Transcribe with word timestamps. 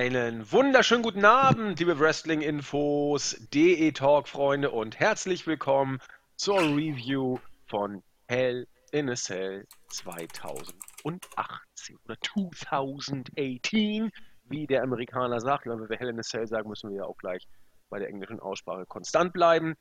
Einen 0.00 0.50
wunderschönen 0.50 1.02
guten 1.02 1.26
Abend, 1.26 1.78
liebe 1.78 2.00
Wrestling-Infos, 2.00 3.36
DE-Talk-Freunde 3.52 4.70
und 4.70 4.98
herzlich 4.98 5.46
willkommen 5.46 6.00
zur 6.36 6.58
Review 6.58 7.38
von 7.66 8.02
Hell 8.26 8.66
in 8.92 9.10
a 9.10 9.14
Cell 9.14 9.66
2018 9.90 11.98
oder 12.06 12.16
2018, 12.18 14.10
wie 14.44 14.66
der 14.66 14.84
Amerikaner 14.84 15.38
sagt. 15.38 15.66
Wenn 15.66 15.86
wir 15.86 15.98
Hell 15.98 16.08
in 16.08 16.18
a 16.18 16.22
Cell 16.22 16.46
sagen, 16.46 16.70
müssen 16.70 16.88
wir 16.88 16.96
ja 16.96 17.04
auch 17.04 17.18
gleich 17.18 17.46
bei 17.90 17.98
der 17.98 18.08
englischen 18.08 18.40
Aussprache 18.40 18.86
konstant 18.86 19.34
bleiben. 19.34 19.74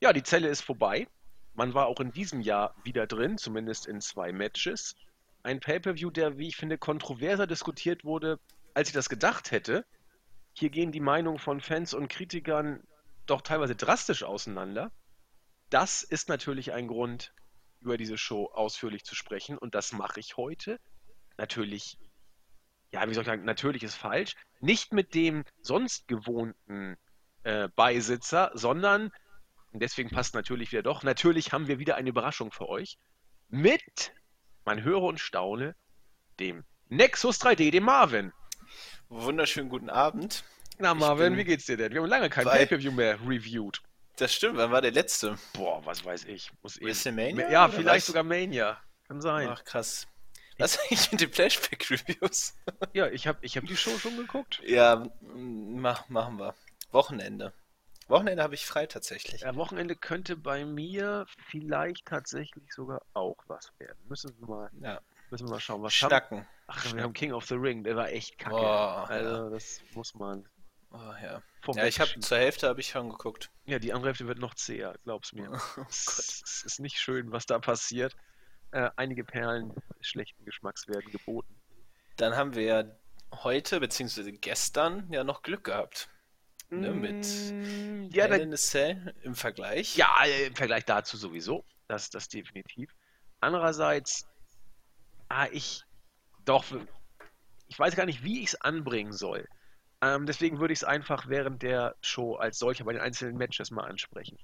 Ja, 0.00 0.14
die 0.14 0.22
Zelle 0.22 0.48
ist 0.48 0.62
vorbei. 0.62 1.06
Man 1.52 1.74
war 1.74 1.86
auch 1.86 2.00
in 2.00 2.12
diesem 2.12 2.40
Jahr 2.40 2.74
wieder 2.82 3.06
drin, 3.06 3.36
zumindest 3.36 3.86
in 3.86 4.00
zwei 4.00 4.32
Matches. 4.32 4.96
Ein 5.42 5.60
Pay-per-View, 5.60 6.08
der, 6.08 6.38
wie 6.38 6.48
ich 6.48 6.56
finde, 6.56 6.78
kontroverser 6.78 7.46
diskutiert 7.46 8.06
wurde, 8.06 8.38
als 8.74 8.88
ich 8.88 8.94
das 8.94 9.08
gedacht 9.08 9.50
hätte. 9.50 9.84
Hier 10.54 10.70
gehen 10.70 10.92
die 10.92 11.00
Meinungen 11.00 11.38
von 11.38 11.60
Fans 11.60 11.94
und 11.94 12.08
Kritikern 12.08 12.82
doch 13.26 13.40
teilweise 13.40 13.74
drastisch 13.74 14.22
auseinander. 14.22 14.92
Das 15.70 16.02
ist 16.02 16.28
natürlich 16.28 16.72
ein 16.72 16.88
Grund, 16.88 17.32
über 17.80 17.96
diese 17.96 18.18
Show 18.18 18.46
ausführlich 18.52 19.04
zu 19.04 19.14
sprechen 19.14 19.58
und 19.58 19.74
das 19.74 19.92
mache 19.92 20.20
ich 20.20 20.36
heute. 20.36 20.78
Natürlich, 21.38 21.98
ja, 22.90 23.08
wie 23.08 23.14
soll 23.14 23.22
ich 23.22 23.26
sagen, 23.26 23.44
natürlich 23.44 23.82
ist 23.82 23.94
falsch. 23.94 24.34
Nicht 24.60 24.92
mit 24.92 25.14
dem 25.14 25.44
sonst 25.62 26.06
gewohnten 26.08 26.96
äh, 27.42 27.68
Beisitzer, 27.74 28.50
sondern, 28.54 29.10
und 29.72 29.80
deswegen 29.82 30.10
passt 30.10 30.34
natürlich 30.34 30.72
wieder 30.72 30.82
doch, 30.82 31.02
natürlich 31.02 31.52
haben 31.52 31.66
wir 31.66 31.78
wieder 31.78 31.96
eine 31.96 32.10
Überraschung 32.10 32.52
für 32.52 32.68
euch. 32.68 32.98
Mit, 33.48 34.12
man 34.64 34.82
höre 34.82 35.02
und 35.02 35.18
staune, 35.18 35.74
dem 36.38 36.64
Nexus 36.88 37.40
3D, 37.40 37.70
dem 37.70 37.84
Marvin. 37.84 38.32
Wunderschönen 39.08 39.68
guten 39.68 39.90
Abend. 39.90 40.44
Na 40.78 40.94
Marvin, 40.94 41.36
wie 41.36 41.44
geht's 41.44 41.66
dir 41.66 41.76
denn? 41.76 41.92
Wir 41.92 42.00
haben 42.00 42.08
lange 42.08 42.30
kein 42.30 42.44
Pay-Per-View 42.44 42.92
mehr 42.92 43.18
reviewed. 43.20 43.80
Das 44.16 44.34
stimmt, 44.34 44.56
wann 44.56 44.70
war 44.70 44.80
der 44.82 44.92
letzte? 44.92 45.36
Boah, 45.52 45.84
was 45.84 46.04
weiß 46.04 46.24
ich. 46.24 46.50
Muss 46.62 46.80
WrestleMania? 46.80 47.50
Ja, 47.50 47.68
vielleicht 47.68 48.06
sogar 48.06 48.22
Mania. 48.22 48.80
Kann 49.08 49.20
sein. 49.20 49.48
Ach, 49.48 49.64
krass. 49.64 50.06
Was 50.58 50.78
eigentlich 50.78 51.10
mit 51.12 51.20
den 51.20 51.32
Flashback-Reviews? 51.32 52.54
ja, 52.92 53.08
ich 53.08 53.26
habe 53.26 53.38
ich 53.42 53.56
hab 53.56 53.64
die 53.66 53.76
Show 53.76 53.96
schon 53.98 54.16
geguckt. 54.16 54.60
Ja, 54.64 55.08
mach, 55.22 56.08
machen 56.08 56.38
wir. 56.38 56.54
Wochenende. 56.90 57.52
Wochenende 58.08 58.42
habe 58.42 58.54
ich 58.54 58.66
frei 58.66 58.86
tatsächlich. 58.86 59.40
Ja, 59.40 59.56
Wochenende 59.56 59.96
könnte 59.96 60.36
bei 60.36 60.64
mir 60.64 61.26
vielleicht 61.48 62.06
tatsächlich 62.06 62.70
sogar 62.72 63.02
auch 63.14 63.38
was 63.46 63.72
werden. 63.78 63.98
Müssen 64.08 64.34
wir 64.38 64.48
mal. 64.48 64.70
Ja. 64.80 65.00
Müssen 65.32 65.46
wir 65.46 65.52
mal 65.52 65.60
schauen, 65.60 65.82
was 65.82 65.94
Schnacken. 65.94 66.40
Haben. 66.40 66.48
Ach, 66.66 66.78
Schnacken. 66.80 66.96
wir 66.98 67.04
haben 67.04 67.12
King 67.14 67.32
of 67.32 67.46
the 67.46 67.54
Ring, 67.54 67.84
der 67.84 67.96
war 67.96 68.10
echt 68.10 68.36
kacke. 68.36 68.54
Oh, 68.54 68.58
also, 68.58 69.44
ja. 69.44 69.48
das 69.48 69.80
muss 69.94 70.12
man. 70.12 70.46
Oh, 70.90 70.98
ja. 70.98 71.42
ja, 71.74 71.86
ich 71.86 72.00
habe 72.00 72.20
zur 72.20 72.36
Hälfte 72.36 72.68
habe 72.68 72.80
ich 72.80 72.88
schon 72.88 73.08
geguckt. 73.08 73.50
Ja, 73.64 73.78
die 73.78 73.94
andere 73.94 74.10
Hälfte 74.10 74.26
wird 74.26 74.38
noch 74.38 74.54
zäher, 74.54 74.94
glaub's 75.04 75.32
mir. 75.32 75.50
Oh, 75.78 75.86
es, 75.88 76.42
es 76.44 76.64
ist 76.66 76.80
nicht 76.80 76.98
schön, 76.98 77.32
was 77.32 77.46
da 77.46 77.58
passiert. 77.58 78.14
Äh, 78.72 78.90
einige 78.96 79.24
Perlen 79.24 79.72
schlechten 80.02 80.44
Geschmacks 80.44 80.86
werden 80.86 81.10
geboten. 81.10 81.58
Dann 82.18 82.36
haben 82.36 82.54
wir 82.54 82.64
ja 82.64 82.84
heute, 83.42 83.80
beziehungsweise 83.80 84.34
gestern, 84.34 85.10
ja 85.10 85.24
noch 85.24 85.40
Glück 85.40 85.64
gehabt. 85.64 86.10
Ne, 86.68 86.90
mit 86.90 87.24
mm, 87.24 88.10
ja, 88.12 88.26
Hell 88.26 88.40
in 88.42 88.52
a 88.52 88.56
Cell 88.56 89.14
im 89.22 89.34
Vergleich. 89.34 89.96
Ja, 89.96 90.14
äh, 90.26 90.48
im 90.48 90.56
Vergleich 90.56 90.84
dazu 90.84 91.16
sowieso. 91.16 91.64
Das, 91.88 92.10
das 92.10 92.28
definitiv. 92.28 92.94
Andererseits 93.40 94.26
ah, 95.32 95.48
ich 95.50 95.84
doch, 96.44 96.64
ich 97.68 97.78
weiß 97.78 97.96
gar 97.96 98.06
nicht, 98.06 98.22
wie 98.22 98.40
ich 98.42 98.48
es 98.48 98.60
anbringen 98.60 99.12
soll. 99.12 99.48
Ähm, 100.00 100.26
deswegen 100.26 100.58
würde 100.58 100.72
ich 100.72 100.80
es 100.80 100.84
einfach 100.84 101.28
während 101.28 101.62
der 101.62 101.96
Show 102.00 102.34
als 102.34 102.58
solcher 102.58 102.84
bei 102.84 102.92
den 102.92 103.00
einzelnen 103.00 103.36
Matches 103.36 103.70
mal 103.70 103.88
ansprechen. 103.88 104.36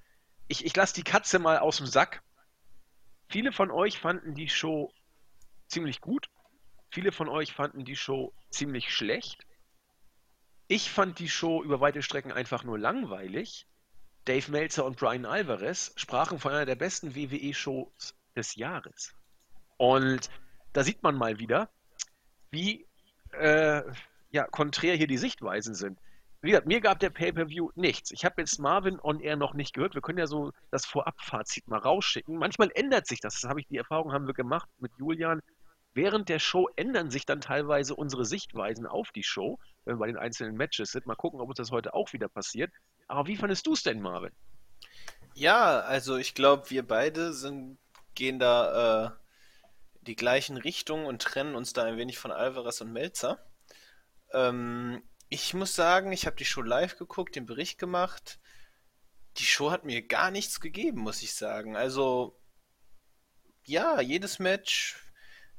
Ich, 0.47 0.65
ich 0.65 0.75
lasse 0.75 0.95
die 0.95 1.03
Katze 1.03 1.39
mal 1.39 1.59
aus 1.59 1.79
dem 1.79 1.87
Sack. 1.87 2.23
Viele 3.29 3.53
von 3.53 3.71
euch 3.71 3.99
fanden 3.99 4.35
die 4.35 4.49
Show 4.49 4.93
ziemlich 5.67 6.01
gut. 6.01 6.31
Viele 6.91 7.13
von 7.13 7.29
euch 7.29 7.53
fanden 7.53 7.85
die 7.85 7.97
Show 7.97 8.33
ziemlich 8.51 8.95
schlecht. 8.95 9.45
Ich 10.69 10.91
fand 10.91 11.19
die 11.19 11.29
Show 11.29 11.63
über 11.63 11.81
weite 11.81 12.03
Strecken 12.03 12.33
einfach 12.33 12.63
nur 12.63 12.79
langweilig. 12.79 13.67
Dave 14.25 14.51
Meltzer 14.51 14.85
und 14.85 14.97
Brian 14.97 15.27
Alvarez 15.27 15.93
sprachen 15.97 16.39
von 16.39 16.53
einer 16.53 16.67
der 16.67 16.77
besten 16.77 17.15
WWE-Shows 17.15 18.15
des 18.37 18.55
Jahres. 18.55 19.15
Und 19.77 20.31
da 20.73 20.85
sieht 20.85 21.03
man 21.03 21.17
mal 21.17 21.39
wieder, 21.39 21.69
wie 22.51 22.87
äh, 23.33 23.83
ja, 24.31 24.45
konträr 24.45 24.97
hier 24.97 25.07
die 25.07 25.19
Sichtweisen 25.19 25.75
sind. 25.75 25.99
Wie 26.41 26.51
gesagt, 26.51 26.69
mir 26.69 26.81
gab 26.81 27.01
der 27.01 27.11
Pay-Per-View 27.11 27.71
nichts. 27.75 28.13
Ich 28.13 28.25
habe 28.25 28.41
jetzt 28.41 28.61
Marvin 28.61 29.01
on 29.01 29.21
Air 29.21 29.37
noch 29.37 29.55
nicht 29.55 29.75
gehört. 29.75 29.95
Wir 29.95 30.03
können 30.03 30.19
ja 30.19 30.29
so 30.29 30.53
das 30.71 30.87
Vorabfazit 30.87 31.67
mal 31.67 31.81
rausschicken. 31.81 32.39
Manchmal 32.39 32.71
ändert 32.75 33.09
sich 33.09 33.21
das. 33.21 33.41
Das 33.41 33.51
habe 33.51 33.61
ich, 33.61 33.67
die 33.67 33.77
Erfahrung 33.77 34.13
haben 34.13 34.29
wir 34.29 34.35
gemacht 34.35 34.69
mit 34.79 34.93
Julian. 34.99 35.41
Während 35.95 36.29
der 36.29 36.39
Show 36.39 36.69
ändern 36.77 37.11
sich 37.11 37.27
dann 37.27 37.41
teilweise 37.41 37.97
unsere 37.97 38.25
Sichtweisen 38.25 38.87
auf 38.87 39.11
die 39.11 39.25
Show, 39.25 39.59
wenn 39.85 39.97
wir 39.97 40.01
bei 40.01 40.07
den 40.07 40.17
einzelnen 40.17 40.57
Matches 40.57 40.93
sind. 40.93 41.07
Mal 41.07 41.17
gucken, 41.17 41.41
ob 41.41 41.49
uns 41.49 41.57
das 41.57 41.73
heute 41.73 41.93
auch 41.93 42.13
wieder 42.13 42.29
passiert. 42.29 42.71
Aber 43.09 43.27
wie 43.27 43.37
fandest 43.37 43.67
du 43.67 43.73
es 43.73 43.83
denn, 43.83 44.01
Marvin? 44.01 44.31
Ja, 45.35 45.81
also 45.81 46.17
ich 46.19 46.35
glaube, 46.35 46.71
wir 46.71 46.87
beide 46.87 47.33
sind, 47.33 47.79
gehen 48.15 48.39
da 48.39 49.07
äh, 49.07 49.11
die 50.09 50.17
gleichen 50.17 50.57
Richtungen 50.57 51.07
und 51.07 51.23
trennen 51.23 51.55
uns 51.55 51.73
da 51.73 51.85
ein 51.85 51.99
wenig 51.99 52.19
von 52.19 52.33
Alvarez 52.33 52.81
und 52.81 52.93
Melzer. 52.93 53.39
Ähm, 54.33 55.03
ich 55.29 55.55
muss 55.55 55.75
sagen, 55.75 56.11
ich 56.13 56.27
habe 56.27 56.37
die 56.37 56.47
Show 56.47 56.63
live 56.63 56.97
geguckt, 56.97 57.37
den 57.37 57.47
Bericht 57.47 57.79
gemacht. 57.79 58.41
Die 59.37 59.45
Show 59.45 59.71
hat 59.71 59.85
mir 59.85 60.07
gar 60.07 60.31
nichts 60.31 60.61
gegeben, 60.61 61.03
muss 61.03 61.23
ich 61.23 61.35
sagen. 61.35 61.77
Also, 61.77 62.41
ja, 63.65 64.01
jedes 64.01 64.39
Match, 64.39 64.97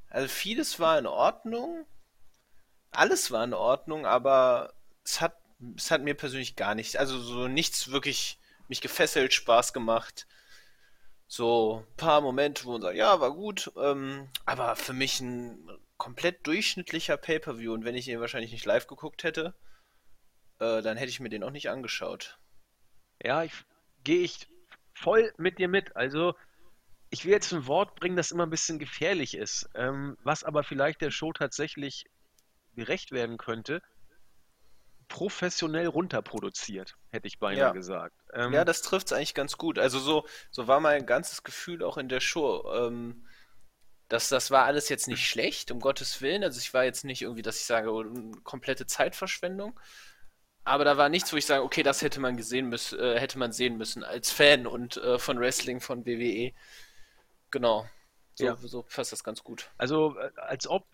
also 0.10 0.28
vieles 0.28 0.80
war 0.80 0.98
in 0.98 1.06
Ordnung. 1.06 1.86
Alles 2.92 3.30
war 3.30 3.44
in 3.44 3.54
Ordnung, 3.54 4.08
aber 4.08 4.74
es 5.06 5.22
hat, 5.22 5.38
es 5.78 5.92
hat 5.92 6.02
mir 6.02 6.16
persönlich 6.16 6.56
gar 6.56 6.74
nichts, 6.74 6.96
also 6.96 7.20
so 7.20 7.48
nichts 7.48 7.92
wirklich 7.92 8.40
mich 8.68 8.82
gefesselt, 8.82 9.34
Spaß 9.34 9.74
gemacht 9.74 10.26
so 11.30 11.86
ein 11.88 11.96
paar 11.96 12.22
Momente, 12.22 12.66
wo 12.66 12.72
man 12.72 12.82
sagt, 12.82 12.98
ja, 12.98 13.22
war 13.22 13.32
gut, 13.32 13.72
ähm, 13.78 14.28
aber 14.46 14.76
für 14.76 14.94
mich 14.94 15.22
ein 15.22 15.70
komplett 15.96 16.46
durchschnittlicher 16.48 17.18
Pay-per-View 17.18 17.72
und 17.72 17.86
wenn 17.86 17.96
ich 17.96 18.08
ihn 18.08 18.20
wahrscheinlich 18.20 18.52
nicht 18.52 18.66
live 18.66 18.88
geguckt 18.88 19.24
hätte, 19.24 19.54
äh, 20.60 20.82
dann 20.82 20.98
hätte 20.98 21.12
ich 21.12 21.20
mir 21.20 21.30
den 21.30 21.44
auch 21.44 21.52
nicht 21.52 21.70
angeschaut. 21.70 22.40
Ja, 23.24 23.44
ich 23.44 23.54
gehe 24.04 24.22
ich 24.22 24.48
voll 24.96 25.32
mit 25.38 25.60
dir 25.60 25.68
mit. 25.68 25.96
Also 25.96 26.34
ich 27.12 27.26
will 27.26 27.34
jetzt 27.34 27.54
ein 27.54 27.68
Wort 27.68 27.96
bringen, 27.96 28.16
das 28.16 28.32
immer 28.32 28.48
ein 28.48 28.50
bisschen 28.50 28.80
gefährlich 28.80 29.38
ist, 29.38 29.70
ähm, 29.76 30.18
was 30.24 30.44
aber 30.44 30.64
vielleicht 30.64 31.02
der 31.02 31.12
Show 31.12 31.32
tatsächlich 31.32 32.06
gerecht 32.74 33.12
werden 33.12 33.38
könnte 33.38 33.84
professionell 35.10 35.88
runterproduziert, 35.88 36.96
hätte 37.10 37.28
ich 37.28 37.40
beinahe 37.40 37.60
ja. 37.60 37.72
gesagt. 37.72 38.16
Ähm, 38.34 38.54
ja, 38.54 38.64
das 38.64 38.82
trifft 38.82 39.08
es 39.08 39.14
eigentlich 39.14 39.34
ganz 39.34 39.58
gut. 39.58 39.78
Also 39.78 40.00
so, 40.00 40.26
so 40.52 40.68
war 40.68 40.80
mein 40.80 41.06
ganzes 41.06 41.44
Gefühl 41.44 41.84
auch 41.84 41.98
in 41.98 42.08
der 42.08 42.22
Show. 42.22 42.72
Ähm, 42.74 43.26
das, 44.08 44.30
das 44.30 44.50
war 44.50 44.66
alles 44.66 44.88
jetzt 44.88 45.08
nicht 45.08 45.28
schlecht, 45.28 45.72
um 45.72 45.80
Gottes 45.80 46.22
Willen. 46.22 46.44
Also 46.44 46.60
ich 46.60 46.74
war 46.74 46.86
jetzt 46.86 47.04
nicht 47.04 47.24
irgendwie, 47.24 47.42
dass 47.42 47.58
ich 47.58 47.66
sage, 47.66 47.92
oh, 47.92 48.06
komplette 48.44 48.86
Zeitverschwendung. 48.86 49.78
Aber 50.64 50.86
da 50.86 50.98
war 50.98 51.10
nichts, 51.10 51.34
wo 51.34 51.38
ich 51.38 51.46
sage, 51.46 51.64
okay, 51.64 51.84
das 51.84 52.02
hätte 52.02 52.20
man 52.20 52.38
gesehen 52.38 52.70
müssen, 52.70 53.00
äh, 53.00 53.20
hätte 53.20 53.40
man 53.40 53.52
sehen 53.52 53.78
müssen 53.78 54.04
als 54.04 54.32
Fan 54.32 54.68
und 54.68 54.98
äh, 54.98 55.18
von 55.20 55.40
Wrestling 55.40 55.82
von 55.82 56.06
WWE. 56.06 56.54
Genau. 57.52 57.88
So, 58.36 58.46
ja. 58.46 58.56
so 58.58 58.86
fasst 58.88 59.12
das 59.12 59.24
ganz 59.24 59.44
gut. 59.44 59.72
Also 59.78 60.18
äh, 60.18 60.32
als 60.38 60.68
ob, 60.68 60.86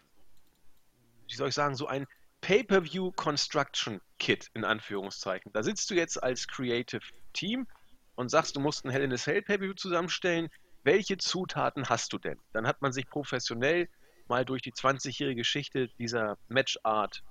wie 1.28 1.36
soll 1.36 1.50
ich 1.50 1.56
sagen, 1.56 1.76
so 1.76 1.88
ein 1.88 2.08
Pay-per-View 2.46 3.12
Construction 3.14 4.00
Kit 4.20 4.52
in 4.54 4.66
Anführungszeichen. 4.66 5.52
Da 5.54 5.64
sitzt 5.64 5.90
du 5.90 5.96
jetzt 5.96 6.22
als 6.22 6.48
Creative 6.48 7.02
Team 7.34 7.66
und 8.14 8.30
sagst, 8.30 8.56
du 8.56 8.60
musst 8.60 8.86
ein 8.86 8.92
Hell 8.92 9.02
in 9.02 9.12
a 9.12 9.16
Cell 9.16 9.42
Pay-per-View 9.42 9.74
zusammenstellen. 9.74 10.50
Welche 10.84 11.18
Zutaten 11.18 11.90
hast 11.90 12.14
du 12.14 12.20
denn? 12.20 12.38
Dann 12.54 12.68
hat 12.68 12.84
man 12.84 12.94
sich 12.94 13.10
professionell 13.10 13.90
mal 14.28 14.46
durch 14.46 14.62
die 14.62 14.72
20-jährige 14.72 15.40
Geschichte 15.40 15.88
dieser 15.98 16.38
Matchart 16.48 17.24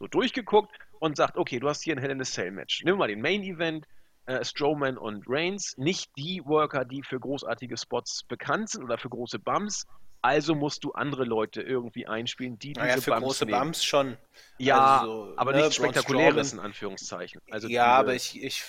so 0.00 0.06
durchgeguckt 0.06 0.76
und 1.00 1.16
sagt, 1.16 1.38
okay, 1.38 1.60
du 1.60 1.68
hast 1.70 1.82
hier 1.82 1.96
ein 1.96 1.98
Hell 1.98 2.10
in 2.10 2.20
a 2.20 2.24
Cell 2.24 2.50
Match. 2.50 2.82
Nimm 2.84 2.98
mal 2.98 3.08
den 3.08 3.22
Main 3.22 3.42
Event, 3.44 3.86
äh, 4.26 4.44
Strowman 4.44 4.98
und 4.98 5.24
Reigns, 5.26 5.78
nicht 5.78 6.10
die 6.18 6.42
Worker, 6.44 6.84
die 6.84 7.02
für 7.02 7.18
großartige 7.18 7.78
Spots 7.78 8.22
bekannt 8.24 8.68
sind 8.68 8.84
oder 8.84 8.98
für 8.98 9.08
große 9.08 9.38
Bumps, 9.38 9.86
also 10.22 10.54
musst 10.54 10.84
du 10.84 10.92
andere 10.92 11.24
Leute 11.24 11.62
irgendwie 11.62 12.06
einspielen, 12.06 12.58
die 12.58 12.72
naja, 12.72 12.94
diese 12.94 13.04
für 13.04 13.10
Bums 13.12 13.24
große 13.24 13.46
nehmen. 13.46 13.60
Bums 13.60 13.84
schon. 13.84 14.16
Ja, 14.58 15.00
also, 15.00 15.32
aber 15.36 15.52
ne, 15.52 15.58
nichts 15.58 15.76
Spektakuläres 15.76 16.52
in 16.52 16.60
Anführungszeichen. 16.60 17.40
Also 17.50 17.68
ja, 17.68 17.86
aber 17.86 18.14
ich, 18.14 18.42
ich, 18.42 18.64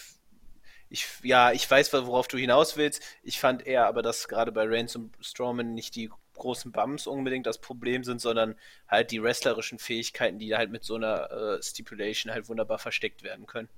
ich, 0.90 1.08
ja, 1.24 1.52
ich 1.52 1.70
weiß, 1.70 1.94
worauf 1.94 2.28
du 2.28 2.38
hinaus 2.38 2.78
willst. 2.78 3.04
Ich 3.24 3.40
fand 3.40 3.66
eher 3.66 3.88
aber, 3.88 4.02
dass 4.02 4.28
gerade 4.28 4.52
bei 4.52 4.66
Reigns 4.68 4.96
und 4.96 5.16
Strowman 5.22 5.74
nicht 5.74 5.96
die 5.96 6.10
großen 6.34 6.72
Bums 6.72 7.06
unbedingt 7.06 7.46
das 7.46 7.60
Problem 7.60 8.04
sind, 8.04 8.22
sondern 8.22 8.56
halt 8.88 9.12
die 9.12 9.22
wrestlerischen 9.22 9.78
Fähigkeiten, 9.78 10.40
die 10.40 10.56
halt 10.56 10.72
mit 10.72 10.84
so 10.84 10.96
einer 10.96 11.30
äh, 11.32 11.62
Stipulation 11.62 12.34
halt 12.34 12.50
wunderbar 12.50 12.80
versteckt 12.80 13.24
werden 13.24 13.46
können. 13.46 13.70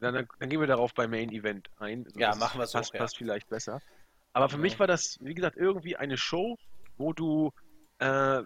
Dann, 0.00 0.14
dann, 0.14 0.28
dann, 0.40 0.48
gehen 0.48 0.60
wir 0.60 0.66
darauf 0.66 0.94
beim 0.94 1.10
Main 1.10 1.30
Event 1.30 1.70
ein. 1.78 2.04
Also 2.06 2.18
ja, 2.18 2.34
machen 2.34 2.58
wir 2.58 2.66
so. 2.66 2.78
Passt, 2.78 2.92
passt 2.92 3.16
vielleicht 3.16 3.48
besser. 3.48 3.80
Aber 4.32 4.48
für 4.48 4.56
ja. 4.56 4.62
mich 4.62 4.78
war 4.80 4.86
das, 4.86 5.18
wie 5.20 5.34
gesagt, 5.34 5.56
irgendwie 5.56 5.96
eine 5.96 6.16
Show, 6.16 6.58
wo 7.02 7.12
du 7.12 7.52
äh, 7.98 8.42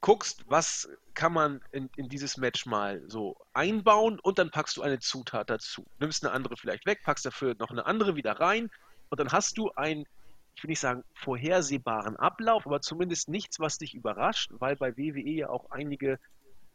guckst, 0.00 0.44
was 0.48 0.88
kann 1.12 1.32
man 1.32 1.60
in, 1.72 1.90
in, 1.96 2.08
dieses 2.08 2.38
Match 2.38 2.64
mal 2.64 3.02
so 3.06 3.36
einbauen 3.52 4.18
und 4.20 4.38
dann 4.38 4.50
packst 4.50 4.78
du 4.78 4.82
eine 4.82 4.98
Zutat 4.98 5.50
dazu. 5.50 5.86
Nimmst 5.98 6.24
eine 6.24 6.32
andere 6.32 6.56
vielleicht 6.56 6.86
weg, 6.86 7.00
packst 7.04 7.26
dafür 7.26 7.54
noch 7.58 7.70
eine 7.70 7.84
andere 7.84 8.16
wieder 8.16 8.32
rein 8.40 8.70
und 9.10 9.20
dann 9.20 9.30
hast 9.30 9.58
du 9.58 9.70
einen, 9.72 10.06
ich 10.54 10.62
will 10.62 10.70
nicht 10.70 10.80
sagen 10.80 11.04
vorhersehbaren 11.14 12.16
Ablauf, 12.16 12.66
aber 12.66 12.80
zumindest 12.80 13.28
nichts, 13.28 13.60
was 13.60 13.76
dich 13.76 13.94
überrascht, 13.94 14.50
weil 14.54 14.76
bei 14.76 14.96
WWE 14.96 15.30
ja 15.30 15.48
auch 15.50 15.70
einige 15.70 16.18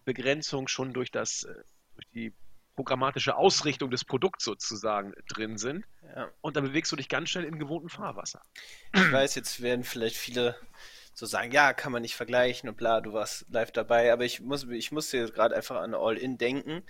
Begrenzungen 0.05 0.67
schon 0.67 0.93
durch 0.93 1.09
das, 1.09 1.43
äh, 1.43 1.53
durch 1.95 2.07
die 2.13 2.33
programmatische 2.75 3.35
Ausrichtung 3.35 3.91
des 3.91 4.05
Produkts 4.05 4.43
sozusagen 4.43 5.13
drin 5.27 5.57
sind. 5.57 5.85
Ja. 6.15 6.29
Und 6.41 6.55
dann 6.55 6.63
bewegst 6.63 6.91
du 6.91 6.95
dich 6.95 7.09
ganz 7.09 7.29
schnell 7.29 7.45
in 7.45 7.59
gewohnten 7.59 7.89
Fahrwasser. 7.89 8.41
Ich 8.93 9.11
weiß, 9.11 9.35
jetzt 9.35 9.61
werden 9.61 9.83
vielleicht 9.83 10.15
viele 10.15 10.55
so 11.13 11.25
sagen, 11.25 11.51
ja, 11.51 11.73
kann 11.73 11.91
man 11.91 12.01
nicht 12.01 12.15
vergleichen 12.15 12.69
und 12.69 12.77
bla, 12.77 13.01
du 13.01 13.13
warst 13.13 13.45
live 13.49 13.71
dabei, 13.71 14.13
aber 14.13 14.23
ich 14.23 14.39
muss, 14.39 14.63
ich 14.63 14.91
musste 14.91 15.29
gerade 15.31 15.55
einfach 15.55 15.81
an 15.81 15.93
All-In 15.93 16.37
denken 16.37 16.83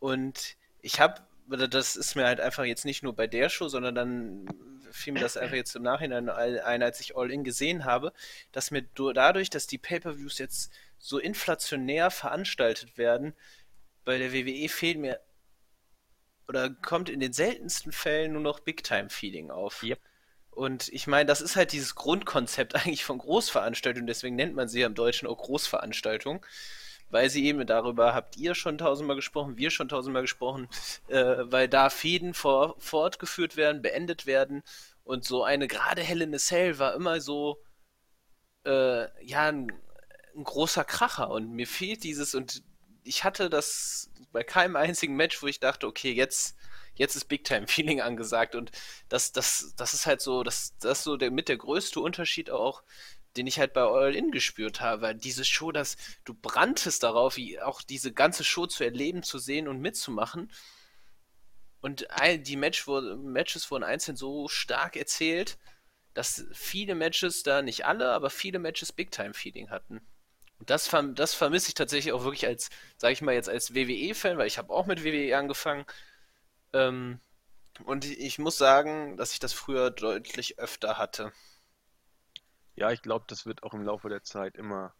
und 0.00 0.56
ich 0.80 1.00
habe, 1.00 1.22
das 1.48 1.96
ist 1.96 2.16
mir 2.16 2.26
halt 2.26 2.40
einfach 2.40 2.64
jetzt 2.64 2.84
nicht 2.84 3.02
nur 3.02 3.14
bei 3.14 3.26
der 3.26 3.48
Show, 3.48 3.68
sondern 3.68 3.94
dann 3.94 4.48
fiel 4.90 5.12
mir 5.12 5.20
das 5.20 5.36
einfach 5.36 5.56
jetzt 5.56 5.74
im 5.76 5.82
Nachhinein 5.82 6.28
ein, 6.28 6.82
als 6.82 7.00
ich 7.00 7.16
All-In 7.16 7.44
gesehen 7.44 7.84
habe, 7.84 8.12
dass 8.52 8.70
mir 8.70 8.82
dadurch, 8.82 9.50
dass 9.50 9.66
die 9.66 9.78
Pay-Per-Views 9.78 10.38
jetzt 10.38 10.72
so 10.98 11.18
inflationär 11.18 12.10
veranstaltet 12.10 12.98
werden, 12.98 13.34
bei 14.04 14.18
der 14.18 14.32
WWE 14.32 14.68
fehlt 14.68 14.98
mir 14.98 15.20
oder 16.48 16.70
kommt 16.70 17.08
in 17.08 17.20
den 17.20 17.32
seltensten 17.32 17.92
Fällen 17.92 18.32
nur 18.32 18.42
noch 18.42 18.60
Big-Time-Feeling 18.60 19.50
auf. 19.50 19.82
Yep. 19.82 19.98
Und 20.50 20.88
ich 20.88 21.06
meine, 21.06 21.26
das 21.26 21.40
ist 21.40 21.56
halt 21.56 21.72
dieses 21.72 21.94
Grundkonzept 21.94 22.74
eigentlich 22.74 23.04
von 23.04 23.18
Großveranstaltungen, 23.18 24.06
deswegen 24.06 24.36
nennt 24.36 24.54
man 24.54 24.68
sie 24.68 24.80
ja 24.80 24.86
im 24.86 24.94
Deutschen 24.94 25.26
auch 25.26 25.38
Großveranstaltung, 25.38 26.44
weil 27.10 27.30
sie 27.30 27.44
eben, 27.46 27.66
darüber 27.66 28.14
habt 28.14 28.36
ihr 28.36 28.54
schon 28.54 28.78
tausendmal 28.78 29.16
gesprochen, 29.16 29.56
wir 29.56 29.70
schon 29.70 29.88
tausendmal 29.88 30.22
gesprochen, 30.22 30.68
äh, 31.08 31.36
weil 31.44 31.68
da 31.68 31.90
Fäden 31.90 32.34
vor, 32.34 32.76
fortgeführt 32.78 33.56
werden, 33.56 33.82
beendet 33.82 34.26
werden 34.26 34.62
und 35.02 35.24
so 35.24 35.44
eine 35.44 35.66
gerade 35.68 36.02
Hell 36.02 36.22
in 36.22 36.34
a 36.34 36.38
Cell 36.38 36.78
war 36.78 36.94
immer 36.94 37.20
so, 37.20 37.62
äh, 38.64 39.06
ja, 39.24 39.48
ein, 39.48 39.72
ein 40.36 40.44
großer 40.44 40.84
Kracher 40.84 41.30
und 41.30 41.50
mir 41.52 41.66
fehlt 41.66 42.04
dieses 42.04 42.34
und 42.34 42.62
ich 43.04 43.24
hatte 43.24 43.50
das 43.50 44.10
bei 44.32 44.42
keinem 44.42 44.76
einzigen 44.76 45.14
Match, 45.16 45.42
wo 45.42 45.46
ich 45.46 45.60
dachte, 45.60 45.86
okay, 45.86 46.12
jetzt 46.12 46.56
jetzt 46.94 47.16
ist 47.16 47.26
Big 47.26 47.44
Time 47.44 47.66
Feeling 47.66 48.00
angesagt 48.00 48.54
und 48.54 48.70
das, 49.08 49.32
das, 49.32 49.74
das 49.76 49.94
ist 49.94 50.06
halt 50.06 50.20
so, 50.20 50.42
das, 50.42 50.76
das 50.78 50.98
ist 50.98 51.04
so 51.04 51.16
der 51.16 51.30
mit 51.30 51.48
der 51.48 51.56
größte 51.56 52.00
Unterschied 52.00 52.50
auch, 52.50 52.82
den 53.36 53.46
ich 53.46 53.58
halt 53.58 53.72
bei 53.72 53.82
All 53.82 54.14
In 54.14 54.30
gespürt 54.30 54.80
habe, 54.80 55.02
weil 55.02 55.14
diese 55.14 55.44
Show, 55.44 55.72
dass 55.72 55.96
du 56.24 56.34
branntest 56.34 57.02
darauf, 57.02 57.36
wie 57.36 57.60
auch 57.60 57.82
diese 57.82 58.12
ganze 58.12 58.44
Show 58.44 58.66
zu 58.66 58.84
erleben, 58.84 59.22
zu 59.22 59.38
sehen 59.38 59.66
und 59.68 59.80
mitzumachen. 59.80 60.52
Und 61.80 62.06
die 62.38 62.56
Match 62.56 62.86
Matches 62.86 63.70
wurden 63.70 63.84
einzeln 63.84 64.16
so 64.16 64.48
stark 64.48 64.96
erzählt, 64.96 65.58
dass 66.14 66.46
viele 66.52 66.94
Matches 66.94 67.42
da, 67.42 67.60
nicht 67.60 67.84
alle, 67.84 68.12
aber 68.12 68.30
viele 68.30 68.58
Matches 68.58 68.92
Big 68.92 69.10
Time 69.10 69.34
Feeling 69.34 69.70
hatten. 69.70 70.00
Das, 70.66 70.90
das 71.14 71.34
vermisse 71.34 71.68
ich 71.68 71.74
tatsächlich 71.74 72.12
auch 72.12 72.24
wirklich 72.24 72.46
als, 72.46 72.70
sage 72.96 73.12
ich 73.12 73.22
mal 73.22 73.34
jetzt 73.34 73.48
als 73.48 73.74
WWE-Fan, 73.74 74.38
weil 74.38 74.46
ich 74.46 74.58
habe 74.58 74.72
auch 74.72 74.86
mit 74.86 75.04
WWE 75.04 75.36
angefangen 75.36 75.84
ähm, 76.72 77.20
und 77.84 78.04
ich 78.04 78.38
muss 78.38 78.58
sagen, 78.58 79.16
dass 79.16 79.32
ich 79.32 79.40
das 79.40 79.52
früher 79.52 79.90
deutlich 79.90 80.58
öfter 80.58 80.98
hatte. 80.98 81.32
Ja, 82.76 82.90
ich 82.90 83.02
glaube, 83.02 83.24
das 83.28 83.46
wird 83.46 83.62
auch 83.62 83.74
im 83.74 83.82
Laufe 83.82 84.08
der 84.08 84.22
Zeit 84.22 84.56
immer 84.56 84.94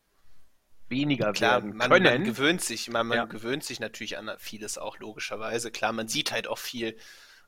weniger 0.88 1.32
Klar, 1.32 1.62
werden 1.62 1.76
man, 1.76 1.90
können. 1.90 2.04
Man 2.04 2.24
gewöhnt 2.24 2.60
sich, 2.60 2.88
man, 2.90 3.06
man 3.06 3.18
ja. 3.18 3.24
gewöhnt 3.24 3.64
sich 3.64 3.80
natürlich 3.80 4.16
an 4.18 4.30
vieles 4.38 4.78
auch 4.78 4.98
logischerweise. 4.98 5.70
Klar, 5.70 5.92
man 5.92 6.08
sieht 6.08 6.30
halt 6.30 6.46
auch 6.46 6.58
viel, 6.58 6.96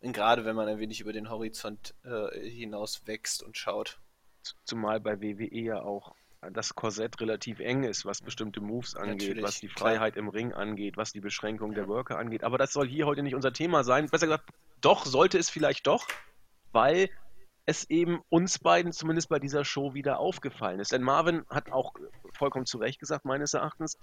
und 0.00 0.12
gerade 0.12 0.44
wenn 0.44 0.56
man 0.56 0.68
ein 0.68 0.78
wenig 0.78 1.00
über 1.00 1.12
den 1.12 1.30
Horizont 1.30 1.94
äh, 2.04 2.48
hinaus 2.48 3.06
wächst 3.06 3.42
und 3.42 3.56
schaut. 3.56 3.98
Zumal 4.64 5.00
bei 5.00 5.20
WWE 5.20 5.58
ja 5.58 5.82
auch 5.82 6.14
das 6.52 6.74
Korsett 6.74 7.20
relativ 7.20 7.60
eng 7.60 7.84
ist, 7.84 8.04
was 8.04 8.20
bestimmte 8.20 8.60
Moves 8.60 8.94
angeht, 8.94 9.28
Natürlich, 9.28 9.44
was 9.44 9.60
die 9.60 9.68
Freiheit 9.68 10.14
klar. 10.14 10.24
im 10.24 10.28
Ring 10.28 10.52
angeht, 10.52 10.96
was 10.96 11.12
die 11.12 11.20
Beschränkung 11.20 11.74
der 11.74 11.88
Worker 11.88 12.18
angeht. 12.18 12.44
Aber 12.44 12.58
das 12.58 12.72
soll 12.72 12.88
hier 12.88 13.06
heute 13.06 13.22
nicht 13.22 13.34
unser 13.34 13.52
Thema 13.52 13.84
sein. 13.84 14.06
Besser 14.06 14.26
gesagt, 14.26 14.50
doch, 14.80 15.06
sollte 15.06 15.38
es 15.38 15.50
vielleicht 15.50 15.86
doch, 15.86 16.06
weil 16.72 17.08
es 17.64 17.88
eben 17.90 18.20
uns 18.28 18.58
beiden 18.58 18.92
zumindest 18.92 19.28
bei 19.28 19.38
dieser 19.38 19.64
Show 19.64 19.92
wieder 19.94 20.20
aufgefallen 20.20 20.78
ist. 20.78 20.92
Denn 20.92 21.02
Marvin 21.02 21.44
hat 21.50 21.72
auch 21.72 21.94
vollkommen 22.32 22.64
zu 22.64 22.78
Recht 22.78 23.00
gesagt, 23.00 23.24
meines 23.24 23.54
Erachtens, 23.54 23.98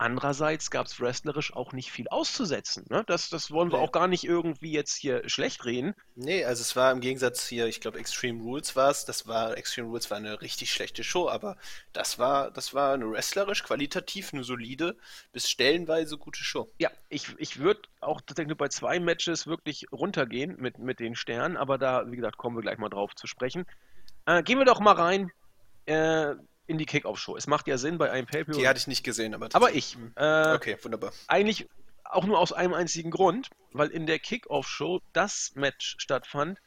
Andererseits 0.00 0.70
gab 0.70 0.86
es 0.86 1.00
wrestlerisch 1.00 1.54
auch 1.54 1.72
nicht 1.72 1.90
viel 1.90 2.08
auszusetzen. 2.08 2.86
Ne? 2.88 3.02
Das, 3.08 3.30
das 3.30 3.50
wollen 3.50 3.72
wir 3.72 3.78
nee. 3.78 3.84
auch 3.84 3.90
gar 3.90 4.06
nicht 4.06 4.22
irgendwie 4.22 4.70
jetzt 4.70 4.94
hier 4.94 5.28
schlecht 5.28 5.64
reden. 5.64 5.94
Nee, 6.14 6.44
also 6.44 6.62
es 6.62 6.76
war 6.76 6.92
im 6.92 7.00
Gegensatz 7.00 7.46
hier, 7.48 7.66
ich 7.66 7.80
glaube 7.80 7.98
Extreme 7.98 8.40
Rules 8.40 8.76
war 8.76 8.90
es, 8.90 9.04
das 9.04 9.26
war, 9.26 9.56
Extreme 9.58 9.88
Rules 9.88 10.08
war 10.08 10.18
eine 10.18 10.40
richtig 10.40 10.72
schlechte 10.72 11.02
Show, 11.02 11.28
aber 11.28 11.56
das 11.92 12.18
war, 12.18 12.52
das 12.52 12.74
war 12.74 12.94
eine 12.94 13.10
wrestlerisch, 13.10 13.64
qualitativ, 13.64 14.32
eine 14.32 14.44
solide, 14.44 14.96
bis 15.32 15.50
stellenweise 15.50 16.16
gute 16.16 16.44
Show. 16.44 16.70
Ja, 16.78 16.90
ich, 17.08 17.34
ich 17.38 17.58
würde 17.58 17.82
auch 18.00 18.20
tatsächlich 18.20 18.56
bei 18.56 18.68
zwei 18.68 19.00
Matches 19.00 19.48
wirklich 19.48 19.86
runtergehen 19.90 20.56
mit, 20.60 20.78
mit 20.78 21.00
den 21.00 21.16
Sternen, 21.16 21.56
aber 21.56 21.76
da, 21.76 22.08
wie 22.08 22.16
gesagt, 22.16 22.36
kommen 22.36 22.56
wir 22.56 22.62
gleich 22.62 22.78
mal 22.78 22.88
drauf 22.88 23.16
zu 23.16 23.26
sprechen. 23.26 23.66
Äh, 24.26 24.44
gehen 24.44 24.58
wir 24.58 24.64
doch 24.64 24.78
mal 24.78 24.94
rein. 24.94 25.32
Äh, 25.86 26.36
in 26.68 26.78
die 26.78 26.86
Kickoff-Show. 26.86 27.36
Es 27.36 27.46
macht 27.46 27.66
ja 27.66 27.78
Sinn 27.78 27.98
bei 27.98 28.10
einem 28.10 28.26
pay 28.26 28.44
Die 28.44 28.68
hatte 28.68 28.78
ich 28.78 28.86
nicht 28.86 29.02
gesehen, 29.02 29.34
aber. 29.34 29.48
Aber 29.52 29.74
ich. 29.74 29.94
Hm. 29.94 30.12
Äh, 30.14 30.54
okay, 30.54 30.76
wunderbar. 30.82 31.12
Eigentlich 31.26 31.66
auch 32.04 32.24
nur 32.24 32.38
aus 32.38 32.52
einem 32.52 32.74
einzigen 32.74 33.10
Grund, 33.10 33.50
weil 33.72 33.88
in 33.88 34.06
der 34.06 34.18
Kickoff-Show 34.18 35.00
das 35.12 35.52
Match 35.54 35.96
stattfand, 35.98 36.58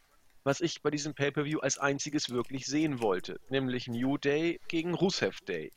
was 0.43 0.59
ich 0.59 0.81
bei 0.81 0.89
diesem 0.89 1.13
Pay-Per-View 1.13 1.59
als 1.59 1.77
einziges 1.77 2.29
wirklich 2.29 2.65
sehen 2.65 3.01
wollte, 3.01 3.39
nämlich 3.49 3.87
New 3.87 4.17
Day 4.17 4.59
gegen 4.67 4.93
Rusev 4.93 5.39
Day. 5.41 5.71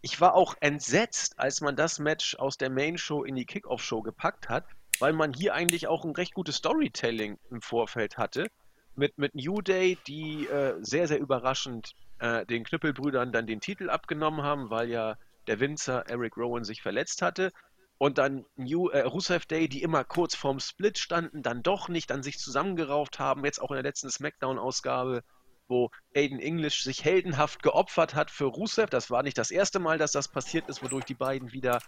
Ich 0.00 0.20
war 0.20 0.34
auch 0.34 0.56
entsetzt, 0.60 1.38
als 1.38 1.60
man 1.60 1.76
das 1.76 1.98
Match 1.98 2.34
aus 2.36 2.56
der 2.56 2.70
Main-Show 2.70 3.22
in 3.24 3.36
die 3.36 3.46
Kickoff-Show 3.46 4.02
gepackt 4.02 4.48
hat, 4.48 4.64
weil 4.98 5.12
man 5.12 5.32
hier 5.32 5.54
eigentlich 5.54 5.86
auch 5.86 6.04
ein 6.04 6.12
recht 6.12 6.34
gutes 6.34 6.56
Storytelling 6.56 7.38
im 7.50 7.62
Vorfeld 7.62 8.18
hatte. 8.18 8.48
Mit, 8.94 9.16
mit 9.16 9.34
New 9.34 9.62
Day, 9.62 9.96
die 10.06 10.46
äh, 10.48 10.74
sehr, 10.80 11.08
sehr 11.08 11.18
überraschend 11.18 11.94
äh, 12.22 12.46
den 12.46 12.62
Knüppelbrüdern 12.64 13.32
dann 13.32 13.48
den 13.48 13.60
Titel 13.60 13.90
abgenommen 13.90 14.42
haben, 14.42 14.70
weil 14.70 14.88
ja 14.88 15.16
der 15.48 15.58
Winzer 15.58 16.08
Eric 16.08 16.36
Rowan 16.36 16.62
sich 16.62 16.80
verletzt 16.80 17.20
hatte. 17.20 17.52
Und 17.98 18.18
dann 18.18 18.44
New, 18.56 18.88
äh, 18.88 19.00
Rusev 19.00 19.44
Day, 19.46 19.68
die 19.68 19.82
immer 19.82 20.04
kurz 20.04 20.36
vorm 20.36 20.60
Split 20.60 20.98
standen, 20.98 21.42
dann 21.42 21.62
doch 21.62 21.88
nicht, 21.88 22.10
dann 22.10 22.22
sich 22.22 22.38
zusammengerauft 22.38 23.18
haben. 23.18 23.44
Jetzt 23.44 23.60
auch 23.60 23.70
in 23.72 23.76
der 23.76 23.82
letzten 23.82 24.08
SmackDown-Ausgabe, 24.08 25.24
wo 25.66 25.90
Aiden 26.14 26.38
English 26.38 26.84
sich 26.84 27.04
heldenhaft 27.04 27.62
geopfert 27.62 28.14
hat 28.14 28.30
für 28.30 28.44
Rusev. 28.44 28.88
Das 28.88 29.10
war 29.10 29.24
nicht 29.24 29.38
das 29.38 29.50
erste 29.50 29.80
Mal, 29.80 29.98
dass 29.98 30.12
das 30.12 30.28
passiert 30.28 30.68
ist, 30.68 30.82
wodurch 30.82 31.04
die 31.04 31.14
beiden 31.14 31.52
wieder 31.52 31.80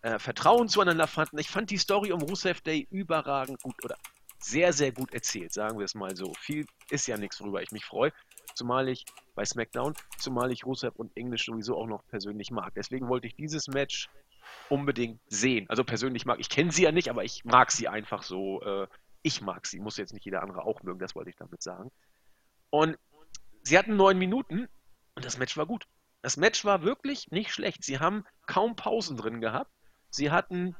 äh, 0.00 0.18
Vertrauen 0.18 0.68
zueinander 0.68 1.06
fanden. 1.06 1.38
Ich 1.38 1.50
fand 1.50 1.70
die 1.70 1.78
Story 1.78 2.12
um 2.12 2.22
Rusev 2.22 2.62
Day 2.62 2.86
überragend 2.90 3.62
gut 3.62 3.84
oder 3.84 3.96
sehr, 4.38 4.72
sehr 4.72 4.92
gut 4.92 5.12
erzählt, 5.12 5.52
sagen 5.52 5.78
wir 5.78 5.84
es 5.84 5.94
mal 5.94 6.16
so. 6.16 6.32
Viel 6.40 6.66
ist 6.90 7.06
ja 7.06 7.16
nichts, 7.16 7.40
worüber 7.40 7.62
ich 7.62 7.70
mich 7.70 7.84
freue. 7.84 8.12
Zumal 8.54 8.88
ich 8.88 9.04
bei 9.34 9.44
SmackDown, 9.44 9.94
zumal 10.18 10.52
ich 10.52 10.64
Rusev 10.64 10.94
und 10.96 11.16
English 11.16 11.46
sowieso 11.46 11.76
auch 11.76 11.86
noch 11.86 12.06
persönlich 12.06 12.50
mag. 12.50 12.72
Deswegen 12.74 13.08
wollte 13.08 13.26
ich 13.26 13.34
dieses 13.34 13.68
Match 13.68 14.08
unbedingt 14.68 15.20
sehen. 15.26 15.68
Also 15.68 15.84
persönlich 15.84 16.26
mag, 16.26 16.38
ich 16.40 16.48
kenne 16.48 16.70
sie 16.70 16.84
ja 16.84 16.92
nicht, 16.92 17.10
aber 17.10 17.24
ich 17.24 17.44
mag 17.44 17.72
sie 17.72 17.88
einfach 17.88 18.22
so. 18.22 18.62
Äh, 18.62 18.86
ich 19.22 19.40
mag 19.40 19.66
sie, 19.66 19.80
muss 19.80 19.96
jetzt 19.96 20.12
nicht 20.12 20.26
jeder 20.26 20.42
andere 20.42 20.62
auch 20.62 20.82
mögen, 20.82 20.98
das 20.98 21.14
wollte 21.14 21.30
ich 21.30 21.36
damit 21.36 21.62
sagen. 21.62 21.90
Und 22.70 22.98
sie 23.62 23.78
hatten 23.78 23.96
neun 23.96 24.18
Minuten 24.18 24.68
und 25.14 25.24
das 25.24 25.38
Match 25.38 25.56
war 25.56 25.66
gut. 25.66 25.86
Das 26.20 26.36
Match 26.36 26.64
war 26.64 26.82
wirklich 26.82 27.30
nicht 27.30 27.50
schlecht. 27.50 27.84
Sie 27.84 27.98
haben 27.98 28.24
kaum 28.46 28.76
Pausen 28.76 29.16
drin 29.16 29.40
gehabt. 29.40 29.70
Sie 30.10 30.30
hatten, 30.30 30.76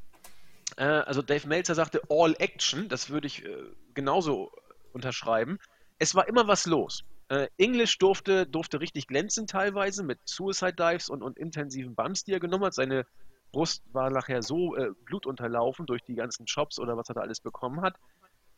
äh, 0.77 0.85
also 0.85 1.23
Dave 1.23 1.49
Meltzer 1.49 1.75
sagte 1.75 2.03
All 2.09 2.35
Action, 2.39 2.89
das 2.89 3.11
würde 3.11 3.27
ich 3.27 3.45
äh, 3.45 3.65
genauso 3.95 4.53
unterschreiben. 4.93 5.59
Es 5.99 6.15
war 6.15 6.29
immer 6.29 6.47
was 6.47 6.67
los. 6.67 7.05
Äh, 7.35 7.49
English 7.57 7.99
durfte, 7.99 8.47
durfte 8.47 8.81
richtig 8.81 9.09
glänzen 9.09 9.49
teilweise 9.49 10.05
mit 10.05 10.21
Suicide 10.25 10.75
Dives 10.75 11.09
und, 11.09 11.21
und 11.21 11.37
intensiven 11.37 11.97
Bumps, 11.97 12.23
die 12.23 12.33
er 12.33 12.39
genommen 12.39 12.65
hat. 12.65 12.75
Seine 12.75 13.07
Brust 13.51 13.83
war 13.93 14.09
nachher 14.11 14.41
so 14.43 14.77
äh, 14.77 14.91
blutunterlaufen 15.05 15.85
durch 15.87 16.03
die 16.05 16.15
ganzen 16.15 16.47
Chops 16.47 16.79
oder 16.79 16.97
was 16.97 17.09
er 17.09 17.17
da 17.17 17.23
alles 17.23 17.41
bekommen 17.41 17.83
hat. 17.83 17.97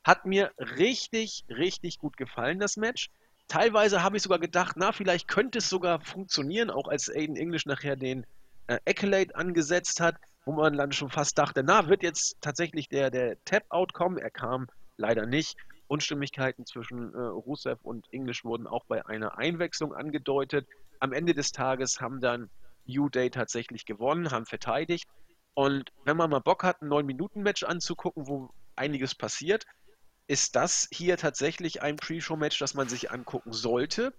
Hat 0.05 0.27
mir 0.27 0.53
richtig, 0.59 1.45
richtig 1.49 1.99
gut 1.99 2.19
gefallen, 2.19 2.59
das 2.59 2.77
Match. 2.77 3.09
teilweise 3.49 4.03
habe 4.03 4.19
ich 4.19 4.23
sogar 4.23 4.41
gedacht, 4.41 4.77
na, 4.77 4.93
vielleicht 4.93 5.27
könnte 5.27 5.59
es 5.59 5.71
sogar 5.71 6.01
funktionieren, 6.01 6.69
auch 6.69 6.89
als 6.89 7.09
Aiden 7.09 7.37
English 7.37 7.65
nachher 7.65 7.97
den 7.97 8.27
äh, 8.67 8.79
Accolade 8.87 9.35
angesetzt 9.37 10.01
hat, 10.01 10.17
wo 10.45 10.53
man 10.53 10.77
dann 10.77 10.93
schon 10.93 11.09
fast 11.09 11.39
dachte, 11.39 11.63
na, 11.63 11.89
wird 11.89 12.03
jetzt 12.03 12.37
tatsächlich 12.43 12.89
der, 12.89 13.11
der 13.11 13.43
Tap-Out 13.45 13.95
kommen? 13.95 14.19
Er 14.19 14.31
kam 14.31 14.67
leider 14.99 15.25
nicht. 15.25 15.57
Unstimmigkeiten 15.89 16.67
zwischen 16.67 17.15
äh, 17.15 17.19
Rusev 17.19 17.79
und 17.83 18.07
English 18.13 18.45
wurden 18.45 18.67
auch 18.67 18.85
bei 18.87 19.07
einer 19.07 19.39
Einwechslung 19.39 19.95
angedeutet. 19.95 20.67
Am 21.01 21.13
Ende 21.13 21.35
des 21.35 21.53
Tages 21.53 22.01
haben 22.01 22.21
dann 22.21 22.51
New 22.87 23.09
Day 23.09 23.31
tatsächlich 23.31 23.85
gewonnen, 23.85 24.31
haben 24.31 24.47
verteidigt. 24.47 25.09
Und 25.55 25.93
wenn 26.05 26.17
man 26.17 26.31
mal 26.31 26.41
Bock 26.41 26.65
hat, 26.65 26.83
ein 26.83 26.89
9-Minuten-Match 26.89 27.65
anzugucken, 27.65 28.27
wo 28.27 28.51
einiges 28.77 29.15
passiert, 29.15 29.65
ist 30.27 30.57
das 30.57 30.89
hier 30.93 31.17
tatsächlich 31.17 31.83
ein 31.83 31.97
Pre-Show-Match, 31.97 32.59
das 32.59 32.75
man 32.75 32.89
sich 32.89 33.11
angucken 33.11 33.53
sollte. 33.53 34.13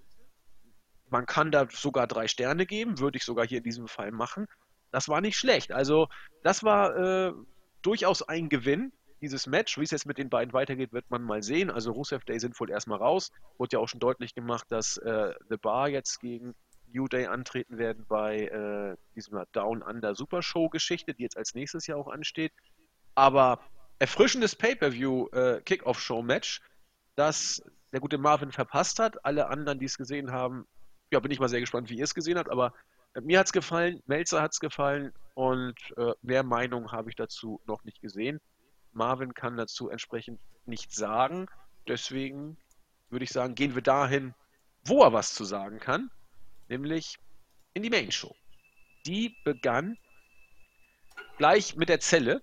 Man 1.10 1.26
kann 1.26 1.52
da 1.52 1.68
sogar 1.70 2.08
drei 2.08 2.28
Sterne 2.28 2.66
geben, 2.66 3.00
würde 3.00 3.18
ich 3.18 3.24
sogar 3.24 3.46
hier 3.46 3.60
in 3.60 3.64
diesem 3.64 3.88
Fall 3.88 4.12
machen. 4.12 4.48
Das 4.92 5.10
war 5.10 5.22
nicht 5.22 5.38
schlecht. 5.38 5.72
Also, 5.72 6.08
das 6.44 6.64
war 6.64 6.98
äh, 6.98 7.34
durchaus 7.82 8.24
ein 8.24 8.50
Gewinn, 8.50 8.92
dieses 9.22 9.48
Match. 9.48 9.78
Wie 9.78 9.84
es 9.84 9.92
jetzt 9.92 10.06
mit 10.06 10.18
den 10.18 10.30
beiden 10.30 10.54
weitergeht, 10.54 10.94
wird 10.94 11.10
man 11.10 11.24
mal 11.24 11.44
sehen. 11.44 11.70
Also, 11.70 11.92
Rusev 11.92 12.24
Day 12.26 12.40
sind 12.40 12.60
wohl 12.60 12.70
erstmal 12.70 13.00
raus. 13.00 13.32
Wurde 13.58 13.78
ja 13.78 13.80
auch 13.80 13.88
schon 13.88 14.00
deutlich 14.00 14.36
gemacht, 14.36 14.68
dass 14.70 14.98
äh, 14.98 15.34
The 15.50 15.58
Bar 15.58 15.90
jetzt 15.90 16.20
gegen 16.20 16.54
New 16.94 17.08
Day 17.08 17.28
antreten 17.28 17.78
werden 17.78 18.06
bei 18.08 18.46
äh, 18.48 18.96
dieser 19.16 19.46
Down 19.52 19.82
Under 19.82 20.16
Super 20.16 20.42
Show 20.42 20.70
Geschichte, 20.70 21.14
die 21.14 21.24
jetzt 21.24 21.38
als 21.38 21.54
nächstes 21.54 21.88
Jahr 21.88 21.98
auch 21.98 22.08
ansteht. 22.08 22.54
Aber 23.16 23.60
erfrischendes 24.00 24.56
Pay-Per-View 24.56 25.28
äh, 25.30 25.62
Kickoff 25.62 26.00
Show 26.00 26.22
Match, 26.22 26.62
das 27.16 27.62
der 27.92 28.00
gute 28.00 28.18
Marvin 28.18 28.52
verpasst 28.52 29.00
hat. 29.00 29.26
Alle 29.26 29.48
anderen, 29.48 29.80
die 29.80 29.86
es 29.86 29.98
gesehen 29.98 30.32
haben, 30.32 30.66
ja, 31.12 31.20
bin 31.20 31.32
ich 31.32 31.40
mal 31.40 31.50
sehr 31.50 31.62
gespannt, 31.62 31.90
wie 31.90 31.98
ihr 31.98 32.04
es 32.04 32.14
gesehen 32.14 32.38
habt, 32.38 32.50
aber 32.50 32.74
äh, 33.14 33.22
mir 33.22 33.40
hat 33.40 33.48
es 33.48 33.54
gefallen, 33.54 34.02
Melzer 34.06 34.42
hat 34.42 34.54
es 34.54 34.60
gefallen 34.60 35.14
und 35.34 35.78
äh, 35.98 36.14
mehr 36.22 36.44
Meinung 36.44 36.92
habe 36.92 37.10
ich 37.10 37.16
dazu 37.16 37.62
noch 37.66 37.84
nicht 37.84 38.02
gesehen. 38.02 38.40
Marvin 38.98 39.34
kann 39.34 39.56
dazu 39.56 39.90
entsprechend 39.90 40.40
nichts 40.66 40.96
sagen. 40.96 41.48
Deswegen 41.88 42.58
würde 43.10 43.24
ich 43.24 43.32
sagen, 43.32 43.56
gehen 43.56 43.76
wir 43.76 43.82
dahin, 43.82 44.34
wo 44.84 45.04
er 45.04 45.14
was 45.14 45.34
zu 45.34 45.46
sagen 45.46 45.80
kann, 45.80 46.12
nämlich 46.68 47.18
in 47.74 47.84
die 47.84 47.90
Main 47.90 48.12
Show. 48.12 48.36
Die 49.06 49.38
begann 49.46 49.98
gleich 51.38 51.76
mit 51.76 51.90
der 51.90 52.00
Zelle 52.00 52.42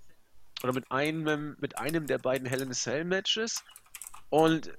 oder 0.62 0.72
mit 0.72 0.90
einem, 0.90 1.56
mit 1.60 1.76
einem 1.78 2.06
der 2.06 2.18
beiden 2.18 2.46
Hell 2.46 2.62
in 2.62 2.70
a 2.70 2.74
Cell 2.74 3.04
Matches 3.04 3.62
und 4.30 4.72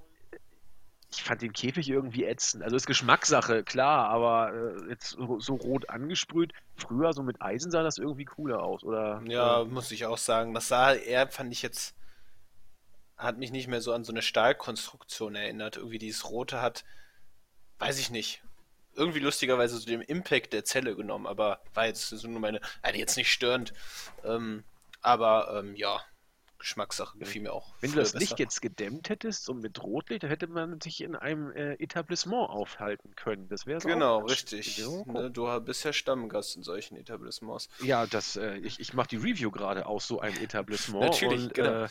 ich 1.15 1.23
fand 1.23 1.41
den 1.41 1.53
Käfig 1.53 1.89
irgendwie 1.89 2.25
ätzend. 2.25 2.63
Also 2.63 2.75
ist 2.75 2.85
Geschmackssache, 2.85 3.63
klar, 3.63 4.09
aber 4.09 4.53
äh, 4.53 4.89
jetzt 4.89 5.17
so, 5.39 5.55
rot 5.55 5.89
angesprüht. 5.89 6.53
Früher 6.75 7.13
so 7.13 7.23
mit 7.23 7.41
Eisen 7.41 7.71
sah 7.71 7.83
das 7.83 7.97
irgendwie 7.97 8.25
cooler 8.25 8.61
aus, 8.61 8.83
oder? 8.83 9.21
Ja, 9.25 9.61
äh, 9.61 9.65
muss 9.65 9.91
ich 9.91 10.05
auch 10.05 10.17
sagen. 10.17 10.53
Das 10.53 10.67
sah 10.67 10.93
eher, 10.93 11.27
fand 11.27 11.51
ich 11.51 11.61
jetzt, 11.61 11.95
hat 13.17 13.37
mich 13.37 13.51
nicht 13.51 13.67
mehr 13.67 13.81
so 13.81 13.93
an 13.93 14.03
so 14.03 14.11
eine 14.11 14.21
Stahlkonstruktion 14.21 15.35
erinnert. 15.35 15.77
Irgendwie 15.77 15.99
dieses 15.99 16.29
Rote 16.29 16.61
hat, 16.61 16.83
weiß 17.79 17.99
ich 17.99 18.09
nicht, 18.09 18.43
irgendwie 18.95 19.19
lustigerweise 19.19 19.77
so 19.77 19.85
dem 19.85 20.01
Impact 20.01 20.53
der 20.53 20.65
Zelle 20.65 20.95
genommen, 20.95 21.27
aber 21.27 21.61
war 21.73 21.85
jetzt 21.85 22.09
so 22.09 22.27
nur 22.27 22.39
meine, 22.39 22.61
also 22.81 22.97
jetzt 22.97 23.17
nicht 23.17 23.31
störend. 23.31 23.73
Ähm, 24.23 24.63
aber 25.01 25.59
ähm, 25.59 25.75
ja, 25.75 26.01
Geschmackssache 26.65 27.19
gefiel 27.19 27.43
mir 27.43 27.53
auch. 27.53 27.75
Wenn 27.79 27.91
du 27.91 27.97
das 27.97 28.13
besser. 28.13 28.19
Licht 28.21 28.39
jetzt 28.39 28.59
gedämmt 28.59 29.09
hättest, 29.09 29.45
so 29.45 29.53
mit 29.53 29.83
Rotlicht, 29.83 30.23
dann 30.23 30.31
hätte 30.31 30.47
man 30.47 30.81
sich 30.81 31.01
in 31.01 31.15
einem 31.15 31.51
äh, 31.51 31.73
Etablissement 31.73 32.49
aufhalten 32.49 33.15
können. 33.15 33.47
Das 33.49 33.67
wäre 33.67 33.79
Genau, 33.81 34.21
richtig. 34.21 34.83
Ne, 35.05 35.29
du 35.29 35.61
bist 35.61 35.85
ja 35.85 35.93
Stammgast 35.93 36.55
in 36.55 36.63
solchen 36.63 36.97
Etablissements. 36.97 37.69
Ja, 37.83 38.07
das, 38.07 38.35
äh, 38.35 38.57
ich, 38.57 38.79
ich 38.79 38.95
mache 38.95 39.09
die 39.09 39.17
Review 39.17 39.51
gerade 39.51 39.85
aus 39.85 40.07
so 40.07 40.19
einem 40.19 40.37
Etablissement. 40.37 41.05
Natürlich, 41.05 41.43
und, 41.43 41.53
genau. 41.53 41.83
Äh, 41.83 41.87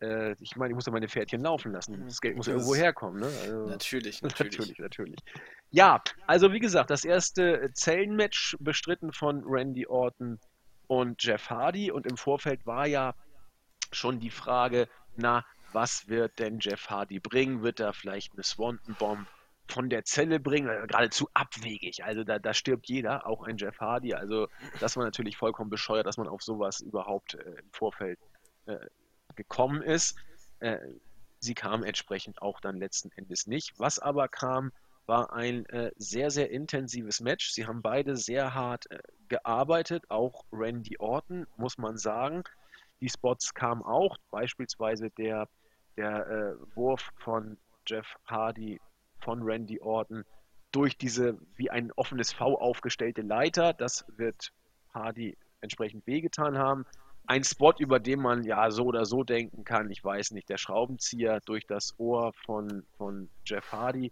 äh, 0.00 0.34
ich 0.40 0.56
meine, 0.56 0.72
ich 0.72 0.74
muss 0.74 0.86
ja 0.86 0.92
meine 0.92 1.08
Pferdchen 1.08 1.42
laufen 1.42 1.70
lassen. 1.70 2.04
Das 2.04 2.20
Geld 2.20 2.36
muss 2.36 2.48
ja 2.48 2.54
irgendwo 2.54 2.74
herkommen. 2.74 3.20
Ne? 3.20 3.30
Also, 3.42 3.66
natürlich, 3.68 4.20
natürlich, 4.22 4.58
natürlich. 4.58 4.80
Natürlich, 4.80 5.22
Ja, 5.70 6.02
also 6.26 6.52
wie 6.52 6.60
gesagt, 6.60 6.90
das 6.90 7.04
erste 7.04 7.70
Zellenmatch 7.72 8.56
bestritten 8.58 9.12
von 9.12 9.44
Randy 9.46 9.86
Orton 9.86 10.40
und 10.88 11.22
Jeff 11.22 11.50
Hardy. 11.50 11.92
Und 11.92 12.04
im 12.04 12.16
Vorfeld 12.16 12.66
war 12.66 12.88
ja 12.88 13.14
schon 13.92 14.20
die 14.20 14.30
Frage, 14.30 14.88
na, 15.16 15.44
was 15.72 16.08
wird 16.08 16.38
denn 16.38 16.60
Jeff 16.60 16.88
Hardy 16.88 17.20
bringen? 17.20 17.62
Wird 17.62 17.80
er 17.80 17.92
vielleicht 17.92 18.32
eine 18.32 18.42
Swanton 18.42 18.94
Bomb 18.94 19.26
von 19.68 19.90
der 19.90 20.04
Zelle 20.04 20.40
bringen? 20.40 20.68
Geradezu 20.86 21.28
abwegig. 21.34 22.04
Also 22.04 22.24
da, 22.24 22.38
da 22.38 22.54
stirbt 22.54 22.88
jeder, 22.88 23.26
auch 23.26 23.42
ein 23.42 23.58
Jeff 23.58 23.78
Hardy. 23.80 24.14
Also 24.14 24.48
das 24.80 24.96
war 24.96 25.04
natürlich 25.04 25.36
vollkommen 25.36 25.70
bescheuert, 25.70 26.06
dass 26.06 26.16
man 26.16 26.28
auf 26.28 26.42
sowas 26.42 26.80
überhaupt 26.80 27.34
äh, 27.34 27.42
im 27.42 27.70
Vorfeld 27.72 28.18
äh, 28.66 28.78
gekommen 29.34 29.82
ist. 29.82 30.16
Äh, 30.60 30.78
sie 31.38 31.54
kam 31.54 31.84
entsprechend 31.84 32.40
auch 32.42 32.60
dann 32.60 32.78
letzten 32.78 33.10
Endes 33.12 33.46
nicht. 33.46 33.78
Was 33.78 33.98
aber 33.98 34.28
kam, 34.28 34.72
war 35.06 35.32
ein 35.32 35.64
äh, 35.66 35.90
sehr, 35.96 36.30
sehr 36.30 36.50
intensives 36.50 37.20
Match. 37.20 37.50
Sie 37.50 37.66
haben 37.66 37.80
beide 37.80 38.16
sehr 38.16 38.54
hart 38.54 38.90
äh, 38.90 38.98
gearbeitet, 39.28 40.04
auch 40.10 40.44
Randy 40.52 40.98
Orton, 40.98 41.46
muss 41.56 41.78
man 41.78 41.96
sagen. 41.96 42.44
Die 43.00 43.08
Spots 43.08 43.54
kamen 43.54 43.82
auch, 43.82 44.16
beispielsweise 44.30 45.10
der, 45.10 45.48
der 45.96 46.26
äh, 46.26 46.76
Wurf 46.76 47.10
von 47.16 47.56
Jeff 47.86 48.06
Hardy 48.26 48.80
von 49.20 49.42
Randy 49.42 49.80
Orton 49.80 50.24
durch 50.72 50.96
diese 50.96 51.38
wie 51.56 51.70
ein 51.70 51.92
offenes 51.92 52.32
V 52.32 52.58
aufgestellte 52.58 53.22
Leiter. 53.22 53.72
Das 53.72 54.04
wird 54.16 54.52
Hardy 54.92 55.36
entsprechend 55.60 56.06
wehgetan 56.06 56.58
haben 56.58 56.84
ein 57.28 57.44
Spot, 57.44 57.74
über 57.78 58.00
den 58.00 58.20
man 58.20 58.42
ja 58.42 58.70
so 58.70 58.86
oder 58.86 59.04
so 59.04 59.22
denken 59.22 59.62
kann. 59.62 59.90
Ich 59.90 60.02
weiß 60.02 60.30
nicht, 60.30 60.48
der 60.48 60.56
Schraubenzieher 60.56 61.40
durch 61.44 61.66
das 61.66 61.94
Ohr 61.98 62.32
von, 62.46 62.84
von 62.96 63.28
Jeff 63.44 63.70
Hardy. 63.70 64.10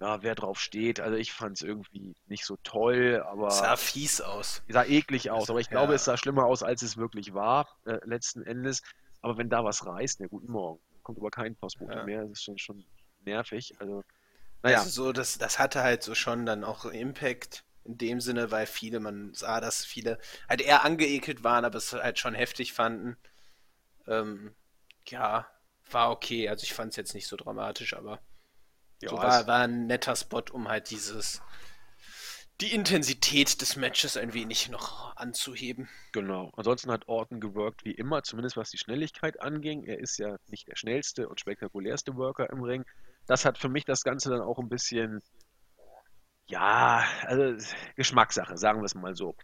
Ja, 0.00 0.22
wer 0.22 0.34
drauf 0.34 0.58
steht, 0.58 0.98
also 0.98 1.16
ich 1.18 1.32
fand 1.32 1.58
es 1.58 1.62
irgendwie 1.62 2.14
nicht 2.26 2.46
so 2.46 2.56
toll, 2.62 3.22
aber. 3.26 3.50
Sah 3.50 3.76
fies 3.76 4.22
aus. 4.22 4.62
Sah 4.66 4.84
eklig 4.84 5.30
aus, 5.30 5.50
aber 5.50 5.60
ich 5.60 5.68
glaube, 5.68 5.92
ja. 5.92 5.96
es 5.96 6.06
sah 6.06 6.16
schlimmer 6.16 6.46
aus, 6.46 6.62
als 6.62 6.80
es 6.80 6.96
wirklich 6.96 7.34
war, 7.34 7.68
äh, 7.84 7.98
letzten 8.04 8.42
Endes. 8.42 8.82
Aber 9.20 9.36
wenn 9.36 9.50
da 9.50 9.62
was 9.62 9.84
reißt, 9.84 10.20
ne, 10.20 10.28
guten 10.28 10.50
Morgen. 10.50 10.80
Kommt 11.02 11.18
aber 11.18 11.30
kein 11.30 11.54
Postbote 11.54 11.98
ja. 11.98 12.04
mehr, 12.04 12.22
das 12.22 12.32
ist 12.38 12.42
schon, 12.44 12.56
schon 12.56 12.84
nervig. 13.26 13.74
Also, 13.78 14.02
naja. 14.62 14.78
Also 14.78 14.90
so, 14.90 15.12
das, 15.12 15.36
das 15.36 15.58
hatte 15.58 15.82
halt 15.82 16.02
so 16.02 16.14
schon 16.14 16.46
dann 16.46 16.64
auch 16.64 16.86
Impact 16.86 17.64
in 17.84 17.98
dem 17.98 18.20
Sinne, 18.22 18.50
weil 18.50 18.66
viele, 18.66 19.00
man 19.00 19.34
sah, 19.34 19.60
dass 19.60 19.84
viele 19.84 20.18
halt 20.48 20.62
eher 20.62 20.84
angeekelt 20.84 21.44
waren, 21.44 21.66
aber 21.66 21.76
es 21.76 21.92
halt 21.92 22.18
schon 22.18 22.34
heftig 22.34 22.72
fanden. 22.72 23.18
Ähm, 24.06 24.54
ja, 25.06 25.46
war 25.90 26.10
okay. 26.10 26.48
Also 26.48 26.64
ich 26.64 26.72
fand 26.72 26.90
es 26.90 26.96
jetzt 26.96 27.14
nicht 27.14 27.26
so 27.26 27.36
dramatisch, 27.36 27.94
aber 27.94 28.20
ja, 29.00 29.10
so 29.10 29.16
war, 29.16 29.46
war 29.46 29.60
ein 29.60 29.86
netter 29.86 30.16
Spot, 30.16 30.42
um 30.52 30.68
halt 30.68 30.90
dieses 30.90 31.42
die 32.60 32.74
Intensität 32.74 33.60
des 33.62 33.76
Matches 33.76 34.18
ein 34.18 34.34
wenig 34.34 34.68
noch 34.68 35.16
anzuheben. 35.16 35.88
Genau. 36.12 36.52
Ansonsten 36.56 36.90
hat 36.90 37.08
Orton 37.08 37.40
gewirkt 37.40 37.86
wie 37.86 37.92
immer, 37.92 38.22
zumindest 38.22 38.58
was 38.58 38.70
die 38.70 38.76
Schnelligkeit 38.76 39.40
anging. 39.40 39.84
Er 39.84 39.98
ist 39.98 40.18
ja 40.18 40.36
nicht 40.46 40.68
der 40.68 40.76
schnellste 40.76 41.28
und 41.28 41.40
spektakulärste 41.40 42.16
Worker 42.16 42.50
im 42.50 42.62
Ring. 42.62 42.84
Das 43.26 43.46
hat 43.46 43.56
für 43.56 43.70
mich 43.70 43.86
das 43.86 44.02
Ganze 44.02 44.28
dann 44.28 44.42
auch 44.42 44.58
ein 44.58 44.68
bisschen 44.68 45.22
ja, 46.50 47.04
also 47.22 47.64
Geschmackssache, 47.96 48.58
sagen 48.58 48.80
wir 48.80 48.86
es 48.86 48.94
mal 48.94 49.14
so. 49.14 49.36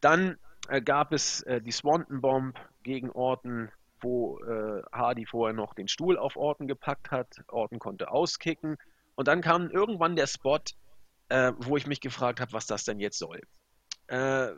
Dann 0.00 0.38
äh, 0.68 0.82
gab 0.82 1.12
es 1.12 1.40
äh, 1.42 1.60
die 1.60 1.72
Swanton 1.72 2.20
Bomb 2.20 2.58
gegen 2.82 3.10
Orton, 3.10 3.70
wo 4.00 4.38
äh, 4.40 4.82
Hardy 4.92 5.26
vorher 5.26 5.54
noch 5.54 5.74
den 5.74 5.88
Stuhl 5.88 6.18
auf 6.18 6.36
Orton 6.36 6.66
gepackt 6.66 7.10
hat. 7.10 7.28
Orton 7.48 7.78
konnte 7.78 8.10
auskicken. 8.10 8.76
Und 9.14 9.28
dann 9.28 9.40
kam 9.40 9.70
irgendwann 9.70 10.16
der 10.16 10.26
Spot, 10.26 10.58
äh, 11.28 11.52
wo 11.58 11.76
ich 11.76 11.86
mich 11.86 12.00
gefragt 12.00 12.40
habe, 12.40 12.52
was 12.52 12.66
das 12.66 12.84
denn 12.84 12.98
jetzt 12.98 13.18
soll. 13.18 13.40
Äh, 14.08 14.52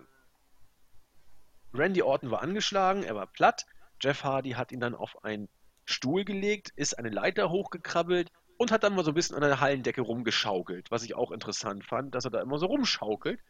Randy 1.75 2.03
Orton 2.03 2.31
war 2.31 2.43
angeschlagen, 2.43 3.03
er 3.03 3.15
war 3.15 3.27
platt. 3.27 3.67
Jeff 4.01 4.25
Hardy 4.25 4.53
hat 4.53 4.73
ihn 4.73 4.81
dann 4.81 4.95
auf 4.95 5.25
einen 5.25 5.49
Stuhl 5.85 6.25
gelegt, 6.25 6.73
ist 6.77 6.99
eine 6.99 7.11
Leiter 7.11 7.51
hochgekrabbelt 7.51 8.31
und 8.57 8.73
hat 8.73 8.83
dann 8.83 8.95
mal 8.95 9.05
so 9.05 9.11
ein 9.11 9.15
bisschen 9.15 9.37
an 9.37 9.43
der 9.43 9.61
Hallendecke 9.61 10.01
rumgeschaukelt, 10.01 10.91
was 10.91 11.05
ich 11.05 11.15
auch 11.15 11.31
interessant 11.31 11.85
fand, 11.85 12.15
dass 12.15 12.25
er 12.25 12.31
da 12.31 12.41
immer 12.41 12.59
so 12.59 12.67
rumschaukelt. 12.67 13.41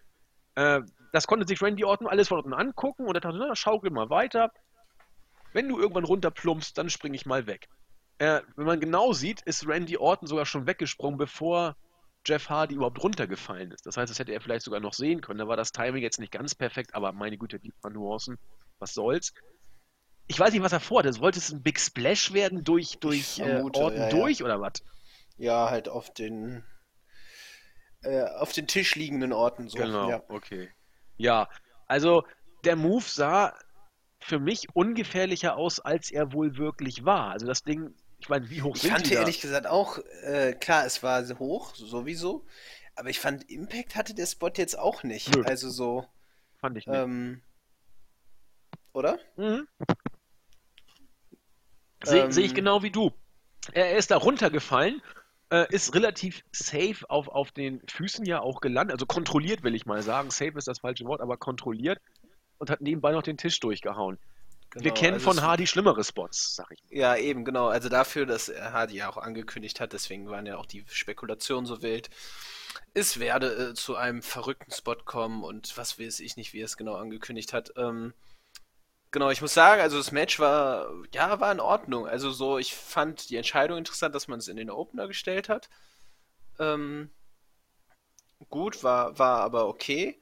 Äh, 0.54 0.82
das 1.12 1.26
konnte 1.26 1.46
sich 1.46 1.62
Randy 1.62 1.84
Orton 1.84 2.08
alles 2.08 2.28
von 2.28 2.38
unten 2.38 2.52
angucken 2.52 3.06
und 3.06 3.14
er 3.14 3.20
dachte, 3.20 3.38
na, 3.38 3.54
schaukel 3.54 3.90
mal 3.90 4.10
weiter. 4.10 4.52
Wenn 5.56 5.68
du 5.68 5.78
irgendwann 5.78 6.04
runterplumpst, 6.04 6.76
dann 6.76 6.90
springe 6.90 7.16
ich 7.16 7.24
mal 7.24 7.46
weg. 7.46 7.68
Äh, 8.18 8.42
wenn 8.56 8.66
man 8.66 8.78
genau 8.78 9.12
sieht, 9.14 9.40
ist 9.42 9.66
Randy 9.66 9.96
Orton 9.96 10.28
sogar 10.28 10.44
schon 10.44 10.66
weggesprungen, 10.66 11.16
bevor 11.16 11.76
Jeff 12.26 12.50
Hardy 12.50 12.74
überhaupt 12.74 13.02
runtergefallen 13.02 13.70
ist. 13.70 13.86
Das 13.86 13.96
heißt, 13.96 14.10
das 14.10 14.18
hätte 14.18 14.32
er 14.32 14.40
vielleicht 14.42 14.64
sogar 14.64 14.80
noch 14.80 14.92
sehen 14.92 15.22
können. 15.22 15.38
Da 15.38 15.48
war 15.48 15.56
das 15.56 15.72
Timing 15.72 16.02
jetzt 16.02 16.20
nicht 16.20 16.32
ganz 16.32 16.54
perfekt, 16.54 16.94
aber 16.94 17.12
meine 17.12 17.38
Güte, 17.38 17.58
die 17.58 17.72
paar 17.80 17.90
Nuancen, 17.90 18.38
was 18.78 18.92
soll's 18.92 19.32
ich 20.28 20.38
weiß 20.38 20.52
nicht, 20.52 20.62
was 20.62 20.72
er 20.72 20.80
vorhat. 20.80 21.20
Wollte 21.20 21.38
es 21.38 21.52
ein 21.52 21.62
Big 21.62 21.78
Splash 21.78 22.32
werden 22.32 22.64
durch, 22.64 22.98
durch 22.98 23.36
vermute, 23.36 23.78
äh, 23.78 23.82
Orton 23.82 24.00
ja, 24.02 24.08
durch 24.08 24.42
oder 24.42 24.60
was? 24.60 24.72
Ja, 25.36 25.70
halt 25.70 25.88
auf 25.88 26.12
den 26.12 26.64
äh, 28.02 28.24
auf 28.24 28.52
den 28.52 28.66
Tisch 28.66 28.94
liegenden 28.96 29.32
Orten 29.32 29.68
so. 29.68 29.78
Genau, 29.78 30.10
Ja. 30.10 30.22
okay. 30.28 30.70
Ja, 31.16 31.48
also 31.86 32.24
der 32.64 32.76
Move 32.76 33.04
sah 33.06 33.56
für 34.26 34.40
mich 34.40 34.66
ungefährlicher 34.74 35.56
aus, 35.56 35.78
als 35.78 36.10
er 36.10 36.32
wohl 36.32 36.56
wirklich 36.56 37.04
war. 37.04 37.30
Also 37.30 37.46
das 37.46 37.62
Ding, 37.62 37.94
ich 38.18 38.28
meine, 38.28 38.50
wie 38.50 38.60
hoch 38.60 38.74
Ich 38.74 38.82
sind 38.82 38.90
fand 38.90 39.06
die 39.06 39.14
da? 39.14 39.20
ehrlich 39.20 39.40
gesagt 39.40 39.66
auch, 39.68 39.98
äh, 40.24 40.52
klar, 40.54 40.84
es 40.84 41.02
war 41.02 41.24
hoch, 41.38 41.74
sowieso, 41.76 42.44
aber 42.96 43.08
ich 43.08 43.20
fand, 43.20 43.48
Impact 43.48 43.94
hatte 43.94 44.14
der 44.14 44.26
Spot 44.26 44.50
jetzt 44.56 44.78
auch 44.78 45.04
nicht. 45.04 45.34
Nö. 45.34 45.44
Also 45.44 45.70
so, 45.70 46.06
Fand 46.56 46.76
ich 46.76 46.86
nicht. 46.86 46.96
ähm, 46.96 47.40
oder? 48.92 49.18
Mhm. 49.36 49.68
Sehe 52.02 52.24
Ähm, 52.24 52.32
seh 52.32 52.42
ich 52.42 52.54
genau 52.54 52.82
wie 52.82 52.90
du. 52.90 53.12
Er, 53.72 53.90
er 53.90 53.98
ist 53.98 54.10
da 54.10 54.16
runtergefallen, 54.16 55.02
äh, 55.50 55.66
ist 55.72 55.94
relativ 55.94 56.42
safe 56.50 57.08
auf, 57.08 57.28
auf 57.28 57.52
den 57.52 57.80
Füßen 57.88 58.24
ja 58.24 58.40
auch 58.40 58.60
gelandet, 58.60 58.94
also 58.94 59.06
kontrolliert 59.06 59.62
will 59.62 59.76
ich 59.76 59.86
mal 59.86 60.02
sagen. 60.02 60.30
Safe 60.30 60.56
ist 60.56 60.66
das 60.66 60.80
falsche 60.80 61.04
Wort, 61.04 61.20
aber 61.20 61.36
kontrolliert 61.36 62.00
und 62.58 62.70
hat 62.70 62.80
nebenbei 62.80 63.12
noch 63.12 63.22
den 63.22 63.38
Tisch 63.38 63.60
durchgehauen. 63.60 64.18
Wir 64.78 64.92
Genau, 64.92 64.94
kennen 64.94 65.14
also 65.14 65.24
von 65.24 65.42
Hardy 65.42 65.66
schlimmere 65.66 66.04
Spots, 66.04 66.54
sag 66.54 66.70
ich 66.72 66.82
mal. 66.84 66.90
Ja, 66.90 67.16
eben, 67.16 67.44
genau. 67.44 67.68
Also 67.68 67.88
dafür, 67.88 68.26
dass 68.26 68.48
er 68.48 68.72
Hardy 68.72 68.96
ja 68.96 69.08
auch 69.10 69.16
angekündigt 69.16 69.80
hat, 69.80 69.92
deswegen 69.92 70.28
waren 70.30 70.46
ja 70.46 70.56
auch 70.58 70.66
die 70.66 70.84
Spekulationen 70.88 71.66
so 71.66 71.82
wild. 71.82 72.10
Es 72.94 73.18
werde 73.20 73.70
äh, 73.70 73.74
zu 73.74 73.96
einem 73.96 74.22
verrückten 74.22 74.72
Spot 74.72 74.96
kommen 74.96 75.44
und 75.44 75.76
was 75.76 75.98
weiß 76.00 76.20
ich 76.20 76.36
nicht, 76.36 76.52
wie 76.52 76.60
er 76.60 76.66
es 76.66 76.76
genau 76.76 76.94
angekündigt 76.96 77.52
hat. 77.52 77.72
Ähm, 77.76 78.14
genau, 79.10 79.30
ich 79.30 79.42
muss 79.42 79.54
sagen, 79.54 79.82
also 79.82 79.98
das 79.98 80.12
Match 80.12 80.38
war, 80.40 80.90
ja, 81.14 81.40
war 81.40 81.52
in 81.52 81.60
Ordnung. 81.60 82.06
Also 82.06 82.30
so, 82.30 82.58
ich 82.58 82.74
fand 82.74 83.30
die 83.30 83.36
Entscheidung 83.36 83.78
interessant, 83.78 84.14
dass 84.14 84.28
man 84.28 84.38
es 84.38 84.48
in 84.48 84.56
den 84.56 84.70
Opener 84.70 85.08
gestellt 85.08 85.48
hat. 85.48 85.68
Ähm, 86.58 87.10
gut, 88.50 88.82
war, 88.82 89.18
war 89.18 89.40
aber 89.40 89.68
okay. 89.68 90.18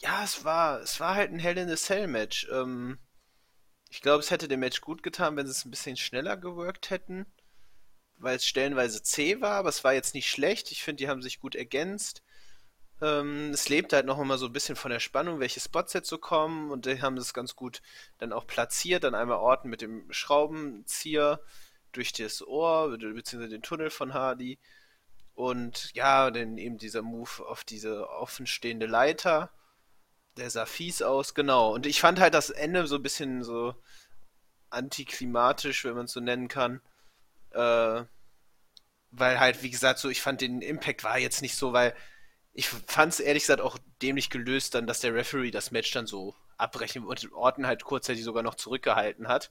Ja, 0.00 0.24
es 0.24 0.44
war, 0.44 0.80
es 0.80 0.98
war 1.00 1.14
halt 1.14 1.30
ein 1.30 1.38
Hell 1.38 1.58
in 1.58 1.70
a 1.70 1.76
Cell 1.76 2.06
Match. 2.06 2.46
Ähm, 2.50 2.98
ich 3.90 4.02
glaube, 4.02 4.20
es 4.20 4.30
hätte 4.30 4.48
dem 4.48 4.60
Match 4.60 4.80
gut 4.82 5.02
getan, 5.02 5.36
wenn 5.36 5.46
sie 5.46 5.52
es 5.52 5.64
ein 5.64 5.70
bisschen 5.70 5.96
schneller 5.96 6.36
geworkt 6.36 6.90
hätten, 6.90 7.26
weil 8.18 8.36
es 8.36 8.46
stellenweise 8.46 9.02
zäh 9.02 9.40
war, 9.40 9.54
aber 9.56 9.70
es 9.70 9.84
war 9.84 9.94
jetzt 9.94 10.14
nicht 10.14 10.30
schlecht. 10.30 10.72
Ich 10.72 10.82
finde, 10.84 10.98
die 10.98 11.08
haben 11.08 11.22
sich 11.22 11.40
gut 11.40 11.54
ergänzt. 11.56 12.22
Ähm, 13.02 13.50
es 13.52 13.68
lebt 13.68 13.92
halt 13.94 14.06
noch 14.06 14.20
immer 14.20 14.38
so 14.38 14.46
ein 14.46 14.52
bisschen 14.54 14.76
von 14.76 14.90
der 14.92 15.00
Spannung, 15.00 15.40
welche 15.40 15.60
Spots 15.60 15.94
jetzt 15.94 16.08
so 16.10 16.18
kommen 16.18 16.70
und 16.70 16.86
die 16.86 17.02
haben 17.02 17.16
das 17.16 17.34
ganz 17.34 17.56
gut 17.56 17.82
dann 18.18 18.32
auch 18.32 18.46
platziert. 18.46 19.04
Dann 19.04 19.14
einmal 19.16 19.38
Orten 19.38 19.70
mit 19.70 19.82
dem 19.82 20.12
Schraubenzieher 20.12 21.40
durch 21.92 22.12
das 22.12 22.46
Ohr, 22.46 22.90
be- 22.90 23.14
beziehungsweise 23.14 23.52
den 23.54 23.62
Tunnel 23.62 23.90
von 23.90 24.14
Hardy. 24.14 24.58
Und 25.34 25.92
ja, 25.94 26.30
dann 26.30 26.58
eben 26.58 26.78
dieser 26.78 27.02
Move 27.02 27.46
auf 27.46 27.64
diese 27.64 28.08
offenstehende 28.10 28.86
Leiter. 28.86 29.50
Der 30.40 30.48
sah 30.48 30.64
fies 30.64 31.02
aus, 31.02 31.34
genau. 31.34 31.74
Und 31.74 31.84
ich 31.84 32.00
fand 32.00 32.18
halt 32.18 32.32
das 32.32 32.48
Ende 32.48 32.86
so 32.86 32.96
ein 32.96 33.02
bisschen 33.02 33.44
so 33.44 33.74
antiklimatisch, 34.70 35.84
wenn 35.84 35.94
man 35.94 36.06
es 36.06 36.12
so 36.12 36.20
nennen 36.20 36.48
kann. 36.48 36.80
Äh, 37.50 38.04
weil 39.10 39.38
halt, 39.38 39.62
wie 39.62 39.68
gesagt, 39.68 39.98
so, 39.98 40.08
ich 40.08 40.22
fand 40.22 40.40
den 40.40 40.62
Impact 40.62 41.04
war 41.04 41.18
jetzt 41.18 41.42
nicht 41.42 41.56
so, 41.56 41.74
weil 41.74 41.94
ich 42.52 42.68
fand 42.70 43.12
es 43.12 43.20
ehrlich 43.20 43.42
gesagt 43.42 43.60
auch 43.60 43.76
dämlich 44.00 44.30
gelöst 44.30 44.74
dann, 44.74 44.86
dass 44.86 45.00
der 45.00 45.14
Referee 45.14 45.50
das 45.50 45.72
Match 45.72 45.90
dann 45.92 46.06
so 46.06 46.34
abbrechen 46.56 47.04
und 47.04 47.30
Orton 47.32 47.66
halt 47.66 47.84
kurzzeitig 47.84 48.24
sogar 48.24 48.42
noch 48.42 48.54
zurückgehalten 48.54 49.28
hat. 49.28 49.50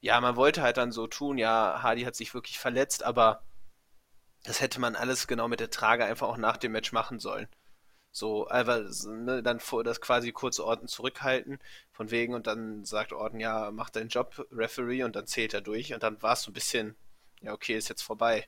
Ja, 0.00 0.20
man 0.20 0.36
wollte 0.36 0.60
halt 0.60 0.76
dann 0.76 0.92
so 0.92 1.06
tun, 1.06 1.38
ja, 1.38 1.82
Hardy 1.82 2.02
hat 2.02 2.16
sich 2.16 2.34
wirklich 2.34 2.58
verletzt, 2.58 3.02
aber 3.02 3.44
das 4.44 4.60
hätte 4.60 4.78
man 4.78 4.94
alles 4.94 5.26
genau 5.26 5.48
mit 5.48 5.60
der 5.60 5.70
Trage 5.70 6.04
einfach 6.04 6.28
auch 6.28 6.36
nach 6.36 6.58
dem 6.58 6.72
Match 6.72 6.92
machen 6.92 7.18
sollen. 7.18 7.48
So, 8.12 8.46
einfach 8.48 8.82
ne, 9.06 9.42
dann 9.42 9.60
vor 9.60 9.84
das 9.84 10.00
quasi 10.00 10.32
kurz 10.32 10.60
Orton 10.60 10.88
zurückhalten, 10.88 11.58
von 11.92 12.10
wegen, 12.10 12.34
und 12.34 12.46
dann 12.46 12.84
sagt 12.84 13.12
Orton, 13.12 13.40
ja, 13.40 13.70
mach 13.72 13.90
deinen 13.90 14.10
Job, 14.10 14.46
Referee, 14.52 15.02
und 15.04 15.16
dann 15.16 15.26
zählt 15.26 15.54
er 15.54 15.62
durch, 15.62 15.94
und 15.94 16.02
dann 16.02 16.20
war 16.22 16.34
es 16.34 16.42
so 16.42 16.50
ein 16.50 16.54
bisschen, 16.54 16.94
ja, 17.40 17.52
okay, 17.52 17.74
ist 17.76 17.88
jetzt 17.88 18.02
vorbei. 18.02 18.46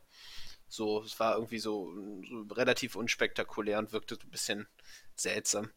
So, 0.68 1.02
es 1.02 1.18
war 1.20 1.34
irgendwie 1.34 1.58
so, 1.58 1.92
so 2.28 2.42
relativ 2.54 2.96
unspektakulär 2.96 3.78
und 3.78 3.92
wirkte 3.92 4.16
so 4.16 4.22
ein 4.26 4.30
bisschen 4.30 4.66
seltsam. 5.14 5.70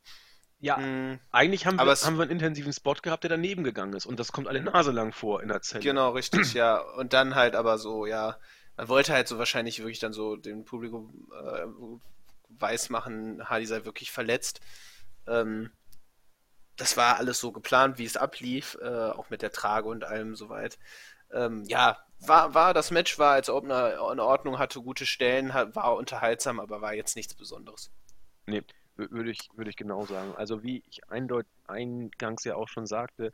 Ja, 0.59 0.77
Mm, 0.77 1.19
eigentlich 1.31 1.65
haben 1.65 1.77
wir, 1.77 1.87
es- 1.91 2.05
haben 2.05 2.17
wir 2.17 2.23
einen 2.23 2.31
intensiven 2.31 2.73
Spot 2.73 2.95
gehabt, 2.95 3.23
der 3.23 3.29
daneben 3.29 3.63
gegangen 3.63 3.93
ist. 3.93 4.05
Und 4.05 4.19
das 4.19 4.31
kommt 4.31 4.47
alle 4.47 4.61
Nase 4.61 4.91
lang 4.91 5.11
vor 5.13 5.41
in 5.41 5.49
der 5.49 5.61
Zelle. 5.61 5.83
Genau, 5.83 6.11
richtig, 6.11 6.53
ja. 6.53 6.79
Und 6.79 7.13
dann 7.13 7.35
halt 7.35 7.55
aber 7.55 7.77
so, 7.77 8.05
ja, 8.05 8.37
man 8.75 8.87
wollte 8.89 9.13
halt 9.13 9.27
so 9.27 9.37
wahrscheinlich 9.37 9.79
wirklich 9.79 9.99
dann 9.99 10.13
so 10.13 10.35
dem 10.35 10.65
Publikum 10.65 11.27
äh, 11.31 11.65
weismachen, 12.49 13.49
Hardy 13.49 13.65
sei 13.65 13.85
wirklich 13.85 14.11
verletzt. 14.11 14.61
Ähm, 15.27 15.71
das 16.75 16.95
war 16.95 17.17
alles 17.17 17.39
so 17.39 17.51
geplant, 17.51 17.97
wie 17.97 18.05
es 18.05 18.17
ablief, 18.17 18.77
äh, 18.81 19.09
auch 19.11 19.29
mit 19.29 19.41
der 19.41 19.51
Trage 19.51 19.87
und 19.89 20.03
allem 20.03 20.35
soweit. 20.35 20.77
Ähm, 21.31 21.63
ja, 21.65 21.97
war, 22.19 22.53
war, 22.53 22.73
das 22.73 22.91
Match 22.91 23.19
war 23.19 23.33
als 23.33 23.49
Opener 23.49 23.93
in 24.11 24.19
Ordnung, 24.19 24.59
hatte 24.59 24.81
gute 24.81 25.05
Stellen, 25.05 25.53
war 25.53 25.95
unterhaltsam, 25.95 26.59
aber 26.59 26.81
war 26.81 26.93
jetzt 26.93 27.15
nichts 27.15 27.33
Besonderes. 27.33 27.91
Nee, 28.45 28.63
wür- 28.97 29.11
würde 29.11 29.31
ich, 29.31 29.49
würde 29.55 29.69
ich 29.69 29.75
genau 29.75 30.05
sagen. 30.05 30.35
Also 30.35 30.63
wie 30.63 30.83
ich 30.89 31.09
eindeut, 31.09 31.45
eingangs 31.65 32.43
ja 32.43 32.55
auch 32.55 32.67
schon 32.69 32.87
sagte, 32.87 33.31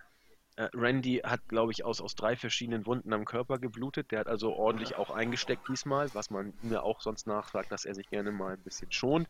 Randy 0.58 1.22
hat, 1.24 1.48
glaube 1.48 1.72
ich, 1.72 1.84
aus, 1.84 2.02
aus 2.02 2.16
drei 2.16 2.36
verschiedenen 2.36 2.86
Wunden 2.86 3.14
am 3.14 3.26
Körper 3.26 3.58
geblutet. 3.58 4.12
Der 4.12 4.20
hat 4.20 4.28
also 4.28 4.54
ordentlich 4.54 4.96
auch 4.96 5.10
eingesteckt 5.10 5.68
diesmal, 5.68 6.10
was 6.14 6.30
man 6.30 6.54
mir 6.62 6.84
auch 6.84 7.02
sonst 7.02 7.28
nachsagt, 7.28 7.72
dass 7.72 7.86
er 7.86 7.96
sich 7.96 8.08
gerne 8.10 8.32
mal 8.32 8.54
ein 8.54 8.64
bisschen 8.64 8.92
schont. 8.92 9.28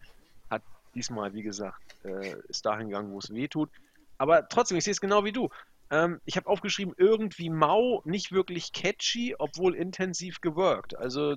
Hat 0.49 0.63
diesmal, 0.95 1.33
wie 1.33 1.43
gesagt, 1.43 1.81
äh, 2.03 2.35
ist 2.49 2.65
dahin 2.65 2.89
gegangen, 2.89 3.11
wo 3.11 3.19
es 3.19 3.33
weh 3.33 3.47
tut. 3.47 3.69
Aber 4.17 4.47
trotzdem, 4.49 4.77
ich 4.77 4.83
sehe 4.83 4.91
es 4.91 5.01
genau 5.01 5.23
wie 5.23 5.31
du. 5.31 5.49
Ähm, 5.91 6.19
ich 6.25 6.35
habe 6.37 6.47
aufgeschrieben, 6.47 6.93
irgendwie 6.97 7.49
mau, 7.49 8.01
nicht 8.05 8.31
wirklich 8.31 8.73
catchy, 8.73 9.35
obwohl 9.39 9.75
intensiv 9.75 10.41
geworkt. 10.41 10.97
Also 10.97 11.35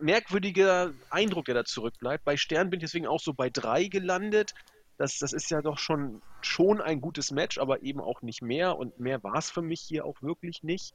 merkwürdiger 0.00 0.92
Eindruck, 1.10 1.46
der 1.46 1.54
da 1.54 1.64
zurückbleibt. 1.64 2.24
Bei 2.24 2.36
Stern 2.36 2.70
bin 2.70 2.78
ich 2.78 2.84
deswegen 2.84 3.06
auch 3.06 3.20
so 3.20 3.34
bei 3.34 3.50
drei 3.50 3.84
gelandet. 3.84 4.52
Das, 4.96 5.18
das 5.18 5.32
ist 5.32 5.50
ja 5.50 5.62
doch 5.62 5.78
schon, 5.78 6.22
schon 6.40 6.80
ein 6.80 7.00
gutes 7.00 7.30
Match, 7.32 7.58
aber 7.58 7.82
eben 7.82 8.00
auch 8.00 8.22
nicht 8.22 8.42
mehr. 8.42 8.76
Und 8.78 8.98
mehr 8.98 9.22
war 9.22 9.36
es 9.36 9.50
für 9.50 9.62
mich 9.62 9.80
hier 9.80 10.04
auch 10.04 10.20
wirklich 10.22 10.62
nicht. 10.62 10.94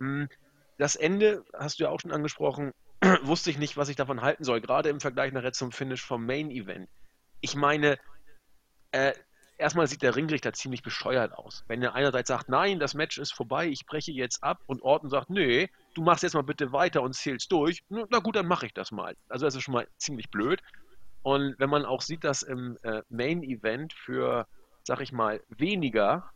Hm, 0.00 0.28
Das 0.78 0.96
Ende, 0.96 1.44
hast 1.54 1.78
du 1.80 1.84
ja 1.84 1.90
auch 1.90 2.00
schon 2.00 2.12
angesprochen, 2.12 2.72
wusste 3.22 3.50
ich 3.50 3.58
nicht, 3.58 3.76
was 3.76 3.88
ich 3.88 3.96
davon 3.96 4.22
halten 4.22 4.44
soll, 4.44 4.60
gerade 4.60 4.88
im 4.90 5.00
Vergleich 5.00 5.32
nachher 5.32 5.52
zum 5.52 5.72
Finish 5.72 6.04
vom 6.04 6.26
Main 6.26 6.50
Event. 6.50 6.88
Ich 7.40 7.54
meine, 7.56 7.98
äh, 8.92 9.12
erstmal 9.58 9.86
sieht 9.86 10.02
der 10.02 10.16
Ringrichter 10.16 10.52
ziemlich 10.52 10.82
bescheuert 10.82 11.32
aus. 11.32 11.64
Wenn 11.68 11.82
er 11.82 11.94
einerseits 11.94 12.28
sagt, 12.28 12.48
nein, 12.48 12.78
das 12.80 12.94
Match 12.94 13.18
ist 13.18 13.32
vorbei, 13.32 13.68
ich 13.68 13.86
breche 13.86 14.12
jetzt 14.12 14.42
ab, 14.42 14.60
und 14.66 14.82
Orton 14.82 15.10
sagt, 15.10 15.30
nee, 15.30 15.68
du 15.94 16.02
machst 16.02 16.22
jetzt 16.22 16.34
mal 16.34 16.42
bitte 16.42 16.72
weiter 16.72 17.02
und 17.02 17.14
zählst 17.14 17.50
durch, 17.52 17.84
na 17.88 18.04
na 18.10 18.18
gut, 18.20 18.36
dann 18.36 18.46
mache 18.46 18.66
ich 18.66 18.74
das 18.74 18.90
mal. 18.92 19.16
Also 19.28 19.46
das 19.46 19.54
ist 19.54 19.62
schon 19.62 19.74
mal 19.74 19.88
ziemlich 19.98 20.30
blöd. 20.30 20.60
Und 21.24 21.54
wenn 21.58 21.70
man 21.70 21.86
auch 21.86 22.02
sieht, 22.02 22.22
dass 22.22 22.42
im 22.42 22.76
äh, 22.82 23.00
Main 23.08 23.42
Event 23.42 23.94
für, 23.94 24.46
sag 24.82 25.00
ich 25.00 25.10
mal, 25.10 25.42
weniger 25.48 26.30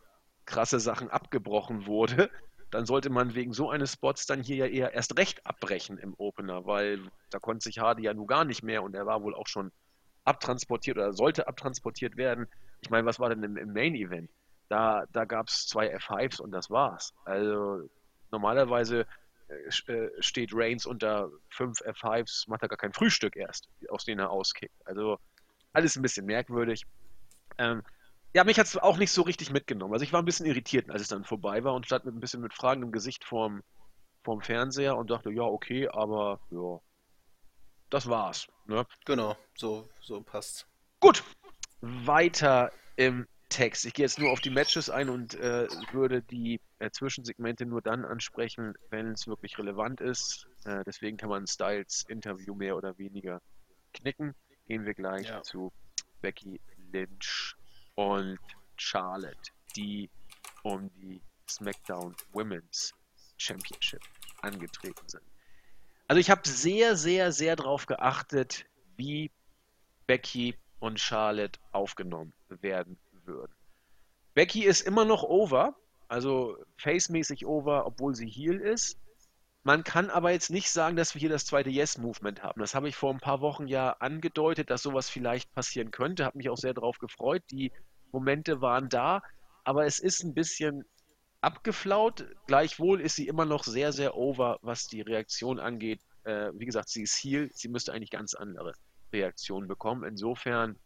krasse 0.45 0.79
Sachen 0.79 1.11
abgebrochen 1.11 1.85
wurde, 1.85 2.31
dann 2.71 2.87
sollte 2.87 3.11
man 3.11 3.35
wegen 3.35 3.53
so 3.53 3.69
eines 3.69 3.93
Spots 3.93 4.25
dann 4.25 4.41
hier 4.41 4.55
ja 4.55 4.65
eher 4.65 4.93
erst 4.93 5.15
recht 5.19 5.45
abbrechen 5.45 5.99
im 5.99 6.15
Opener, 6.17 6.65
weil 6.65 6.99
da 7.29 7.37
konnte 7.37 7.63
sich 7.63 7.77
Hardy 7.77 8.03
ja 8.03 8.15
nun 8.15 8.25
gar 8.25 8.45
nicht 8.45 8.63
mehr 8.63 8.81
und 8.81 8.95
er 8.95 9.05
war 9.05 9.21
wohl 9.21 9.35
auch 9.35 9.47
schon 9.47 9.71
abtransportiert 10.23 10.97
oder 10.97 11.13
sollte 11.13 11.47
abtransportiert 11.47 12.17
werden. 12.17 12.47
Ich 12.81 12.89
meine, 12.89 13.05
was 13.05 13.19
war 13.19 13.29
denn 13.29 13.43
im, 13.43 13.57
im 13.57 13.73
Main 13.73 13.93
Event? 13.93 14.31
Da, 14.69 15.05
da 15.11 15.25
gab 15.25 15.49
es 15.49 15.67
zwei 15.67 15.95
F5s 15.95 16.41
und 16.41 16.49
das 16.49 16.71
war's. 16.71 17.13
Also 17.25 17.87
normalerweise 18.31 19.05
steht 20.19 20.51
Reigns 20.53 20.85
unter 20.85 21.29
fünf 21.49 21.81
F5s, 21.81 22.49
macht 22.49 22.61
er 22.61 22.67
gar 22.67 22.77
kein 22.77 22.93
Frühstück 22.93 23.35
erst, 23.35 23.67
aus 23.89 24.05
denen 24.05 24.19
er 24.19 24.29
auskickt. 24.29 24.75
Also 24.85 25.17
alles 25.73 25.95
ein 25.95 26.01
bisschen 26.01 26.25
merkwürdig. 26.25 26.85
Ähm, 27.57 27.83
ja, 28.33 28.43
mich 28.43 28.59
hat 28.59 28.67
es 28.67 28.77
auch 28.77 28.97
nicht 28.97 29.11
so 29.11 29.23
richtig 29.23 29.51
mitgenommen. 29.51 29.93
Also 29.93 30.03
ich 30.03 30.13
war 30.13 30.21
ein 30.21 30.25
bisschen 30.25 30.45
irritiert, 30.45 30.89
als 30.89 31.01
es 31.01 31.07
dann 31.07 31.23
vorbei 31.23 31.63
war 31.63 31.73
und 31.73 31.85
stand 31.85 32.05
mit 32.05 32.15
ein 32.15 32.19
bisschen 32.19 32.41
mit 32.41 32.53
fragendem 32.53 32.91
Gesicht 32.91 33.23
vorm, 33.23 33.63
vorm 34.23 34.41
Fernseher 34.41 34.95
und 34.97 35.09
dachte, 35.09 35.31
ja, 35.31 35.43
okay, 35.43 35.87
aber 35.87 36.39
ja, 36.51 36.79
das 37.89 38.07
war's. 38.07 38.47
Ne? 38.65 38.85
Genau, 39.05 39.35
so, 39.55 39.89
so 39.99 40.21
passt. 40.21 40.67
Gut, 40.99 41.23
weiter 41.81 42.71
im 42.97 43.27
Text. 43.49 43.85
Ich 43.85 43.93
gehe 43.93 44.05
jetzt 44.05 44.19
nur 44.19 44.31
auf 44.31 44.39
die 44.41 44.49
Matches 44.51 44.89
ein 44.89 45.09
und 45.09 45.35
äh, 45.35 45.67
würde 45.91 46.21
die 46.21 46.61
äh, 46.79 46.89
Zwischensegmente 46.91 47.65
nur 47.65 47.81
dann 47.81 48.05
ansprechen, 48.05 48.75
wenn 48.89 49.13
es 49.13 49.27
wirklich 49.27 49.57
relevant 49.57 50.01
ist. 50.01 50.47
Äh, 50.65 50.83
deswegen 50.85 51.17
kann 51.17 51.29
man 51.29 51.47
Styles 51.47 52.05
Interview 52.07 52.53
mehr 52.55 52.77
oder 52.77 52.97
weniger 52.97 53.41
knicken. 53.93 54.35
Gehen 54.67 54.85
wir 54.85 54.93
gleich 54.93 55.27
Ja. 55.27 55.41
zu 55.41 55.71
Becky 56.21 56.61
Lynch 56.91 57.55
und 57.95 58.39
Charlotte, 58.77 59.51
die 59.75 60.09
um 60.63 60.89
die 60.95 61.21
SmackDown 61.49 62.15
Women's 62.33 62.93
Championship 63.37 64.01
angetreten 64.41 65.07
sind. 65.07 65.23
Also 66.07 66.19
ich 66.19 66.29
habe 66.29 66.47
sehr, 66.47 66.95
sehr, 66.95 67.31
sehr 67.31 67.55
darauf 67.55 67.85
geachtet, 67.85 68.65
wie 68.95 69.31
Becky 70.07 70.55
und 70.79 70.99
Charlotte 70.99 71.59
aufgenommen 71.71 72.33
werden 72.61 72.97
würden. 73.29 73.53
Becky 74.33 74.63
ist 74.65 74.81
immer 74.81 75.05
noch 75.05 75.23
over, 75.23 75.75
also 76.07 76.57
face-mäßig 76.77 77.45
over, 77.45 77.85
obwohl 77.85 78.15
sie 78.15 78.27
Heel 78.27 78.59
ist. 78.59 78.97
Man 79.63 79.83
kann 79.83 80.09
aber 80.09 80.31
jetzt 80.31 80.49
nicht 80.49 80.71
sagen, 80.71 80.95
dass 80.95 81.13
wir 81.13 81.19
hier 81.19 81.29
das 81.29 81.45
zweite 81.45 81.69
Yes-Movement 81.69 82.41
haben. 82.41 82.61
Das 82.61 82.73
habe 82.73 82.87
ich 82.87 82.95
vor 82.95 83.13
ein 83.13 83.19
paar 83.19 83.41
Wochen 83.41 83.67
ja 83.67 83.91
angedeutet, 83.99 84.69
dass 84.69 84.81
sowas 84.81 85.09
vielleicht 85.09 85.53
passieren 85.53 85.91
könnte. 85.91 86.25
Habe 86.25 86.37
mich 86.37 86.49
auch 86.49 86.57
sehr 86.57 86.73
darauf 86.73 86.97
gefreut. 86.97 87.43
Die 87.51 87.71
Momente 88.11 88.61
waren 88.61 88.89
da, 88.89 89.21
aber 89.63 89.85
es 89.85 89.99
ist 89.99 90.23
ein 90.23 90.33
bisschen 90.33 90.85
abgeflaut. 91.41 92.25
Gleichwohl 92.47 93.01
ist 93.01 93.15
sie 93.15 93.27
immer 93.27 93.45
noch 93.45 93.63
sehr, 93.63 93.91
sehr 93.91 94.15
over, 94.15 94.59
was 94.61 94.87
die 94.87 95.01
Reaktion 95.01 95.59
angeht. 95.59 96.01
Äh, 96.23 96.51
wie 96.55 96.65
gesagt, 96.65 96.89
sie 96.89 97.03
ist 97.03 97.17
Heel. 97.17 97.49
Sie 97.53 97.67
müsste 97.67 97.93
eigentlich 97.93 98.11
ganz 98.11 98.33
andere 98.33 98.73
Reaktionen 99.11 99.67
bekommen. 99.67 100.03
Insofern 100.03 100.77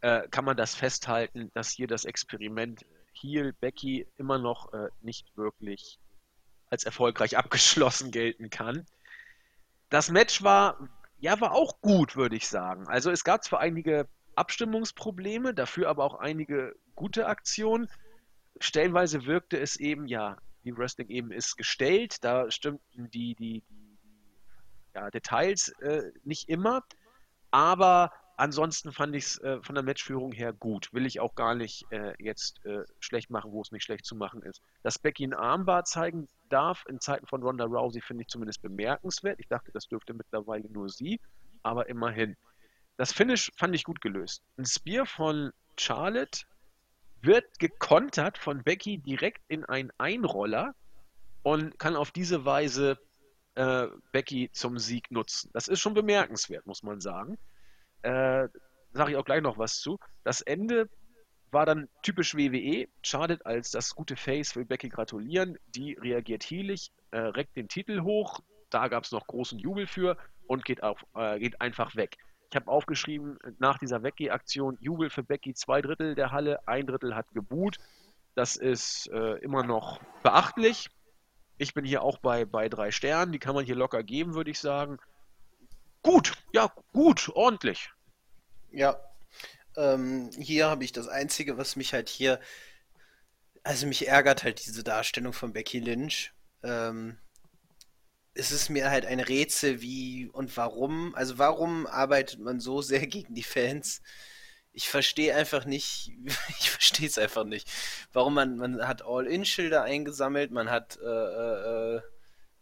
äh, 0.00 0.28
kann 0.28 0.44
man 0.44 0.56
das 0.56 0.74
festhalten, 0.74 1.50
dass 1.54 1.70
hier 1.70 1.86
das 1.86 2.04
Experiment 2.04 2.84
Heel 3.12 3.52
Becky 3.52 4.06
immer 4.16 4.38
noch 4.38 4.72
äh, 4.72 4.88
nicht 5.00 5.36
wirklich 5.36 5.98
als 6.70 6.84
erfolgreich 6.84 7.36
abgeschlossen 7.36 8.10
gelten 8.10 8.50
kann. 8.50 8.86
Das 9.88 10.10
Match 10.10 10.42
war, 10.42 10.88
ja, 11.18 11.40
war 11.40 11.52
auch 11.52 11.80
gut, 11.80 12.16
würde 12.16 12.36
ich 12.36 12.48
sagen. 12.48 12.88
Also 12.88 13.10
es 13.10 13.24
gab 13.24 13.44
zwar 13.44 13.60
einige 13.60 14.08
Abstimmungsprobleme, 14.36 15.52
dafür 15.52 15.88
aber 15.88 16.04
auch 16.04 16.14
einige 16.14 16.74
gute 16.94 17.26
Aktionen. 17.26 17.90
Stellenweise 18.60 19.26
wirkte 19.26 19.58
es 19.58 19.76
eben, 19.76 20.06
ja, 20.06 20.38
wie 20.62 20.76
Wrestling 20.76 21.08
eben 21.08 21.32
ist, 21.32 21.56
gestellt. 21.56 22.22
Da 22.24 22.50
stimmten 22.50 23.10
die, 23.10 23.34
die, 23.34 23.62
die 23.68 23.98
ja, 24.94 25.10
Details 25.10 25.68
äh, 25.80 26.12
nicht 26.24 26.48
immer. 26.48 26.84
Aber 27.50 28.12
ansonsten 28.40 28.92
fand 28.92 29.14
ich 29.14 29.24
es 29.24 29.38
äh, 29.38 29.62
von 29.62 29.74
der 29.74 29.84
Matchführung 29.84 30.32
her 30.32 30.52
gut. 30.52 30.92
Will 30.92 31.06
ich 31.06 31.20
auch 31.20 31.34
gar 31.34 31.54
nicht 31.54 31.86
äh, 31.90 32.14
jetzt 32.18 32.64
äh, 32.64 32.84
schlecht 32.98 33.30
machen, 33.30 33.52
wo 33.52 33.60
es 33.60 33.70
nicht 33.70 33.84
schlecht 33.84 34.06
zu 34.06 34.16
machen 34.16 34.42
ist. 34.42 34.62
Dass 34.82 34.98
Becky 34.98 35.24
ein 35.24 35.34
Armbar 35.34 35.84
zeigen 35.84 36.26
darf 36.48 36.84
in 36.88 37.00
Zeiten 37.00 37.26
von 37.26 37.42
Ronda 37.42 37.64
Rousey, 37.64 38.00
finde 38.00 38.22
ich 38.22 38.28
zumindest 38.28 38.62
bemerkenswert. 38.62 39.38
Ich 39.38 39.48
dachte, 39.48 39.70
das 39.72 39.86
dürfte 39.86 40.14
mittlerweile 40.14 40.68
nur 40.70 40.88
sie, 40.88 41.20
aber 41.62 41.88
immerhin. 41.88 42.36
Das 42.96 43.12
Finish 43.12 43.52
fand 43.56 43.74
ich 43.74 43.84
gut 43.84 44.00
gelöst. 44.00 44.42
Ein 44.56 44.64
Spear 44.64 45.06
von 45.06 45.52
Charlotte 45.78 46.44
wird 47.22 47.58
gekontert 47.58 48.38
von 48.38 48.62
Becky 48.62 48.98
direkt 48.98 49.42
in 49.48 49.64
einen 49.66 49.90
Einroller 49.98 50.74
und 51.42 51.78
kann 51.78 51.94
auf 51.94 52.10
diese 52.10 52.44
Weise 52.44 52.98
äh, 53.54 53.86
Becky 54.12 54.50
zum 54.52 54.78
Sieg 54.78 55.10
nutzen. 55.10 55.50
Das 55.52 55.68
ist 55.68 55.80
schon 55.80 55.94
bemerkenswert, 55.94 56.66
muss 56.66 56.82
man 56.82 57.00
sagen. 57.00 57.38
Äh, 58.02 58.48
Sage 58.92 59.12
ich 59.12 59.16
auch 59.16 59.24
gleich 59.24 59.42
noch 59.42 59.58
was 59.58 59.80
zu. 59.80 59.98
Das 60.24 60.40
Ende 60.40 60.88
war 61.52 61.66
dann 61.66 61.88
typisch 62.02 62.34
WWE. 62.34 62.88
Charlotte 63.02 63.44
als 63.46 63.70
das 63.70 63.94
gute 63.94 64.16
Face 64.16 64.56
will 64.56 64.64
Becky 64.64 64.88
gratulieren. 64.88 65.58
Die 65.68 65.94
reagiert 65.94 66.42
heelig, 66.44 66.92
äh, 67.10 67.18
reckt 67.18 67.56
den 67.56 67.68
Titel 67.68 68.02
hoch. 68.02 68.40
Da 68.68 68.88
gab 68.88 69.04
es 69.04 69.12
noch 69.12 69.26
großen 69.26 69.58
Jubel 69.58 69.86
für 69.86 70.16
und 70.46 70.64
geht, 70.64 70.82
auf, 70.82 71.04
äh, 71.14 71.38
geht 71.38 71.60
einfach 71.60 71.94
weg. 71.96 72.16
Ich 72.50 72.56
habe 72.56 72.68
aufgeschrieben, 72.68 73.38
nach 73.58 73.78
dieser 73.78 74.02
Weggeh-Aktion, 74.02 74.76
Jubel 74.80 75.08
für 75.08 75.22
Becky, 75.22 75.54
zwei 75.54 75.80
Drittel 75.82 76.16
der 76.16 76.32
Halle, 76.32 76.66
ein 76.66 76.86
Drittel 76.86 77.14
hat 77.14 77.26
geboot. 77.32 77.78
Das 78.34 78.56
ist 78.56 79.08
äh, 79.12 79.34
immer 79.38 79.62
noch 79.62 80.00
beachtlich. 80.24 80.88
Ich 81.58 81.74
bin 81.74 81.84
hier 81.84 82.02
auch 82.02 82.18
bei, 82.18 82.44
bei 82.44 82.68
drei 82.68 82.90
Sternen, 82.90 83.30
die 83.30 83.38
kann 83.38 83.54
man 83.54 83.64
hier 83.64 83.76
locker 83.76 84.02
geben, 84.02 84.34
würde 84.34 84.50
ich 84.50 84.58
sagen. 84.58 84.98
Gut, 86.02 86.32
ja, 86.52 86.72
gut, 86.92 87.30
ordentlich. 87.34 87.90
Ja, 88.72 88.98
ähm, 89.76 90.30
hier 90.38 90.68
habe 90.68 90.84
ich 90.84 90.92
das 90.92 91.08
Einzige, 91.08 91.58
was 91.58 91.76
mich 91.76 91.92
halt 91.92 92.08
hier, 92.08 92.40
also 93.62 93.86
mich 93.86 94.08
ärgert 94.08 94.42
halt 94.44 94.64
diese 94.64 94.82
Darstellung 94.82 95.32
von 95.32 95.52
Becky 95.52 95.80
Lynch. 95.80 96.32
Ähm, 96.62 97.18
es 98.34 98.52
ist 98.52 98.70
mir 98.70 98.90
halt 98.90 99.06
ein 99.06 99.20
Rätsel, 99.20 99.80
wie 99.82 100.28
und 100.32 100.56
warum. 100.56 101.14
Also 101.14 101.38
warum 101.38 101.86
arbeitet 101.86 102.40
man 102.40 102.60
so 102.60 102.80
sehr 102.82 103.06
gegen 103.06 103.34
die 103.34 103.42
Fans? 103.42 104.02
Ich 104.72 104.88
verstehe 104.88 105.34
einfach 105.34 105.64
nicht, 105.64 106.12
ich 106.60 106.70
verstehe 106.70 107.08
es 107.08 107.18
einfach 107.18 107.44
nicht. 107.44 107.70
Warum 108.12 108.34
man, 108.34 108.56
man 108.56 108.88
hat 108.88 109.02
All-In-Schilder 109.02 109.82
eingesammelt, 109.82 110.50
man 110.52 110.70
hat 110.70 110.98
äh, 111.02 111.06
äh, 111.06 111.96
äh 111.96 112.00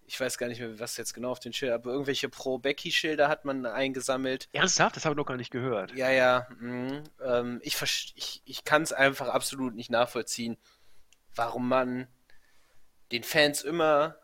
ich 0.08 0.18
weiß 0.18 0.38
gar 0.38 0.48
nicht 0.48 0.58
mehr, 0.58 0.80
was 0.80 0.96
jetzt 0.96 1.12
genau 1.12 1.30
auf 1.30 1.38
den 1.38 1.52
Schild, 1.52 1.70
aber 1.70 1.92
irgendwelche 1.92 2.30
Pro-Becky-Schilder 2.30 3.28
hat 3.28 3.44
man 3.44 3.66
eingesammelt. 3.66 4.48
Ernsthaft? 4.52 4.96
Das 4.96 5.04
habe 5.04 5.12
ich 5.12 5.18
noch 5.18 5.26
gar 5.26 5.36
nicht 5.36 5.50
gehört. 5.50 5.94
Ja, 5.94 6.10
ja. 6.10 6.48
Mh, 6.58 7.04
ähm, 7.22 7.60
ich 7.62 7.76
ich, 8.14 8.42
ich 8.46 8.64
kann 8.64 8.82
es 8.82 8.94
einfach 8.94 9.28
absolut 9.28 9.74
nicht 9.74 9.90
nachvollziehen, 9.90 10.56
warum 11.34 11.68
man 11.68 12.08
den 13.12 13.22
Fans 13.22 13.60
immer 13.60 14.16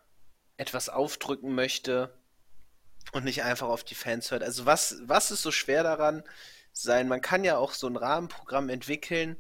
etwas 0.57 0.89
aufdrücken 0.89 1.55
möchte 1.55 2.17
und 3.13 3.25
nicht 3.25 3.45
einfach 3.45 3.69
auf 3.69 3.85
die 3.85 3.95
Fans 3.95 4.31
hört. 4.31 4.43
Also 4.43 4.65
was, 4.65 5.03
was 5.03 5.31
ist 5.31 5.43
so 5.43 5.51
schwer 5.51 5.83
daran 5.83 6.25
sein? 6.73 7.09
Man 7.09 7.21
kann 7.21 7.45
ja 7.45 7.59
auch 7.59 7.73
so 7.73 7.87
ein 7.89 7.97
Rahmenprogramm 7.97 8.71
entwickeln, 8.71 9.37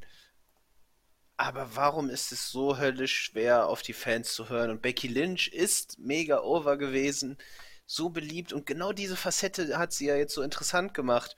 aber 1.36 1.74
warum 1.74 2.10
ist 2.10 2.32
es 2.32 2.50
so 2.50 2.78
höllisch 2.78 3.24
schwer, 3.24 3.66
auf 3.68 3.82
die 3.82 3.92
Fans 3.92 4.32
zu 4.32 4.48
hören? 4.48 4.70
Und 4.70 4.82
Becky 4.82 5.08
Lynch 5.08 5.48
ist 5.48 5.98
mega 5.98 6.40
over 6.40 6.76
gewesen, 6.76 7.38
so 7.86 8.08
beliebt. 8.08 8.52
Und 8.52 8.66
genau 8.66 8.92
diese 8.92 9.16
Facette 9.16 9.76
hat 9.78 9.92
sie 9.92 10.06
ja 10.06 10.16
jetzt 10.16 10.34
so 10.34 10.42
interessant 10.42 10.94
gemacht. 10.94 11.36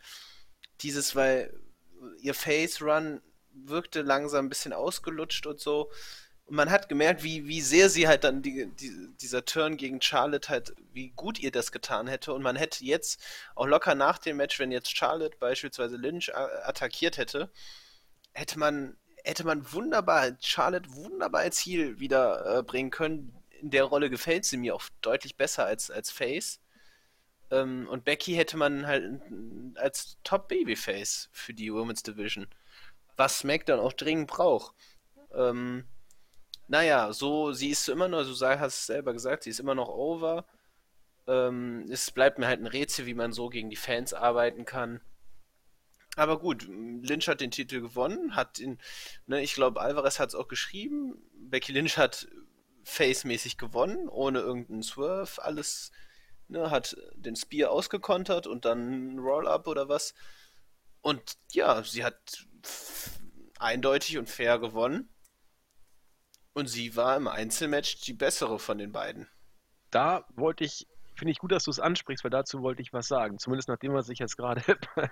Dieses, 0.83 1.17
weil 1.17 1.59
ihr 2.21 2.35
Face 2.35 2.83
Run 2.83 3.23
wirkte 3.51 4.03
langsam 4.03 4.47
ein 4.47 4.49
bisschen 4.51 4.75
ausgelutscht 4.75 5.47
und 5.47 5.61
so. 5.61 5.91
Und 6.45 6.57
man 6.57 6.71
hat 6.71 6.89
gemerkt, 6.91 7.23
wie, 7.25 7.49
wie 7.49 7.63
sehr 7.63 7.89
sie 7.89 8.07
halt 8.07 8.23
dann 8.23 8.43
die, 8.43 8.67
die, 8.67 9.09
dieser 9.21 9.47
Turn 9.47 9.79
gegen 9.79 10.03
Charlotte 10.03 10.51
halt, 10.51 10.75
wie 10.93 11.11
gut 11.11 11.39
ihr 11.41 11.51
das 11.51 11.73
getan 11.73 12.07
hätte. 12.07 12.35
Und 12.35 12.43
man 12.43 12.55
hätte 12.55 12.85
jetzt 12.85 13.21
auch 13.55 13.67
locker 13.67 13.95
nach 13.95 14.19
dem 14.19 14.37
Match, 14.37 14.59
wenn 14.59 14.71
jetzt 14.71 14.95
Charlotte 14.97 15.39
beispielsweise 15.39 15.97
Lynch 15.97 16.33
attackiert 16.37 17.17
hätte, 17.17 17.51
hätte 18.33 18.59
man 18.59 18.97
hätte 19.27 19.45
man 19.45 19.73
wunderbar, 19.73 20.37
Charlotte 20.41 20.93
wunderbar 20.95 21.43
als 21.43 21.57
Ziel 21.57 21.99
wieder 21.99 22.59
äh, 22.59 22.63
bringen 22.63 22.91
können. 22.91 23.35
In 23.61 23.71
der 23.71 23.85
Rolle 23.85 24.09
gefällt 24.09 24.45
sie 24.45 24.57
mir 24.57 24.75
auch 24.75 24.85
deutlich 25.03 25.37
besser 25.37 25.67
als, 25.67 25.91
als 25.91 26.11
Face. 26.11 26.61
Ähm, 27.51 27.89
und 27.91 28.05
Becky 28.05 28.35
hätte 28.35 28.57
man 28.57 28.87
halt 28.87 29.21
als 29.77 30.19
Top-Babyface 30.23 31.29
für 31.33 31.55
die 31.55 31.73
Women's 31.73 32.03
Division. 32.03 32.47
Was 33.17 33.41
SmackDown 33.41 33.81
auch 33.81 33.93
dringend 33.93 34.29
braucht. 34.29 34.75
Ähm, 35.35 35.85
naja, 36.69 37.13
so, 37.13 37.53
sie 37.53 37.71
ist 37.71 37.89
immer 37.89 38.09
noch, 38.09 38.23
du 38.25 38.31
hast 38.31 38.75
es 38.75 38.87
selber 38.87 39.13
gesagt, 39.13 39.45
sie 39.45 39.51
ist 39.51 39.61
immer 39.61 39.75
noch 39.75 39.89
over. 39.89 40.45
Ähm, 41.27 41.87
es 41.91 42.11
bleibt 42.11 42.39
mir 42.39 42.47
halt 42.47 42.61
ein 42.61 42.67
Rätsel, 42.67 43.07
wie 43.07 43.15
man 43.15 43.33
so 43.33 43.49
gegen 43.49 43.71
die 43.71 43.77
Fans 43.77 44.15
arbeiten 44.15 44.65
kann. 44.65 45.01
Aber 46.17 46.39
gut, 46.39 46.67
Lynch 46.67 47.29
hat 47.29 47.43
den 47.43 47.51
Titel 47.51 47.83
gewonnen, 47.83 48.35
hat 48.35 48.59
ihn, 48.59 48.79
ne, 49.27 49.43
ich 49.43 49.53
glaube, 49.53 49.83
Alvarez 49.83 50.19
hat 50.19 50.31
es 50.31 50.35
auch 50.35 50.49
geschrieben. 50.49 51.23
Becky 51.35 51.73
Lynch 51.73 51.99
hat 51.99 52.27
face-mäßig 52.85 53.59
gewonnen, 53.59 54.09
ohne 54.09 54.41
irgendeinen 54.41 54.83
Swerve, 54.83 55.43
alles, 55.43 55.93
ne, 56.49 56.71
hat 56.71 56.97
den 57.17 57.37
Spear 57.37 57.71
ausgekontert 57.71 58.47
und 58.47 58.65
dann 58.65 59.19
Roll-Up 59.19 59.67
oder 59.67 59.91
was. 59.91 60.15
Und 61.03 61.37
ja, 61.53 61.85
sie 61.85 62.03
hat 62.03 62.47
eindeutig 63.59 64.17
und 64.17 64.31
fair 64.31 64.59
gewonnen. 64.59 65.13
Und 66.55 66.69
sie 66.69 66.97
war 66.97 67.19
im 67.19 67.29
Einzelmatch 67.29 68.01
die 68.01 68.15
bessere 68.15 68.59
von 68.59 68.79
den 68.79 68.91
beiden. 68.91 69.29
Da 69.91 70.27
wollte 70.31 70.65
ich 70.65 70.89
finde 71.17 71.33
ich 71.33 71.39
gut, 71.39 71.53
dass 71.53 71.65
du 71.65 71.71
es 71.71 71.81
ansprichst, 71.81 72.25
weil 72.25 72.31
dazu 72.31 72.63
wollte 72.63 72.83
ich 72.83 72.93
was 72.93 73.09
sagen. 73.09 73.39
Zumindest 73.39 73.69
nachdem, 73.69 73.95
was 73.95 74.09
ich 74.09 74.19
jetzt 74.19 74.37
gerade 74.37 74.63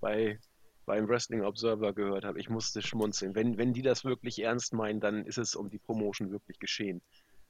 bei, 0.00 0.38
beim 0.84 1.08
Wrestling 1.08 1.42
Observer 1.42 1.92
gehört 1.92 2.24
habe. 2.24 2.38
Ich 2.38 2.48
musste 2.48 2.82
schmunzeln. 2.82 3.34
Wenn, 3.34 3.58
wenn 3.58 3.72
die 3.72 3.82
das 3.82 4.04
wirklich 4.04 4.42
ernst 4.42 4.72
meinen, 4.72 5.00
dann 5.00 5.24
ist 5.24 5.38
es 5.38 5.54
um 5.54 5.70
die 5.70 5.78
Promotion 5.78 6.30
wirklich 6.30 6.58
geschehen. 6.58 7.02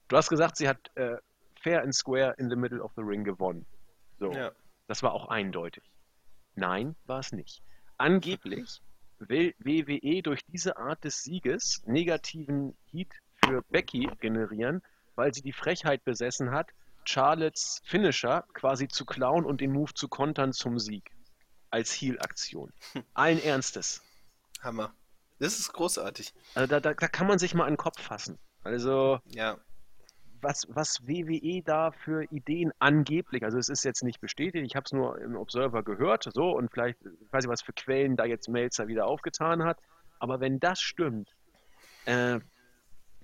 Du 0.08 0.16
hast 0.16 0.28
gesagt, 0.28 0.56
sie 0.56 0.68
hat 0.68 0.90
äh, 0.94 1.16
fair 1.60 1.82
and 1.82 1.94
square 1.94 2.34
in 2.38 2.48
the 2.48 2.56
middle 2.56 2.82
of 2.82 2.92
the 2.96 3.02
ring 3.02 3.24
gewonnen. 3.24 3.66
So. 4.18 4.32
Ja. 4.32 4.52
Das 4.86 5.02
war 5.02 5.12
auch 5.12 5.28
eindeutig. 5.28 5.82
Nein, 6.54 6.94
war 7.06 7.18
es 7.18 7.32
nicht. 7.32 7.62
Angeblich 7.98 8.80
will 9.18 9.54
WWE 9.58 10.22
durch 10.22 10.44
diese 10.46 10.76
Art 10.76 11.02
des 11.04 11.22
Sieges 11.22 11.82
negativen 11.86 12.76
Heat 12.90 13.12
für 13.44 13.62
Becky 13.70 14.08
generieren, 14.20 14.82
weil 15.14 15.34
sie 15.34 15.42
die 15.42 15.52
Frechheit 15.52 16.04
besessen 16.04 16.50
hat, 16.50 16.70
Charlottes 17.06 17.80
Finisher 17.84 18.44
quasi 18.52 18.88
zu 18.88 19.04
klauen 19.04 19.44
und 19.44 19.60
den 19.60 19.72
Move 19.72 19.94
zu 19.94 20.08
kontern 20.08 20.52
zum 20.52 20.78
Sieg. 20.78 21.10
Als 21.70 21.92
Heal-Aktion. 21.92 22.72
Allen 23.14 23.42
Ernstes. 23.42 24.02
Hammer. 24.60 24.94
Das 25.38 25.58
ist 25.58 25.72
großartig. 25.72 26.32
Also 26.54 26.66
da, 26.66 26.80
da, 26.80 26.94
da 26.94 27.08
kann 27.08 27.26
man 27.26 27.38
sich 27.38 27.54
mal 27.54 27.64
an 27.64 27.72
den 27.72 27.76
Kopf 27.76 28.00
fassen. 28.00 28.38
Also, 28.62 29.20
ja. 29.26 29.58
was, 30.40 30.66
was 30.68 31.06
WWE 31.06 31.62
da 31.62 31.92
für 31.92 32.24
Ideen 32.32 32.72
angeblich, 32.78 33.44
also 33.44 33.58
es 33.58 33.68
ist 33.68 33.84
jetzt 33.84 34.02
nicht 34.02 34.20
bestätigt, 34.20 34.66
ich 34.66 34.74
habe 34.74 34.84
es 34.84 34.92
nur 34.92 35.20
im 35.20 35.36
Observer 35.36 35.82
gehört, 35.82 36.28
so 36.32 36.50
und 36.50 36.72
vielleicht, 36.72 36.98
ich 37.04 37.32
weiß 37.32 37.44
nicht, 37.44 37.52
was 37.52 37.62
für 37.62 37.72
Quellen 37.72 38.16
da 38.16 38.24
jetzt 38.24 38.48
Melzer 38.48 38.88
wieder 38.88 39.06
aufgetan 39.06 39.62
hat, 39.64 39.78
aber 40.18 40.40
wenn 40.40 40.58
das 40.58 40.80
stimmt, 40.80 41.36
äh, 42.06 42.40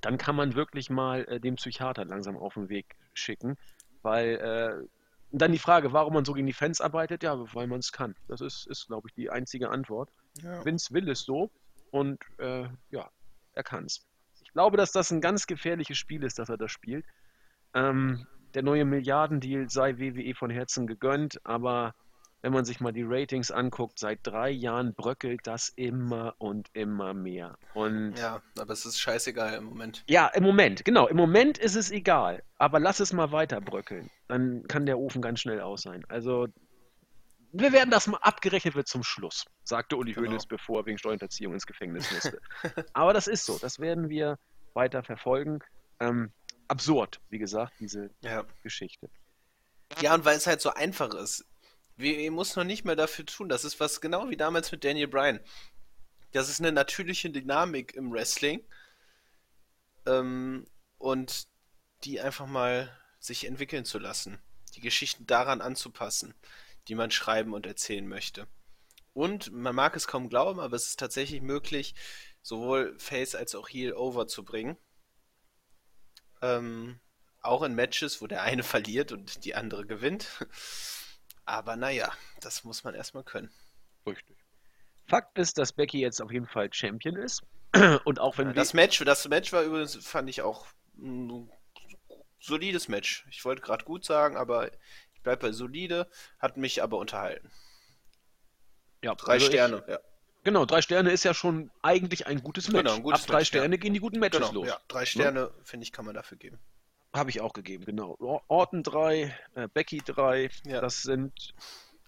dann 0.00 0.18
kann 0.18 0.36
man 0.36 0.54
wirklich 0.54 0.90
mal 0.90 1.24
äh, 1.24 1.40
den 1.40 1.56
Psychiater 1.56 2.04
langsam 2.04 2.36
auf 2.36 2.54
den 2.54 2.68
Weg 2.68 2.96
schicken, 3.14 3.56
weil 4.02 4.36
äh, 4.36 4.86
dann 5.32 5.52
die 5.52 5.58
Frage, 5.58 5.92
warum 5.92 6.14
man 6.14 6.24
so 6.24 6.34
gegen 6.34 6.46
die 6.46 6.52
Fans 6.52 6.80
arbeitet, 6.80 7.22
ja, 7.22 7.36
weil 7.54 7.66
man 7.66 7.80
es 7.80 7.92
kann. 7.92 8.14
Das 8.28 8.40
ist, 8.40 8.66
ist 8.66 8.86
glaube 8.86 9.08
ich, 9.08 9.14
die 9.14 9.30
einzige 9.30 9.70
Antwort. 9.70 10.10
Ja. 10.42 10.64
Vince 10.64 10.92
will 10.92 11.08
es 11.08 11.20
so 11.20 11.50
und 11.90 12.20
äh, 12.38 12.68
ja, 12.90 13.10
er 13.54 13.62
kann 13.62 13.86
es. 13.86 14.06
Ich 14.42 14.52
glaube, 14.52 14.76
dass 14.76 14.92
das 14.92 15.10
ein 15.10 15.20
ganz 15.20 15.46
gefährliches 15.46 15.96
Spiel 15.96 16.22
ist, 16.24 16.38
dass 16.38 16.48
er 16.48 16.58
das 16.58 16.70
spielt. 16.70 17.06
Ähm, 17.74 18.26
der 18.54 18.62
neue 18.62 18.84
Milliardendeal 18.84 19.70
sei 19.70 19.96
WWE 19.98 20.34
von 20.34 20.50
Herzen 20.50 20.86
gegönnt, 20.86 21.40
aber 21.44 21.94
wenn 22.42 22.52
man 22.52 22.64
sich 22.64 22.80
mal 22.80 22.92
die 22.92 23.04
Ratings 23.04 23.50
anguckt, 23.50 23.98
seit 23.98 24.18
drei 24.24 24.50
Jahren 24.50 24.94
bröckelt 24.94 25.46
das 25.46 25.68
immer 25.70 26.34
und 26.38 26.68
immer 26.72 27.14
mehr. 27.14 27.56
Und 27.72 28.18
ja, 28.18 28.42
aber 28.58 28.72
es 28.72 28.84
ist 28.84 29.00
scheißegal 29.00 29.54
im 29.54 29.64
Moment. 29.64 30.04
Ja, 30.08 30.26
im 30.26 30.42
Moment, 30.42 30.84
genau. 30.84 31.06
Im 31.06 31.16
Moment 31.16 31.56
ist 31.56 31.76
es 31.76 31.90
egal. 31.90 32.42
Aber 32.58 32.80
lass 32.80 33.00
es 33.00 33.12
mal 33.12 33.30
weiter 33.30 33.60
bröckeln. 33.60 34.10
Dann 34.26 34.64
kann 34.64 34.86
der 34.86 34.98
Ofen 34.98 35.22
ganz 35.22 35.40
schnell 35.40 35.60
aus 35.60 35.82
sein. 35.82 36.04
Also, 36.08 36.48
wir 37.52 37.72
werden 37.72 37.90
das 37.90 38.08
mal 38.08 38.18
abgerechnet 38.18 38.74
wird 38.74 38.88
zum 38.88 39.04
Schluss, 39.04 39.44
sagte 39.62 39.96
Uli 39.96 40.12
genau. 40.12 40.28
Hoeneß, 40.28 40.46
bevor 40.46 40.80
er 40.80 40.86
wegen 40.86 40.98
Steuerhinterziehung 40.98 41.54
ins 41.54 41.66
Gefängnis 41.66 42.10
musste. 42.10 42.40
aber 42.92 43.12
das 43.12 43.28
ist 43.28 43.46
so. 43.46 43.58
Das 43.58 43.78
werden 43.78 44.08
wir 44.08 44.38
weiter 44.74 45.04
verfolgen. 45.04 45.60
Ähm, 46.00 46.32
absurd, 46.66 47.20
wie 47.28 47.38
gesagt, 47.38 47.74
diese 47.78 48.10
ja. 48.22 48.44
Geschichte. 48.62 49.10
Ja, 50.00 50.14
und 50.14 50.24
weil 50.24 50.36
es 50.36 50.46
halt 50.46 50.60
so 50.60 50.70
einfach 50.70 51.14
ist. 51.14 51.44
WWE 52.02 52.30
muss 52.30 52.56
noch 52.56 52.64
nicht 52.64 52.84
mehr 52.84 52.96
dafür 52.96 53.26
tun. 53.26 53.48
Das 53.48 53.64
ist 53.64 53.80
was 53.80 54.00
genau 54.00 54.28
wie 54.30 54.36
damals 54.36 54.72
mit 54.72 54.84
Daniel 54.84 55.08
Bryan. 55.08 55.40
Das 56.32 56.48
ist 56.48 56.60
eine 56.60 56.72
natürliche 56.72 57.30
Dynamik 57.30 57.94
im 57.94 58.12
Wrestling. 58.12 58.64
Ähm, 60.06 60.66
und 60.98 61.46
die 62.04 62.20
einfach 62.20 62.46
mal 62.46 62.96
sich 63.18 63.46
entwickeln 63.46 63.84
zu 63.84 63.98
lassen. 63.98 64.38
Die 64.74 64.80
Geschichten 64.80 65.26
daran 65.26 65.60
anzupassen, 65.60 66.34
die 66.88 66.94
man 66.94 67.10
schreiben 67.10 67.52
und 67.52 67.66
erzählen 67.66 68.06
möchte. 68.06 68.48
Und 69.14 69.52
man 69.52 69.74
mag 69.74 69.94
es 69.94 70.06
kaum 70.06 70.28
glauben, 70.28 70.58
aber 70.58 70.74
es 70.74 70.86
ist 70.86 70.98
tatsächlich 70.98 71.42
möglich, 71.42 71.94
sowohl 72.40 72.98
Face 72.98 73.34
als 73.34 73.54
auch 73.54 73.68
Heel 73.68 73.92
over 73.92 74.26
zu 74.26 74.44
bringen. 74.44 74.76
Ähm, 76.40 76.98
auch 77.40 77.62
in 77.62 77.74
Matches, 77.74 78.20
wo 78.20 78.26
der 78.26 78.42
eine 78.42 78.62
verliert 78.62 79.12
und 79.12 79.44
die 79.44 79.54
andere 79.54 79.86
gewinnt. 79.86 80.28
Aber 81.44 81.76
naja, 81.76 82.12
das 82.40 82.64
muss 82.64 82.84
man 82.84 82.94
erstmal 82.94 83.24
können. 83.24 83.50
Richtig. 84.06 84.36
Fakt 85.06 85.38
ist, 85.38 85.58
dass 85.58 85.72
Becky 85.72 86.00
jetzt 86.00 86.22
auf 86.22 86.30
jeden 86.30 86.46
Fall 86.46 86.72
Champion 86.72 87.16
ist. 87.16 87.42
Und 88.04 88.20
auch 88.20 88.38
wenn. 88.38 88.48
Ja, 88.48 88.52
das 88.52 88.74
Match, 88.74 89.02
das 89.04 89.28
Match 89.28 89.52
war 89.52 89.62
übrigens, 89.62 89.96
fand 89.96 90.28
ich 90.28 90.42
auch 90.42 90.66
ein 90.96 91.50
solides 92.40 92.88
Match. 92.88 93.26
Ich 93.30 93.44
wollte 93.44 93.62
gerade 93.62 93.84
gut 93.84 94.04
sagen, 94.04 94.36
aber 94.36 94.70
ich 95.14 95.22
bleibe 95.22 95.46
bei 95.46 95.52
solide, 95.52 96.08
hat 96.38 96.56
mich 96.56 96.82
aber 96.82 96.98
unterhalten. 96.98 97.50
Ja, 99.02 99.14
drei 99.14 99.34
also 99.34 99.46
Sterne, 99.46 99.82
ich, 99.86 99.92
ja. 99.92 99.98
Genau, 100.44 100.64
drei 100.64 100.82
Sterne 100.82 101.10
ist 101.10 101.24
ja 101.24 101.34
schon 101.34 101.70
eigentlich 101.82 102.26
ein 102.26 102.42
gutes 102.42 102.68
Match. 102.68 102.84
Genau, 102.84 102.96
ein 102.96 103.02
gutes 103.02 103.22
Ab 103.22 103.28
drei 103.28 103.38
Match, 103.38 103.48
Sterne 103.48 103.76
ja. 103.76 103.80
gehen 103.80 103.94
die 103.94 104.00
guten 104.00 104.18
Matches 104.18 104.40
genau, 104.40 104.52
los. 104.52 104.68
Ja, 104.68 104.80
drei 104.88 105.06
Sterne, 105.06 105.40
ja? 105.40 105.50
finde 105.64 105.84
ich, 105.84 105.92
kann 105.92 106.04
man 106.04 106.14
dafür 106.14 106.38
geben. 106.38 106.58
Habe 107.12 107.30
ich 107.30 107.40
auch 107.40 107.52
gegeben, 107.52 107.84
genau. 107.84 108.16
Orton 108.48 108.82
3, 108.82 109.36
äh, 109.54 109.68
Becky 109.72 109.98
3, 109.98 110.48
ja. 110.64 110.80
das 110.80 111.02
sind 111.02 111.54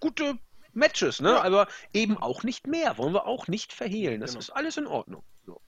gute 0.01 0.39
Matches, 0.73 1.21
ne? 1.21 1.31
Ja. 1.31 1.43
Aber 1.43 1.69
eben 1.93 2.17
auch 2.17 2.43
nicht 2.43 2.67
mehr, 2.67 2.97
wollen 2.99 3.13
wir 3.13 3.27
auch 3.27 3.47
nicht 3.49 3.73
verhehlen. 3.73 4.21
Das 4.21 4.31
genau. 4.31 4.41
ist 4.41 4.51
alles 4.51 4.77
in 4.77 4.87
Ordnung. 4.87 5.23
So. 5.47 5.61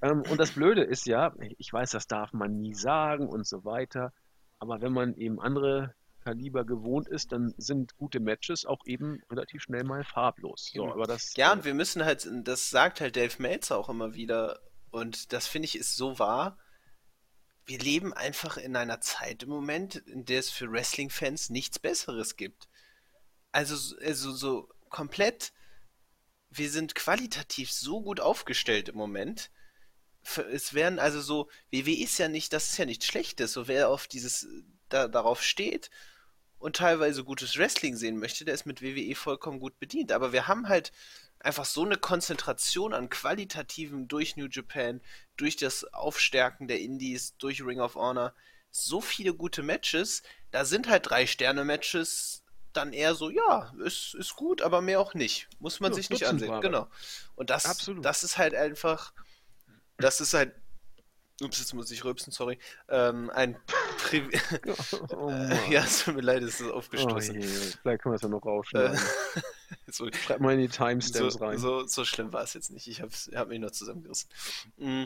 Ähm, 0.00 0.22
und 0.28 0.38
das 0.38 0.52
Blöde 0.52 0.82
ist 0.82 1.06
ja, 1.06 1.34
ich 1.58 1.72
weiß, 1.72 1.90
das 1.90 2.06
darf 2.06 2.32
man 2.32 2.60
nie 2.60 2.74
sagen 2.74 3.28
und 3.28 3.46
so 3.46 3.64
weiter, 3.64 4.12
aber 4.58 4.80
wenn 4.80 4.92
man 4.92 5.16
eben 5.16 5.40
andere 5.40 5.94
Kaliber 6.24 6.64
gewohnt 6.64 7.08
ist, 7.08 7.32
dann 7.32 7.52
sind 7.58 7.96
gute 7.96 8.20
Matches 8.20 8.64
auch 8.64 8.86
eben 8.86 9.22
relativ 9.30 9.62
schnell 9.62 9.84
mal 9.84 10.04
farblos. 10.04 10.70
So, 10.72 10.90
aber 10.90 11.06
das, 11.06 11.34
ja, 11.36 11.52
und 11.52 11.64
wir 11.64 11.74
müssen 11.74 12.04
halt, 12.04 12.28
das 12.44 12.70
sagt 12.70 13.00
halt 13.00 13.16
Dave 13.16 13.34
Meltzer 13.38 13.76
auch 13.76 13.88
immer 13.88 14.14
wieder, 14.14 14.60
und 14.90 15.32
das 15.32 15.46
finde 15.46 15.66
ich 15.66 15.76
ist 15.76 15.96
so 15.96 16.18
wahr 16.18 16.56
wir 17.66 17.78
leben 17.78 18.12
einfach 18.12 18.56
in 18.56 18.76
einer 18.76 19.00
Zeit 19.00 19.44
im 19.44 19.48
Moment, 19.48 19.96
in 19.96 20.24
der 20.24 20.40
es 20.40 20.50
für 20.50 20.70
Wrestling-Fans 20.70 21.50
nichts 21.50 21.78
Besseres 21.78 22.36
gibt. 22.36 22.68
Also, 23.52 23.96
also 23.98 24.32
so 24.32 24.68
komplett, 24.88 25.52
wir 26.50 26.70
sind 26.70 26.94
qualitativ 26.94 27.70
so 27.70 28.02
gut 28.02 28.20
aufgestellt 28.20 28.88
im 28.88 28.96
Moment. 28.96 29.50
Es 30.52 30.74
werden 30.74 30.98
also 30.98 31.20
so, 31.20 31.48
WWE 31.70 32.02
ist 32.02 32.18
ja 32.18 32.28
nicht, 32.28 32.52
das 32.52 32.70
ist 32.70 32.78
ja 32.78 32.84
nichts 32.84 33.06
Schlechtes. 33.06 33.52
So 33.52 33.68
wer 33.68 33.88
auf 33.88 34.06
dieses, 34.06 34.46
da, 34.88 35.08
darauf 35.08 35.42
steht 35.42 35.90
und 36.58 36.76
teilweise 36.76 37.24
gutes 37.24 37.58
Wrestling 37.58 37.96
sehen 37.96 38.18
möchte, 38.18 38.44
der 38.44 38.54
ist 38.54 38.66
mit 38.66 38.82
WWE 38.82 39.14
vollkommen 39.14 39.60
gut 39.60 39.78
bedient. 39.78 40.12
Aber 40.12 40.32
wir 40.32 40.46
haben 40.46 40.68
halt 40.68 40.92
einfach 41.44 41.64
so 41.64 41.84
eine 41.84 41.96
Konzentration 41.96 42.94
an 42.94 43.08
qualitativen 43.08 44.08
durch 44.08 44.36
New 44.36 44.46
Japan, 44.46 45.00
durch 45.36 45.56
das 45.56 45.84
Aufstärken 45.92 46.68
der 46.68 46.80
Indies, 46.80 47.36
durch 47.38 47.64
Ring 47.64 47.80
of 47.80 47.96
Honor, 47.96 48.34
so 48.70 49.00
viele 49.00 49.34
gute 49.34 49.62
Matches. 49.62 50.22
Da 50.50 50.64
sind 50.64 50.88
halt 50.88 51.10
drei 51.10 51.26
Sterne-Matches 51.26 52.42
dann 52.72 52.92
eher 52.92 53.14
so, 53.14 53.28
ja, 53.30 53.72
ist, 53.84 54.14
ist 54.14 54.34
gut, 54.34 54.62
aber 54.62 54.80
mehr 54.80 55.00
auch 55.00 55.14
nicht. 55.14 55.48
Muss 55.58 55.80
man 55.80 55.92
ja, 55.92 55.96
sich 55.96 56.10
nicht 56.10 56.26
ansehen. 56.26 56.60
Genau. 56.60 56.88
Und 57.34 57.50
das, 57.50 57.90
das 58.00 58.24
ist 58.24 58.38
halt 58.38 58.54
einfach, 58.54 59.12
das 59.98 60.20
ist 60.20 60.32
halt 60.32 60.54
Ups, 61.44 61.58
jetzt 61.58 61.74
muss 61.74 61.90
ich 61.90 62.04
rülpsen, 62.04 62.32
sorry. 62.32 62.58
Ähm, 62.88 63.30
ein 63.30 63.56
Pri 63.98 64.22
oh, 65.16 65.30
Ja, 65.70 65.84
es 65.84 66.04
tut 66.04 66.14
mir 66.14 66.20
leid, 66.20 66.42
es 66.42 66.60
ist 66.60 66.70
aufgestoßen. 66.70 67.36
Oh 67.36 67.40
je, 67.40 67.46
vielleicht 67.46 68.02
können 68.02 68.12
wir 68.12 68.16
es 68.16 68.22
ja 68.22 68.28
noch 68.28 68.44
rausschneiden. 68.44 68.98
so, 69.86 70.10
Schreib 70.12 70.40
mal 70.40 70.54
in 70.54 70.60
die 70.60 70.68
Timestamps 70.68 71.34
so, 71.34 71.44
rein. 71.44 71.58
So, 71.58 71.86
so 71.86 72.04
schlimm 72.04 72.32
war 72.32 72.42
es 72.42 72.54
jetzt 72.54 72.70
nicht. 72.70 72.86
Ich 72.88 73.00
habe 73.00 73.12
hab 73.34 73.48
mich 73.48 73.60
nur 73.60 73.72
zusammengerissen. 73.72 74.28
Mm, 74.76 75.04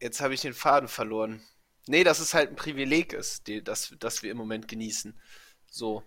jetzt 0.00 0.20
habe 0.20 0.34
ich 0.34 0.40
den 0.40 0.54
Faden 0.54 0.88
verloren. 0.88 1.42
Nee, 1.86 2.04
dass 2.04 2.20
es 2.20 2.34
halt 2.34 2.50
ein 2.50 2.56
Privileg 2.56 3.12
ist, 3.12 3.46
die, 3.46 3.62
das, 3.64 3.94
das 3.98 4.22
wir 4.22 4.30
im 4.30 4.36
Moment 4.36 4.68
genießen. 4.68 5.18
So. 5.66 6.02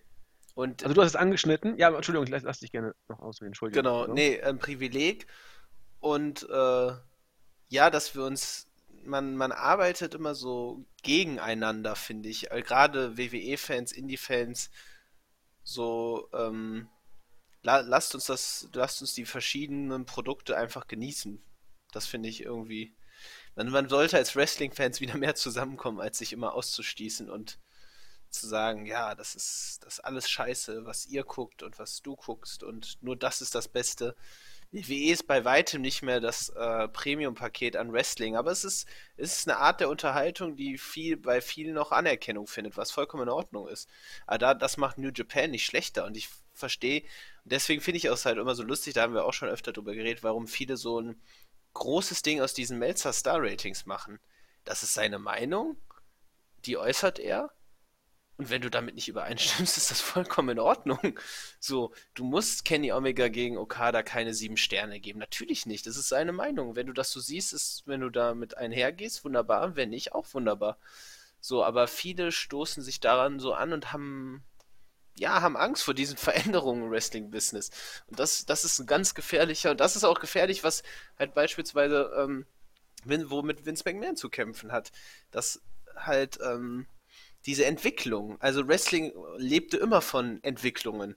Und, 0.56 0.84
also 0.84 0.94
du 0.94 1.02
hast 1.02 1.12
es 1.12 1.16
angeschnitten. 1.16 1.78
Ja, 1.78 1.94
Entschuldigung, 1.94 2.28
lass, 2.28 2.44
lass 2.44 2.60
dich 2.60 2.72
gerne 2.72 2.94
noch 3.08 3.20
ausreden. 3.20 3.48
Entschuldigung. 3.48 3.84
Genau, 3.84 4.08
nee, 4.08 4.42
ein 4.42 4.60
Privileg. 4.60 5.26
Und 6.00 6.48
äh, 6.50 6.92
ja, 7.70 7.90
dass 7.90 8.14
wir 8.14 8.24
uns 8.24 8.68
man, 9.06 9.36
man 9.36 9.52
arbeitet 9.52 10.14
immer 10.14 10.36
so 10.36 10.86
gegeneinander, 11.04 11.96
finde 11.96 12.30
ich. 12.30 12.52
Äh, 12.52 12.62
gerade 12.62 13.18
WWE-Fans, 13.18 13.92
Indie-Fans, 13.92 14.70
so, 15.64 16.30
ähm, 16.34 16.90
la, 17.62 17.80
lasst 17.80 18.16
uns 18.16 18.26
das, 18.26 18.70
lasst 18.74 19.02
uns 19.02 19.14
die 19.14 19.26
verschiedenen 19.26 20.06
Produkte 20.06 20.58
einfach 20.58 20.88
genießen. 20.88 21.42
Das 21.92 22.06
finde 22.06 22.30
ich 22.30 22.44
irgendwie. 22.44 22.96
Man, 23.56 23.70
man 23.70 23.90
sollte 23.90 24.18
als 24.18 24.36
Wrestling-Fans 24.36 25.02
wieder 25.02 25.18
mehr 25.18 25.36
zusammenkommen, 25.36 26.02
als 26.02 26.18
sich 26.18 26.34
immer 26.34 26.54
auszustießen 26.54 27.30
und 27.30 27.60
zu 28.30 28.48
sagen, 28.48 28.86
ja, 28.86 29.16
das 29.16 29.36
ist 29.36 29.80
das 29.84 29.96
ist 29.96 30.00
alles 30.00 30.30
scheiße, 30.30 30.86
was 30.86 31.06
ihr 31.06 31.24
guckt 31.24 31.62
und 31.64 31.78
was 31.80 32.02
du 32.02 32.16
guckst 32.16 32.64
und 32.64 32.98
nur 33.02 33.16
das 33.16 33.42
ist 33.42 33.56
das 33.56 33.68
Beste. 33.68 34.16
WWE 34.74 35.12
ist 35.12 35.28
bei 35.28 35.46
weitem 35.46 35.82
nicht 35.82 36.02
mehr 36.02 36.20
das 36.20 36.50
äh, 36.50 36.88
Premium-Paket 36.88 37.78
an 37.78 37.94
Wrestling, 37.94 38.36
aber 38.36 38.50
es 38.50 38.64
ist, 38.64 38.88
es 39.18 39.38
ist 39.38 39.48
eine 39.48 39.60
Art 39.60 39.80
der 39.80 39.88
Unterhaltung, 39.88 40.56
die 40.56 40.80
viel, 40.80 41.16
bei 41.16 41.42
vielen 41.42 41.76
noch 41.76 41.92
Anerkennung 41.92 42.48
findet, 42.48 42.76
was 42.76 42.90
vollkommen 42.90 43.24
in 43.24 43.30
Ordnung 43.30 43.68
ist. 43.68 43.88
Aber 44.26 44.40
da, 44.40 44.54
das 44.56 44.78
macht 44.78 44.98
New 44.98 45.12
Japan 45.14 45.52
nicht 45.52 45.66
schlechter 45.66 46.06
und 46.06 46.18
ich 46.18 46.28
verstehe, 46.54 47.04
deswegen 47.44 47.82
finde 47.82 47.98
ich 47.98 48.06
es 48.06 48.26
halt 48.26 48.40
immer 48.40 48.56
so 48.56 48.64
lustig, 48.64 48.96
da 48.96 49.04
haben 49.04 49.14
wir 49.14 49.26
auch 49.26 49.34
schon 49.34 49.50
öfter 49.50 49.74
drüber 49.74 49.94
geredet, 49.94 50.24
warum 50.24 50.48
viele 50.48 50.76
so 50.76 51.00
ein 51.00 51.22
großes 51.74 52.24
Ding 52.24 52.42
aus 52.42 52.56
diesen 52.56 52.80
Melzer 52.80 53.14
Star 53.14 53.42
Ratings 53.42 53.86
machen. 53.86 54.20
Das 54.66 54.82
ist 54.82 54.96
seine 54.96 55.20
Meinung, 55.20 55.78
die 56.66 56.78
äußert 56.78 57.20
er 57.20 57.52
und 58.38 58.50
wenn 58.50 58.62
du 58.62 58.72
damit 58.72 58.96
nicht 58.96 59.08
übereinstimmst, 59.08 59.78
ist 59.78 59.92
das 59.92 60.02
vollkommen 60.02 60.50
in 60.50 60.60
Ordnung. 60.60 61.20
So, 61.60 61.94
du 62.16 62.24
musst 62.24 62.66
Kenny 62.66 62.92
Omega 62.92 63.28
gegen 63.28 63.58
Okada 63.58 64.02
keine 64.02 64.34
sieben 64.34 64.58
Sterne 64.58 65.00
geben. 65.00 65.20
Natürlich 65.20 65.66
nicht. 65.66 65.86
Das 65.86 65.98
ist 65.98 66.10
seine 66.10 66.32
Meinung. 66.32 66.76
Wenn 66.76 66.88
du 66.88 66.94
das 66.94 67.12
so 67.12 67.20
siehst, 67.20 67.54
ist, 67.54 67.84
wenn 67.86 68.02
du 68.02 68.10
damit 68.10 68.58
einhergehst, 68.58 69.24
wunderbar. 69.24 69.76
Wenn 69.76 69.92
nicht, 69.92 70.14
auch 70.14 70.26
wunderbar. 70.34 70.78
So, 71.40 71.64
aber 71.64 71.88
viele 71.88 72.32
stoßen 72.32 72.82
sich 72.82 73.00
daran 73.00 73.40
so 73.40 73.54
an 73.54 73.72
und 73.72 73.94
haben, 73.94 74.44
ja, 75.16 75.42
haben 75.42 75.58
Angst 75.58 75.84
vor 75.84 75.94
diesen 75.94 76.18
Veränderungen 76.18 76.86
im 76.86 76.92
Wrestling-Business. 76.92 77.70
Und 78.08 78.20
das, 78.20 78.46
das 78.46 78.66
ist 78.66 78.80
ein 78.80 78.88
ganz 78.88 79.14
gefährlicher, 79.14 79.72
und 79.72 79.80
das 79.80 79.96
ist 79.96 80.06
auch 80.06 80.20
gefährlich, 80.20 80.64
was 80.64 80.82
halt 81.20 81.36
beispielsweise, 81.36 82.12
ähm, 82.18 82.48
womit 83.06 83.66
Vince 83.66 83.84
McMahon 83.86 84.16
zu 84.16 84.30
kämpfen 84.30 84.72
hat. 84.72 84.92
Dass 85.30 85.62
halt 85.96 86.40
ähm, 86.44 86.88
diese 87.46 87.66
Entwicklung. 87.66 88.40
Also 88.40 88.68
Wrestling 88.68 89.14
lebte 89.38 89.78
immer 89.78 90.02
von 90.02 90.42
Entwicklungen. 90.44 91.16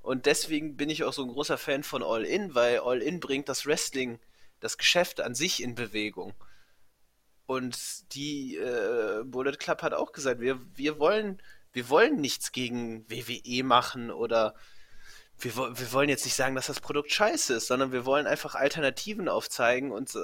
Und 0.00 0.26
deswegen 0.26 0.76
bin 0.76 0.90
ich 0.90 1.04
auch 1.04 1.12
so 1.12 1.22
ein 1.22 1.28
großer 1.28 1.58
Fan 1.58 1.82
von 1.82 2.02
All 2.02 2.24
In, 2.24 2.54
weil 2.54 2.80
All 2.80 3.02
In 3.02 3.20
bringt 3.20 3.48
das 3.48 3.66
Wrestling, 3.66 4.18
das 4.60 4.78
Geschäft 4.78 5.20
an 5.20 5.34
sich 5.34 5.62
in 5.62 5.74
Bewegung. 5.74 6.34
Und 7.46 8.14
die 8.14 8.56
äh, 8.56 9.22
Bullet 9.24 9.56
Club 9.56 9.82
hat 9.82 9.94
auch 9.94 10.12
gesagt, 10.12 10.40
wir, 10.40 10.60
wir 10.74 10.98
wollen, 10.98 11.40
wir 11.72 11.88
wollen 11.88 12.20
nichts 12.20 12.52
gegen 12.52 13.08
WWE 13.10 13.64
machen 13.64 14.10
oder 14.10 14.54
wir, 15.38 15.56
wir 15.56 15.92
wollen 15.92 16.08
jetzt 16.08 16.24
nicht 16.24 16.34
sagen, 16.34 16.54
dass 16.54 16.66
das 16.66 16.80
Produkt 16.80 17.12
scheiße 17.12 17.54
ist, 17.54 17.68
sondern 17.68 17.92
wir 17.92 18.04
wollen 18.04 18.26
einfach 18.26 18.54
Alternativen 18.54 19.28
aufzeigen 19.28 19.92
und 19.92 20.14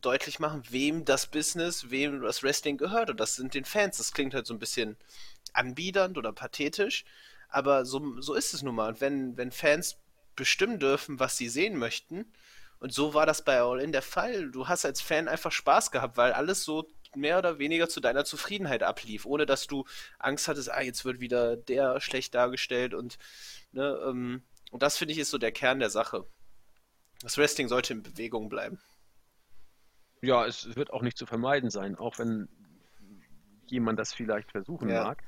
deutlich 0.00 0.38
machen, 0.38 0.62
wem 0.70 1.04
das 1.04 1.26
Business, 1.26 1.90
wem 1.90 2.22
das 2.22 2.42
Wrestling 2.42 2.76
gehört. 2.76 3.10
Und 3.10 3.20
das 3.20 3.34
sind 3.36 3.54
den 3.54 3.64
Fans. 3.64 3.98
Das 3.98 4.12
klingt 4.12 4.34
halt 4.34 4.46
so 4.46 4.54
ein 4.54 4.58
bisschen 4.58 4.96
anbiedernd 5.52 6.18
oder 6.18 6.32
pathetisch, 6.32 7.04
aber 7.48 7.84
so, 7.84 8.20
so 8.20 8.34
ist 8.34 8.54
es 8.54 8.62
nun 8.62 8.74
mal. 8.74 8.88
Und 8.90 9.00
wenn, 9.00 9.36
wenn 9.36 9.52
Fans 9.52 9.96
bestimmen 10.34 10.78
dürfen, 10.78 11.20
was 11.20 11.36
sie 11.36 11.48
sehen 11.48 11.76
möchten, 11.76 12.32
und 12.82 12.92
so 12.92 13.14
war 13.14 13.26
das 13.26 13.44
bei 13.44 13.60
All 13.60 13.78
In 13.78 13.92
der 13.92 14.02
Fall. 14.02 14.50
Du 14.50 14.66
hast 14.66 14.84
als 14.84 15.00
Fan 15.00 15.28
einfach 15.28 15.52
Spaß 15.52 15.92
gehabt, 15.92 16.16
weil 16.16 16.32
alles 16.32 16.64
so 16.64 16.88
mehr 17.14 17.38
oder 17.38 17.60
weniger 17.60 17.88
zu 17.88 18.00
deiner 18.00 18.24
Zufriedenheit 18.24 18.82
ablief, 18.82 19.24
ohne 19.24 19.46
dass 19.46 19.68
du 19.68 19.84
Angst 20.18 20.48
hattest, 20.48 20.68
ah, 20.68 20.80
jetzt 20.80 21.04
wird 21.04 21.20
wieder 21.20 21.56
der 21.56 22.00
schlecht 22.00 22.34
dargestellt 22.34 22.92
und, 22.92 23.18
ne, 23.70 24.00
ähm, 24.04 24.42
und 24.72 24.82
das 24.82 24.96
finde 24.96 25.12
ich 25.12 25.18
ist 25.18 25.30
so 25.30 25.38
der 25.38 25.52
Kern 25.52 25.78
der 25.78 25.90
Sache. 25.90 26.26
Das 27.20 27.38
Wrestling 27.38 27.68
sollte 27.68 27.92
in 27.92 28.02
Bewegung 28.02 28.48
bleiben. 28.48 28.80
Ja, 30.22 30.46
es 30.46 30.76
wird 30.76 30.92
auch 30.92 31.02
nicht 31.02 31.18
zu 31.18 31.26
vermeiden 31.26 31.68
sein, 31.68 31.96
auch 31.96 32.18
wenn 32.18 32.48
jemand 33.66 33.98
das 33.98 34.14
vielleicht 34.14 34.52
versuchen 34.52 34.88
ja. 34.88 35.04
mag. 35.04 35.22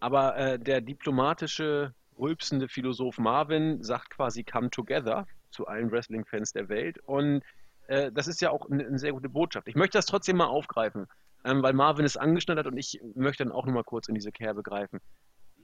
Aber 0.00 0.36
äh, 0.36 0.58
der 0.58 0.80
diplomatische, 0.80 1.94
rülpsende 2.18 2.68
Philosoph 2.68 3.18
Marvin 3.18 3.82
sagt 3.82 4.10
quasi 4.10 4.42
Come 4.42 4.70
Together 4.70 5.26
zu 5.50 5.66
allen 5.66 5.92
Wrestling-Fans 5.92 6.52
der 6.52 6.68
Welt. 6.68 6.98
Und 7.06 7.42
äh, 7.86 8.10
das 8.10 8.26
ist 8.26 8.40
ja 8.40 8.50
auch 8.50 8.68
eine, 8.68 8.84
eine, 8.84 8.98
sehr 8.98 9.12
gute 9.12 9.28
Botschaft. 9.28 9.68
Ich 9.68 9.76
möchte 9.76 9.98
das 9.98 10.06
trotzdem 10.06 10.38
mal 10.38 10.46
aufgreifen, 10.46 11.06
ähm, 11.44 11.62
weil 11.62 11.72
Marvin 11.72 12.04
es 12.04 12.16
angeschnitten 12.16 12.58
hat 12.58 12.66
und 12.66 12.76
ich 12.76 13.00
möchte 13.14 13.44
dann 13.44 13.52
auch 13.52 13.66
nochmal 13.66 13.84
kurz 13.84 14.08
in 14.08 14.14
diese 14.16 14.32
Kerbe 14.32 14.64
greifen. 14.64 14.98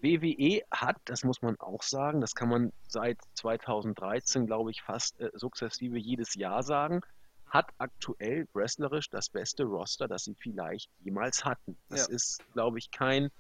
WWE 0.01 0.63
hat, 0.71 0.97
das 1.07 1.25
muss 1.25 1.43
man 1.43 1.59
auch 1.59 1.83
sagen, 1.83 2.21
das 2.21 2.37
kann 2.37 2.49
man 2.49 2.73
seit 2.87 3.19
2013, 3.35 4.47
glaube 4.47 4.71
ich, 4.71 4.83
fast 4.83 5.21
äh, 5.21 5.31
sukzessive 5.35 5.99
jedes 5.99 6.35
Jahr 6.35 6.63
sagen, 6.63 7.01
hat 7.51 7.71
aktuell 7.79 8.47
wrestlerisch 8.53 9.11
das 9.11 9.29
beste 9.29 9.65
Roster, 9.65 10.09
das 10.09 10.25
sie 10.25 10.35
vielleicht 10.35 10.91
jemals 11.01 11.45
hatten. 11.45 11.77
Das 11.89 12.09
ja. 12.09 12.15
ist, 12.15 12.43
glaube 12.53 12.79
ich, 12.79 12.91
kein 12.91 13.31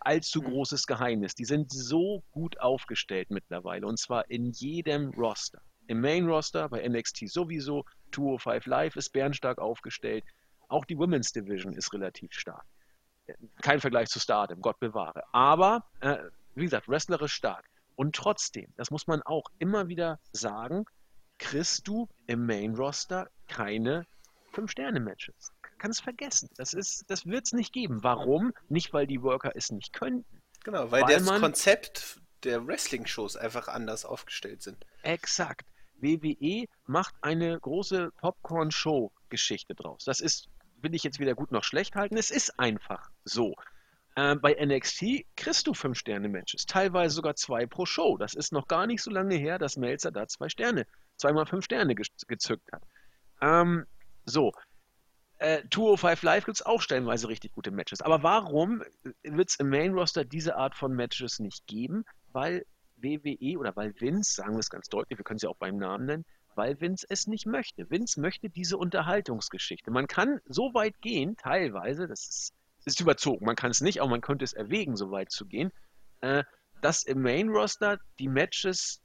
allzu 0.00 0.42
hm. 0.42 0.50
großes 0.50 0.86
Geheimnis. 0.86 1.34
Die 1.34 1.44
sind 1.44 1.70
so 1.70 2.22
gut 2.32 2.58
aufgestellt 2.60 3.30
mittlerweile 3.30 3.86
und 3.86 3.98
zwar 3.98 4.30
in 4.30 4.50
jedem 4.52 5.10
Roster. 5.10 5.60
Im 5.86 6.00
Main 6.00 6.26
Roster, 6.26 6.68
bei 6.68 6.86
NXT 6.86 7.28
sowieso, 7.28 7.84
205 8.12 8.66
Live 8.66 8.96
ist 8.96 9.10
bärenstark 9.10 9.58
aufgestellt. 9.58 10.24
Auch 10.68 10.84
die 10.84 10.96
Women's 10.96 11.32
Division 11.32 11.72
ist 11.72 11.92
relativ 11.92 12.32
stark. 12.32 12.64
Kein 13.60 13.80
Vergleich 13.80 14.08
zu 14.08 14.20
Stardom, 14.20 14.60
Gott 14.60 14.78
bewahre. 14.78 15.24
Aber, 15.32 15.84
äh, 16.00 16.18
wie 16.54 16.64
gesagt, 16.64 16.88
wrestlerisch 16.88 17.32
stark. 17.32 17.68
Und 17.96 18.14
trotzdem, 18.14 18.72
das 18.76 18.90
muss 18.90 19.06
man 19.06 19.20
auch 19.22 19.44
immer 19.58 19.88
wieder 19.88 20.20
sagen, 20.32 20.84
kriegst 21.40 21.88
du 21.88 22.08
im 22.28 22.46
Main 22.46 22.76
Roster 22.76 23.28
keine 23.48 24.06
5-Sterne-Matches 24.54 25.52
kannst 25.80 26.02
vergessen. 26.02 26.48
Das, 26.56 26.70
das 27.08 27.26
wird 27.26 27.46
es 27.46 27.52
nicht 27.52 27.72
geben. 27.72 28.04
Warum? 28.04 28.52
Nicht, 28.68 28.92
weil 28.92 29.08
die 29.08 29.22
Worker 29.22 29.52
es 29.56 29.72
nicht 29.72 29.92
könnten. 29.92 30.40
Genau, 30.62 30.92
weil, 30.92 31.02
weil 31.02 31.14
das 31.14 31.24
man, 31.24 31.40
Konzept 31.40 32.20
der 32.44 32.66
Wrestling-Shows 32.66 33.36
einfach 33.36 33.66
anders 33.66 34.04
aufgestellt 34.04 34.62
sind. 34.62 34.86
Exakt. 35.02 35.66
WWE 35.96 36.66
macht 36.86 37.14
eine 37.22 37.58
große 37.58 38.12
Popcorn-Show-Geschichte 38.18 39.74
draus. 39.74 40.04
Das 40.04 40.20
ist, 40.20 40.48
will 40.80 40.94
ich 40.94 41.02
jetzt 41.02 41.18
weder 41.18 41.34
gut 41.34 41.50
noch 41.50 41.64
schlecht 41.64 41.96
halten, 41.96 42.16
es 42.16 42.30
ist 42.30 42.58
einfach 42.58 43.10
so. 43.24 43.54
Äh, 44.16 44.36
bei 44.36 44.54
NXT 44.54 45.24
kriegst 45.36 45.66
du 45.66 45.72
5-Sterne-Matches, 45.72 46.66
teilweise 46.66 47.14
sogar 47.14 47.36
zwei 47.36 47.66
pro 47.66 47.84
Show. 47.84 48.16
Das 48.16 48.34
ist 48.34 48.52
noch 48.52 48.68
gar 48.68 48.86
nicht 48.86 49.02
so 49.02 49.10
lange 49.10 49.36
her, 49.36 49.58
dass 49.58 49.76
Melzer 49.76 50.10
da 50.10 50.26
zwei 50.26 50.48
Sterne, 50.48 50.86
zweimal 51.20 51.46
fünf 51.46 51.64
Sterne 51.64 51.94
ge 51.94 52.04
gezückt 52.26 52.72
hat. 52.72 52.82
Ähm, 53.40 53.86
so, 54.24 54.52
äh, 55.38 55.62
205 55.70 56.22
Live 56.22 56.44
gibt 56.44 56.56
es 56.56 56.66
auch 56.66 56.82
stellenweise 56.82 57.28
richtig 57.28 57.52
gute 57.52 57.70
Matches. 57.70 58.02
Aber 58.02 58.22
warum 58.22 58.82
wird 59.22 59.48
es 59.48 59.56
im 59.56 59.70
Main 59.70 59.94
Roster 59.94 60.24
diese 60.24 60.56
Art 60.56 60.74
von 60.74 60.94
Matches 60.94 61.38
nicht 61.38 61.66
geben? 61.66 62.04
Weil 62.32 62.66
WWE 62.96 63.58
oder 63.58 63.74
weil 63.74 63.98
Vince, 63.98 64.34
sagen 64.34 64.52
wir 64.52 64.60
es 64.60 64.68
ganz 64.68 64.88
deutlich, 64.88 65.18
wir 65.18 65.24
können 65.24 65.36
es 65.36 65.42
ja 65.42 65.48
auch 65.48 65.56
beim 65.56 65.78
Namen 65.78 66.04
nennen, 66.04 66.26
weil 66.56 66.78
Vince 66.80 67.06
es 67.08 67.26
nicht 67.26 67.46
möchte. 67.46 67.88
Vince 67.90 68.20
möchte 68.20 68.50
diese 68.50 68.76
Unterhaltungsgeschichte. 68.76 69.90
Man 69.90 70.06
kann 70.06 70.40
so 70.44 70.74
weit 70.74 71.00
gehen, 71.00 71.36
teilweise, 71.38 72.06
das 72.06 72.28
ist, 72.28 72.54
ist 72.84 73.00
überzogen, 73.00 73.46
man 73.46 73.56
kann 73.56 73.70
es 73.70 73.80
nicht, 73.80 74.00
aber 74.00 74.10
man 74.10 74.20
könnte 74.20 74.44
es 74.44 74.52
erwägen, 74.52 74.96
so 74.96 75.10
weit 75.10 75.30
zu 75.30 75.46
gehen, 75.46 75.72
äh, 76.20 76.44
dass 76.82 77.02
im 77.02 77.22
Main 77.22 77.48
Roster 77.48 77.98
die 78.18 78.28
Matches 78.28 79.00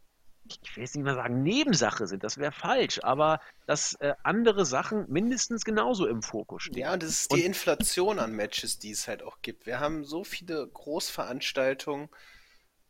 ich 0.47 0.75
will 0.75 0.83
jetzt 0.83 0.95
nicht 0.95 1.05
mal 1.05 1.15
sagen 1.15 1.43
Nebensache 1.43 2.07
sind, 2.07 2.23
das 2.23 2.37
wäre 2.37 2.51
falsch, 2.51 2.99
aber 3.03 3.39
dass 3.65 3.93
äh, 3.95 4.13
andere 4.23 4.65
Sachen 4.65 5.05
mindestens 5.09 5.65
genauso 5.65 6.07
im 6.07 6.21
Fokus 6.21 6.63
stehen. 6.63 6.79
Ja, 6.79 6.93
und 6.93 7.03
das 7.03 7.09
ist 7.09 7.31
die 7.31 7.37
und, 7.37 7.45
Inflation 7.45 8.19
an 8.19 8.31
Matches, 8.31 8.77
die 8.77 8.91
es 8.91 9.07
halt 9.07 9.23
auch 9.23 9.41
gibt. 9.41 9.65
Wir 9.65 9.79
haben 9.79 10.03
so 10.05 10.23
viele 10.23 10.67
Großveranstaltungen 10.67 12.09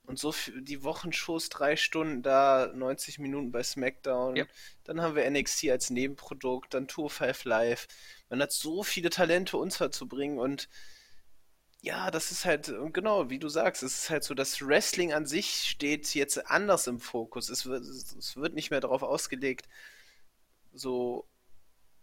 und 0.05 0.19
so 0.19 0.31
viel, 0.31 0.61
die 0.61 0.83
Wochenshows 0.83 1.49
drei 1.49 1.75
Stunden 1.75 2.21
da, 2.21 2.71
90 2.73 3.19
Minuten 3.19 3.51
bei 3.51 3.63
SmackDown. 3.63 4.35
Ja. 4.35 4.45
Dann 4.83 5.01
haben 5.01 5.15
wir 5.15 5.29
NXT 5.29 5.69
als 5.69 5.89
Nebenprodukt, 5.89 6.73
dann 6.73 6.87
Tour 6.87 7.09
5 7.09 7.45
Live. 7.45 7.87
Man 8.29 8.41
hat 8.41 8.51
so 8.51 8.83
viele 8.83 9.09
Talente 9.09 9.57
unterzubringen 9.57 10.37
und 10.39 10.69
ja, 11.85 12.09
das 12.09 12.31
ist 12.31 12.45
halt, 12.45 12.73
genau, 12.93 13.29
wie 13.29 13.37
du 13.37 13.47
sagst, 13.47 13.83
es 13.83 13.99
ist 13.99 14.09
halt 14.09 14.23
so, 14.23 14.33
das 14.33 14.59
Wrestling 14.65 15.13
an 15.13 15.27
sich 15.27 15.69
steht 15.69 16.15
jetzt 16.15 16.49
anders 16.49 16.87
im 16.87 16.99
Fokus. 16.99 17.49
Es 17.49 17.67
wird, 17.67 17.83
es 17.83 18.35
wird 18.35 18.55
nicht 18.55 18.71
mehr 18.71 18.81
darauf 18.81 19.03
ausgelegt, 19.03 19.69
so, 20.73 21.27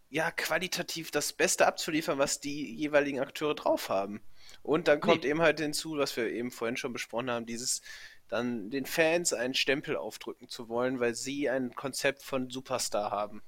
ja, 0.09 0.31
qualitativ 0.31 1.11
das 1.11 1.33
Beste 1.33 1.67
abzuliefern, 1.67 2.17
was 2.17 2.39
die 2.39 2.73
jeweiligen 2.73 3.19
Akteure 3.19 3.55
drauf 3.55 3.89
haben. 3.89 4.21
Und 4.61 4.87
dann 4.87 5.01
kommt 5.01 5.23
nee. 5.23 5.31
eben 5.31 5.41
halt 5.41 5.59
hinzu, 5.59 5.97
was 5.97 6.15
wir 6.15 6.29
eben 6.29 6.49
vorhin 6.49 6.77
schon 6.77 6.93
besprochen 6.93 7.29
haben, 7.29 7.45
dieses 7.45 7.81
dann 8.29 8.69
den 8.69 8.85
Fans 8.85 9.33
einen 9.33 9.53
Stempel 9.53 9.97
aufdrücken 9.97 10.47
zu 10.47 10.69
wollen, 10.69 11.01
weil 11.01 11.13
sie 11.13 11.49
ein 11.49 11.75
Konzept 11.75 12.23
von 12.23 12.49
Superstar 12.49 13.11
haben. 13.11 13.43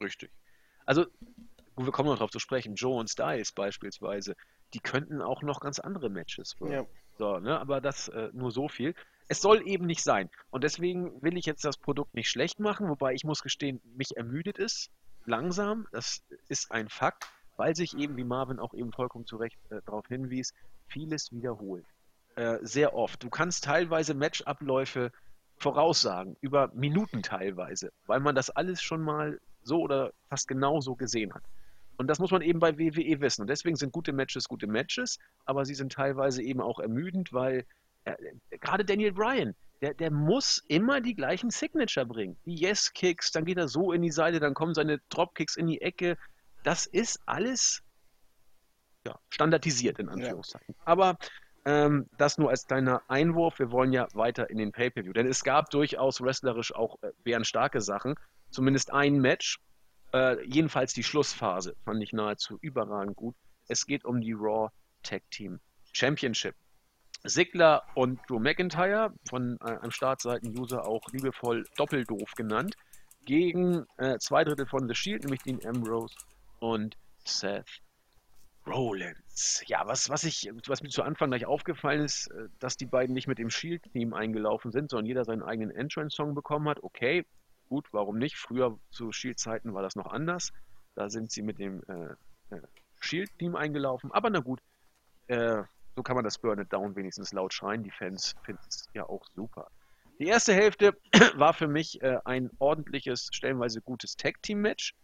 Richtig. 0.00 0.30
Also, 0.86 1.06
wir 1.76 1.90
kommen 1.90 2.08
noch 2.08 2.18
darauf 2.18 2.30
zu 2.30 2.38
sprechen, 2.38 2.76
Joe 2.76 3.00
und 3.00 3.10
Styles 3.10 3.50
beispielsweise 3.50 4.36
die 4.74 4.80
könnten 4.80 5.22
auch 5.22 5.42
noch 5.42 5.60
ganz 5.60 5.78
andere 5.78 6.10
Matches. 6.10 6.56
Ja. 6.60 6.84
So, 7.16 7.38
ne? 7.38 7.58
Aber 7.58 7.80
das 7.80 8.08
äh, 8.08 8.30
nur 8.32 8.50
so 8.50 8.68
viel. 8.68 8.94
Es 9.28 9.40
soll 9.40 9.66
eben 9.66 9.86
nicht 9.86 10.02
sein. 10.02 10.30
Und 10.50 10.64
deswegen 10.64 11.20
will 11.22 11.36
ich 11.36 11.46
jetzt 11.46 11.64
das 11.64 11.76
Produkt 11.76 12.14
nicht 12.14 12.30
schlecht 12.30 12.60
machen, 12.60 12.88
wobei 12.88 13.12
ich 13.12 13.24
muss 13.24 13.42
gestehen, 13.42 13.80
mich 13.96 14.16
ermüdet 14.16 14.58
es 14.58 14.90
langsam. 15.26 15.86
Das 15.92 16.22
ist 16.48 16.70
ein 16.70 16.88
Fakt, 16.88 17.28
weil 17.56 17.76
sich 17.76 17.96
eben, 17.96 18.16
wie 18.16 18.24
Marvin 18.24 18.58
auch 18.58 18.72
eben 18.72 18.92
vollkommen 18.92 19.26
zu 19.26 19.36
Recht 19.36 19.58
äh, 19.70 19.80
darauf 19.84 20.06
hinwies, 20.06 20.54
vieles 20.86 21.32
wiederholt. 21.32 21.84
Äh, 22.36 22.58
sehr 22.62 22.94
oft. 22.94 23.22
Du 23.22 23.30
kannst 23.30 23.64
teilweise 23.64 24.14
Matchabläufe 24.14 25.12
voraussagen, 25.58 26.36
über 26.40 26.68
Minuten 26.74 27.22
teilweise, 27.22 27.90
weil 28.06 28.20
man 28.20 28.34
das 28.34 28.48
alles 28.48 28.80
schon 28.80 29.02
mal 29.02 29.40
so 29.62 29.80
oder 29.80 30.12
fast 30.28 30.46
genauso 30.48 30.94
gesehen 30.94 31.34
hat. 31.34 31.42
Und 31.98 32.06
das 32.06 32.18
muss 32.18 32.30
man 32.30 32.42
eben 32.42 32.60
bei 32.60 32.78
WWE 32.78 33.20
wissen. 33.20 33.42
Und 33.42 33.48
deswegen 33.48 33.76
sind 33.76 33.92
gute 33.92 34.12
Matches 34.12 34.48
gute 34.48 34.66
Matches, 34.66 35.18
aber 35.44 35.64
sie 35.64 35.74
sind 35.74 35.92
teilweise 35.92 36.42
eben 36.42 36.60
auch 36.60 36.78
ermüdend, 36.78 37.32
weil 37.32 37.66
äh, 38.04 38.14
gerade 38.60 38.84
Daniel 38.84 39.12
Bryan, 39.12 39.54
der, 39.80 39.94
der 39.94 40.10
muss 40.10 40.62
immer 40.68 41.00
die 41.00 41.14
gleichen 41.14 41.50
Signature 41.50 42.06
bringen. 42.06 42.36
Die 42.46 42.54
Yes-Kicks, 42.54 43.32
dann 43.32 43.44
geht 43.44 43.58
er 43.58 43.68
so 43.68 43.92
in 43.92 44.02
die 44.02 44.10
Seite, 44.10 44.40
dann 44.40 44.54
kommen 44.54 44.74
seine 44.74 45.00
Dropkicks 45.08 45.56
in 45.56 45.66
die 45.66 45.80
Ecke. 45.80 46.16
Das 46.64 46.86
ist 46.86 47.20
alles 47.26 47.82
ja, 49.06 49.18
standardisiert, 49.30 49.98
in 49.98 50.08
Anführungszeichen. 50.08 50.74
Ja. 50.76 50.82
Aber 50.84 51.18
ähm, 51.64 52.06
das 52.16 52.38
nur 52.38 52.50
als 52.50 52.66
kleiner 52.66 53.02
Einwurf. 53.08 53.58
Wir 53.58 53.70
wollen 53.70 53.92
ja 53.92 54.08
weiter 54.14 54.48
in 54.50 54.58
den 54.58 54.72
Pay-Per-View. 54.72 55.12
Denn 55.12 55.26
es 55.26 55.44
gab 55.44 55.70
durchaus 55.70 56.20
wrestlerisch 56.20 56.74
auch 56.74 56.96
äh, 57.02 57.10
wären 57.24 57.44
starke 57.44 57.80
Sachen. 57.80 58.14
Zumindest 58.50 58.92
ein 58.92 59.20
Match, 59.20 59.60
äh, 60.12 60.42
jedenfalls 60.44 60.92
die 60.92 61.02
Schlussphase 61.02 61.76
fand 61.84 62.02
ich 62.02 62.12
nahezu 62.12 62.58
überragend 62.60 63.16
gut. 63.16 63.36
Es 63.68 63.86
geht 63.86 64.04
um 64.04 64.20
die 64.20 64.32
Raw 64.32 64.68
Tag 65.02 65.22
Team 65.30 65.60
Championship. 65.92 66.54
Sigler 67.24 67.82
und 67.94 68.20
Drew 68.28 68.38
McIntyre, 68.38 69.12
von 69.28 69.58
äh, 69.60 69.76
einem 69.78 69.90
Startseiten-User 69.90 70.86
auch 70.86 71.02
liebevoll 71.12 71.64
Doppeldoof 71.76 72.32
genannt, 72.36 72.76
gegen 73.24 73.84
äh, 73.96 74.18
zwei 74.18 74.44
Drittel 74.44 74.66
von 74.66 74.88
The 74.88 74.94
Shield, 74.94 75.24
nämlich 75.24 75.42
Dean 75.42 75.60
Ambrose 75.66 76.14
und 76.60 76.96
Seth 77.24 77.82
Rollins. 78.66 79.62
Ja, 79.66 79.86
was, 79.86 80.08
was, 80.10 80.24
ich, 80.24 80.48
was 80.66 80.82
mir 80.82 80.90
zu 80.90 81.02
Anfang 81.02 81.30
gleich 81.30 81.46
aufgefallen 81.46 82.02
ist, 82.02 82.28
äh, 82.28 82.48
dass 82.58 82.76
die 82.76 82.86
beiden 82.86 83.14
nicht 83.14 83.26
mit 83.26 83.38
dem 83.38 83.50
Shield-Team 83.50 84.14
eingelaufen 84.14 84.70
sind, 84.70 84.90
sondern 84.90 85.06
jeder 85.06 85.24
seinen 85.24 85.42
eigenen 85.42 85.70
Entrance-Song 85.70 86.34
bekommen 86.34 86.68
hat. 86.68 86.82
Okay, 86.82 87.26
gut, 87.68 87.92
warum 87.92 88.18
nicht? 88.18 88.36
Früher 88.36 88.78
zu 88.90 89.12
Shield-Zeiten 89.12 89.74
war 89.74 89.82
das 89.82 89.96
noch 89.96 90.06
anders. 90.06 90.52
Da 90.94 91.10
sind 91.10 91.30
sie 91.30 91.42
mit 91.42 91.58
dem 91.58 91.82
äh, 91.88 92.54
äh, 92.54 92.62
Shield-Team 93.00 93.56
eingelaufen. 93.56 94.10
Aber 94.12 94.30
na 94.30 94.40
gut, 94.40 94.60
äh, 95.28 95.62
so 95.96 96.02
kann 96.02 96.16
man 96.16 96.24
das 96.24 96.38
Burn 96.38 96.58
It 96.58 96.72
Down 96.72 96.96
wenigstens 96.96 97.32
laut 97.32 97.52
schreien. 97.52 97.82
Die 97.82 97.90
Fans 97.90 98.34
finden 98.44 98.62
es 98.68 98.88
ja 98.94 99.08
auch 99.08 99.26
super. 99.34 99.70
Die 100.18 100.26
erste 100.26 100.54
Hälfte 100.54 100.96
war 101.36 101.54
für 101.54 101.68
mich 101.68 102.02
äh, 102.02 102.18
ein 102.24 102.50
ordentliches, 102.58 103.28
stellenweise 103.32 103.80
gutes 103.80 104.16
Tag-Team-Match 104.16 104.94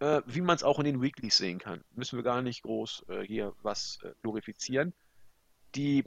äh, 0.00 0.22
wie 0.26 0.40
man 0.40 0.56
es 0.56 0.62
auch 0.62 0.78
in 0.78 0.84
den 0.84 1.02
Weeklies 1.02 1.36
sehen 1.36 1.58
kann. 1.58 1.82
Müssen 1.94 2.16
wir 2.16 2.22
gar 2.22 2.42
nicht 2.42 2.62
groß 2.62 3.06
äh, 3.08 3.22
hier 3.22 3.54
was 3.62 3.98
äh, 4.02 4.12
glorifizieren. 4.22 4.92
Die, 5.74 6.04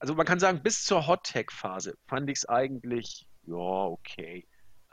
also 0.00 0.14
man 0.14 0.26
kann 0.26 0.40
sagen, 0.40 0.62
bis 0.62 0.84
zur 0.84 1.06
Hot 1.06 1.24
Tag 1.24 1.52
Phase 1.52 1.96
fand 2.06 2.30
ich 2.30 2.38
es 2.38 2.48
eigentlich, 2.48 3.26
ja, 3.44 3.54
okay. 3.54 4.46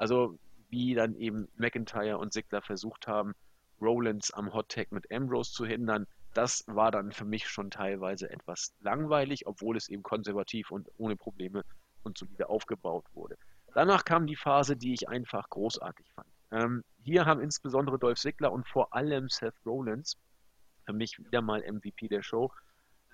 Also 0.04 0.38
wie 0.68 0.96
dann 0.96 1.16
eben 1.16 1.48
McIntyre 1.56 2.18
und 2.18 2.34
Sigler 2.34 2.62
versucht 2.62 3.08
haben, 3.08 3.36
Rollins 3.80 4.32
am 4.32 4.54
Hot 4.54 4.68
Tag 4.68 4.92
mit 4.92 5.10
Ambrose 5.10 5.54
zu 5.54 5.66
hindern, 5.66 6.08
das 6.34 6.66
war 6.68 6.92
dann 6.92 7.14
für 7.14 7.24
mich 7.24 7.48
schon 7.48 7.72
teilweise 7.72 8.30
etwas 8.30 8.76
langweilig, 8.82 9.48
obwohl 9.48 9.78
es 9.78 9.88
eben 9.88 10.04
konservativ 10.04 10.72
und 10.72 10.90
ohne 10.98 11.16
Probleme 11.16 11.64
und 12.04 12.18
solide 12.18 12.50
aufgebaut 12.50 13.06
wurde. 13.14 13.38
Danach 13.74 14.04
kam 14.04 14.28
die 14.28 14.36
Phase, 14.36 14.76
die 14.76 14.94
ich 14.94 15.08
einfach 15.08 15.50
großartig 15.50 16.12
fand. 16.12 16.28
Ähm, 16.52 16.84
hier 17.02 17.26
haben 17.26 17.40
insbesondere 17.40 17.98
Dolph 17.98 18.20
Ziggler 18.20 18.52
und 18.52 18.68
vor 18.68 18.94
allem 18.94 19.30
Seth 19.30 19.56
Rollins 19.66 20.18
für 20.86 20.92
mich 20.92 21.18
wieder 21.18 21.42
mal 21.42 21.62
MVP 21.62 22.10
der 22.10 22.24
Show. 22.24 22.52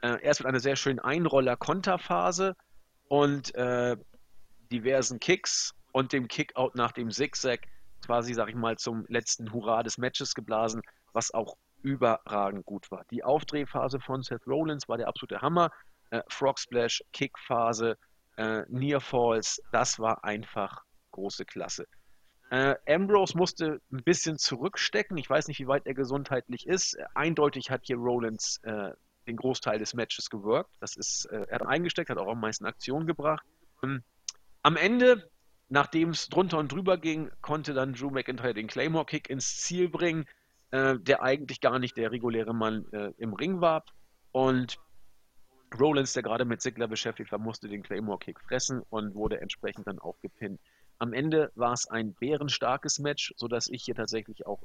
Äh, 0.02 0.24
erst 0.24 0.40
mit 0.40 0.48
einer 0.48 0.60
sehr 0.60 0.76
schönen 0.76 0.98
Einroller-Konterphase 0.98 2.56
und 3.10 3.54
äh, 3.54 3.96
diversen 4.72 5.20
Kicks 5.20 5.76
und 5.92 6.14
dem 6.14 6.28
Kickout 6.28 6.76
nach 6.76 6.92
dem 6.92 7.12
Zigzag 7.12 7.68
quasi, 8.06 8.34
sag 8.34 8.50
ich 8.50 8.56
mal, 8.56 8.78
zum 8.78 9.06
letzten 9.08 9.52
Hurra 9.52 9.84
des 9.84 9.98
Matches 9.98 10.34
geblasen, 10.34 10.82
was 11.14 11.34
auch 11.34 11.58
überragend 11.82 12.66
gut 12.66 12.92
war. 12.92 13.06
Die 13.12 13.24
Aufdrehphase 13.24 14.00
von 14.00 14.24
Seth 14.24 14.46
Rollins 14.48 14.88
war 14.88 14.98
der 14.98 15.08
absolute 15.08 15.42
Hammer. 15.42 15.72
Äh, 16.12 16.22
Frog 16.28 16.60
Splash, 16.60 17.04
Kickphase, 17.14 17.98
äh, 18.38 18.64
Near 18.68 19.02
Falls, 19.02 19.62
das 19.72 20.00
war 20.00 20.24
einfach 20.24 20.84
große 21.12 21.46
Klasse. 21.46 21.86
Äh, 22.50 22.76
Ambrose 22.88 23.38
musste 23.38 23.80
ein 23.92 24.04
bisschen 24.04 24.38
zurückstecken. 24.38 25.18
Ich 25.18 25.30
weiß 25.30 25.48
nicht, 25.48 25.60
wie 25.60 25.68
weit 25.68 25.86
er 25.86 25.94
gesundheitlich 25.94 26.66
ist. 26.68 26.98
Eindeutig 27.14 27.70
hat 27.70 27.82
hier 27.86 27.98
Rollins 27.98 28.60
äh, 28.64 28.92
den 29.28 29.36
Großteil 29.36 29.78
des 29.78 29.94
Matches 29.94 30.30
gewirkt. 30.30 30.72
Das 30.80 30.96
ist, 30.96 31.26
äh, 31.26 31.46
er 31.48 31.60
hat 31.60 31.68
eingesteckt, 31.68 32.10
hat 32.10 32.18
auch 32.18 32.32
am 32.32 32.40
meisten 32.40 32.66
Aktionen 32.66 33.06
gebracht. 33.06 33.46
Ähm, 33.84 34.04
am 34.64 34.78
Ende, 34.78 35.30
nachdem 35.70 36.10
es 36.10 36.28
drunter 36.30 36.58
und 36.58 36.72
drüber 36.72 36.98
ging, 36.98 37.32
konnte 37.42 37.74
dann 37.74 37.94
Drew 37.94 38.10
McIntyre 38.10 38.54
den 38.54 38.68
Claymore 38.68 39.06
Kick 39.06 39.30
ins 39.30 39.58
Ziel 39.58 39.90
bringen, 39.90 40.26
äh, 40.72 41.00
der 41.00 41.22
eigentlich 41.22 41.62
gar 41.62 41.80
nicht 41.80 41.96
der 41.98 42.12
reguläre 42.12 42.54
Mann 42.54 42.86
äh, 42.92 43.14
im 43.18 43.34
Ring 43.34 43.62
war. 43.62 43.84
Und 44.32 44.80
Rollins, 45.80 46.14
der 46.14 46.24
gerade 46.24 46.46
mit 46.46 46.62
Ziggler 46.62 46.88
beschäftigt 46.88 47.32
war, 47.32 47.40
musste 47.40 47.68
den 47.68 47.84
Claymore 47.84 48.20
Kick 48.20 48.40
fressen 48.42 48.82
und 48.90 49.14
wurde 49.14 49.40
entsprechend 49.40 49.88
dann 49.88 50.00
auch 50.00 50.20
gepinnt. 50.22 50.60
Am 50.98 51.14
Ende 51.14 51.52
war 51.56 51.74
es 51.74 51.88
ein 51.88 52.14
bärenstarkes 52.16 53.00
Match, 53.00 53.34
sodass 53.38 53.68
ich 53.70 53.84
hier 53.84 53.96
tatsächlich 53.96 54.46
auch 54.46 54.62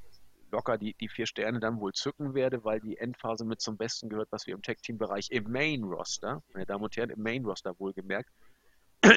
locker 0.50 0.78
die, 0.78 0.94
die 0.94 1.08
vier 1.08 1.26
Sterne 1.26 1.60
dann 1.60 1.80
wohl 1.80 1.92
zücken 1.92 2.34
werde, 2.34 2.64
weil 2.64 2.80
die 2.80 2.96
Endphase 2.96 3.44
mit 3.44 3.60
zum 3.60 3.76
Besten 3.76 4.08
gehört, 4.08 4.28
was 4.30 4.46
wir 4.46 4.54
im 4.54 4.62
Tech-Team-Bereich 4.62 5.30
im 5.30 5.50
Main-Roster, 5.50 6.42
meine 6.52 6.66
Damen 6.66 6.84
und 6.84 6.96
Herren, 6.96 7.10
im 7.10 7.22
Main-Roster 7.22 7.78
wohlgemerkt, 7.78 8.30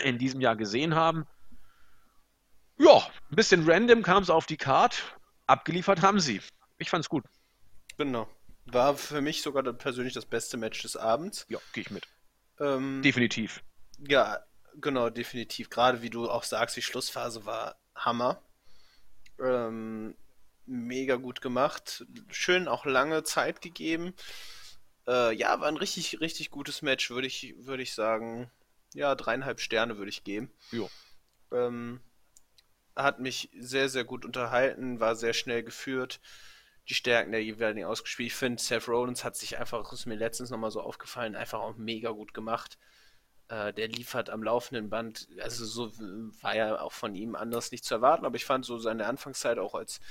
in 0.03 0.17
diesem 0.17 0.41
Jahr 0.41 0.55
gesehen 0.55 0.95
haben. 0.95 1.25
Ja, 2.77 2.97
ein 3.29 3.35
bisschen 3.35 3.69
random 3.69 4.03
kam 4.03 4.23
es 4.23 4.29
auf 4.29 4.45
die 4.45 4.57
Card. 4.57 5.03
Abgeliefert 5.45 6.01
haben 6.01 6.19
sie. 6.19 6.41
Ich 6.77 6.89
fand's 6.89 7.09
gut. 7.09 7.23
Genau. 7.97 8.27
War 8.65 8.97
für 8.97 9.21
mich 9.21 9.41
sogar 9.41 9.63
persönlich 9.73 10.13
das 10.13 10.25
beste 10.25 10.57
Match 10.57 10.81
des 10.81 10.97
Abends. 10.97 11.45
Ja, 11.49 11.59
gehe 11.73 11.81
ich 11.81 11.89
mit. 11.89 12.07
Ähm, 12.59 13.01
Definitiv. 13.01 13.63
Ja, 14.07 14.43
Genau, 14.79 15.09
definitiv. 15.09 15.69
Gerade 15.69 16.01
wie 16.01 16.09
du 16.11 16.29
auch 16.29 16.43
sagst, 16.43 16.77
die 16.77 16.83
Schlussphase 16.83 17.45
war 17.45 17.79
Hammer. 17.95 18.41
Ähm, 19.39 20.15
mega 20.67 21.15
gut 21.15 21.41
gemacht. 21.41 22.05
Schön 22.29 22.67
auch 22.67 22.85
lange 22.85 23.23
Zeit 23.23 23.61
gegeben. 23.61 24.13
Äh, 25.07 25.33
ja, 25.35 25.59
war 25.59 25.67
ein 25.67 25.77
richtig, 25.77 26.19
richtig 26.21 26.51
gutes 26.51 26.83
Match, 26.83 27.09
würde 27.09 27.27
ich, 27.27 27.55
würde 27.57 27.81
ich 27.81 27.95
sagen. 27.95 28.51
Ja, 28.93 29.15
dreieinhalb 29.15 29.59
Sterne 29.59 29.97
würde 29.97 30.09
ich 30.09 30.23
geben. 30.23 30.51
Jo. 30.71 30.89
Ähm, 31.51 31.99
hat 32.97 33.19
mich 33.19 33.49
sehr, 33.57 33.89
sehr 33.89 34.03
gut 34.03 34.25
unterhalten, 34.25 34.99
war 34.99 35.15
sehr 35.15 35.33
schnell 35.33 35.63
geführt. 35.63 36.19
Die 36.89 36.93
Stärken 36.93 37.31
der 37.31 37.43
jeweiligen 37.43 37.85
ausgespielt. 37.85 38.27
Ich 38.27 38.35
finde, 38.35 38.61
Seth 38.61 38.87
Rollins 38.87 39.23
hat 39.23 39.35
sich 39.35 39.57
einfach, 39.57 39.83
das 39.83 39.99
ist 40.01 40.05
mir 40.05 40.15
letztens 40.15 40.49
nochmal 40.49 40.71
so 40.71 40.81
aufgefallen, 40.81 41.35
einfach 41.35 41.59
auch 41.59 41.75
mega 41.75 42.11
gut 42.11 42.33
gemacht. 42.33 42.77
Äh, 43.49 43.73
der 43.73 43.87
liefert 43.87 44.29
am 44.29 44.43
laufenden 44.43 44.89
Band, 44.89 45.27
also 45.41 45.65
so 45.65 45.91
war 46.41 46.55
ja 46.55 46.81
auch 46.81 46.91
von 46.93 47.15
ihm 47.15 47.35
anders 47.35 47.71
nicht 47.71 47.85
zu 47.85 47.93
erwarten, 47.95 48.25
aber 48.25 48.35
ich 48.35 48.45
fand 48.45 48.65
so 48.65 48.77
seine 48.79 49.05
Anfangszeit 49.05 49.59
auch 49.59 49.75
als 49.75 50.01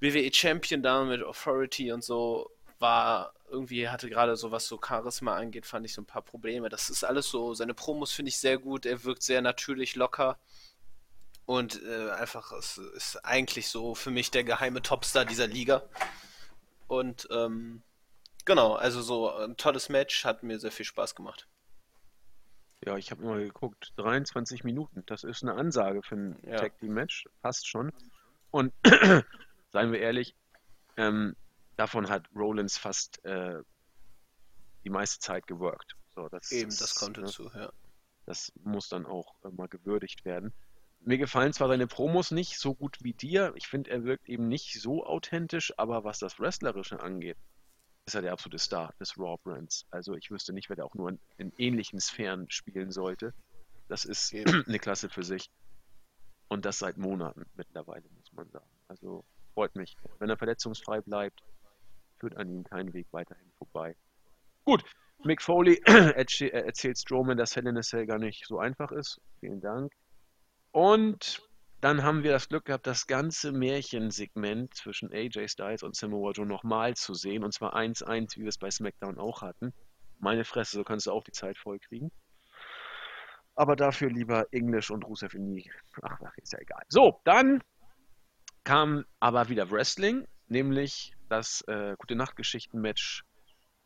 WWE 0.00 0.32
Champion 0.32 0.82
da 0.82 1.04
mit 1.04 1.22
Authority 1.22 1.92
und 1.92 2.04
so 2.04 2.50
war 2.78 3.34
irgendwie 3.50 3.88
hatte 3.88 4.08
gerade 4.08 4.36
so 4.36 4.50
was 4.50 4.66
so 4.66 4.80
Charisma 4.82 5.36
angeht, 5.36 5.66
fand 5.66 5.84
ich 5.86 5.94
so 5.94 6.02
ein 6.02 6.06
paar 6.06 6.22
Probleme. 6.22 6.68
Das 6.68 6.90
ist 6.90 7.04
alles 7.04 7.28
so, 7.28 7.54
seine 7.54 7.74
Promos 7.74 8.12
finde 8.12 8.28
ich 8.28 8.38
sehr 8.38 8.58
gut, 8.58 8.86
er 8.86 9.04
wirkt 9.04 9.22
sehr 9.22 9.42
natürlich 9.42 9.96
locker 9.96 10.38
und 11.48 11.82
äh, 11.82 12.10
einfach 12.10 12.52
es 12.52 12.76
ist 12.76 13.24
eigentlich 13.24 13.68
so 13.68 13.94
für 13.94 14.10
mich 14.10 14.30
der 14.30 14.44
geheime 14.44 14.82
Topstar 14.82 15.24
dieser 15.24 15.46
Liga. 15.46 15.82
Und 16.88 17.26
ähm, 17.30 17.82
genau, 18.44 18.74
also 18.74 19.00
so 19.00 19.32
ein 19.32 19.56
tolles 19.56 19.88
Match, 19.88 20.26
hat 20.26 20.42
mir 20.42 20.58
sehr 20.58 20.70
viel 20.70 20.84
Spaß 20.84 21.14
gemacht. 21.14 21.48
Ja, 22.84 22.98
ich 22.98 23.10
habe 23.10 23.24
mal 23.24 23.42
geguckt. 23.42 23.94
23 23.96 24.62
Minuten. 24.62 25.04
Das 25.06 25.24
ist 25.24 25.42
eine 25.42 25.54
Ansage 25.54 26.02
für 26.02 26.16
ein 26.16 26.38
ja. 26.42 26.58
Tag 26.58 26.78
Team 26.80 26.92
Match. 26.92 27.24
Passt 27.40 27.66
schon. 27.66 27.94
Und 28.50 28.74
seien 29.72 29.90
wir 29.90 30.00
ehrlich, 30.00 30.36
ähm, 30.98 31.34
davon 31.76 32.10
hat 32.10 32.28
Rollins 32.36 32.76
fast 32.76 33.24
äh, 33.24 33.62
die 34.84 34.90
meiste 34.90 35.18
Zeit 35.20 35.46
geworkt. 35.46 35.96
So, 36.14 36.28
das 36.28 36.52
Eben, 36.52 36.76
das 36.78 36.94
kommt 36.94 37.16
ne, 37.16 37.22
dazu, 37.22 37.50
ja. 37.54 37.72
Das 38.26 38.52
muss 38.64 38.90
dann 38.90 39.06
auch 39.06 39.34
äh, 39.44 39.48
mal 39.48 39.68
gewürdigt 39.68 40.26
werden. 40.26 40.52
Mir 41.00 41.18
gefallen 41.18 41.52
zwar 41.52 41.68
seine 41.68 41.86
Promos 41.86 42.30
nicht 42.30 42.58
so 42.58 42.74
gut 42.74 42.98
wie 43.02 43.14
dir. 43.14 43.52
Ich 43.56 43.68
finde, 43.68 43.90
er 43.90 44.04
wirkt 44.04 44.28
eben 44.28 44.48
nicht 44.48 44.80
so 44.80 45.06
authentisch, 45.06 45.72
aber 45.76 46.04
was 46.04 46.18
das 46.18 46.38
Wrestlerische 46.38 47.00
angeht, 47.00 47.38
ist 48.06 48.14
er 48.14 48.22
der 48.22 48.32
absolute 48.32 48.58
Star 48.58 48.94
des 49.00 49.16
Raw 49.18 49.36
Brands. 49.42 49.86
Also 49.90 50.14
ich 50.14 50.30
wüsste 50.30 50.52
nicht, 50.52 50.68
wer 50.68 50.76
da 50.76 50.84
auch 50.84 50.94
nur 50.94 51.10
in, 51.10 51.20
in 51.36 51.52
ähnlichen 51.58 52.00
Sphären 52.00 52.50
spielen 52.50 52.90
sollte. 52.90 53.34
Das 53.88 54.04
ist 54.04 54.32
Eben. 54.32 54.64
eine 54.66 54.78
Klasse 54.78 55.08
für 55.08 55.22
sich. 55.22 55.50
Und 56.48 56.64
das 56.64 56.78
seit 56.78 56.96
Monaten 56.96 57.44
mittlerweile, 57.54 58.08
muss 58.16 58.32
man 58.32 58.50
sagen. 58.50 58.70
Also 58.88 59.24
freut 59.54 59.74
mich. 59.76 59.96
Wenn 60.18 60.30
er 60.30 60.36
verletzungsfrei 60.36 61.00
bleibt, 61.02 61.42
führt 62.18 62.36
an 62.36 62.48
ihm 62.48 62.64
kein 62.64 62.92
Weg 62.94 63.06
weiterhin 63.12 63.50
vorbei. 63.58 63.94
Gut, 64.64 64.84
Mick 65.24 65.42
Foley 65.42 65.80
erzählt 65.84 66.98
Strowman, 66.98 67.36
dass 67.36 67.56
Hell 67.56 67.66
in 67.66 67.76
a 67.76 67.82
Cell 67.82 68.06
gar 68.06 68.18
nicht 68.18 68.46
so 68.46 68.58
einfach 68.58 68.92
ist. 68.92 69.20
Vielen 69.40 69.60
Dank. 69.60 69.92
Und 70.78 71.42
dann 71.80 72.04
haben 72.04 72.22
wir 72.22 72.30
das 72.30 72.48
Glück 72.48 72.66
gehabt, 72.66 72.86
das 72.86 73.08
ganze 73.08 73.50
Märchensegment 73.50 74.72
zwischen 74.74 75.12
AJ 75.12 75.48
Styles 75.48 75.82
und 75.82 75.96
Samoa 75.96 76.30
Joe 76.30 76.46
nochmal 76.46 76.94
zu 76.94 77.14
sehen. 77.14 77.42
Und 77.42 77.52
zwar 77.52 77.74
1-1, 77.74 78.36
wie 78.36 78.42
wir 78.42 78.48
es 78.48 78.58
bei 78.58 78.70
SmackDown 78.70 79.18
auch 79.18 79.42
hatten. 79.42 79.74
Meine 80.20 80.44
Fresse, 80.44 80.76
so 80.76 80.84
kannst 80.84 81.08
du 81.08 81.10
auch 81.10 81.24
die 81.24 81.32
Zeit 81.32 81.58
voll 81.58 81.80
kriegen. 81.80 82.12
Aber 83.56 83.74
dafür 83.74 84.08
lieber 84.08 84.46
Englisch 84.52 84.92
und 84.92 85.04
Rusev 85.04 85.34
in 85.34 85.52
die. 85.56 85.68
Ach, 86.00 86.20
ist 86.36 86.52
ja 86.52 86.60
egal. 86.60 86.84
So, 86.86 87.20
dann 87.24 87.60
kam 88.62 89.04
aber 89.18 89.48
wieder 89.48 89.72
Wrestling, 89.72 90.28
nämlich 90.46 91.12
das 91.28 91.62
äh, 91.62 91.96
Gute 91.98 92.14
Nacht-Geschichten-Match 92.14 93.24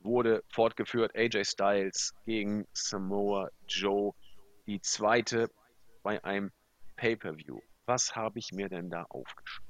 wurde 0.00 0.44
fortgeführt. 0.50 1.16
AJ 1.16 1.46
Styles 1.46 2.12
gegen 2.26 2.66
Samoa 2.74 3.48
Joe. 3.66 4.12
Die 4.66 4.82
zweite 4.82 5.48
bei 6.02 6.22
einem 6.22 6.52
Pay-Per-View 7.02 7.60
was 7.86 8.14
habe 8.16 8.38
ich 8.38 8.52
mir 8.52 8.68
denn 8.68 8.90
da 8.90 9.04
aufgeschrieben? 9.08 9.68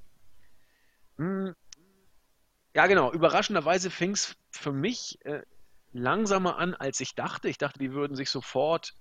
Hm, 1.17 1.55
ja, 2.75 2.87
genau. 2.87 3.13
Überraschenderweise 3.13 3.91
fing 3.91 4.13
es 4.13 4.37
für 4.51 4.73
mich 4.73 5.19
äh, 5.25 5.43
langsamer 5.93 6.57
an, 6.59 6.75
als 6.75 7.01
ich 7.01 7.15
dachte. 7.15 7.49
Ich 7.49 7.59
dachte, 7.59 7.79
die 7.79 7.93
würden 7.93 8.17
sich 8.17 8.31
sofort 8.31 8.95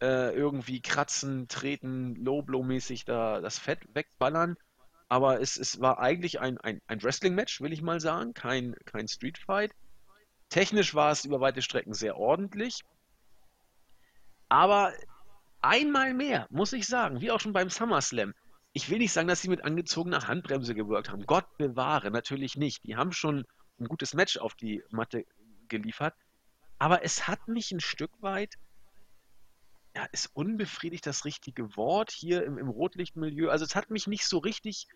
äh, 0.00 0.34
irgendwie 0.34 0.80
kratzen, 0.80 1.48
treten, 1.48 2.14
Low-Blow-mäßig 2.16 3.04
da 3.04 3.40
das 3.40 3.58
Fett 3.58 3.80
wegballern. 3.94 4.56
Aber 5.08 5.40
es, 5.40 5.56
es 5.56 5.80
war 5.80 5.98
eigentlich 5.98 6.40
ein, 6.40 6.58
ein, 6.58 6.80
ein 6.86 7.02
Wrestling-Match, 7.02 7.60
will 7.60 7.72
ich 7.72 7.82
mal 7.82 8.00
sagen, 8.00 8.32
kein, 8.32 8.76
kein 8.84 9.08
Street-Fight. 9.08 9.72
Technisch 10.50 10.94
war 10.94 11.10
es 11.10 11.24
über 11.24 11.40
weite 11.40 11.62
Strecken 11.62 11.94
sehr 11.94 12.16
ordentlich. 12.16 12.80
Aber 14.48 14.92
einmal 15.62 16.14
mehr, 16.14 16.46
muss 16.50 16.72
ich 16.72 16.86
sagen, 16.86 17.20
wie 17.20 17.30
auch 17.30 17.40
schon 17.40 17.52
beim 17.52 17.70
SummerSlam, 17.70 18.34
ich 18.72 18.88
will 18.88 18.98
nicht 18.98 19.12
sagen, 19.12 19.28
dass 19.28 19.42
sie 19.42 19.48
mit 19.48 19.64
angezogener 19.64 20.28
Handbremse 20.28 20.74
gewirkt 20.74 21.10
haben. 21.10 21.26
Gott 21.26 21.46
bewahre, 21.58 22.10
natürlich 22.10 22.56
nicht. 22.56 22.84
Die 22.84 22.96
haben 22.96 23.12
schon 23.12 23.44
ein 23.80 23.86
gutes 23.86 24.14
Match 24.14 24.36
auf 24.36 24.54
die 24.54 24.82
Matte 24.90 25.24
geliefert. 25.68 26.14
Aber 26.78 27.04
es 27.04 27.26
hat 27.26 27.48
mich 27.48 27.72
ein 27.72 27.80
Stück 27.80 28.10
weit, 28.20 28.54
ja, 29.96 30.04
ist 30.12 30.30
unbefriedigt 30.34 31.04
das 31.04 31.24
richtige 31.24 31.76
Wort 31.76 32.12
hier 32.12 32.44
im, 32.44 32.58
im 32.58 32.68
Rotlichtmilieu. 32.68 33.50
Also 33.50 33.64
es 33.64 33.74
hat 33.74 33.90
mich 33.90 34.06
nicht 34.06 34.24
so 34.24 34.38
richtig 34.38 34.86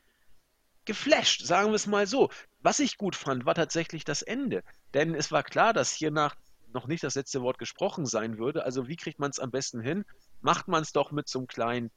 geflasht, 0.84 1.44
sagen 1.44 1.70
wir 1.70 1.74
es 1.74 1.86
mal 1.86 2.06
so. 2.06 2.30
Was 2.60 2.78
ich 2.78 2.96
gut 2.96 3.16
fand, 3.16 3.44
war 3.44 3.54
tatsächlich 3.54 4.04
das 4.04 4.22
Ende. 4.22 4.62
Denn 4.92 5.14
es 5.14 5.32
war 5.32 5.42
klar, 5.42 5.72
dass 5.72 5.92
hiernach 5.92 6.36
noch 6.72 6.86
nicht 6.86 7.02
das 7.02 7.14
letzte 7.14 7.42
Wort 7.42 7.58
gesprochen 7.58 8.06
sein 8.06 8.38
würde. 8.38 8.64
Also 8.64 8.88
wie 8.88 8.96
kriegt 8.96 9.18
man 9.18 9.30
es 9.30 9.38
am 9.38 9.50
besten 9.50 9.80
hin? 9.80 10.04
Macht 10.44 10.68
man 10.68 10.82
es 10.82 10.92
doch 10.92 11.10
mit 11.10 11.26
so 11.26 11.38
einem 11.38 11.48
kleinen, 11.48 11.90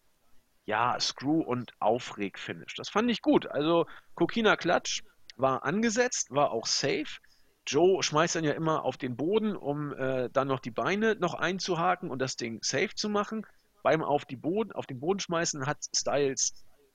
ja, 0.65 0.97
Screw- 1.01 1.43
und 1.43 1.73
Aufreg-Finish. 1.79 2.75
Das 2.75 2.87
fand 2.87 3.11
ich 3.11 3.21
gut. 3.21 3.45
Also 3.45 3.85
Kokina 4.15 4.55
Klatsch 4.55 5.01
war 5.35 5.65
angesetzt, 5.65 6.31
war 6.31 6.51
auch 6.51 6.65
safe. 6.65 7.19
Joe 7.67 8.01
schmeißt 8.01 8.37
dann 8.37 8.45
ja 8.45 8.53
immer 8.53 8.85
auf 8.85 8.95
den 8.95 9.17
Boden, 9.17 9.57
um 9.57 9.93
äh, 9.93 10.29
dann 10.31 10.47
noch 10.47 10.61
die 10.61 10.71
Beine 10.71 11.15
noch 11.15 11.33
einzuhaken 11.33 12.09
und 12.09 12.19
das 12.19 12.37
Ding 12.37 12.59
safe 12.63 12.95
zu 12.95 13.09
machen. 13.09 13.45
Beim 13.83 14.01
auf, 14.01 14.23
die 14.23 14.37
Boden, 14.37 14.71
auf 14.71 14.85
den 14.85 15.01
Boden 15.01 15.19
schmeißen 15.19 15.65
hat 15.65 15.79
Styles 15.93 16.53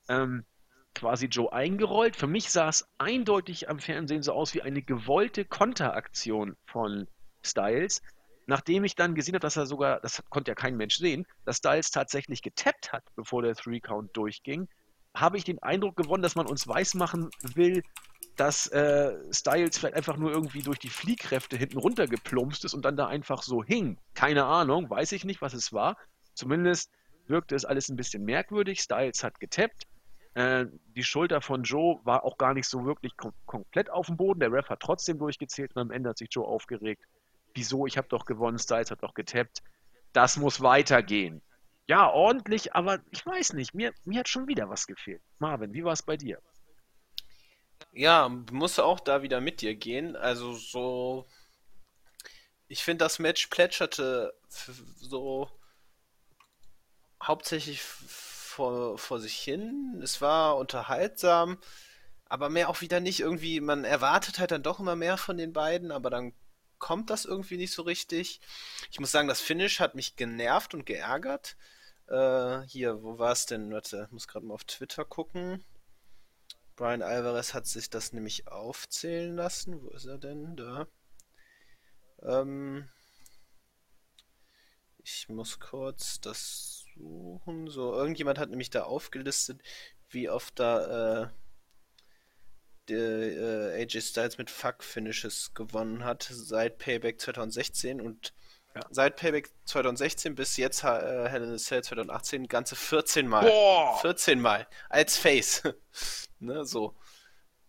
ähm, 0.09 0.47
quasi 0.95 1.27
Joe 1.27 1.53
eingerollt. 1.53 2.17
Für 2.17 2.27
mich 2.27 2.51
sah 2.51 2.71
es 2.71 2.89
eindeutig 2.97 3.69
am 3.69 3.79
Fernsehen 3.79 4.23
so 4.23 4.33
aus 4.33 4.55
wie 4.55 4.63
eine 4.63 4.81
gewollte 4.81 5.45
Konteraktion 5.45 6.57
von 6.65 7.07
Styles. 7.43 8.01
Nachdem 8.47 8.85
ich 8.85 8.97
dann 8.97 9.15
gesehen 9.15 9.35
habe, 9.35 9.41
dass 9.43 9.57
er 9.57 9.67
sogar, 9.67 10.01
das 10.01 10.23
konnte 10.29 10.51
ja 10.51 10.55
kein 10.55 10.77
Mensch 10.77 10.97
sehen, 10.97 11.27
dass 11.45 11.59
Styles 11.59 11.91
tatsächlich 11.91 12.43
getappt 12.43 12.93
hat, 12.93 13.05
bevor 13.15 13.43
der 13.43 13.55
Three-Count 13.55 14.17
durchging, 14.17 14.69
habe 15.15 15.37
ich 15.37 15.45
den 15.45 15.63
Eindruck 15.63 15.97
gewonnen, 15.97 16.23
dass 16.23 16.35
man 16.35 16.47
uns 16.47 16.67
weismachen 16.67 17.31
will, 17.55 17.83
dass 18.37 18.67
äh, 18.69 19.15
Styles 19.33 19.79
vielleicht 19.79 19.95
einfach 19.95 20.17
nur 20.17 20.33
irgendwie 20.33 20.63
durch 20.63 20.79
die 20.79 20.89
Fliehkräfte 20.89 21.57
hinten 21.57 21.79
runtergeplumpst 21.79 22.65
ist 22.65 22.75
und 22.75 22.85
dann 22.85 22.97
da 22.97 23.07
einfach 23.07 23.43
so 23.43 23.63
hing. 23.63 23.99
Keine 24.15 24.45
Ahnung, 24.45 24.89
weiß 24.89 25.13
ich 25.13 25.25
nicht, 25.25 25.43
was 25.43 25.53
es 25.53 25.73
war. 25.73 25.97
Zumindest 26.35 26.91
wirkte 27.27 27.55
es 27.55 27.65
alles 27.65 27.89
ein 27.89 27.97
bisschen 27.97 28.25
merkwürdig. 28.25 28.81
Styles 28.81 29.23
hat 29.23 29.39
getappt. 29.39 29.85
Äh, 30.35 30.67
die 30.97 31.05
Schulter 31.05 31.43
von 31.43 31.63
Joe 31.63 32.01
war 32.05 32.25
auch 32.25 32.39
gar 32.39 32.55
nicht 32.55 32.67
so 32.67 32.87
wirklich 32.87 33.17
kom 33.17 33.33
komplett 33.45 33.91
auf 33.91 34.07
dem 34.07 34.17
Boden. 34.17 34.41
Der 34.41 34.51
Ref 34.51 34.69
hat 34.71 34.81
trotzdem 34.81 35.19
durchgezählt 35.19 35.77
und 35.77 35.83
am 35.83 35.91
Ende 35.91 36.11
hat 36.11 36.19
sich 36.19 36.29
Joe 36.31 36.47
aufgeregt. 36.47 37.05
Wieso? 37.55 37.87
Ich 37.87 37.97
habe 37.99 38.09
doch 38.09 38.25
gewonnen, 38.25 38.59
Styles 38.59 38.91
hat 38.91 39.03
doch 39.03 39.15
getappt. 39.15 39.63
Das 40.13 40.37
muss 40.37 40.61
weitergehen. 40.61 41.43
Ja, 41.89 42.11
ordentlich, 42.11 42.75
aber 42.75 43.01
ich 43.11 43.25
weiß 43.25 43.55
nicht. 43.55 43.75
Mir, 43.75 43.93
mir 44.05 44.21
hat 44.21 44.29
schon 44.29 44.47
wieder 44.47 44.69
was 44.69 44.87
gefehlt. 44.87 45.23
Marvin, 45.39 45.75
wie 45.75 45.85
war 45.85 45.93
es 45.93 46.03
bei 46.03 46.17
dir? 46.17 46.41
Ja, 47.93 48.29
muss 48.29 48.79
auch 48.79 49.01
da 49.01 49.23
wieder 49.23 49.41
mit 49.41 49.61
dir 49.61 49.75
gehen. 49.75 50.17
Also 50.17 50.55
so. 50.55 51.27
Ich 52.69 52.85
finde, 52.85 53.05
das 53.05 53.19
Match 53.19 53.49
plätscherte 53.49 54.33
so 54.49 55.51
hauptsächlich 57.23 57.83
vor, 57.83 58.99
vor 58.99 59.21
sich 59.21 59.37
hin. 59.37 60.01
Es 60.03 60.21
war 60.21 60.57
unterhaltsam, 60.57 61.59
aber 62.27 62.49
mehr 62.49 62.69
auch 62.69 62.81
wieder 62.81 63.01
nicht 63.01 63.21
irgendwie. 63.21 63.61
Man 63.61 63.85
erwartet 63.85 64.39
halt 64.39 64.53
dann 64.53 64.63
doch 64.63 64.81
immer 64.81 64.97
mehr 64.97 65.17
von 65.19 65.37
den 65.37 65.53
beiden, 65.53 65.91
aber 65.91 66.11
dann 66.11 66.33
kommt 66.83 67.11
das 67.11 67.25
irgendwie 67.25 67.57
nicht 67.57 67.73
so 67.73 67.83
richtig. 67.83 68.41
Ich 68.91 68.99
muss 68.99 69.13
sagen, 69.13 69.29
das 69.29 69.41
Finish 69.41 69.79
hat 69.79 69.95
mich 69.95 70.17
genervt 70.17 70.75
und 70.75 70.85
geärgert. 70.85 71.57
Äh, 72.09 72.63
hier, 72.63 73.05
wo 73.05 73.21
war 73.21 73.31
es 73.31 73.47
denn? 73.47 73.73
Warte, 73.73 74.09
muss 74.11 74.27
gerade 74.27 74.45
mal 74.45 74.55
auf 74.55 74.65
Twitter 74.65 75.05
gucken. 75.05 75.65
Brian 76.75 77.03
Alvarez 77.03 77.55
hat 77.55 77.69
sich 77.69 77.89
das 77.89 78.13
nämlich 78.13 78.49
aufzählen 78.49 79.37
lassen. 79.37 79.81
Wo 79.81 79.91
ist 79.91 80.07
er 80.07 80.19
denn? 80.19 80.57
Da. 80.57 80.89
Ähm, 82.21 82.89
ich 85.05 85.29
muss 85.29 85.61
kurz 85.61 86.21
das 86.21 86.85
suchen. 86.97 87.69
So, 87.69 87.95
irgendjemand 87.95 88.41
hat 88.41 88.51
nämlich 88.51 88.71
da 88.71 88.83
aufgelistet, 88.83 89.63
wie 90.09 90.29
oft 90.29 90.59
da 90.59 91.23
äh, 91.23 91.29
äh, 92.91 93.83
AJ 93.83 94.01
Styles 94.01 94.39
mit 94.39 94.51
Fuck-Finishes 94.51 95.53
gewonnen 95.55 96.05
hat 96.05 96.29
seit 96.31 96.79
Payback 96.79 97.21
2016 97.21 98.01
und 98.01 98.33
ja. 98.75 98.83
seit 98.91 99.17
Payback 99.17 99.51
2016 99.65 100.35
bis 100.35 100.57
jetzt 100.57 100.83
äh, 100.83 101.29
Hell 101.29 101.43
in 101.43 101.53
a 101.53 101.59
Cell 101.59 101.83
2018 101.83 102.49
ganze 102.49 102.77
14 102.77 103.27
Mal. 103.27 103.47
Boah. 103.47 104.01
14 104.01 104.41
Mal 104.41 104.67
als 104.89 105.17
Face. 105.17 105.63
ne, 106.39 106.65
so. 106.65 106.95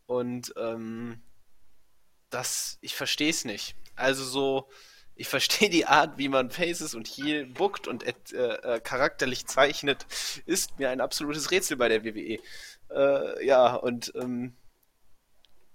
Und 0.06 0.54
ähm, 0.58 1.22
das, 2.30 2.78
ich 2.82 2.96
verstehe 2.96 3.30
es 3.30 3.46
nicht. 3.46 3.76
Also 3.96 4.24
so, 4.24 4.70
ich 5.16 5.28
verstehe 5.28 5.70
die 5.70 5.86
Art, 5.86 6.18
wie 6.18 6.30
man 6.30 6.50
Faces 6.50 6.96
und 6.96 7.08
Heal 7.08 7.46
bookt 7.46 7.88
und 7.88 8.04
äh, 8.04 8.14
äh, 8.34 8.80
charakterlich 8.80 9.46
zeichnet, 9.46 10.06
ist 10.46 10.80
mir 10.80 10.90
ein 10.90 11.02
absolutes 11.02 11.52
Rätsel 11.52 11.78
bei 11.78 11.90
der 11.90 12.04
WWE. 12.04 12.40
Äh, 12.90 13.46
ja, 13.46 13.76
und 13.76 14.12
ähm, 14.16 14.56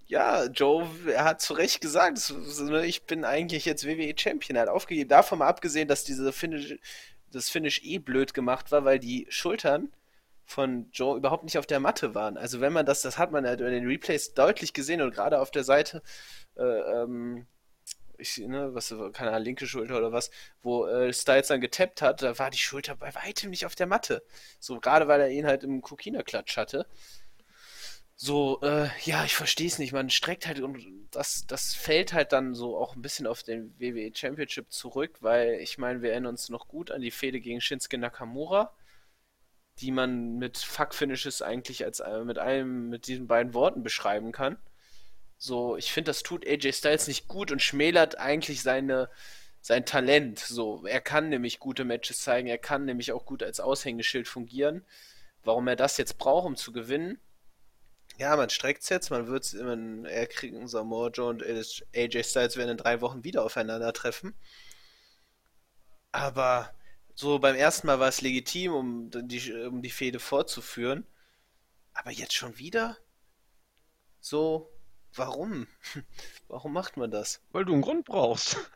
ja, 0.09 0.47
Joe, 0.47 0.89
er 1.07 1.25
hat 1.25 1.41
zu 1.43 1.55
Recht 1.55 1.81
gesagt, 1.83 2.33
ne, 2.61 2.87
ich 2.87 3.05
bin 3.05 3.25
eigentlich 3.25 3.67
jetzt 3.67 3.87
WWE 3.87 4.15
Champion. 4.17 4.57
Er 4.57 4.63
hat 4.63 4.69
aufgegeben. 4.69 5.09
Davon 5.09 5.39
mal 5.39 5.49
abgesehen, 5.49 5.87
dass 5.87 6.05
diese 6.05 6.33
Finish, 6.33 6.77
das 7.31 7.51
Finish 7.51 7.83
eh 7.85 7.99
blöd 7.99 8.35
gemacht 8.35 8.73
war, 8.73 8.85
weil 8.85 8.99
die 8.99 9.27
Schultern 9.29 9.93
von 10.47 10.91
Joe 10.93 11.19
überhaupt 11.19 11.45
nicht 11.45 11.59
auf 11.59 11.67
der 11.67 11.79
Matte 11.79 12.15
waren. 12.15 12.39
Also 12.39 12.61
wenn 12.61 12.73
man 12.73 12.87
das, 12.87 13.03
das 13.03 13.19
hat 13.19 13.33
man 13.33 13.45
ja 13.45 13.53
in 13.53 13.59
den 13.59 13.87
Replays 13.87 14.33
deutlich 14.33 14.73
gesehen 14.73 15.03
und 15.03 15.15
gerade 15.15 15.41
auf 15.41 15.51
der 15.51 15.65
Seite 15.65 16.03
äh, 16.57 16.63
ähm, 16.63 17.47
ich, 18.19 18.39
ne, 18.39 18.75
was, 18.75 18.95
keine 19.13 19.31
Ahnung, 19.31 19.45
linke 19.45 19.67
Schulter 19.67 19.97
oder 19.97 20.13
was, 20.13 20.31
wo 20.63 20.87
äh, 20.87 21.13
Styles 21.13 21.49
dann 21.49 21.61
getappt 21.61 22.03
hat, 22.03 22.23
da 22.23 22.39
war 22.39 22.51
die 22.51 22.59
Schulter 22.59 22.97
bei 22.97 23.15
weitem 23.15 23.51
nicht 23.51 23.65
auf 23.65 23.75
der 23.75 23.87
Matte. 23.87 24.23
So, 24.59 24.81
gerade 24.81 25.09
weil 25.09 25.21
er 25.21 25.31
ihn 25.31 25.47
halt 25.47 25.65
im 25.65 25.81
Kokina-Klatsch 25.83 26.57
hatte. 26.57 26.87
So, 28.21 28.61
äh, 28.63 28.89
ja, 29.05 29.25
ich 29.25 29.37
verstehe 29.37 29.69
es 29.69 29.79
nicht. 29.79 29.93
Man 29.93 30.11
streckt 30.11 30.47
halt 30.49 30.61
und 30.61 30.85
das, 31.13 31.47
das 31.47 31.75
fällt 31.75 32.13
halt 32.13 32.33
dann 32.33 32.53
so 32.55 32.77
auch 32.77 32.97
ein 32.97 33.03
bisschen 33.03 33.29
auf 33.29 33.45
den 33.45 33.79
WWE 33.79 34.11
Championship 34.13 34.73
zurück, 34.73 35.19
weil 35.21 35.55
ich 35.61 35.79
meine, 35.79 36.03
wir 36.03 36.11
erinnern 36.11 36.33
uns 36.33 36.49
noch 36.49 36.67
gut 36.67 36.91
an 36.91 37.01
die 37.01 37.13
Fehde 37.13 37.41
gegen 37.41 37.61
Shinsuke 37.61 37.97
Nakamura, 37.97 38.75
die 39.81 39.93
man 39.93 40.39
mit 40.39 40.59
Fuck-Finishes 40.59 41.43
eigentlich 41.43 41.85
als 41.85 42.01
äh, 42.01 42.25
mit 42.25 42.39
einem, 42.39 42.89
mit 42.89 43.07
diesen 43.07 43.29
beiden 43.29 43.55
Worten 43.55 43.85
beschreiben 43.85 44.33
kann. 44.33 44.59
So, 45.39 45.77
ich 45.77 45.93
finde, 45.93 46.11
das 46.11 46.23
tut 46.25 46.47
AJ 46.47 46.73
Styles 46.73 47.09
nicht 47.09 47.29
gut 47.29 47.53
und 47.53 47.63
schmälert 47.63 48.19
eigentlich 48.19 48.63
seine, 48.63 49.11
sein 49.61 49.87
Talent. 49.87 50.41
So, 50.41 50.85
er 50.87 51.01
kann 51.01 51.29
nämlich 51.29 51.61
gute 51.61 51.85
Matches 51.85 52.23
zeigen, 52.23 52.49
er 52.49 52.59
kann 52.59 52.85
nämlich 52.85 53.13
auch 53.13 53.25
gut 53.27 53.45
als 53.45 53.61
Aushängeschild 53.61 54.29
fungieren. 54.29 54.85
Warum 55.45 55.69
er 55.69 55.77
das 55.77 55.97
jetzt 55.99 56.19
braucht, 56.19 56.47
um 56.47 56.57
zu 56.57 56.73
gewinnen? 56.73 57.21
Ja, 58.19 58.37
man 58.37 58.51
streckt 58.51 58.83
es 58.83 58.89
jetzt, 58.89 59.11
man 59.11 59.29
wird 59.29 59.45
es 59.45 59.55
immer, 59.55 60.09
er 60.09 60.27
kriegt 60.27 60.69
Samoa 60.69 61.09
Joe 61.09 61.31
und 61.31 61.43
AJ 61.43 62.25
Styles 62.25 62.57
werden 62.57 62.71
in 62.71 62.77
drei 62.77 63.01
Wochen 63.01 63.25
wieder 63.25 63.45
aufeinandertreffen. 63.45 64.35
Aber 66.13 66.73
so 67.15 67.39
beim 67.39 67.55
ersten 67.55 67.87
Mal 67.87 68.01
war 68.01 68.09
es 68.09 68.21
legitim, 68.21 68.73
um 68.73 69.11
die, 69.11 69.53
um 69.53 69.83
die 69.83 69.91
Fehde 69.91 70.19
fortzuführen. 70.19 71.07
Aber 71.95 72.11
jetzt 72.11 72.35
schon 72.35 72.59
wieder? 72.59 72.97
So, 74.21 74.71
Warum? 75.15 75.67
Warum 76.49 76.73
macht 76.73 76.97
man 76.97 77.11
das? 77.11 77.43
Weil 77.53 77.65
du 77.65 77.73
einen 77.73 77.83
Grund 77.83 78.07
brauchst. 78.07 78.71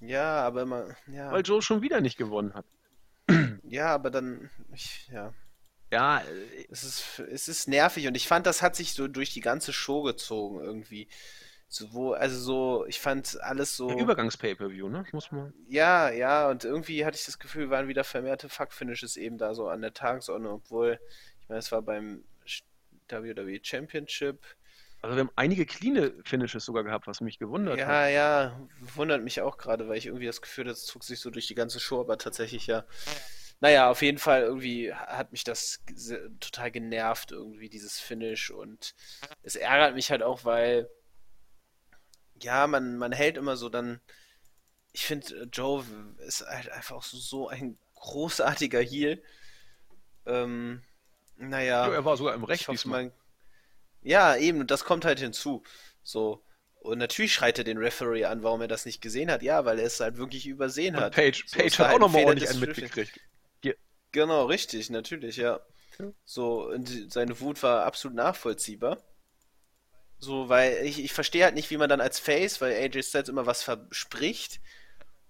Ja, 0.00 0.42
aber 0.42 0.62
immer. 0.62 0.96
Ja. 1.06 1.32
Weil 1.32 1.42
Joe 1.42 1.62
schon 1.62 1.82
wieder 1.82 2.00
nicht 2.00 2.16
gewonnen 2.16 2.54
hat. 2.54 2.64
Ja, 3.62 3.94
aber 3.94 4.10
dann. 4.10 4.50
Ich, 4.72 5.08
ja. 5.08 5.32
Ja, 5.90 6.22
es 6.70 6.84
ist, 6.84 7.18
es 7.18 7.48
ist 7.48 7.68
nervig 7.68 8.06
und 8.06 8.16
ich 8.16 8.28
fand, 8.28 8.46
das 8.46 8.62
hat 8.62 8.76
sich 8.76 8.94
so 8.94 9.08
durch 9.08 9.32
die 9.32 9.40
ganze 9.40 9.72
Show 9.72 10.02
gezogen 10.02 10.60
irgendwie. 10.60 11.08
So, 11.68 11.92
wo, 11.92 12.12
also 12.12 12.38
so, 12.38 12.86
ich 12.86 13.00
fand 13.00 13.40
alles 13.42 13.76
so. 13.76 13.90
Übergangs-Pay-Per-View, 13.96 14.88
ne? 14.88 15.04
Muss 15.12 15.30
man. 15.30 15.54
Ja, 15.68 16.10
ja, 16.10 16.48
und 16.48 16.64
irgendwie 16.64 17.04
hatte 17.04 17.16
ich 17.16 17.24
das 17.24 17.38
Gefühl, 17.38 17.70
waren 17.70 17.86
wieder 17.86 18.02
vermehrte 18.02 18.48
Fuck-Finishes 18.48 19.16
eben 19.16 19.38
da 19.38 19.54
so 19.54 19.68
an 19.68 19.80
der 19.80 19.94
Tagesordnung, 19.94 20.54
obwohl, 20.54 20.98
ich 21.42 21.48
meine, 21.48 21.60
es 21.60 21.70
war 21.70 21.82
beim 21.82 22.24
WWE 23.08 23.58
Championship 23.62 24.44
also 25.02 25.16
wir 25.16 25.20
haben 25.20 25.30
einige 25.34 25.64
clean 25.64 26.12
Finishes 26.24 26.64
sogar 26.64 26.84
gehabt, 26.84 27.06
was 27.06 27.22
mich 27.22 27.38
gewundert 27.38 27.78
ja, 27.78 27.86
hat. 27.86 27.92
Ja, 27.94 28.08
ja, 28.08 28.68
wundert 28.94 29.22
mich 29.22 29.40
auch 29.40 29.56
gerade, 29.56 29.88
weil 29.88 29.96
ich 29.96 30.06
irgendwie 30.06 30.26
das 30.26 30.42
Gefühl, 30.42 30.64
das 30.64 30.84
zog 30.84 31.04
sich 31.04 31.20
so 31.20 31.30
durch 31.30 31.46
die 31.46 31.54
ganze 31.54 31.80
Show, 31.80 32.00
aber 32.00 32.18
tatsächlich 32.18 32.66
ja. 32.66 32.84
Naja, 33.60 33.90
auf 33.90 34.00
jeden 34.00 34.18
Fall 34.18 34.42
irgendwie 34.42 34.92
hat 34.94 35.32
mich 35.32 35.44
das 35.44 35.82
total 36.40 36.70
genervt, 36.70 37.30
irgendwie 37.30 37.68
dieses 37.68 38.00
Finish 38.00 38.50
und 38.50 38.94
es 39.42 39.54
ärgert 39.54 39.94
mich 39.94 40.10
halt 40.10 40.22
auch, 40.22 40.44
weil 40.44 40.88
ja, 42.42 42.66
man, 42.66 42.96
man 42.96 43.12
hält 43.12 43.36
immer 43.36 43.56
so 43.56 43.68
dann. 43.68 44.00
Ich 44.92 45.06
finde, 45.06 45.48
Joe 45.52 45.84
ist 46.26 46.40
halt 46.40 46.70
einfach 46.70 47.02
so, 47.02 47.18
so 47.18 47.48
ein 47.48 47.78
großartiger 47.94 48.80
Heel. 48.80 49.22
Ähm, 50.26 50.82
naja. 51.36 51.86
Ja, 51.86 51.92
er 51.92 52.04
war 52.04 52.16
sogar 52.16 52.34
im 52.34 52.44
Recht 52.44 52.66
hoffe 52.66 52.88
mal. 52.88 53.12
Ja, 54.02 54.36
eben, 54.36 54.60
und 54.60 54.70
das 54.70 54.84
kommt 54.84 55.04
halt 55.04 55.20
hinzu. 55.20 55.62
So. 56.02 56.42
Und 56.80 56.98
natürlich 56.98 57.34
schreit 57.34 57.58
er 57.58 57.64
den 57.64 57.76
Referee 57.76 58.24
an, 58.24 58.42
warum 58.42 58.62
er 58.62 58.68
das 58.68 58.86
nicht 58.86 59.02
gesehen 59.02 59.30
hat. 59.30 59.42
Ja, 59.42 59.66
weil 59.66 59.78
er 59.78 59.86
es 59.86 60.00
halt 60.00 60.16
wirklich 60.16 60.46
übersehen 60.46 60.96
Und 60.96 61.02
hat. 61.02 61.14
Page, 61.14 61.44
So, 61.46 61.58
Page 61.58 61.78
hat 61.78 61.86
auch 61.86 61.90
halt 61.90 62.00
nochmal 62.00 62.24
ordentlich 62.24 62.50
einen 62.50 62.60
mitgekriegt. 62.60 63.20
Genau, 64.12 64.46
richtig, 64.46 64.90
natürlich, 64.90 65.36
ja. 65.36 65.60
Ja. 65.98 66.12
So, 66.24 66.68
und 66.68 67.12
seine 67.12 67.38
Wut 67.40 67.62
war 67.62 67.84
absolut 67.84 68.16
nachvollziehbar. 68.16 68.98
So, 70.18 70.48
weil 70.48 70.84
ich, 70.84 71.02
ich 71.02 71.12
verstehe 71.12 71.44
halt 71.44 71.54
nicht, 71.54 71.70
wie 71.70 71.76
man 71.76 71.88
dann 71.88 72.00
als 72.00 72.18
Face, 72.18 72.60
weil 72.60 72.74
AJ 72.74 73.02
Styles 73.04 73.28
immer 73.28 73.46
was 73.46 73.62
verspricht 73.62 74.60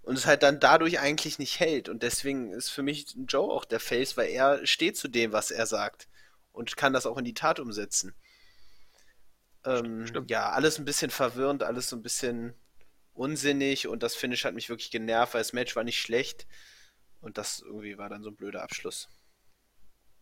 und 0.02 0.16
es 0.16 0.26
halt 0.26 0.42
dann 0.42 0.58
dadurch 0.58 0.98
eigentlich 0.98 1.38
nicht 1.38 1.60
hält. 1.60 1.88
Und 1.88 2.02
deswegen 2.02 2.52
ist 2.52 2.70
für 2.70 2.82
mich 2.82 3.14
Joe 3.28 3.52
auch 3.52 3.64
der 3.64 3.80
Face, 3.80 4.16
weil 4.16 4.30
er 4.30 4.66
steht 4.66 4.96
zu 4.96 5.08
dem, 5.08 5.32
was 5.32 5.50
er 5.50 5.66
sagt 5.66 6.08
und 6.52 6.76
kann 6.76 6.92
das 6.92 7.06
auch 7.06 7.18
in 7.18 7.24
die 7.24 7.34
Tat 7.34 7.60
umsetzen. 7.60 8.14
Ähm, 9.64 10.06
ja, 10.26 10.50
alles 10.50 10.78
ein 10.78 10.84
bisschen 10.84 11.10
verwirrend, 11.10 11.62
alles 11.62 11.88
so 11.88 11.96
ein 11.96 12.02
bisschen 12.02 12.54
unsinnig 13.12 13.86
und 13.86 14.02
das 14.02 14.16
Finish 14.16 14.44
hat 14.44 14.54
mich 14.54 14.70
wirklich 14.70 14.90
genervt, 14.90 15.34
weil 15.34 15.40
das 15.40 15.52
Match 15.52 15.76
war 15.76 15.84
nicht 15.84 16.00
schlecht 16.00 16.46
und 17.20 17.38
das 17.38 17.60
irgendwie 17.60 17.98
war 17.98 18.08
dann 18.08 18.22
so 18.22 18.30
ein 18.30 18.36
blöder 18.36 18.62
Abschluss. 18.62 19.08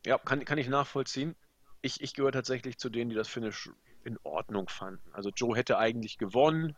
Ja, 0.07 0.19
kann, 0.19 0.45
kann 0.45 0.59
ich 0.59 0.69
nachvollziehen. 0.69 1.35
Ich, 1.81 2.01
ich 2.01 2.15
gehöre 2.15 2.33
tatsächlich 2.33 2.79
zu 2.79 2.89
denen, 2.89 3.11
die 3.11 3.17
das 3.17 3.29
Finish 3.29 3.71
in 4.05 4.19
Ordnung 4.23 4.69
fanden. 4.69 5.03
Also 5.13 5.31
Joe 5.31 5.57
hätte 5.57 5.79
eigentlich 5.79 6.19
gewonnen. 6.19 6.77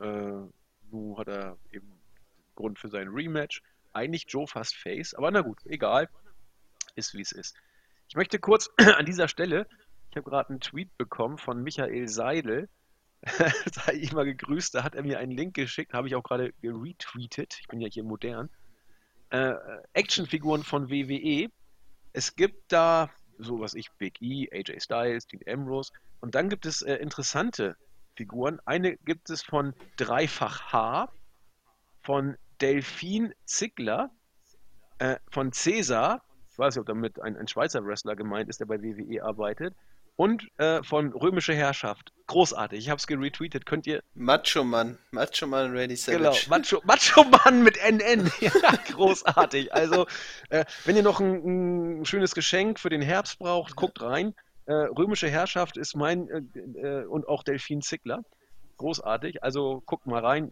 Äh, 0.00 0.32
nun 0.90 1.18
hat 1.18 1.28
er 1.28 1.56
eben 1.72 1.92
Grund 2.54 2.78
für 2.78 2.88
sein 2.88 3.08
Rematch. 3.08 3.62
Eigentlich 3.92 4.26
Joe 4.28 4.46
fast 4.46 4.76
Face, 4.76 5.14
aber 5.14 5.30
na 5.30 5.40
gut, 5.40 5.64
egal. 5.66 6.08
Ist 6.94 7.14
wie 7.14 7.22
es 7.22 7.32
ist. 7.32 7.56
Ich 8.08 8.16
möchte 8.16 8.38
kurz 8.38 8.70
an 8.76 9.06
dieser 9.06 9.28
Stelle, 9.28 9.66
ich 10.10 10.16
habe 10.16 10.28
gerade 10.28 10.50
einen 10.50 10.60
Tweet 10.60 10.96
bekommen 10.96 11.38
von 11.38 11.62
Michael 11.62 12.08
Seidel. 12.08 12.68
Sei 13.24 13.94
ich 13.94 14.12
mal 14.12 14.24
gegrüßt, 14.24 14.74
da 14.74 14.84
hat 14.84 14.94
er 14.94 15.02
mir 15.02 15.18
einen 15.18 15.32
Link 15.32 15.54
geschickt, 15.54 15.94
habe 15.94 16.08
ich 16.08 16.14
auch 16.14 16.22
gerade 16.22 16.52
geretweetet. 16.60 17.56
Ich 17.60 17.68
bin 17.68 17.80
ja 17.80 17.88
hier 17.88 18.04
modern. 18.04 18.50
Äh, 19.34 19.56
Actionfiguren 19.94 20.62
von 20.62 20.90
WWE. 20.90 21.48
Es 22.12 22.36
gibt 22.36 22.72
da 22.72 23.10
so 23.38 23.60
was 23.60 23.74
ich, 23.74 23.90
Big 23.92 24.20
E, 24.20 24.48
AJ 24.52 24.80
Styles, 24.80 25.26
Dean 25.26 25.42
Ambrose. 25.46 25.92
Und 26.20 26.34
dann 26.34 26.48
gibt 26.48 26.66
es 26.66 26.82
äh, 26.82 26.94
interessante 26.96 27.76
Figuren. 28.14 28.60
Eine 28.64 28.96
gibt 28.98 29.30
es 29.30 29.42
von 29.42 29.74
Dreifach 29.96 30.72
H, 30.72 31.12
von 32.00 32.36
Delfin 32.60 33.34
Ziggler, 33.44 34.10
äh, 34.98 35.16
von 35.30 35.52
Cäsar, 35.52 36.22
ich 36.50 36.58
weiß 36.58 36.76
nicht, 36.76 36.80
ob 36.80 36.86
damit 36.86 37.20
ein, 37.20 37.36
ein 37.36 37.48
Schweizer 37.48 37.84
Wrestler 37.84 38.14
gemeint 38.14 38.48
ist, 38.48 38.60
der 38.60 38.66
bei 38.66 38.80
WWE 38.80 39.24
arbeitet, 39.24 39.74
und 40.16 40.46
äh, 40.58 40.82
von 40.82 41.12
Römische 41.12 41.54
Herrschaft. 41.54 42.12
Großartig, 42.26 42.78
ich 42.78 42.90
habe 42.90 42.98
es 42.98 43.06
geretweetet. 43.06 43.66
Könnt 43.66 43.86
ihr 43.86 44.02
Macho 44.14 44.64
Mann, 44.64 44.98
Macho 45.10 45.46
Mann 45.46 45.76
Randy 45.76 45.96
Genau, 45.96 46.32
Savage. 46.32 46.46
Macho, 46.48 46.80
Macho 46.84 47.24
Mann 47.24 47.62
mit 47.62 47.76
NN. 47.76 48.30
Ja, 48.40 48.50
großartig. 48.92 49.74
Also, 49.74 50.06
äh, 50.48 50.64
wenn 50.84 50.96
ihr 50.96 51.02
noch 51.02 51.20
ein, 51.20 52.00
ein 52.00 52.04
schönes 52.04 52.34
Geschenk 52.34 52.80
für 52.80 52.88
den 52.88 53.02
Herbst 53.02 53.38
braucht, 53.38 53.76
guckt 53.76 54.00
rein. 54.00 54.34
Äh, 54.66 54.72
Römische 54.72 55.28
Herrschaft 55.28 55.76
ist 55.76 55.94
mein 55.96 56.28
äh, 56.28 56.78
äh, 56.80 57.04
und 57.04 57.28
auch 57.28 57.42
Delfin 57.42 57.82
Zickler. 57.82 58.24
Großartig. 58.78 59.42
Also 59.42 59.82
guckt 59.84 60.06
mal 60.06 60.24
rein 60.24 60.50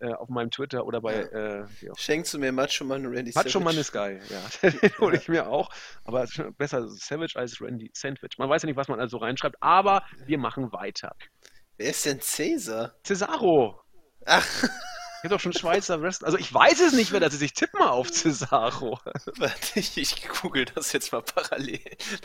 äh, 0.00 0.06
äh, 0.06 0.14
auf 0.14 0.28
meinem 0.28 0.50
Twitter 0.50 0.84
oder 0.84 1.00
bei 1.00 1.14
äh, 1.14 1.66
wie 1.80 1.90
auch. 1.90 1.98
Schenkst 1.98 2.34
du 2.34 2.38
mir 2.38 2.52
Macho 2.52 2.84
Mann 2.84 3.06
Randy 3.06 3.32
Macho 3.34 3.48
Savage? 3.48 3.64
Mann 3.64 3.76
ist 3.76 3.92
geil, 3.92 4.20
ja. 4.28 4.70
Den 4.70 4.98
hole 4.98 5.16
ich 5.16 5.28
mir 5.28 5.48
auch. 5.48 5.70
Aber 6.04 6.26
besser 6.56 6.88
Savage 6.88 7.36
als 7.36 7.60
Randy 7.60 7.90
Sandwich. 7.94 8.38
Man 8.38 8.48
weiß 8.48 8.62
ja 8.62 8.66
nicht, 8.66 8.76
was 8.76 8.88
man 8.88 9.00
also 9.00 9.18
reinschreibt, 9.18 9.56
aber 9.60 10.04
wir 10.24 10.38
machen 10.38 10.72
weiter. 10.72 11.14
Wer 11.76 11.90
ist 11.90 12.04
denn 12.06 12.20
Cäsar? 12.20 12.94
Cesaro. 13.04 13.80
Ach, 14.26 14.64
Ich 15.20 15.24
habe 15.24 15.34
doch 15.34 15.40
schon 15.40 15.52
Schweizer 15.52 16.00
Wrestler. 16.00 16.28
Also 16.28 16.38
ich 16.38 16.52
weiß 16.52 16.80
es 16.80 16.94
nicht 16.94 17.10
mehr, 17.10 17.20
dass 17.20 17.32
sie 17.32 17.38
sich 17.38 17.52
tippen 17.52 17.78
mal 17.78 17.90
auf 17.90 18.10
Cesaro. 18.10 18.98
warte, 19.36 19.78
ich, 19.78 19.98
ich 19.98 20.26
google 20.28 20.64
das 20.64 20.94
jetzt 20.94 21.12
mal 21.12 21.20
parallel. 21.20 21.78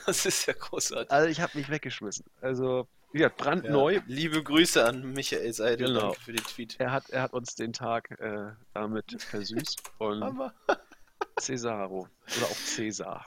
Das 0.05 0.25
ist 0.25 0.45
ja 0.45 0.53
großartig. 0.53 1.11
Also 1.11 1.27
ich 1.27 1.41
habe 1.41 1.57
mich 1.57 1.69
weggeschmissen. 1.69 2.25
Also, 2.39 2.87
wie 3.15 3.19
gesagt, 3.19 3.37
brandneu. 3.37 3.93
Ja. 3.93 4.01
Liebe 4.07 4.43
Grüße 4.43 4.83
an 4.85 5.13
Michael 5.13 5.53
Seidel, 5.53 5.87
Genau. 5.87 6.11
für 6.13 6.33
den 6.33 6.43
Tweet. 6.43 6.75
Er 6.79 6.91
hat, 6.91 7.09
er 7.11 7.21
hat 7.21 7.31
uns 7.33 7.55
den 7.55 7.71
Tag 7.71 8.11
äh, 8.19 8.51
damit 8.73 9.21
versüßt. 9.21 9.81
Und 9.99 10.51
Cesaro. 11.39 12.09
Oder 12.37 12.45
auch 12.45 12.55
Cäsar. 12.57 13.25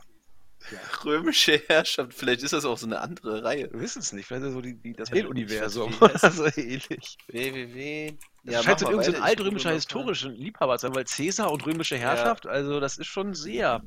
römische 1.07 1.57
Herrschaft, 1.68 2.12
vielleicht 2.12 2.43
ist 2.43 2.53
das 2.53 2.66
auch 2.66 2.76
so 2.76 2.84
eine 2.86 3.01
andere 3.01 3.43
Reihe. 3.43 3.72
Wir 3.72 3.80
wissen 3.80 4.01
es 4.01 4.12
nicht. 4.12 4.26
Vielleicht 4.26 4.43
ist 4.43 4.49
das 4.49 4.55
so 4.55 4.61
die, 4.61 4.74
die, 4.74 4.93
das 4.93 5.09
Ja, 5.09 5.26
Universum. 5.26 5.91
ich 5.91 6.01
weiß 6.03 6.24
Also 6.24 6.45
ähnlich. 6.57 7.16
www. 7.28 8.18
Das 8.45 8.64
scheint 8.64 8.80
so 8.80 8.91
irgendein 8.91 9.14
so 9.14 9.22
altrömischer 9.22 9.70
historischer 9.72 10.28
Liebhaber 10.28 10.76
zu 10.78 10.86
sein, 10.89 10.95
weil 10.97 11.07
Cäsar 11.07 11.51
und 11.51 11.64
römische 11.64 11.97
Herrschaft, 11.97 12.47
also 12.47 12.78
das 12.80 12.99
ist 12.99 13.07
schon 13.07 13.32
sehr. 13.32 13.82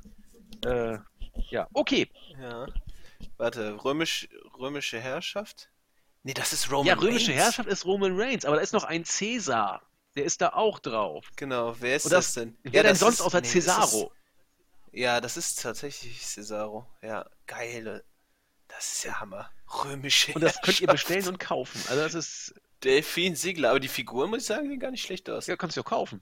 Äh, 0.66 0.97
ja, 1.49 1.68
okay. 1.74 2.10
Ja. 2.39 2.66
Warte, 3.38 3.84
römisch, 3.84 4.28
römische 4.60 4.99
Herrschaft? 4.99 5.70
Nee, 6.24 6.34
das 6.34 6.53
ist 6.53 6.69
Roman 6.72 6.86
Ja, 6.86 6.93
römische 6.95 7.32
Reigns. 7.32 7.43
Herrschaft 7.43 7.69
ist 7.69 7.86
Roman 7.86 8.19
Reigns, 8.19 8.45
aber 8.45 8.57
da 8.57 8.61
ist 8.61 8.74
noch 8.74 8.84
ein 8.84 9.05
Cäsar. 9.05 9.82
Der 10.15 10.26
ist 10.26 10.41
da 10.41 10.49
auch 10.49 10.80
drauf. 10.80 11.26
Genau, 11.36 11.76
wer 11.80 11.95
ist 11.95 12.05
das- 12.05 12.11
das, 12.11 12.34
denn? 12.34 12.57
Wer 12.63 12.84
denn 12.84 12.91
das 12.91 12.99
sonst 12.99 13.15
ist- 13.15 13.22
außer 13.22 13.38
nee, 13.39 13.43
das 13.43 13.51
Cesaro? 13.53 14.11
Ist, 14.91 14.99
ja, 14.99 15.22
das 15.22 15.38
ist 15.38 15.61
tatsächlich 15.61 16.26
Cesaro. 16.28 16.86
Ja, 17.01 17.26
geile. 17.47 18.03
Das 18.67 18.91
ist 18.93 19.03
ja 19.03 19.19
Hammer. 19.19 19.49
Römische 19.84 20.34
Und 20.34 20.41
das 20.41 20.61
könnt 20.61 20.80
ihr 20.82 20.88
bestellen 20.88 21.28
und 21.28 21.39
kaufen. 21.39 21.82
Also 21.89 22.01
das 22.03 22.13
ist, 22.13 22.53
Delfin 22.84 23.36
Sigler, 23.36 23.69
aber 23.72 23.80
die 23.80 23.88
Figuren, 23.88 24.30
muss 24.30 24.39
ich 24.41 24.45
sagen, 24.47 24.67
sehen 24.67 24.80
gar 24.80 24.91
nicht 24.91 25.03
schlecht 25.05 25.30
aus. 25.30 25.47
ja, 25.47 25.55
kannst 25.55 25.76
du 25.78 25.82
ja 25.82 25.84
kaufen. 25.84 26.22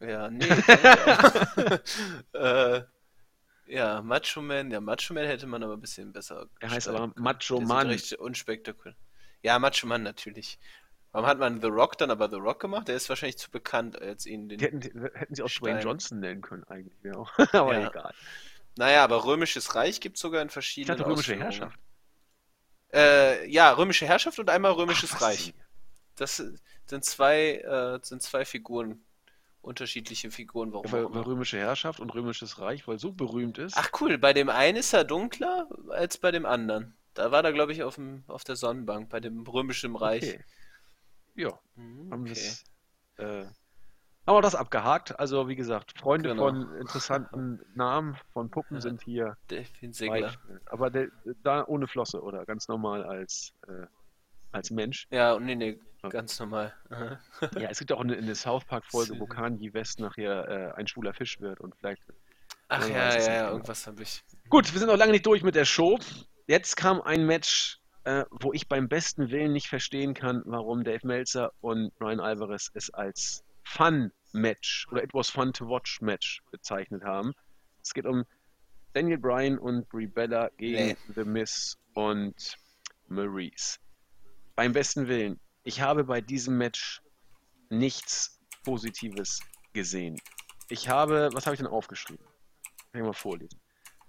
Ja, 0.00 0.30
nee. 0.30 0.44
äh, 2.32 2.82
ja, 3.66 4.02
Macho 4.02 4.42
Man, 4.42 4.70
ja, 4.70 4.80
Macho 4.80 5.14
Man 5.14 5.26
hätte 5.26 5.46
man 5.46 5.62
aber 5.62 5.74
ein 5.74 5.80
bisschen 5.80 6.12
besser 6.12 6.48
Er 6.60 6.70
heißt 6.70 6.88
aber 6.88 7.00
können. 7.00 7.12
Macho 7.16 7.64
sieht 7.64 7.68
Mann. 7.68 7.86
recht 7.88 8.12
unspektakulär. 8.14 8.96
Ja, 9.42 9.58
Macho 9.58 9.86
Man 9.86 10.02
natürlich. 10.02 10.58
Warum 11.12 11.26
hat 11.28 11.38
man 11.38 11.60
The 11.60 11.68
Rock 11.68 11.96
dann 11.98 12.10
aber 12.10 12.28
The 12.28 12.36
Rock 12.36 12.60
gemacht? 12.60 12.88
Der 12.88 12.96
ist 12.96 13.08
wahrscheinlich 13.08 13.38
zu 13.38 13.50
bekannt, 13.50 14.00
als 14.00 14.26
ihn 14.26 14.48
den. 14.48 14.60
Hätten, 14.60 14.80
hätten 15.14 15.34
sie 15.34 15.42
auch 15.42 15.48
Dwayne 15.50 15.80
Stein. 15.80 15.80
Johnson 15.80 16.20
nennen 16.20 16.42
können, 16.42 16.64
eigentlich. 16.64 16.98
Ja. 17.02 17.26
aber 17.52 17.78
Ja. 17.78 17.88
egal. 17.88 18.14
Naja, 18.76 19.04
aber 19.04 19.24
Römisches 19.24 19.74
Reich 19.74 20.00
gibt 20.00 20.16
es 20.16 20.22
sogar 20.22 20.42
in 20.42 20.48
Ich 20.48 20.52
verschiedenen 20.52 20.98
dachte 20.98 21.06
römische 21.06 21.36
Ausführungen. 21.36 21.42
Herrschaft. 21.42 21.78
Äh, 22.92 23.48
ja, 23.50 23.72
Römische 23.72 24.06
Herrschaft 24.06 24.38
und 24.38 24.50
einmal 24.50 24.72
Römisches 24.72 25.16
Ach, 25.16 25.22
Reich. 25.22 25.54
Das 26.16 26.36
sind 26.86 27.04
zwei, 27.04 27.56
äh, 27.58 27.98
sind 28.02 28.22
zwei 28.22 28.44
Figuren. 28.44 29.04
Unterschiedliche 29.66 30.30
Figuren, 30.30 30.72
warum 30.72 30.90
weil, 30.92 31.12
weil 31.12 31.22
römische 31.22 31.58
Herrschaft 31.58 31.98
und 32.00 32.14
römisches 32.14 32.60
Reich, 32.60 32.86
weil 32.86 32.98
so 32.98 33.12
berühmt 33.12 33.58
ist. 33.58 33.74
Ach 33.76 33.90
cool, 34.00 34.16
bei 34.16 34.32
dem 34.32 34.48
einen 34.48 34.76
ist 34.78 34.92
er 34.92 35.04
dunkler 35.04 35.68
als 35.90 36.18
bei 36.18 36.30
dem 36.30 36.46
anderen. 36.46 36.96
Da 37.14 37.30
war 37.32 37.42
er, 37.44 37.52
glaube 37.52 37.72
ich, 37.72 37.82
auf, 37.82 37.96
dem, 37.96 38.22
auf 38.28 38.44
der 38.44 38.56
Sonnenbank, 38.56 39.08
bei 39.10 39.20
dem 39.20 39.42
Römischen 39.46 39.96
Reich. 39.96 40.22
okay. 40.34 40.44
Ja, 41.34 41.58
Mhm, 41.74 42.10
haben 42.12 42.22
okay. 42.22 42.52
äh, 43.16 43.44
haben 44.26 44.36
wir 44.36 44.42
das 44.42 44.54
abgehakt. 44.54 45.18
Also, 45.18 45.48
wie 45.48 45.56
gesagt, 45.56 45.98
Freunde 45.98 46.30
Genau. 46.30 46.44
von 46.48 46.74
interessanten 46.76 47.60
Namen, 47.74 48.16
von 48.32 48.50
Puppen 48.50 48.76
Ja. 48.76 48.80
sind 48.80 49.02
hier 49.02 49.36
Delfin 49.50 49.92
Segler. 49.92 50.34
Aber 50.66 50.90
der, 50.90 51.08
da 51.42 51.64
ohne 51.66 51.86
Flosse 51.88 52.22
oder 52.22 52.44
ganz 52.46 52.68
normal 52.68 53.04
als, 53.04 53.52
äh, 53.68 53.86
als 54.52 54.70
Mensch. 54.70 55.06
Ja, 55.10 55.38
nee, 55.38 55.54
nee, 55.54 55.78
ganz 56.10 56.38
normal. 56.38 56.74
Ja, 57.58 57.68
es 57.70 57.78
gibt 57.78 57.92
auch 57.92 58.00
eine, 58.00 58.16
eine 58.16 58.34
South 58.34 58.64
Park-Folge, 58.64 59.18
wo. 59.18 59.26
Kanye 59.26 59.72
West 59.74 60.00
nachher 60.00 60.48
äh, 60.48 60.78
ein 60.78 60.86
schwuler 60.86 61.12
Fisch 61.14 61.40
wird 61.40 61.60
und 61.60 61.74
vielleicht. 61.76 62.02
Ach 62.68 62.88
ja, 62.88 63.14
ja, 63.14 63.20
ja, 63.20 63.50
irgendwas 63.50 63.86
habe 63.86 64.02
ich. 64.02 64.24
Gut, 64.48 64.72
wir 64.72 64.78
sind 64.78 64.88
noch 64.88 64.96
lange 64.96 65.12
nicht 65.12 65.26
durch 65.26 65.42
mit 65.42 65.54
der 65.54 65.64
Show. 65.64 65.98
Jetzt 66.46 66.76
kam 66.76 67.00
ein 67.00 67.26
Match, 67.26 67.80
äh, 68.04 68.24
wo 68.30 68.52
ich 68.52 68.68
beim 68.68 68.88
besten 68.88 69.30
Willen 69.30 69.52
nicht 69.52 69.68
verstehen 69.68 70.14
kann, 70.14 70.42
warum 70.46 70.84
Dave 70.84 71.06
Meltzer 71.06 71.52
und 71.60 71.92
Ryan 72.00 72.20
Alvarez 72.20 72.70
es 72.74 72.90
als 72.90 73.44
Fun-Match 73.64 74.86
oder 74.90 75.02
It 75.02 75.12
was 75.12 75.28
fun 75.28 75.52
to 75.52 75.68
watch 75.68 76.00
Match 76.00 76.42
bezeichnet 76.50 77.04
haben. 77.04 77.32
Es 77.82 77.94
geht 77.94 78.06
um 78.06 78.24
Daniel 78.94 79.18
Bryan 79.18 79.58
und 79.58 79.88
Brie 79.88 80.06
Bella 80.06 80.48
gegen 80.56 80.86
Nee. 80.86 80.96
The 81.14 81.24
Miz 81.24 81.76
und 81.94 82.56
Maurice. 83.08 83.78
Beim 84.56 84.72
besten 84.72 85.06
Willen, 85.06 85.38
ich 85.64 85.82
habe 85.82 86.04
bei 86.04 86.22
diesem 86.22 86.56
Match 86.56 87.02
nichts 87.68 88.40
Positives 88.64 89.40
gesehen. 89.74 90.18
Ich 90.70 90.88
habe, 90.88 91.28
was 91.34 91.44
habe 91.44 91.54
ich 91.54 91.58
denn 91.58 91.66
aufgeschrieben? 91.68 92.24
Kann 92.90 93.02
ich 93.02 93.06
mal 93.06 93.12
vorlesen. 93.12 93.60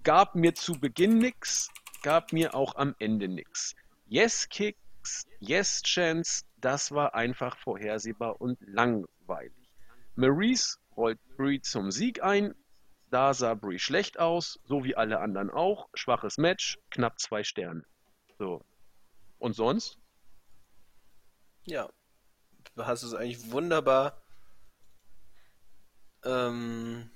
Gab 0.04 0.36
mir 0.36 0.56
zu 0.56 0.80
Beginn 0.80 1.18
nix, 1.18 1.70
gab 2.02 2.32
mir 2.32 2.56
auch 2.56 2.78
am 2.78 2.96
Ende 3.00 3.28
nix. 3.28 3.76
Yes 4.08 4.48
Kicks, 4.48 5.28
Yes 5.40 5.82
Chance, 5.82 6.46
das 6.56 6.94
war 6.94 7.14
einfach 7.14 7.58
vorhersehbar 7.58 8.40
und 8.40 8.58
langweilig. 8.62 9.52
Maurice 10.16 10.78
rollt 10.96 11.20
Brie 11.36 11.60
zum 11.60 11.92
Sieg 11.92 12.24
ein. 12.24 12.56
Da 13.10 13.34
sah 13.34 13.54
Brie 13.54 13.80
schlecht 13.80 14.18
aus, 14.18 14.62
so 14.64 14.86
wie 14.86 14.96
alle 14.96 15.20
anderen 15.20 15.50
auch. 15.50 15.90
Schwaches 15.94 16.38
Match, 16.38 16.80
knapp 16.90 17.20
zwei 17.20 17.44
Sterne. 17.44 17.84
So. 18.40 18.64
Und 19.40 19.54
sonst? 19.54 20.00
Ja, 21.68 21.90
du 22.76 22.86
hast 22.86 23.04
es 23.04 23.14
eigentlich 23.14 23.52
wunderbar, 23.52 24.22
ähm, 26.24 27.10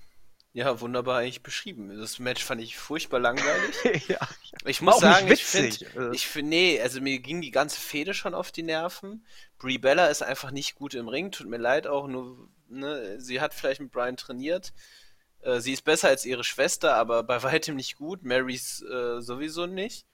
ja, 0.54 0.82
wunderbar 0.82 1.20
eigentlich 1.20 1.42
beschrieben. 1.42 1.98
Das 1.98 2.20
Match 2.20 2.44
fand 2.44 2.62
ich 2.62 2.78
furchtbar 2.78 3.20
langweilig. 3.20 4.08
ja. 4.10 4.20
Ich 4.66 4.82
muss 4.82 5.00
sagen, 5.00 5.32
ich 5.32 5.46
finde, 5.46 6.12
ich 6.14 6.28
finde, 6.28 6.50
nee, 6.50 6.82
also 6.82 7.00
mir 7.00 7.20
ging 7.20 7.42
die 7.42 7.52
ganze 7.52 7.80
Fehde 7.80 8.14
schon 8.14 8.34
auf 8.34 8.52
die 8.52 8.64
Nerven. 8.64 9.26
Brie 9.58 9.78
Bella 9.78 10.08
ist 10.08 10.22
einfach 10.22 10.52
nicht 10.52 10.76
gut 10.76 10.94
im 10.96 11.08
Ring, 11.08 11.32
tut 11.32 11.48
mir 11.48 11.58
leid 11.58 11.88
auch, 11.88 12.08
nur, 12.08 12.50
ne, 12.68 13.22
sie 13.22 13.40
hat 13.40 13.54
vielleicht 13.54 13.80
mit 13.80 13.92
Brian 13.92 14.18
trainiert. 14.18 14.74
Äh, 15.40 15.62
sie 15.62 15.72
ist 15.72 15.86
besser 15.86 16.10
als 16.10 16.26
ihre 16.26 16.44
Schwester, 16.44 16.96
aber 16.96 17.24
bei 17.24 17.42
weitem 17.44 17.78
nicht 17.78 17.96
gut. 17.96 18.24
Marys 18.24 18.82
äh, 18.82 19.22
sowieso 19.22 19.66
nicht. 19.66 20.06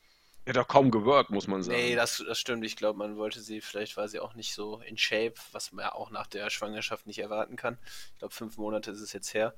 Ja, 0.47 0.53
doch 0.53 0.69
kaum 0.69 0.91
gewirkt, 0.91 1.29
muss 1.29 1.47
man 1.47 1.61
sagen. 1.61 1.77
Nee, 1.77 1.95
das, 1.95 2.23
das 2.25 2.39
stimmt. 2.39 2.63
Ich 2.63 2.77
glaube, 2.77 2.97
man 2.97 3.17
wollte 3.17 3.41
sie, 3.41 3.59
vielleicht 3.59 3.97
war 3.97 4.07
sie 4.07 4.21
auch 4.21 4.33
nicht 4.33 4.53
so 4.53 4.79
in 4.79 4.97
Shape, 4.97 5.33
was 5.51 5.73
man 5.73 5.83
ja 5.83 5.93
auch 5.93 6.09
nach 6.09 6.25
der 6.25 6.49
Schwangerschaft 6.49 7.05
nicht 7.05 7.19
erwarten 7.19 7.57
kann. 7.57 7.77
Ich 8.13 8.19
glaube, 8.19 8.33
fünf 8.33 8.55
Monate 8.55 8.91
ist 8.91 9.01
es 9.01 9.11
jetzt 9.11 9.33
her. 9.33 9.53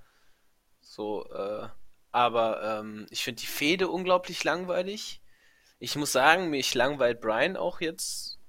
So, 0.81 1.29
äh, 1.31 1.67
aber 2.11 2.63
ähm, 2.63 3.05
ich 3.11 3.23
finde 3.23 3.39
die 3.39 3.45
Fehde 3.45 3.87
unglaublich 3.87 4.43
langweilig. 4.43 5.21
Ich 5.77 5.95
muss 5.95 6.11
sagen, 6.11 6.49
mich 6.49 6.73
langweilt 6.73 7.21
Brian 7.21 7.55
auch 7.55 7.81
jetzt. 7.81 8.39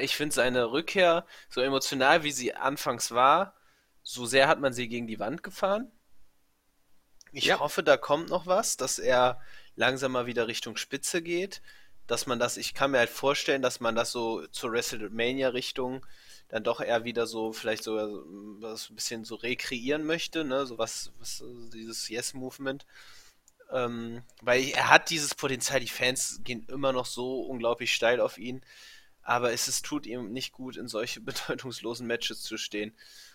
Ich 0.00 0.16
finde 0.16 0.34
seine 0.34 0.72
Rückkehr, 0.72 1.24
so 1.48 1.60
emotional 1.60 2.24
wie 2.24 2.32
sie 2.32 2.54
anfangs 2.54 3.12
war, 3.12 3.54
so 4.02 4.26
sehr 4.26 4.48
hat 4.48 4.58
man 4.58 4.72
sie 4.72 4.88
gegen 4.88 5.06
die 5.06 5.20
Wand 5.20 5.44
gefahren. 5.44 5.92
Ich 7.30 7.44
ja. 7.44 7.60
hoffe, 7.60 7.84
da 7.84 7.96
kommt 7.96 8.30
noch 8.30 8.46
was, 8.46 8.76
dass 8.76 8.98
er 8.98 9.40
langsam 9.76 10.12
mal 10.12 10.26
wieder 10.26 10.48
Richtung 10.48 10.76
Spitze 10.76 11.22
geht. 11.22 11.62
Dass 12.06 12.26
man 12.26 12.38
das, 12.38 12.56
ich 12.56 12.74
kann 12.74 12.90
mir 12.90 12.98
halt 12.98 13.10
vorstellen, 13.10 13.62
dass 13.62 13.80
man 13.80 13.94
das 13.94 14.10
so 14.10 14.46
zur 14.48 14.72
WrestleMania-Richtung 14.72 16.04
dann 16.48 16.64
doch 16.64 16.80
eher 16.80 17.04
wieder 17.04 17.26
so, 17.26 17.52
vielleicht 17.52 17.82
so 17.84 17.94
was 18.60 18.90
ein 18.90 18.96
bisschen 18.96 19.24
so 19.24 19.36
rekreieren 19.36 20.04
möchte, 20.04 20.44
ne? 20.44 20.66
So 20.66 20.78
was, 20.78 21.12
was 21.18 21.42
dieses 21.72 22.08
Yes-Movement. 22.08 22.84
Ähm, 23.70 24.22
weil 24.42 24.68
er 24.68 24.90
hat 24.90 25.08
dieses 25.08 25.34
Potenzial, 25.34 25.80
die 25.80 25.88
Fans 25.88 26.40
gehen 26.44 26.66
immer 26.68 26.92
noch 26.92 27.06
so 27.06 27.40
unglaublich 27.40 27.94
steil 27.94 28.20
auf 28.20 28.36
ihn. 28.36 28.62
Aber 29.22 29.52
es 29.52 29.68
ist, 29.68 29.86
tut 29.86 30.04
ihm 30.04 30.32
nicht 30.32 30.52
gut, 30.52 30.76
in 30.76 30.88
solche 30.88 31.20
bedeutungslosen 31.22 32.06
Matches 32.06 32.42
zu 32.42 32.58
stehen. 32.58 32.92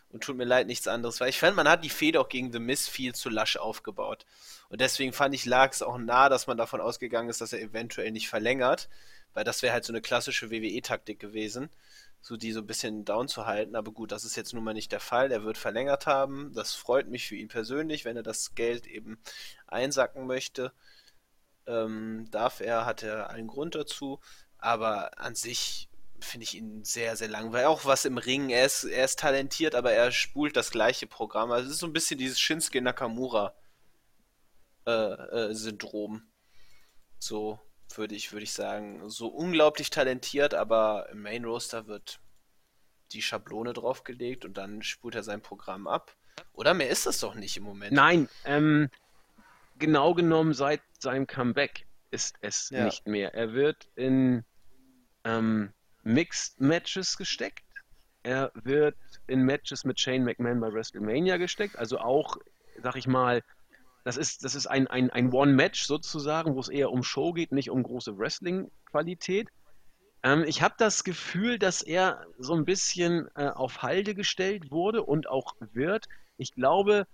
Und 0.09 0.23
tut 0.23 0.37
mir 0.37 0.45
leid, 0.45 0.67
nichts 0.67 0.87
anderes. 0.87 1.19
Weil 1.19 1.29
ich 1.29 1.39
fand, 1.39 1.55
man 1.55 1.67
hat 1.67 1.83
die 1.83 1.89
Fehde 1.89 2.21
auch 2.21 2.29
gegen 2.29 2.51
The 2.51 2.59
Miz 2.59 2.87
viel 2.87 3.13
zu 3.13 3.29
lasch 3.29 3.57
aufgebaut. 3.57 4.25
Und 4.69 4.79
deswegen 4.81 5.13
fand 5.13 5.35
ich, 5.35 5.45
lag 5.45 5.71
es 5.71 5.81
auch 5.81 5.97
nah, 5.97 6.29
dass 6.29 6.47
man 6.47 6.57
davon 6.57 6.81
ausgegangen 6.81 7.29
ist, 7.29 7.41
dass 7.41 7.53
er 7.53 7.61
eventuell 7.61 8.11
nicht 8.11 8.29
verlängert. 8.29 8.89
Weil 9.33 9.43
das 9.43 9.61
wäre 9.61 9.73
halt 9.73 9.85
so 9.85 9.91
eine 9.91 10.01
klassische 10.01 10.49
WWE-Taktik 10.49 11.19
gewesen, 11.19 11.69
so 12.21 12.37
die 12.37 12.53
so 12.53 12.61
ein 12.61 12.67
bisschen 12.67 13.05
down 13.05 13.27
zu 13.27 13.45
halten. 13.45 13.75
Aber 13.75 13.91
gut, 13.91 14.11
das 14.11 14.23
ist 14.23 14.35
jetzt 14.35 14.53
nun 14.53 14.63
mal 14.63 14.73
nicht 14.73 14.91
der 14.91 14.99
Fall. 15.01 15.31
Er 15.31 15.43
wird 15.43 15.57
verlängert 15.57 16.07
haben. 16.07 16.53
Das 16.55 16.73
freut 16.73 17.07
mich 17.07 17.27
für 17.27 17.35
ihn 17.35 17.49
persönlich, 17.49 18.05
wenn 18.05 18.17
er 18.17 18.23
das 18.23 18.55
Geld 18.55 18.87
eben 18.87 19.19
einsacken 19.67 20.25
möchte. 20.25 20.71
Ähm, 21.67 22.27
darf 22.31 22.61
er, 22.61 22.85
hat 22.85 23.03
er 23.03 23.29
allen 23.29 23.47
Grund 23.47 23.75
dazu. 23.75 24.19
Aber 24.57 25.19
an 25.19 25.35
sich 25.35 25.89
finde 26.19 26.43
ich 26.43 26.55
ihn 26.55 26.83
sehr, 26.83 27.15
sehr 27.15 27.27
langweilig. 27.27 27.67
Auch 27.67 27.85
was 27.85 28.05
im 28.05 28.17
Ring, 28.17 28.49
er 28.49 28.65
ist, 28.65 28.83
er 28.83 29.05
ist 29.05 29.19
talentiert, 29.19 29.75
aber 29.75 29.91
er 29.91 30.11
spult 30.11 30.55
das 30.55 30.71
gleiche 30.71 31.07
Programm. 31.07 31.51
Also 31.51 31.67
es 31.67 31.73
ist 31.73 31.79
so 31.79 31.87
ein 31.87 31.93
bisschen 31.93 32.17
dieses 32.17 32.39
Shinsuke 32.39 32.81
Nakamura 32.81 33.55
äh, 34.85 34.91
äh, 34.91 35.53
Syndrom. 35.53 36.23
So 37.19 37.59
würde 37.95 38.15
ich, 38.15 38.31
würde 38.31 38.43
ich 38.43 38.53
sagen. 38.53 39.09
So 39.09 39.27
unglaublich 39.27 39.89
talentiert, 39.89 40.53
aber 40.53 41.09
im 41.11 41.21
Main 41.21 41.45
Roster 41.45 41.87
wird 41.87 42.19
die 43.11 43.21
Schablone 43.21 43.73
draufgelegt 43.73 44.45
und 44.45 44.57
dann 44.57 44.81
spult 44.83 45.15
er 45.15 45.23
sein 45.23 45.41
Programm 45.41 45.87
ab. 45.87 46.15
Oder 46.53 46.73
mehr 46.73 46.89
ist 46.89 47.05
das 47.05 47.19
doch 47.19 47.35
nicht 47.35 47.57
im 47.57 47.63
Moment. 47.63 47.93
Nein, 47.93 48.29
ähm, 48.45 48.89
genau 49.77 50.13
genommen 50.13 50.53
seit 50.53 50.81
seinem 50.99 51.27
Comeback 51.27 51.87
ist 52.11 52.35
es 52.41 52.69
ja. 52.69 52.85
nicht 52.85 53.07
mehr. 53.07 53.33
Er 53.33 53.53
wird 53.53 53.89
in 53.95 54.43
ähm, 55.23 55.73
Mixed 56.07 56.61
Matches 56.61 57.17
gesteckt. 57.17 57.65
Er 58.23 58.51
wird 58.55 58.95
in 59.27 59.43
Matches 59.43 59.83
mit 59.83 59.99
Shane 59.99 60.23
McMahon 60.23 60.61
bei 60.61 60.71
WrestleMania 60.71 61.35
gesteckt. 61.35 61.77
Also 61.77 61.99
auch, 61.99 62.37
sag 62.81 62.95
ich 62.95 63.07
mal, 63.07 63.43
das 64.05 64.15
ist, 64.15 64.45
das 64.45 64.55
ist 64.55 64.67
ein, 64.67 64.87
ein, 64.87 65.09
ein 65.09 65.33
One-Match 65.33 65.83
sozusagen, 65.83 66.55
wo 66.55 66.61
es 66.61 66.69
eher 66.69 66.91
um 66.91 67.03
Show 67.03 67.33
geht, 67.33 67.51
nicht 67.51 67.69
um 67.69 67.83
große 67.83 68.17
Wrestling-Qualität. 68.17 69.49
Ähm, 70.23 70.45
ich 70.47 70.61
habe 70.61 70.75
das 70.77 71.03
Gefühl, 71.03 71.59
dass 71.59 71.81
er 71.81 72.25
so 72.37 72.53
ein 72.53 72.63
bisschen 72.63 73.27
äh, 73.35 73.49
auf 73.49 73.81
Halde 73.81 74.15
gestellt 74.15 74.71
wurde 74.71 75.03
und 75.03 75.27
auch 75.27 75.55
wird. 75.59 76.07
Ich 76.37 76.53
glaube, 76.53 77.05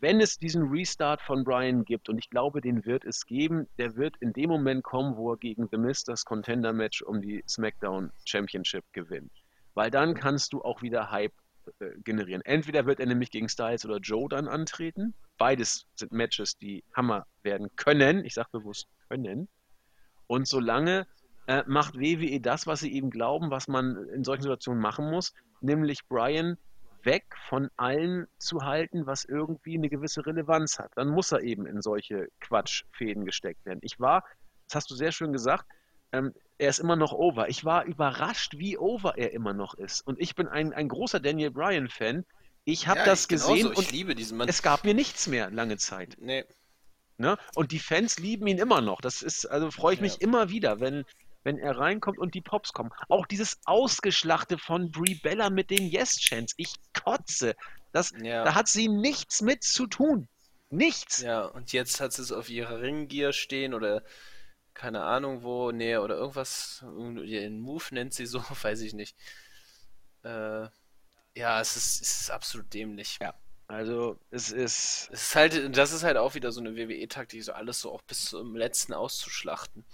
wenn 0.00 0.20
es 0.20 0.38
diesen 0.38 0.68
Restart 0.68 1.20
von 1.20 1.44
Brian 1.44 1.84
gibt, 1.84 2.08
und 2.08 2.18
ich 2.18 2.30
glaube, 2.30 2.60
den 2.60 2.84
wird 2.84 3.04
es 3.04 3.26
geben, 3.26 3.66
der 3.78 3.96
wird 3.96 4.16
in 4.20 4.32
dem 4.32 4.48
Moment 4.48 4.84
kommen, 4.84 5.16
wo 5.16 5.32
er 5.32 5.36
gegen 5.36 5.68
The 5.70 5.78
Mist 5.78 6.08
das 6.08 6.24
Contender-Match 6.24 7.02
um 7.02 7.20
die 7.20 7.42
SmackDown 7.48 8.12
Championship 8.24 8.84
gewinnt. 8.92 9.32
Weil 9.74 9.90
dann 9.90 10.14
kannst 10.14 10.52
du 10.52 10.62
auch 10.62 10.82
wieder 10.82 11.10
Hype 11.10 11.32
äh, 11.80 11.90
generieren. 12.04 12.42
Entweder 12.44 12.86
wird 12.86 13.00
er 13.00 13.06
nämlich 13.06 13.30
gegen 13.30 13.48
Styles 13.48 13.84
oder 13.84 13.98
Joe 13.98 14.28
dann 14.28 14.48
antreten. 14.48 15.14
Beides 15.38 15.86
sind 15.96 16.12
Matches, 16.12 16.56
die 16.58 16.84
Hammer 16.94 17.26
werden 17.42 17.68
können. 17.76 18.24
Ich 18.24 18.34
sage 18.34 18.48
bewusst 18.52 18.88
können. 19.08 19.48
Und 20.26 20.46
solange 20.46 21.06
äh, 21.46 21.64
macht 21.66 21.98
WWE 21.98 22.40
das, 22.40 22.66
was 22.66 22.80
sie 22.80 22.92
eben 22.92 23.10
glauben, 23.10 23.50
was 23.50 23.66
man 23.66 24.08
in 24.10 24.22
solchen 24.24 24.42
Situationen 24.42 24.80
machen 24.80 25.10
muss, 25.10 25.34
nämlich 25.60 26.06
Brian 26.08 26.56
weg 27.04 27.24
von 27.48 27.70
allen 27.76 28.26
zu 28.38 28.62
halten, 28.64 29.06
was 29.06 29.24
irgendwie 29.24 29.74
eine 29.76 29.88
gewisse 29.88 30.24
Relevanz 30.24 30.78
hat. 30.78 30.92
Dann 30.96 31.08
muss 31.08 31.32
er 31.32 31.42
eben 31.42 31.66
in 31.66 31.82
solche 31.82 32.28
Quatschfäden 32.40 33.24
gesteckt 33.24 33.64
werden. 33.64 33.80
Ich 33.82 34.00
war, 34.00 34.24
das 34.68 34.76
hast 34.76 34.90
du 34.90 34.94
sehr 34.94 35.12
schön 35.12 35.32
gesagt, 35.32 35.66
ähm, 36.12 36.34
er 36.58 36.68
ist 36.68 36.78
immer 36.78 36.96
noch 36.96 37.12
over. 37.12 37.48
Ich 37.48 37.64
war 37.64 37.84
überrascht, 37.84 38.58
wie 38.58 38.76
over 38.76 39.16
er 39.16 39.32
immer 39.32 39.52
noch 39.52 39.74
ist. 39.74 40.06
Und 40.06 40.20
ich 40.20 40.34
bin 40.34 40.48
ein, 40.48 40.72
ein 40.72 40.88
großer 40.88 41.20
Daniel 41.20 41.50
Bryan-Fan. 41.50 42.24
Ich 42.64 42.86
habe 42.86 43.00
ja, 43.00 43.06
das 43.06 43.28
gesehen 43.28 43.68
und 43.68 43.78
ich 43.78 43.92
liebe 43.92 44.14
diesen 44.14 44.36
Mann. 44.36 44.48
es 44.48 44.62
gab 44.62 44.84
mir 44.84 44.94
nichts 44.94 45.26
mehr 45.26 45.50
lange 45.50 45.78
Zeit. 45.78 46.16
Nee. 46.20 46.44
Ne? 47.16 47.38
Und 47.54 47.72
die 47.72 47.78
Fans 47.78 48.18
lieben 48.18 48.46
ihn 48.46 48.58
immer 48.58 48.80
noch. 48.80 49.00
Das 49.00 49.22
ist, 49.22 49.46
also 49.46 49.70
freue 49.70 49.94
ich 49.94 50.00
mich 50.00 50.14
ja. 50.14 50.18
immer 50.20 50.50
wieder, 50.50 50.80
wenn, 50.80 51.04
wenn 51.42 51.58
er 51.58 51.78
reinkommt 51.78 52.18
und 52.18 52.34
die 52.34 52.40
Pops 52.40 52.72
kommen. 52.72 52.90
Auch 53.08 53.26
dieses 53.26 53.58
Ausgeschlachte 53.64 54.58
von 54.58 54.90
Brie 54.90 55.14
Bella 55.14 55.50
mit 55.50 55.70
den 55.70 55.86
Yes-Chants. 55.86 56.54
Ich 56.56 56.74
kotze. 56.92 57.54
Das, 57.92 58.12
ja. 58.22 58.44
Da 58.44 58.54
hat 58.54 58.68
sie 58.68 58.88
nichts 58.88 59.42
mit 59.42 59.62
zu 59.62 59.86
tun. 59.86 60.28
Nichts. 60.70 61.20
Ja, 61.20 61.44
und 61.46 61.72
jetzt 61.72 62.00
hat 62.00 62.12
sie 62.12 62.22
es 62.22 62.30
auf 62.30 62.48
ihrer 62.48 62.80
Ringgear 62.80 63.32
stehen 63.32 63.74
oder 63.74 64.04
keine 64.74 65.02
Ahnung 65.02 65.42
wo, 65.42 65.72
nee, 65.72 65.96
oder 65.96 66.14
irgendwas, 66.16 66.84
ihren 67.24 67.60
Move 67.60 67.84
nennt 67.90 68.14
sie 68.14 68.26
so, 68.26 68.40
weiß 68.62 68.80
ich 68.82 68.94
nicht. 68.94 69.16
Äh, 70.22 70.68
ja, 71.34 71.60
es 71.60 71.76
ist, 71.76 72.02
es 72.02 72.20
ist 72.22 72.30
absolut 72.30 72.72
dämlich. 72.72 73.18
Ja. 73.20 73.34
Also 73.66 74.18
es 74.30 74.50
ist. 74.50 75.08
Es 75.12 75.22
ist 75.22 75.36
halt, 75.36 75.76
das 75.76 75.92
ist 75.92 76.02
halt 76.02 76.16
auch 76.16 76.34
wieder 76.34 76.50
so 76.50 76.60
eine 76.60 76.74
WWE-Taktik, 76.76 77.42
so 77.44 77.52
alles 77.52 77.80
so 77.80 77.92
auch 77.92 78.02
bis 78.02 78.26
zum 78.26 78.56
letzten 78.56 78.92
auszuschlachten. 78.92 79.84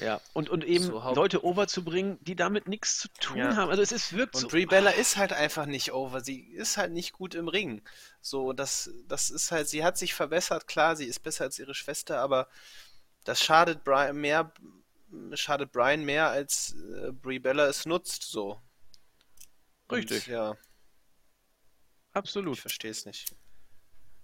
Ja, 0.00 0.20
und, 0.32 0.48
und 0.48 0.64
eben 0.64 0.84
so 0.84 1.12
Leute 1.14 1.44
overzubringen, 1.44 2.18
die 2.22 2.34
damit 2.34 2.66
nichts 2.68 2.98
zu 2.98 3.08
tun 3.20 3.36
ja. 3.36 3.56
haben. 3.56 3.70
Also 3.70 3.82
es 3.82 3.92
ist 3.92 4.14
wirklich. 4.14 4.44
Und 4.44 4.50
so, 4.50 4.56
Brie 4.56 4.64
Bella 4.64 4.90
ist 4.90 5.18
halt 5.18 5.32
einfach 5.34 5.66
nicht 5.66 5.92
over. 5.92 6.22
Sie 6.22 6.40
ist 6.40 6.78
halt 6.78 6.92
nicht 6.92 7.12
gut 7.12 7.34
im 7.34 7.48
Ring. 7.48 7.82
So, 8.22 8.54
das, 8.54 8.90
das 9.08 9.30
ist 9.30 9.52
halt, 9.52 9.68
sie 9.68 9.84
hat 9.84 9.98
sich 9.98 10.14
verbessert, 10.14 10.66
klar, 10.66 10.96
sie 10.96 11.04
ist 11.04 11.20
besser 11.20 11.44
als 11.44 11.58
ihre 11.58 11.74
Schwester, 11.74 12.20
aber 12.20 12.48
das 13.24 13.42
schadet 13.42 13.84
Brian 13.84 14.16
mehr, 14.16 14.52
schadet 15.34 15.70
Brian 15.70 16.04
mehr, 16.04 16.30
als 16.30 16.74
äh, 16.96 17.12
Brie 17.12 17.38
Bella 17.38 17.66
es 17.66 17.84
nutzt, 17.84 18.22
so. 18.22 18.58
Richtig. 19.92 20.28
Und, 20.28 20.32
ja. 20.32 20.56
Absolut. 22.12 22.54
Ich 22.54 22.62
verstehe 22.62 22.90
es 22.90 23.04
nicht. 23.04 23.34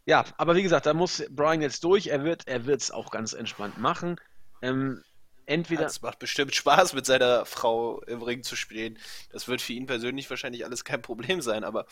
Ja, 0.06 0.24
aber 0.38 0.54
wie 0.54 0.62
gesagt, 0.62 0.86
da 0.86 0.94
muss 0.94 1.22
Brian 1.30 1.60
jetzt 1.60 1.84
durch. 1.84 2.06
Er 2.06 2.24
wird 2.24 2.46
er 2.46 2.66
es 2.66 2.90
auch 2.90 3.10
ganz 3.10 3.32
entspannt 3.32 3.76
machen. 3.76 4.18
Ähm, 4.62 5.02
entweder. 5.46 5.86
Es 5.86 6.02
macht 6.02 6.18
bestimmt 6.18 6.54
Spaß, 6.54 6.92
mit 6.92 7.06
seiner 7.06 7.44
Frau 7.46 8.00
im 8.02 8.22
Ring 8.22 8.42
zu 8.42 8.56
spielen. 8.56 8.98
Das 9.30 9.48
wird 9.48 9.62
für 9.62 9.72
ihn 9.72 9.86
persönlich 9.86 10.28
wahrscheinlich 10.28 10.64
alles 10.64 10.84
kein 10.84 11.02
Problem 11.02 11.40
sein, 11.40 11.64
aber. 11.64 11.86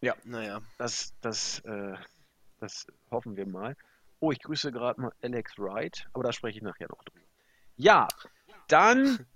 Ja, 0.00 0.14
naja. 0.24 0.60
Das, 0.76 1.14
das, 1.20 1.60
äh, 1.60 1.94
das 2.60 2.86
hoffen 3.10 3.36
wir 3.36 3.46
mal. 3.46 3.76
Oh, 4.20 4.32
ich 4.32 4.40
grüße 4.40 4.72
gerade 4.72 5.00
mal 5.00 5.12
Alex 5.22 5.58
Wright, 5.58 6.06
aber 6.12 6.24
da 6.24 6.32
spreche 6.32 6.58
ich 6.58 6.62
nachher 6.62 6.88
noch 6.88 7.02
drüber. 7.04 7.24
Ja, 7.76 8.08
dann 8.66 9.26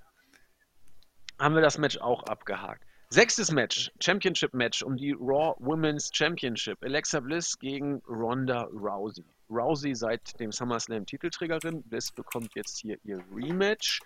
haben 1.39 1.55
wir 1.55 1.63
das 1.63 1.79
Match 1.79 1.99
auch 1.99 2.25
abgehakt. 2.25 2.85
Sechstes 3.09 3.51
Match, 3.51 3.93
Championship 4.01 4.55
Match 4.55 4.83
um 4.83 4.97
die 4.97 5.13
Raw 5.13 5.55
Women's 5.59 6.11
Championship. 6.13 6.83
Alexa 6.83 7.21
Bliss 7.21 7.59
gegen 7.59 8.03
Ronda 8.09 8.63
Rousey. 8.73 9.25
Rousey 9.53 9.95
seit 9.95 10.39
dem 10.41 10.53
SummerSlam 10.53 11.07
Titelträgerin. 11.07 11.83
Bliss 11.83 12.11
bekommt 12.11 12.55
jetzt 12.55 12.79
hier 12.79 12.99
ihr 13.05 13.23
Rematch. 13.35 14.01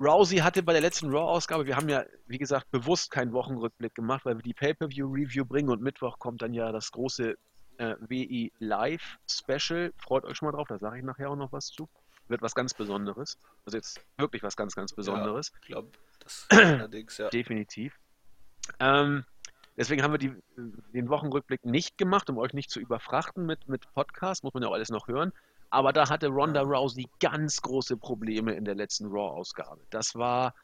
Rousey 0.00 0.38
hatte 0.38 0.62
bei 0.62 0.72
der 0.72 0.82
letzten 0.82 1.10
Raw-Ausgabe, 1.10 1.66
wir 1.66 1.76
haben 1.76 1.88
ja, 1.88 2.04
wie 2.26 2.38
gesagt, 2.38 2.70
bewusst 2.70 3.10
keinen 3.10 3.32
Wochenrückblick 3.32 3.94
gemacht, 3.94 4.24
weil 4.24 4.36
wir 4.36 4.42
die 4.42 4.54
Pay-Per-View-Review 4.54 5.44
bringen 5.44 5.70
und 5.70 5.82
Mittwoch 5.82 6.18
kommt 6.18 6.42
dann 6.42 6.52
ja 6.52 6.72
das 6.72 6.90
große 6.90 7.36
äh, 7.78 7.94
WI 8.00 8.52
Live 8.58 9.18
Special. 9.30 9.92
Freut 9.98 10.24
euch 10.24 10.36
schon 10.36 10.46
mal 10.46 10.52
drauf, 10.52 10.66
da 10.68 10.78
sage 10.78 10.98
ich 10.98 11.04
nachher 11.04 11.30
auch 11.30 11.36
noch 11.36 11.52
was 11.52 11.66
zu. 11.66 11.88
Wird 12.26 12.42
was 12.42 12.54
ganz 12.54 12.74
Besonderes. 12.74 13.38
Also 13.66 13.76
jetzt 13.76 14.00
wirklich 14.16 14.42
was 14.42 14.56
ganz, 14.56 14.74
ganz 14.74 14.92
Besonderes. 14.92 15.52
Ja, 15.52 15.58
ich 15.60 15.66
glaube, 15.68 15.90
das 16.20 16.46
allerdings, 16.50 17.18
ja. 17.18 17.28
Definitiv. 17.28 17.98
Ähm, 18.80 19.24
deswegen 19.76 20.02
haben 20.02 20.12
wir 20.12 20.18
die, 20.18 20.34
den 20.92 21.08
Wochenrückblick 21.08 21.64
nicht 21.64 21.98
gemacht, 21.98 22.28
um 22.30 22.38
euch 22.38 22.52
nicht 22.52 22.70
zu 22.70 22.80
überfrachten 22.80 23.46
mit, 23.46 23.68
mit 23.68 23.92
Podcast, 23.94 24.44
muss 24.44 24.54
man 24.54 24.62
ja 24.62 24.68
auch 24.68 24.74
alles 24.74 24.90
noch 24.90 25.08
hören. 25.08 25.32
Aber 25.70 25.92
da 25.92 26.08
hatte 26.08 26.28
Ronda 26.28 26.62
Rousey 26.62 27.08
ganz 27.20 27.60
große 27.60 27.96
Probleme 27.96 28.54
in 28.54 28.64
der 28.64 28.76
letzten 28.76 29.06
Raw-Ausgabe. 29.06 29.82
Das 29.90 30.14
war, 30.14 30.54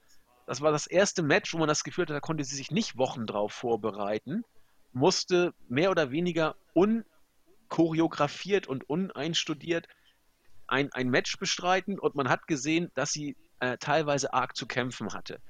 das 0.46 0.60
war 0.60 0.70
das 0.72 0.86
erste 0.86 1.22
Match, 1.22 1.52
wo 1.52 1.58
man 1.58 1.68
das 1.68 1.82
Gefühl 1.82 2.02
hat, 2.02 2.10
da 2.10 2.20
konnte 2.20 2.44
sie 2.44 2.56
sich 2.56 2.70
nicht 2.70 2.96
Wochen 2.96 3.26
drauf 3.26 3.52
vorbereiten, 3.52 4.44
musste 4.92 5.52
mehr 5.68 5.90
oder 5.90 6.10
weniger 6.12 6.54
unchoreografiert 6.74 8.68
und 8.68 8.88
uneinstudiert 8.88 9.88
ein, 10.70 10.92
ein 10.92 11.10
Match 11.10 11.38
bestreiten 11.38 11.98
und 11.98 12.14
man 12.14 12.28
hat 12.28 12.46
gesehen, 12.46 12.90
dass 12.94 13.10
sie 13.10 13.36
äh, 13.58 13.76
teilweise 13.78 14.32
arg 14.32 14.56
zu 14.56 14.66
kämpfen 14.66 15.12
hatte. 15.12 15.40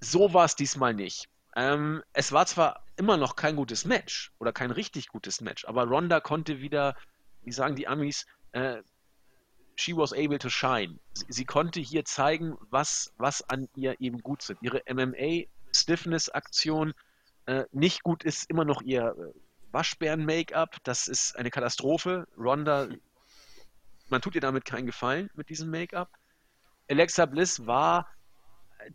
So 0.00 0.34
war 0.34 0.44
es 0.44 0.54
diesmal 0.54 0.94
nicht. 0.94 1.28
Ähm, 1.56 2.02
es 2.12 2.32
war 2.32 2.46
zwar 2.46 2.84
immer 2.96 3.16
noch 3.16 3.36
kein 3.36 3.56
gutes 3.56 3.84
Match 3.84 4.32
oder 4.38 4.52
kein 4.52 4.70
richtig 4.70 5.08
gutes 5.08 5.40
Match, 5.40 5.64
aber 5.66 5.84
Ronda 5.84 6.20
konnte 6.20 6.60
wieder, 6.60 6.96
wie 7.42 7.52
sagen 7.52 7.76
die 7.76 7.86
Amis, 7.86 8.26
äh, 8.52 8.82
she 9.76 9.96
was 9.96 10.12
able 10.12 10.38
to 10.38 10.48
shine. 10.48 10.98
Sie, 11.12 11.26
sie, 11.28 11.44
konnte 11.44 11.80
hier 11.80 12.04
zeigen, 12.04 12.56
was, 12.70 13.12
was 13.18 13.48
an 13.48 13.68
ihr 13.76 14.00
eben 14.00 14.20
gut 14.20 14.42
sind. 14.42 14.58
Ihre 14.62 14.82
MMA-Stiffness-Aktion 14.88 16.94
äh, 17.46 17.64
nicht 17.72 18.02
gut 18.02 18.24
ist, 18.24 18.50
immer 18.50 18.64
noch 18.64 18.82
ihr 18.82 19.14
äh, 19.16 19.32
Waschbären-Make-up. 19.72 20.78
Das 20.84 21.08
ist 21.08 21.36
eine 21.36 21.50
Katastrophe. 21.50 22.26
Ronda, 22.36 22.88
man 24.08 24.20
tut 24.20 24.34
ihr 24.34 24.40
damit 24.40 24.64
keinen 24.64 24.86
Gefallen 24.86 25.30
mit 25.34 25.50
diesem 25.50 25.70
Make-up. 25.70 26.10
Alexa 26.88 27.26
Bliss 27.26 27.66
war 27.66 28.08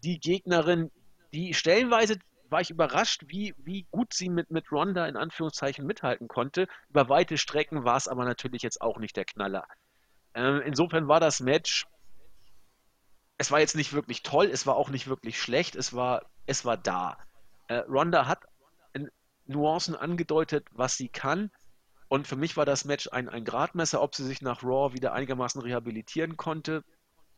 die 0.04 0.20
Gegnerin, 0.20 0.92
die 1.34 1.54
stellenweise 1.54 2.18
war 2.52 2.62
ich 2.62 2.70
überrascht, 2.70 3.24
wie, 3.28 3.54
wie 3.58 3.88
gut 3.92 4.14
sie 4.14 4.30
mit, 4.30 4.52
mit 4.52 4.72
Ronda 4.72 5.08
in 5.08 5.18
Anführungszeichen 5.18 5.86
mithalten 5.86 6.28
konnte. 6.28 6.68
Über 6.90 7.10
weite 7.10 7.38
Strecken 7.38 7.84
war 7.84 7.98
es 7.98 8.08
aber 8.08 8.26
natürlich 8.26 8.62
jetzt 8.62 8.82
auch 8.82 8.98
nicht 8.98 9.16
der 9.16 9.26
Knaller. 9.26 9.68
Ähm, 10.34 10.62
insofern 10.66 11.08
war 11.08 11.20
das 11.20 11.40
Match, 11.40 11.86
es 13.38 13.52
war 13.52 13.60
jetzt 13.60 13.76
nicht 13.76 13.94
wirklich 13.94 14.24
toll, 14.24 14.48
es 14.48 14.66
war 14.68 14.76
auch 14.76 14.90
nicht 14.90 15.08
wirklich 15.08 15.40
schlecht, 15.42 15.76
es 15.76 15.94
war, 15.94 16.26
es 16.46 16.66
war 16.66 16.78
da. 16.78 17.18
Äh, 17.68 17.84
Ronda 17.88 18.28
hat 18.28 18.44
in 18.94 19.10
Nuancen 19.46 19.96
angedeutet, 19.96 20.68
was 20.72 20.98
sie 20.98 21.10
kann. 21.10 21.52
Und 22.08 22.28
für 22.28 22.36
mich 22.36 22.58
war 22.58 22.66
das 22.66 22.86
Match 22.86 23.08
ein, 23.12 23.30
ein 23.30 23.46
Gradmesser, 23.46 24.02
ob 24.02 24.16
sie 24.16 24.26
sich 24.26 24.42
nach 24.42 24.64
Raw 24.64 24.94
wieder 24.94 25.14
einigermaßen 25.14 25.62
rehabilitieren 25.62 26.38
konnte. 26.38 26.84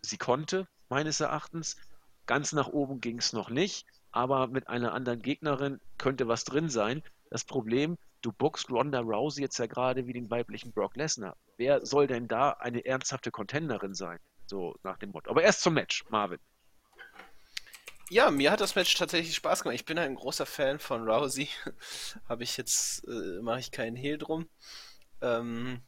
Sie 0.01 0.17
konnte, 0.17 0.67
meines 0.89 1.19
Erachtens. 1.19 1.75
Ganz 2.25 2.53
nach 2.53 2.67
oben 2.67 3.01
ging 3.01 3.17
es 3.17 3.33
noch 3.33 3.49
nicht 3.49 3.85
aber 4.11 4.47
mit 4.47 4.67
einer 4.67 4.93
anderen 4.93 5.21
Gegnerin 5.21 5.79
könnte 5.97 6.27
was 6.27 6.43
drin 6.43 6.69
sein. 6.69 7.03
Das 7.29 7.45
Problem, 7.45 7.97
du 8.21 8.31
boxst 8.31 8.69
Ronda 8.69 8.99
Rousey 8.99 9.41
jetzt 9.41 9.57
ja 9.57 9.67
gerade 9.67 10.07
wie 10.07 10.13
den 10.13 10.29
weiblichen 10.29 10.73
Brock 10.73 10.95
Lesnar. 10.95 11.37
Wer 11.57 11.85
soll 11.85 12.07
denn 12.07 12.27
da 12.27 12.51
eine 12.51 12.85
ernsthafte 12.85 13.31
Contenderin 13.31 13.93
sein? 13.93 14.19
So 14.45 14.75
nach 14.83 14.97
dem 14.97 15.11
Motto. 15.11 15.29
Aber 15.29 15.43
erst 15.43 15.61
zum 15.61 15.73
Match, 15.73 16.03
Marvin. 16.09 16.39
Ja, 18.09 18.29
mir 18.29 18.51
hat 18.51 18.59
das 18.59 18.75
Match 18.75 18.93
tatsächlich 18.95 19.35
Spaß 19.35 19.63
gemacht. 19.63 19.75
Ich 19.75 19.85
bin 19.85 19.97
ein 19.97 20.15
großer 20.15 20.45
Fan 20.45 20.79
von 20.79 21.07
Rousey. 21.07 21.47
Habe 22.27 22.43
ich 22.43 22.57
jetzt, 22.57 23.07
äh, 23.07 23.41
mache 23.41 23.59
ich 23.59 23.71
keinen 23.71 23.95
Hehl 23.95 24.17
drum. 24.17 24.49
Ähm, 25.21 25.81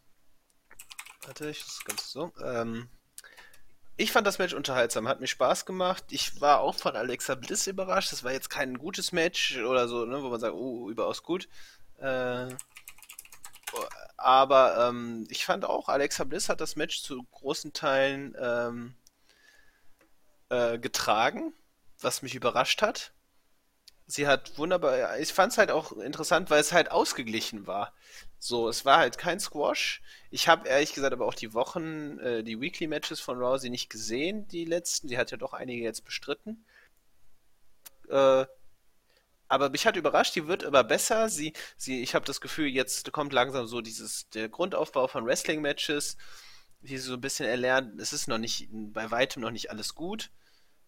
warte, 1.26 1.50
ich 1.50 1.66
das 1.66 1.84
ganz 1.84 2.10
so. 2.10 2.32
Ähm, 2.42 2.88
ich 4.04 4.12
fand 4.12 4.28
das 4.28 4.38
Match 4.38 4.54
unterhaltsam, 4.54 5.08
hat 5.08 5.22
mir 5.22 5.28
Spaß 5.28 5.66
gemacht. 5.66 6.04
Ich 6.10 6.42
war 6.42 6.60
auch 6.60 6.76
von 6.76 6.96
Alexa 6.96 7.36
Bliss 7.36 7.68
überrascht. 7.68 8.12
Das 8.12 8.24
war 8.24 8.34
jetzt 8.34 8.50
kein 8.50 8.78
gutes 8.78 9.12
Match 9.12 9.58
oder 9.58 9.88
so, 9.88 10.06
ne, 10.06 10.22
wo 10.22 10.30
man 10.30 10.40
sagt, 10.40 10.54
oh, 10.54 10.90
überaus 10.90 11.24
gut. 11.24 11.48
Äh, 12.00 12.50
aber 14.18 14.90
ähm, 14.90 15.26
ich 15.30 15.46
fand 15.46 15.66
auch, 15.66 15.90
Alexa 15.90 16.26
Bliss 16.26 16.50
hat 16.50 16.62
das 16.62 16.76
Match 16.76 17.02
zu 17.02 17.24
großen 17.32 17.74
Teilen 17.74 18.36
ähm, 18.40 18.96
äh, 20.50 20.78
getragen, 20.78 21.54
was 22.00 22.22
mich 22.22 22.36
überrascht 22.36 22.82
hat. 22.82 23.14
Sie 24.06 24.28
hat 24.28 24.58
wunderbar. 24.58 25.18
Ich 25.20 25.34
fand 25.34 25.54
es 25.54 25.58
halt 25.58 25.72
auch 25.72 25.94
interessant, 25.94 26.50
weil 26.50 26.60
es 26.60 26.74
halt 26.74 26.92
ausgeglichen 26.92 27.68
war. 27.68 27.94
So, 28.46 28.68
es 28.68 28.84
war 28.84 28.98
halt 28.98 29.18
kein 29.18 29.40
Squash. 29.40 30.02
Ich 30.30 30.50
habe 30.50 30.68
ehrlich 30.68 30.94
gesagt 30.94 31.14
aber 31.14 31.26
auch 31.26 31.34
die 31.34 31.54
Wochen, 31.54 32.20
äh, 32.20 32.44
die 32.44 32.60
Weekly 32.60 32.88
Matches 32.88 33.22
von 33.22 33.38
Rousey 33.38 33.70
nicht 33.70 33.90
gesehen, 33.90 34.50
die 34.50 34.66
letzten. 34.66 35.08
Sie 35.08 35.18
hat 35.18 35.32
ja 35.32 35.38
doch 35.38 35.54
einige 35.54 35.82
jetzt 35.82 36.04
bestritten. 36.04 36.66
Äh, 38.10 38.46
aber 39.48 39.70
mich 39.70 39.88
hat 39.88 39.96
überrascht, 39.96 40.36
die 40.36 40.46
wird 40.46 40.64
immer 40.64 40.84
besser. 40.84 41.30
Sie, 41.30 41.54
sie, 41.78 42.04
ich 42.04 42.16
habe 42.16 42.26
das 42.26 42.42
Gefühl, 42.42 42.68
jetzt 42.68 43.14
kommt 43.14 43.32
langsam 43.32 43.66
so 43.66 43.80
dieses 43.80 44.28
der 44.32 44.50
Grundaufbau 44.50 45.08
von 45.08 45.26
Wrestling 45.26 45.62
Matches, 45.62 46.18
die 46.82 46.98
sie 46.98 47.08
so 47.08 47.14
ein 47.14 47.22
bisschen 47.22 47.46
erlernt. 47.46 47.98
Es 48.02 48.12
ist 48.12 48.28
noch 48.28 48.40
nicht 48.40 48.68
bei 48.72 49.10
weitem 49.10 49.42
noch 49.42 49.52
nicht 49.52 49.72
alles 49.72 49.96
gut 49.96 50.32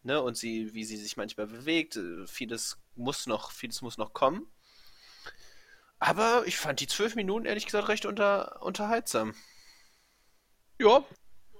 ne, 0.03 0.21
und 0.21 0.35
sie, 0.35 0.73
wie 0.73 0.83
sie 0.83 0.97
sich 0.97 1.15
manchmal 1.15 1.47
bewegt, 1.47 1.95
äh, 1.95 2.27
vieles 2.27 2.77
muss 2.95 3.27
noch, 3.27 3.51
vieles 3.51 3.81
muss 3.81 3.97
noch 3.97 4.11
kommen. 4.13 4.45
Aber 5.99 6.43
ich 6.45 6.57
fand 6.57 6.79
die 6.79 6.87
zwölf 6.87 7.15
Minuten 7.15 7.45
ehrlich 7.45 7.65
gesagt 7.65 7.87
recht 7.87 8.05
unter, 8.05 8.61
unterhaltsam. 8.61 9.33
Ja, 10.79 11.03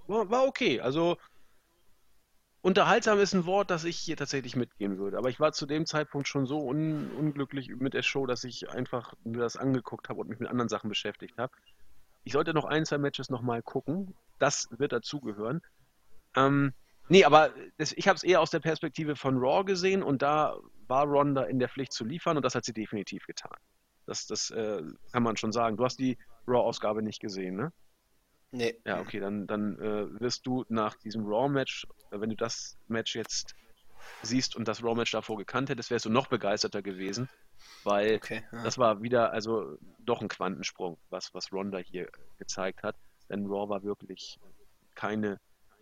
war, 0.08 0.30
war 0.30 0.46
okay. 0.46 0.82
Also 0.82 1.18
unterhaltsam 2.62 3.20
ist 3.20 3.34
ein 3.34 3.46
Wort, 3.46 3.72
das 3.72 3.86
ich 3.86 3.98
hier 3.98 4.18
tatsächlich 4.18 4.56
mitgehen 4.56 4.98
würde. 4.98 5.18
Aber 5.18 5.30
ich 5.30 5.40
war 5.40 5.54
zu 5.54 5.66
dem 5.66 5.86
Zeitpunkt 5.86 6.28
schon 6.28 6.46
so 6.46 6.60
un 6.68 7.12
unglücklich 7.12 7.70
mit 7.70 7.94
der 7.94 8.04
Show, 8.04 8.26
dass 8.26 8.44
ich 8.44 8.70
einfach 8.70 9.14
mir 9.24 9.40
das 9.40 9.58
angeguckt 9.58 10.10
habe 10.10 10.22
und 10.22 10.30
mich 10.30 10.40
mit 10.40 10.50
anderen 10.50 10.70
Sachen 10.70 10.90
beschäftigt 10.90 11.38
habe. 11.38 11.54
Ich 12.24 12.34
sollte 12.34 12.54
noch 12.54 12.66
ein, 12.66 12.86
zwei 12.86 12.98
Matches 12.98 13.30
nochmal 13.30 13.62
gucken. 13.62 14.16
Das 14.40 14.68
wird 14.72 14.92
dazugehören. 14.92 15.62
Ähm, 16.36 16.74
Nee, 17.08 17.24
aber 17.24 17.54
das, 17.78 17.94
ich 17.94 18.08
habe 18.08 18.16
es 18.16 18.24
eher 18.24 18.42
aus 18.42 18.50
der 18.50 18.60
Perspektive 18.60 19.16
von 19.16 19.38
Raw 19.38 19.64
gesehen 19.64 20.02
und 20.02 20.22
da 20.22 20.58
war 20.88 21.06
Ronda 21.06 21.44
in 21.44 21.60
der 21.60 21.70
Pflicht 21.70 21.94
zu 21.94 22.04
liefern 22.04 22.38
und 22.38 22.44
das 22.44 22.56
hat 22.56 22.66
sie 22.66 22.74
definitiv 22.74 23.26
getan. 23.28 23.58
Das, 24.06 24.28
das 24.28 24.52
äh, 24.52 24.84
kann 25.12 25.24
man 25.24 25.38
schon 25.38 25.52
sagen. 25.52 25.78
Du 25.78 25.84
hast 25.84 26.00
die 26.00 26.18
Raw-Ausgabe 26.48 27.02
nicht 27.02 27.20
gesehen, 27.20 27.56
ne? 27.56 27.74
Nee. 28.52 28.80
Ja, 28.86 29.02
okay, 29.02 29.20
dann, 29.20 29.48
dann 29.48 29.78
äh, 29.80 30.20
wirst 30.20 30.46
du 30.46 30.64
nach 30.70 30.96
diesem 30.96 31.26
Raw-Match, 31.26 31.88
äh, 32.12 32.20
wenn 32.20 32.30
du 32.30 32.36
das 32.36 32.78
Match 32.88 33.16
jetzt 33.16 33.56
siehst 34.22 34.56
und 34.56 34.68
das 34.68 34.84
Raw-Match 34.84 35.12
davor 35.12 35.38
gekannt 35.38 35.70
hättest, 35.70 35.92
wärst 35.92 36.06
du 36.06 36.10
noch 36.10 36.28
begeisterter 36.28 36.82
gewesen, 36.82 37.28
weil 37.84 38.16
okay, 38.16 38.44
ja. 38.52 38.64
das 38.64 38.78
war 38.78 39.02
wieder, 39.02 39.32
also 39.32 39.78
doch 40.00 40.22
ein 40.22 40.28
Quantensprung, 40.28 40.98
was, 41.10 41.34
was 41.34 41.52
Ronda 41.52 41.80
hier 41.80 42.08
gezeigt 42.38 42.84
hat. 42.84 42.96
Denn 43.30 43.48
Raw 43.48 43.68
war 43.70 43.84
wirklich 43.84 44.40
keine, 44.94 45.40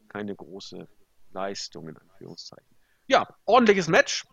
keine 0.08 0.36
große 0.36 0.88
Leistung 1.32 1.90
in 1.90 1.98
Anführungszeichen. 1.98 2.76
Ja, 3.08 3.28
ordentliches 3.46 3.88
Match. 3.88 4.26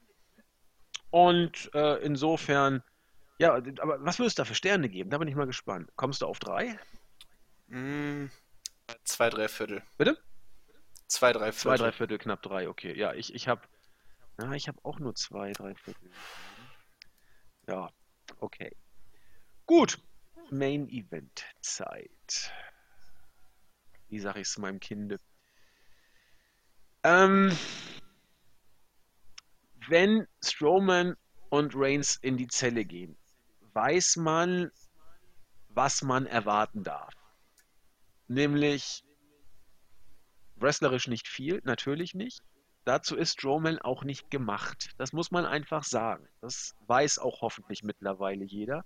Und 1.11 1.71
äh, 1.75 1.97
insofern, 2.05 2.83
ja, 3.41 3.55
aber 3.55 4.05
was 4.05 4.19
würdest 4.19 4.39
du 4.39 4.43
da 4.43 4.45
für 4.45 4.55
Sterne 4.55 4.89
geben? 4.89 5.11
Da 5.11 5.19
bin 5.19 5.29
ich 5.29 5.35
mal 5.35 5.47
gespannt. 5.47 5.91
Kommst 5.97 6.23
du 6.23 6.27
auf 6.27 6.39
drei? 6.39 6.79
Mm, 7.69 8.27
zwei, 9.05 9.31
drei 9.31 9.49
Viertel. 9.49 9.83
Bitte? 9.97 10.19
Zwei, 11.07 11.33
drei 11.33 11.53
Viertel. 11.53 11.59
Zwei, 11.59 11.77
drei 11.77 11.93
Viertel, 11.93 12.19
knapp 12.19 12.43
drei, 12.43 12.69
okay. 12.69 12.97
Ja, 12.97 13.15
ich, 13.15 13.35
ich 13.35 13.49
habe 13.49 13.63
ja, 14.41 14.53
ich 14.53 14.69
habe 14.69 14.79
auch 14.85 14.99
nur 14.99 15.15
zwei, 15.15 15.53
drei 15.53 15.75
Viertel. 15.75 16.11
Ja, 17.69 17.91
okay. 18.39 18.75
Gut. 19.67 19.99
Main 20.51 20.89
Event 20.89 21.45
Zeit. 21.61 22.53
Wie 24.09 24.19
sage 24.19 24.41
ich 24.41 24.49
es 24.49 24.59
meinem 24.59 24.81
Kinde? 24.81 25.21
Ähm, 27.05 27.57
wenn 29.89 30.27
Strowman 30.43 31.17
und 31.51 31.73
Reigns 31.75 32.17
in 32.17 32.37
die 32.37 32.49
Zelle 32.49 32.85
gehen, 32.85 33.17
weiß 33.73 34.17
man, 34.17 34.71
was 35.69 36.03
man 36.03 36.27
erwarten 36.27 36.83
darf. 36.83 37.15
Nämlich 38.29 39.05
wrestlerisch 40.57 41.09
nicht 41.09 41.29
viel, 41.29 41.61
natürlich 41.65 42.15
nicht. 42.15 42.43
dazu 42.85 43.17
ist 43.17 43.33
Strowman 43.33 43.79
auch 43.79 44.05
nicht 44.05 44.31
gemacht. 44.31 44.91
Das 44.97 45.13
muss 45.13 45.31
man 45.31 45.47
einfach 45.47 45.85
sagen. 45.85 46.27
Das 46.41 46.75
weiß 46.87 47.19
auch 47.19 47.41
hoffentlich 47.41 47.83
mittlerweile 47.83 48.45
jeder. 48.45 48.85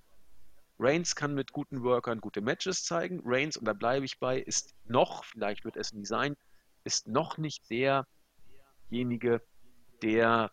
Reigns 0.78 1.14
kann 1.14 1.35
mit 1.35 1.53
guten 1.53 1.82
Workern 1.82 2.20
gute 2.20 2.41
Matches 2.41 2.85
zeigen. 2.85 3.22
Reigns, 3.24 3.57
und 3.57 3.64
da 3.64 3.72
bleibe 3.72 4.05
ich 4.05 4.18
bei, 4.18 4.39
ist 4.39 4.74
noch, 4.85 5.24
vielleicht 5.24 5.64
wird 5.64 5.76
es 5.76 5.93
nie 5.93 6.05
sein, 6.05 6.37
ist 6.82 7.07
noch 7.07 7.39
nicht 7.39 7.70
derjenige, 7.70 9.41
der 10.03 10.51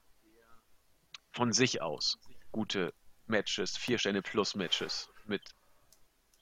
von 1.31 1.51
sich 1.51 1.81
aus 1.81 2.19
gute 2.51 2.93
Matches, 3.31 3.77
vier 3.77 3.97
Sterne 3.97 4.21
plus 4.21 4.53
Matches 4.53 5.09
mit 5.25 5.41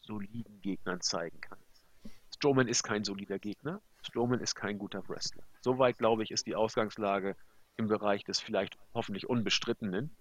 soliden 0.01 0.59
Gegnern 0.61 0.99
zeigen 0.99 1.39
kann. 1.39 1.59
Strowman 2.35 2.67
ist 2.67 2.83
kein 2.83 3.03
solider 3.05 3.39
Gegner. 3.39 3.81
Strowman 4.01 4.41
ist 4.41 4.55
kein 4.55 4.77
guter 4.77 5.07
Wrestler. 5.07 5.43
Soweit, 5.61 5.97
glaube 5.97 6.23
ich, 6.23 6.31
ist 6.31 6.47
die 6.47 6.55
Ausgangslage 6.55 7.35
im 7.77 7.87
Bereich 7.87 8.23
des 8.23 8.39
vielleicht 8.39 8.77
hoffentlich 8.93 9.29
Unbestrittenen. 9.29 10.15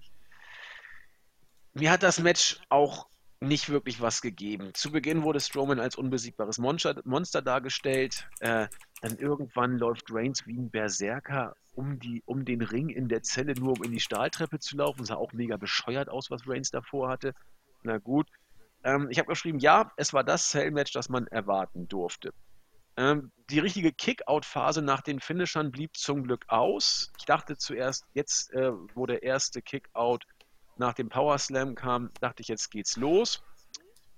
Mir 1.75 1.91
hat 1.91 2.03
das 2.03 2.19
Match 2.21 2.61
auch 2.69 3.09
nicht 3.41 3.68
wirklich 3.70 4.01
was 4.01 4.20
gegeben. 4.20 4.74
Zu 4.74 4.91
Beginn 4.91 5.22
wurde 5.22 5.41
Strowman 5.41 5.78
als 5.78 5.97
unbesiegbares 5.97 6.59
Monster, 6.59 7.01
Monster 7.05 7.43
dargestellt. 7.43 8.28
Äh, 8.41 8.68
dann 9.01 9.16
irgendwann 9.16 9.78
läuft 9.78 10.07
Reigns 10.11 10.47
wie 10.47 10.59
ein 10.59 10.70
Berserker 10.70 11.55
um, 11.74 12.01
die, 12.01 12.22
um 12.26 12.45
den 12.45 12.62
Ring 12.62 12.89
in 12.89 13.09
der 13.09 13.22
Zelle, 13.22 13.55
nur 13.55 13.76
um 13.76 13.84
in 13.84 13.93
die 13.93 14.01
Stahltreppe 14.01 14.59
zu 14.59 14.76
laufen. 14.76 15.05
Sah 15.05 15.14
auch 15.14 15.32
mega 15.32 15.57
bescheuert 15.57 16.09
aus, 16.09 16.30
was 16.30 16.49
Reigns 16.49 16.70
davor 16.70 17.09
hatte. 17.09 17.34
Na 17.84 17.99
gut. 17.99 18.28
Ähm, 18.82 19.09
ich 19.11 19.18
habe 19.18 19.28
geschrieben, 19.28 19.59
ja, 19.59 19.93
es 19.97 20.12
war 20.12 20.24
das 20.24 20.49
Cell-Match, 20.49 20.93
das 20.93 21.09
man 21.09 21.26
erwarten 21.28 21.86
durfte. 21.86 22.32
Ähm, 22.97 23.30
die 23.51 23.61
richtige 23.61 23.93
Kick-Out-Phase 23.93 24.82
nach 24.82 25.03
den 25.03 25.20
Finishern 25.20 25.70
blieb 25.70 25.97
zum 25.97 26.24
Glück 26.24 26.45
aus. 26.49 27.12
Ich 27.18 27.24
dachte 27.26 27.57
zuerst, 27.57 28.05
jetzt, 28.14 28.53
äh, 28.53 28.72
wo 28.95 29.07
der 29.07 29.22
erste 29.22 29.62
Kick-Out 29.62 30.24
nach 30.79 30.95
dem 30.95 31.09
Power 31.09 31.39
Slam 31.39 31.74
kam, 31.74 32.11
dachte 32.20 32.43
ich, 32.43 32.49
jetzt 32.49 32.70
geht's 32.70 32.97
los. 32.97 33.43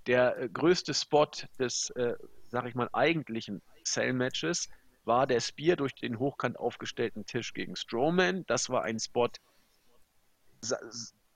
Der 0.06 0.38
äh, 0.38 0.48
größte 0.48 0.94
Spot 0.94 1.30
des, 1.58 1.90
äh, 1.90 2.14
sag 2.48 2.66
ich 2.66 2.74
mal, 2.74 2.88
eigentlichen 2.92 3.62
Cell-Matches 3.84 4.68
war 5.04 5.26
der 5.26 5.40
Spear 5.40 5.76
durch 5.76 5.94
den 5.94 6.18
hochkant 6.18 6.58
aufgestellten 6.58 7.26
Tisch 7.26 7.52
gegen 7.54 7.76
Strowman. 7.76 8.44
Das 8.46 8.68
war 8.70 8.82
ein 8.82 8.98
Spot, 8.98 9.28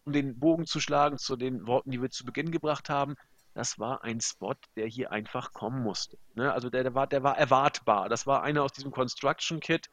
um 0.04 0.12
den 0.12 0.38
Bogen 0.38 0.66
zu 0.66 0.80
schlagen 0.80 1.18
zu 1.18 1.36
den 1.36 1.66
Worten, 1.66 1.90
die 1.90 2.00
wir 2.00 2.10
zu 2.10 2.24
Beginn 2.24 2.50
gebracht 2.50 2.90
haben. 2.90 3.16
Das 3.54 3.78
war 3.78 4.02
ein 4.02 4.20
Spot, 4.20 4.56
der 4.76 4.86
hier 4.86 5.12
einfach 5.12 5.52
kommen 5.52 5.82
musste. 5.82 6.18
Ne? 6.34 6.52
Also 6.52 6.70
der, 6.70 6.82
der, 6.82 6.94
war, 6.94 7.06
der 7.06 7.22
war 7.22 7.38
erwartbar. 7.38 8.08
Das 8.08 8.26
war 8.26 8.42
einer 8.42 8.62
aus 8.62 8.72
diesem 8.72 8.90
Construction 8.90 9.60
Kit. 9.60 9.88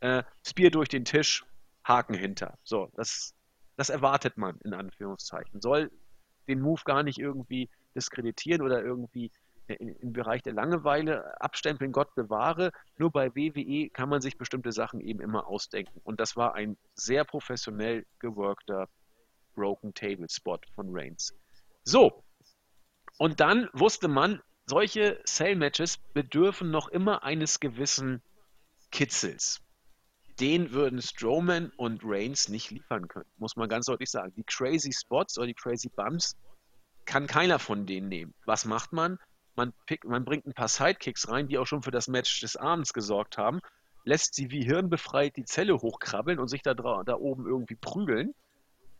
Äh, 0.00 0.24
Spear 0.46 0.70
durch 0.70 0.88
den 0.88 1.04
Tisch, 1.04 1.44
Haken 1.84 2.14
hinter. 2.14 2.58
So, 2.64 2.90
das 2.94 3.33
das 3.76 3.88
erwartet 3.88 4.36
man 4.36 4.58
in 4.60 4.74
Anführungszeichen. 4.74 5.60
Soll 5.60 5.90
den 6.48 6.60
Move 6.60 6.82
gar 6.84 7.02
nicht 7.02 7.18
irgendwie 7.18 7.68
diskreditieren 7.94 8.62
oder 8.62 8.82
irgendwie 8.82 9.30
im 9.66 10.12
Bereich 10.12 10.42
der 10.42 10.52
Langeweile 10.52 11.40
abstempeln, 11.40 11.92
Gott 11.92 12.14
bewahre. 12.14 12.70
Nur 12.98 13.10
bei 13.10 13.34
WWE 13.34 13.88
kann 13.90 14.10
man 14.10 14.20
sich 14.20 14.36
bestimmte 14.36 14.72
Sachen 14.72 15.00
eben 15.00 15.20
immer 15.20 15.46
ausdenken. 15.46 16.00
Und 16.04 16.20
das 16.20 16.36
war 16.36 16.54
ein 16.54 16.76
sehr 16.94 17.24
professionell 17.24 18.04
geworkter 18.18 18.88
Broken 19.54 19.94
Table 19.94 20.28
Spot 20.28 20.58
von 20.74 20.88
Reigns. 20.90 21.34
So, 21.82 22.22
und 23.18 23.40
dann 23.40 23.68
wusste 23.72 24.08
man, 24.08 24.42
solche 24.66 25.20
Cell-Matches 25.24 25.98
bedürfen 26.12 26.70
noch 26.70 26.88
immer 26.88 27.22
eines 27.22 27.60
gewissen 27.60 28.22
Kitzels 28.90 29.63
den 30.40 30.72
würden 30.72 31.00
Strowman 31.00 31.70
und 31.76 32.02
Reigns 32.04 32.48
nicht 32.48 32.70
liefern 32.70 33.08
können, 33.08 33.30
muss 33.36 33.56
man 33.56 33.68
ganz 33.68 33.86
deutlich 33.86 34.10
sagen. 34.10 34.32
Die 34.36 34.44
crazy 34.44 34.92
Spots 34.92 35.38
oder 35.38 35.46
die 35.46 35.54
crazy 35.54 35.88
Bumps 35.88 36.36
kann 37.04 37.26
keiner 37.26 37.58
von 37.58 37.86
denen 37.86 38.08
nehmen. 38.08 38.34
Was 38.44 38.64
macht 38.64 38.92
man? 38.92 39.18
Man, 39.56 39.72
pick, 39.86 40.04
man 40.04 40.24
bringt 40.24 40.46
ein 40.46 40.54
paar 40.54 40.68
Sidekicks 40.68 41.28
rein, 41.28 41.46
die 41.46 41.58
auch 41.58 41.66
schon 41.66 41.82
für 41.82 41.92
das 41.92 42.08
Match 42.08 42.40
des 42.40 42.56
Abends 42.56 42.92
gesorgt 42.92 43.38
haben, 43.38 43.60
lässt 44.04 44.34
sie 44.34 44.50
wie 44.50 44.64
hirnbefreit 44.64 45.36
die 45.36 45.44
Zelle 45.44 45.76
hochkrabbeln 45.76 46.38
und 46.38 46.48
sich 46.48 46.62
da, 46.62 46.74
da 46.74 47.14
oben 47.14 47.46
irgendwie 47.46 47.76
prügeln, 47.76 48.34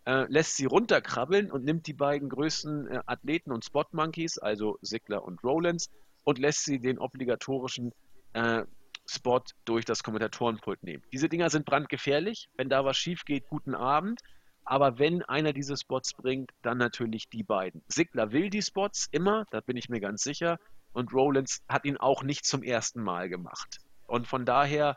äh, 0.06 0.26
lässt 0.28 0.56
sie 0.56 0.66
runterkrabbeln 0.66 1.50
und 1.50 1.64
nimmt 1.64 1.86
die 1.86 1.94
beiden 1.94 2.28
größten 2.28 2.86
äh, 2.86 3.00
Athleten 3.06 3.52
und 3.52 3.64
Spot 3.64 3.86
Monkeys, 3.92 4.38
also 4.38 4.78
Sigler 4.80 5.24
und 5.24 5.42
Rollins, 5.42 5.90
und 6.24 6.38
lässt 6.38 6.64
sie 6.64 6.78
den 6.78 6.98
obligatorischen 6.98 7.92
äh, 8.32 8.64
Spot 9.06 9.42
durch 9.64 9.84
das 9.84 10.02
Kommentatorenpult 10.02 10.82
nehmen. 10.82 11.02
Diese 11.12 11.28
Dinger 11.28 11.50
sind 11.50 11.66
brandgefährlich. 11.66 12.48
Wenn 12.56 12.68
da 12.68 12.84
was 12.84 12.96
schief 12.96 13.24
geht, 13.24 13.46
guten 13.48 13.74
Abend. 13.74 14.20
Aber 14.64 14.98
wenn 14.98 15.22
einer 15.22 15.52
diese 15.52 15.76
Spots 15.76 16.14
bringt, 16.14 16.50
dann 16.62 16.78
natürlich 16.78 17.28
die 17.28 17.42
beiden. 17.42 17.82
Sigler 17.88 18.32
will 18.32 18.48
die 18.48 18.62
Spots 18.62 19.08
immer, 19.10 19.44
da 19.50 19.60
bin 19.60 19.76
ich 19.76 19.88
mir 19.88 20.00
ganz 20.00 20.22
sicher. 20.22 20.58
Und 20.92 21.12
Rollins 21.12 21.62
hat 21.68 21.84
ihn 21.84 21.98
auch 21.98 22.22
nicht 22.22 22.46
zum 22.46 22.62
ersten 22.62 23.02
Mal 23.02 23.28
gemacht. 23.28 23.78
Und 24.06 24.26
von 24.26 24.46
daher 24.46 24.96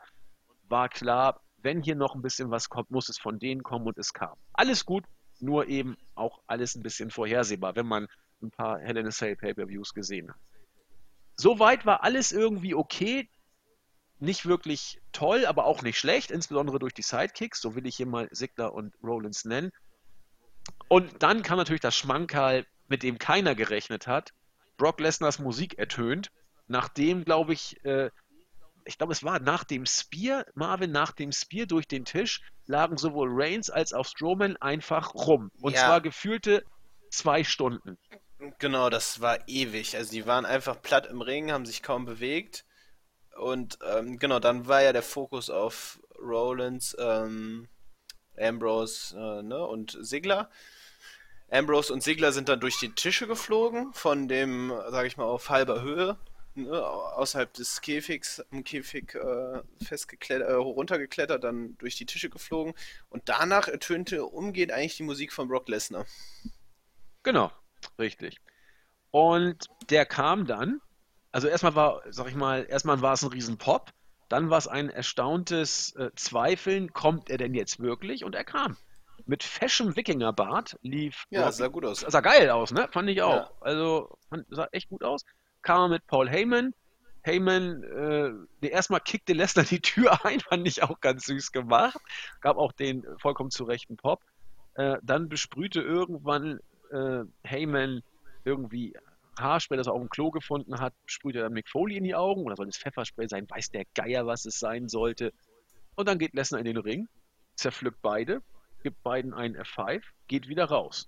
war 0.68 0.88
klar, 0.88 1.40
wenn 1.58 1.82
hier 1.82 1.96
noch 1.96 2.14
ein 2.14 2.22
bisschen 2.22 2.50
was 2.50 2.68
kommt, 2.68 2.90
muss 2.90 3.08
es 3.08 3.18
von 3.18 3.38
denen 3.38 3.62
kommen 3.62 3.86
und 3.86 3.98
es 3.98 4.12
kam. 4.12 4.36
Alles 4.52 4.84
gut, 4.86 5.04
nur 5.40 5.66
eben 5.66 5.96
auch 6.14 6.40
alles 6.46 6.74
ein 6.74 6.82
bisschen 6.82 7.10
vorhersehbar, 7.10 7.76
wenn 7.76 7.86
man 7.86 8.06
ein 8.42 8.50
paar 8.50 8.78
Hell 8.78 8.96
in 8.96 9.06
a 9.06 9.10
Cell 9.10 9.36
Pay-Per-Views 9.36 9.92
gesehen 9.92 10.30
hat. 10.30 10.36
Soweit 11.36 11.84
war 11.84 12.04
alles 12.04 12.32
irgendwie 12.32 12.74
okay 12.74 13.28
nicht 14.20 14.46
wirklich 14.46 15.00
toll, 15.12 15.46
aber 15.46 15.64
auch 15.64 15.82
nicht 15.82 15.98
schlecht, 15.98 16.30
insbesondere 16.30 16.78
durch 16.78 16.94
die 16.94 17.02
Sidekicks, 17.02 17.60
so 17.60 17.74
will 17.74 17.86
ich 17.86 17.96
hier 17.96 18.06
mal 18.06 18.28
Sigler 18.30 18.72
und 18.72 18.94
Rollins 19.02 19.44
nennen. 19.44 19.70
Und 20.88 21.22
dann 21.22 21.42
kam 21.42 21.58
natürlich 21.58 21.80
das 21.80 21.96
Schmankerl, 21.96 22.66
mit 22.88 23.02
dem 23.02 23.18
keiner 23.18 23.54
gerechnet 23.54 24.06
hat. 24.06 24.32
Brock 24.76 25.00
Lesners 25.00 25.38
Musik 25.38 25.78
ertönt, 25.78 26.30
nachdem, 26.66 27.24
glaube 27.24 27.52
ich, 27.52 27.84
äh, 27.84 28.10
ich 28.84 28.96
glaube, 28.96 29.12
es 29.12 29.22
war 29.22 29.38
nach 29.38 29.64
dem 29.64 29.84
Spear, 29.84 30.46
Marvin, 30.54 30.90
nach 30.90 31.12
dem 31.12 31.30
Spear 31.30 31.66
durch 31.66 31.86
den 31.86 32.06
Tisch, 32.06 32.40
lagen 32.66 32.96
sowohl 32.96 33.28
Reigns 33.30 33.68
als 33.68 33.92
auch 33.92 34.06
Strowman 34.06 34.56
einfach 34.56 35.14
rum. 35.14 35.50
Und 35.60 35.74
ja. 35.74 35.80
zwar 35.80 36.00
gefühlte 36.00 36.64
zwei 37.10 37.44
Stunden. 37.44 37.98
Genau, 38.58 38.88
das 38.88 39.20
war 39.20 39.46
ewig. 39.46 39.96
Also 39.96 40.12
die 40.12 40.26
waren 40.26 40.46
einfach 40.46 40.80
platt 40.80 41.06
im 41.06 41.20
Ring, 41.20 41.52
haben 41.52 41.66
sich 41.66 41.82
kaum 41.82 42.06
bewegt. 42.06 42.64
Und 43.38 43.78
ähm, 43.88 44.18
genau, 44.18 44.40
dann 44.40 44.66
war 44.66 44.82
ja 44.82 44.92
der 44.92 45.02
Fokus 45.02 45.48
auf 45.48 46.00
Rollins, 46.20 46.96
ähm, 46.98 47.68
Ambrose 48.36 49.16
äh, 49.16 49.42
ne, 49.42 49.64
und 49.64 49.96
Sigler. 50.00 50.50
Ambrose 51.50 51.92
und 51.92 52.02
Sigler 52.02 52.32
sind 52.32 52.48
dann 52.48 52.60
durch 52.60 52.78
die 52.78 52.94
Tische 52.94 53.26
geflogen, 53.26 53.92
von 53.94 54.28
dem, 54.28 54.72
sage 54.90 55.06
ich 55.06 55.16
mal, 55.16 55.24
auf 55.24 55.48
halber 55.50 55.82
Höhe, 55.82 56.18
ne, 56.54 56.84
außerhalb 56.84 57.52
des 57.54 57.80
Käfigs, 57.80 58.44
im 58.50 58.64
Käfig 58.64 59.14
äh, 59.14 59.62
festgeklettert, 59.84 60.48
äh, 60.48 60.54
runtergeklettert, 60.54 61.44
dann 61.44 61.76
durch 61.78 61.96
die 61.96 62.06
Tische 62.06 62.30
geflogen. 62.30 62.74
Und 63.08 63.28
danach 63.28 63.68
ertönte 63.68 64.24
umgehend 64.24 64.72
eigentlich 64.72 64.96
die 64.96 65.04
Musik 65.04 65.32
von 65.32 65.48
Brock 65.48 65.68
Lesnar. 65.68 66.06
Genau, 67.22 67.52
richtig. 67.98 68.40
Und 69.10 69.68
der 69.90 70.06
kam 70.06 70.44
dann 70.46 70.80
also 71.32 71.48
erstmal 71.48 71.74
war, 71.74 72.02
sag 72.10 72.28
ich 72.28 72.34
mal, 72.34 72.66
erstmal 72.68 73.02
war 73.02 73.12
es 73.14 73.22
ein 73.22 73.30
Riesenpop, 73.30 73.92
dann 74.28 74.50
war 74.50 74.58
es 74.58 74.68
ein 74.68 74.90
erstauntes 74.90 75.94
äh, 75.96 76.10
Zweifeln, 76.14 76.92
kommt 76.92 77.30
er 77.30 77.38
denn 77.38 77.54
jetzt 77.54 77.80
wirklich? 77.80 78.24
Und 78.24 78.34
er 78.34 78.44
kam. 78.44 78.76
Mit 79.26 79.42
feschem 79.42 79.96
Wikingerbart 79.96 80.78
lief. 80.82 81.24
Ja, 81.30 81.42
Robbie, 81.42 81.52
sah 81.52 81.68
gut 81.68 81.84
aus. 81.84 82.00
Sah 82.00 82.20
geil 82.20 82.50
aus, 82.50 82.72
ne? 82.72 82.88
Fand 82.92 83.10
ich 83.10 83.22
auch. 83.22 83.34
Ja. 83.34 83.50
Also, 83.60 84.16
fand, 84.28 84.46
sah 84.50 84.68
echt 84.72 84.88
gut 84.88 85.02
aus. 85.02 85.24
Kam 85.62 85.82
er 85.82 85.88
mit 85.88 86.06
Paul 86.06 86.28
Heyman. 86.28 86.74
Heyman, 87.22 87.82
äh, 87.82 88.30
nee, 88.60 88.68
erstmal 88.68 89.00
kickte 89.00 89.32
Lesnar 89.32 89.64
die 89.64 89.80
Tür 89.80 90.18
ein, 90.24 90.40
fand 90.40 90.66
ich 90.66 90.82
auch 90.82 91.00
ganz 91.00 91.24
süß 91.26 91.52
gemacht. 91.52 91.98
Gab 92.40 92.56
auch 92.56 92.72
den 92.72 93.04
vollkommen 93.18 93.50
zurechten 93.50 93.96
Pop. 93.96 94.22
Äh, 94.74 94.96
dann 95.02 95.28
besprühte 95.28 95.82
irgendwann 95.82 96.60
äh, 96.90 97.24
Heyman 97.42 98.02
irgendwie 98.44 98.94
Haarspray, 99.40 99.76
das 99.76 99.86
er 99.86 99.94
auf 99.94 100.00
dem 100.00 100.08
Klo 100.08 100.30
gefunden 100.30 100.80
hat, 100.80 100.94
sprüht 101.06 101.36
er 101.36 101.42
dann 101.42 101.52
Mick 101.52 101.68
Foley 101.68 101.96
in 101.96 102.04
die 102.04 102.14
Augen 102.14 102.44
oder 102.44 102.56
soll 102.56 102.68
es 102.68 102.78
Pfefferspray 102.78 103.28
sein, 103.28 103.46
weiß 103.48 103.70
der 103.70 103.84
Geier, 103.94 104.26
was 104.26 104.44
es 104.44 104.58
sein 104.58 104.88
sollte. 104.88 105.32
Und 105.94 106.08
dann 106.08 106.18
geht 106.18 106.34
Lesnar 106.34 106.60
in 106.60 106.66
den 106.66 106.76
Ring, 106.76 107.08
zerpflückt 107.56 108.00
beide, 108.02 108.42
gibt 108.82 109.02
beiden 109.02 109.34
einen 109.34 109.56
F5, 109.56 110.02
geht 110.28 110.48
wieder 110.48 110.66
raus. 110.66 111.06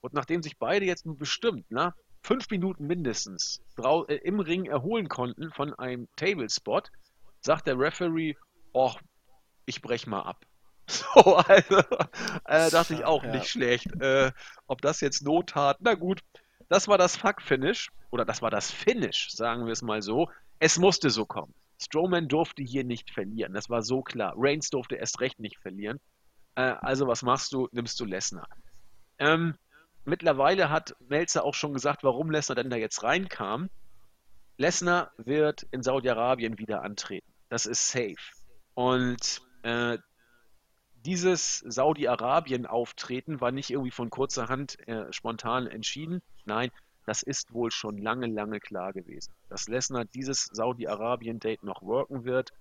Und 0.00 0.14
nachdem 0.14 0.42
sich 0.42 0.58
beide 0.58 0.84
jetzt 0.84 1.06
nun 1.06 1.16
bestimmt, 1.16 1.64
na, 1.68 1.94
fünf 2.22 2.50
Minuten 2.50 2.86
mindestens 2.86 3.60
äh, 3.78 4.14
im 4.16 4.40
Ring 4.40 4.66
erholen 4.66 5.08
konnten 5.08 5.50
von 5.52 5.74
einem 5.74 6.08
Tablespot, 6.16 6.90
sagt 7.40 7.66
der 7.66 7.78
Referee, 7.78 8.34
oh, 8.72 8.94
ich 9.66 9.82
brech 9.82 10.06
mal 10.06 10.22
ab. 10.22 10.44
So, 10.88 11.36
also 11.36 11.78
äh, 12.44 12.68
dachte 12.70 12.94
ich 12.94 13.04
auch 13.04 13.22
ja. 13.22 13.30
nicht 13.30 13.46
schlecht. 13.46 13.86
Äh, 14.00 14.32
ob 14.66 14.82
das 14.82 15.00
jetzt 15.00 15.22
Not 15.22 15.54
hat, 15.54 15.78
na 15.80 15.94
gut, 15.94 16.22
das 16.72 16.88
war 16.88 16.96
das 16.96 17.16
Fuck-Finish, 17.16 17.90
oder 18.10 18.24
das 18.24 18.40
war 18.40 18.50
das 18.50 18.70
Finish, 18.70 19.30
sagen 19.30 19.66
wir 19.66 19.72
es 19.72 19.82
mal 19.82 20.00
so. 20.00 20.30
Es 20.58 20.78
musste 20.78 21.10
so 21.10 21.26
kommen. 21.26 21.52
Strowman 21.78 22.28
durfte 22.28 22.62
hier 22.62 22.82
nicht 22.82 23.10
verlieren. 23.10 23.52
Das 23.52 23.68
war 23.68 23.82
so 23.82 24.00
klar. 24.02 24.32
Reigns 24.36 24.70
durfte 24.70 24.94
erst 24.94 25.20
recht 25.20 25.38
nicht 25.38 25.58
verlieren. 25.58 26.00
Äh, 26.54 26.74
also 26.80 27.06
was 27.06 27.22
machst 27.22 27.52
du? 27.52 27.68
Nimmst 27.72 28.00
du 28.00 28.06
Lesnar. 28.06 28.48
Ähm, 29.18 29.54
mittlerweile 30.06 30.70
hat 30.70 30.96
Melzer 31.08 31.44
auch 31.44 31.54
schon 31.54 31.74
gesagt, 31.74 32.04
warum 32.04 32.30
Lesnar 32.30 32.56
denn 32.56 32.70
da 32.70 32.76
jetzt 32.76 33.02
reinkam. 33.02 33.68
Lesnar 34.56 35.10
wird 35.18 35.64
in 35.72 35.82
Saudi-Arabien 35.82 36.58
wieder 36.58 36.82
antreten. 36.82 37.30
Das 37.50 37.66
ist 37.66 37.88
safe. 37.88 38.16
Und 38.72 39.42
äh, 39.62 39.98
dieses 41.04 41.58
Saudi-Arabien-Auftreten 41.58 43.42
war 43.42 43.50
nicht 43.50 43.68
irgendwie 43.68 43.90
von 43.90 44.08
kurzer 44.08 44.48
Hand 44.48 44.78
äh, 44.88 45.12
spontan 45.12 45.66
entschieden. 45.66 46.22
Nein, 46.44 46.70
das 47.06 47.22
ist 47.22 47.52
wohl 47.52 47.70
schon 47.70 47.98
lange, 47.98 48.26
lange 48.26 48.60
klar 48.60 48.92
gewesen, 48.92 49.32
dass 49.48 49.68
Lesnar 49.68 50.04
dieses 50.04 50.44
Saudi-Arabien-Date 50.52 51.62
noch 51.62 51.82
worken 51.82 52.24
wird 52.24 52.52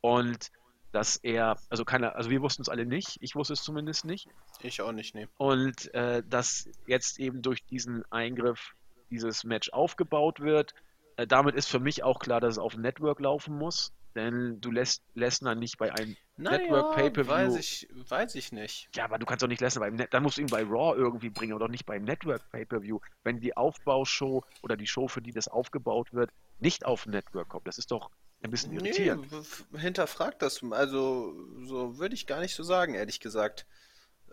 und 0.00 0.50
dass 0.92 1.16
er, 1.16 1.56
also 1.68 1.84
keiner, 1.84 2.16
also 2.16 2.30
wir 2.30 2.42
wussten 2.42 2.62
es 2.62 2.68
alle 2.68 2.84
nicht, 2.84 3.18
ich 3.20 3.36
wusste 3.36 3.52
es 3.52 3.62
zumindest 3.62 4.04
nicht. 4.04 4.28
Ich 4.60 4.82
auch 4.82 4.92
nicht, 4.92 5.14
nee. 5.14 5.28
Und 5.36 5.94
äh, 5.94 6.22
dass 6.28 6.68
jetzt 6.86 7.20
eben 7.20 7.42
durch 7.42 7.64
diesen 7.64 8.04
Eingriff 8.10 8.74
dieses 9.10 9.44
Match 9.44 9.70
aufgebaut 9.72 10.40
wird. 10.40 10.74
Äh, 11.16 11.26
damit 11.26 11.54
ist 11.54 11.68
für 11.68 11.80
mich 11.80 12.02
auch 12.02 12.18
klar, 12.18 12.40
dass 12.40 12.54
es 12.54 12.58
auf 12.58 12.76
Network 12.76 13.20
laufen 13.20 13.56
muss. 13.56 13.92
Denn 14.14 14.60
du 14.60 14.70
lässt 14.70 15.02
Lesnar 15.14 15.54
nicht 15.54 15.78
bei 15.78 15.92
einem 15.92 16.16
naja, 16.36 16.58
Network 16.58 16.94
Pay-Per-View. 16.96 17.30
Weiß 17.30 17.56
ich, 17.56 17.88
weiß 18.08 18.34
ich 18.34 18.50
nicht. 18.50 18.88
Ja, 18.94 19.04
aber 19.04 19.18
du 19.18 19.26
kannst 19.26 19.42
doch 19.42 19.48
nicht 19.48 19.60
Lesnar 19.60 19.86
beim 19.86 19.94
Net 19.94 20.12
dann 20.12 20.22
musst 20.22 20.38
du 20.38 20.40
ihn 20.40 20.48
bei 20.48 20.62
Raw 20.62 20.96
irgendwie 20.96 21.30
bringen, 21.30 21.58
doch 21.58 21.68
nicht 21.68 21.86
beim 21.86 22.02
Network 22.02 22.42
Pay-Per-View. 22.50 22.98
Wenn 23.22 23.40
die 23.40 23.56
Aufbaushow 23.56 24.44
oder 24.62 24.76
die 24.76 24.86
Show, 24.86 25.06
für 25.06 25.22
die 25.22 25.32
das 25.32 25.48
aufgebaut 25.48 26.12
wird, 26.12 26.30
nicht 26.58 26.84
auf 26.84 27.06
Network 27.06 27.48
kommt. 27.48 27.68
Das 27.68 27.78
ist 27.78 27.90
doch 27.90 28.10
ein 28.42 28.50
bisschen 28.50 28.72
irritierend. 28.72 29.28
Nee, 29.30 29.78
hinterfragt 29.78 30.42
das. 30.42 30.60
Also, 30.70 31.34
so 31.62 31.98
würde 31.98 32.14
ich 32.14 32.26
gar 32.26 32.40
nicht 32.40 32.54
so 32.54 32.62
sagen, 32.62 32.94
ehrlich 32.94 33.20
gesagt. 33.20 33.66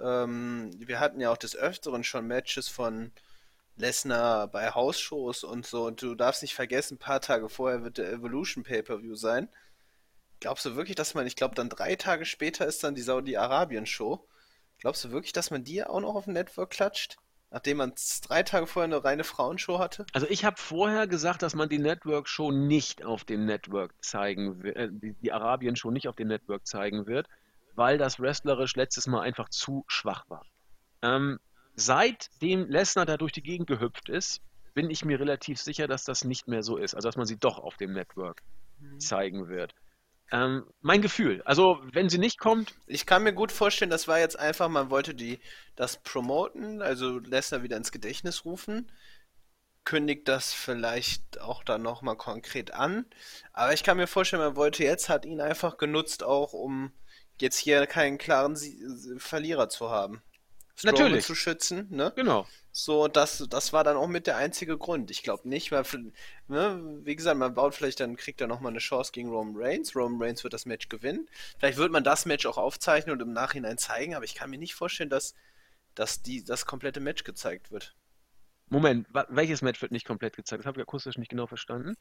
Ähm, 0.01 0.71
wir 0.77 0.99
hatten 0.99 1.19
ja 1.19 1.31
auch 1.31 1.37
des 1.37 1.55
Öfteren 1.55 2.03
schon 2.03 2.27
Matches 2.27 2.67
von 2.67 3.11
Lesnar 3.75 4.47
bei 4.47 4.71
Hausshows 4.71 5.43
und 5.43 5.65
so. 5.65 5.85
Und 5.85 6.01
du 6.01 6.15
darfst 6.15 6.41
nicht 6.41 6.55
vergessen, 6.55 6.95
ein 6.95 6.99
paar 6.99 7.21
Tage 7.21 7.49
vorher 7.49 7.83
wird 7.83 7.97
der 7.97 8.11
Evolution 8.11 8.63
Pay-Per-View 8.63 9.15
sein. 9.15 9.49
Glaubst 10.39 10.65
du 10.65 10.75
wirklich, 10.75 10.95
dass 10.95 11.13
man, 11.13 11.25
ich 11.25 11.35
glaube, 11.35 11.55
dann 11.55 11.69
drei 11.69 11.95
Tage 11.95 12.25
später 12.25 12.65
ist 12.65 12.83
dann 12.83 12.95
die 12.95 13.01
Saudi-Arabien-Show. 13.01 14.27
Glaubst 14.79 15.03
du 15.03 15.11
wirklich, 15.11 15.33
dass 15.33 15.49
man 15.49 15.63
die 15.63 15.83
auch 15.83 15.99
noch 15.99 16.15
auf 16.15 16.25
dem 16.25 16.33
Network 16.33 16.69
klatscht? 16.69 17.17
Nachdem 17.49 17.77
man 17.77 17.93
drei 18.27 18.43
Tage 18.43 18.67
vorher 18.67 18.85
eine 18.85 19.03
reine 19.03 19.23
Frauenshow 19.23 19.79
hatte? 19.79 20.05
Also 20.13 20.27
ich 20.29 20.43
habe 20.43 20.57
vorher 20.57 21.07
gesagt, 21.07 21.41
dass 21.41 21.55
man 21.55 21.69
die 21.69 21.79
Network-Show 21.79 22.51
nicht 22.51 23.05
auf 23.05 23.23
dem 23.23 23.45
Network 23.45 23.93
zeigen 24.03 24.61
wird, 24.63 24.75
äh, 24.75 24.89
die, 24.91 25.13
die 25.13 25.31
Arabien-Show 25.31 25.89
nicht 25.91 26.07
auf 26.07 26.15
dem 26.15 26.27
Network 26.27 26.67
zeigen 26.67 27.07
wird, 27.07 27.27
weil 27.75 27.97
das 27.97 28.19
wrestlerisch 28.19 28.75
letztes 28.75 29.07
Mal 29.07 29.21
einfach 29.21 29.49
zu 29.49 29.85
schwach 29.87 30.29
war. 30.29 30.45
Ähm, 31.01 31.39
seitdem 31.75 32.67
Lesnar 32.67 33.05
da 33.05 33.17
durch 33.17 33.31
die 33.31 33.43
Gegend 33.43 33.67
gehüpft 33.67 34.09
ist, 34.09 34.41
bin 34.73 34.89
ich 34.89 35.05
mir 35.05 35.19
relativ 35.19 35.59
sicher, 35.59 35.87
dass 35.87 36.03
das 36.03 36.25
nicht 36.25 36.47
mehr 36.47 36.63
so 36.63 36.77
ist. 36.77 36.95
Also 36.95 37.07
dass 37.07 37.15
man 37.15 37.25
sie 37.25 37.37
doch 37.37 37.59
auf 37.59 37.77
dem 37.77 37.93
Network 37.93 38.43
mhm. 38.79 38.99
zeigen 38.99 39.47
wird. 39.47 39.73
Ähm, 40.31 40.65
mein 40.81 41.01
Gefühl. 41.01 41.41
Also, 41.45 41.79
wenn 41.93 42.09
sie 42.09 42.17
nicht 42.17 42.37
kommt. 42.39 42.75
Ich 42.85 43.05
kann 43.05 43.23
mir 43.23 43.33
gut 43.33 43.51
vorstellen, 43.51 43.91
das 43.91 44.07
war 44.07 44.19
jetzt 44.19 44.37
einfach, 44.37 44.67
man 44.67 44.89
wollte 44.89 45.15
die, 45.15 45.39
das 45.75 45.97
promoten, 46.03 46.81
also 46.81 47.19
Lesnar 47.19 47.63
wieder 47.63 47.77
ins 47.77 47.91
Gedächtnis 47.91 48.43
rufen. 48.43 48.91
Kündigt 49.85 50.27
das 50.27 50.53
vielleicht 50.53 51.39
auch 51.39 51.63
dann 51.63 51.81
nochmal 51.81 52.17
konkret 52.17 52.73
an. 52.73 53.05
Aber 53.53 53.73
ich 53.73 53.83
kann 53.83 53.95
mir 53.95 54.07
vorstellen, 54.07 54.43
man 54.43 54.57
wollte 54.57 54.83
jetzt, 54.83 55.07
hat 55.07 55.25
ihn 55.25 55.39
einfach 55.39 55.77
genutzt, 55.77 56.23
auch 56.23 56.51
um 56.51 56.91
jetzt 57.39 57.57
hier 57.57 57.87
keinen 57.87 58.17
klaren 58.17 58.55
Sie 58.57 58.77
Verlierer 59.17 59.69
zu 59.69 59.89
haben. 59.89 60.21
Strowman 60.77 61.01
Natürlich. 61.05 61.25
zu 61.25 61.33
schützen, 61.33 61.87
ne? 61.89 62.13
Genau. 62.15 62.47
So, 62.71 63.07
das, 63.07 63.43
das 63.49 63.73
war 63.73 63.83
dann 63.83 63.97
auch 63.97 64.07
mit 64.07 64.27
der 64.27 64.37
einzige 64.37 64.77
Grund. 64.77 65.09
Ich 65.09 65.23
glaube 65.23 65.49
nicht, 65.49 65.71
weil, 65.71 65.83
ne, 66.47 66.99
wie 67.03 67.15
gesagt, 67.15 67.39
man 67.39 67.55
baut 67.55 67.73
vielleicht, 67.73 67.99
dann 67.99 68.15
kriegt 68.15 68.41
er 68.41 68.45
nochmal 68.45 68.73
eine 68.73 68.79
Chance 68.79 69.11
gegen 69.11 69.29
Roman 69.29 69.55
Reigns. 69.57 69.95
Roman 69.95 70.21
Reigns 70.21 70.43
wird 70.43 70.53
das 70.53 70.67
Match 70.67 70.87
gewinnen. 70.87 71.27
Vielleicht 71.57 71.79
wird 71.79 71.91
man 71.91 72.03
das 72.03 72.27
Match 72.27 72.45
auch 72.45 72.59
aufzeichnen 72.59 73.11
und 73.11 73.23
im 73.23 73.33
Nachhinein 73.33 73.79
zeigen, 73.79 74.13
aber 74.13 74.25
ich 74.25 74.35
kann 74.35 74.51
mir 74.51 74.59
nicht 74.59 74.75
vorstellen, 74.75 75.09
dass, 75.09 75.33
dass 75.95 76.21
die, 76.21 76.43
das 76.43 76.67
komplette 76.67 76.99
Match 76.99 77.23
gezeigt 77.23 77.71
wird. 77.71 77.95
Moment, 78.69 79.07
welches 79.29 79.63
Match 79.63 79.81
wird 79.81 79.91
nicht 79.91 80.05
komplett 80.05 80.35
gezeigt? 80.35 80.59
Das 80.59 80.67
habe 80.67 80.79
ich 80.79 80.83
akustisch 80.83 81.17
nicht 81.17 81.29
genau 81.29 81.47
verstanden. 81.47 81.97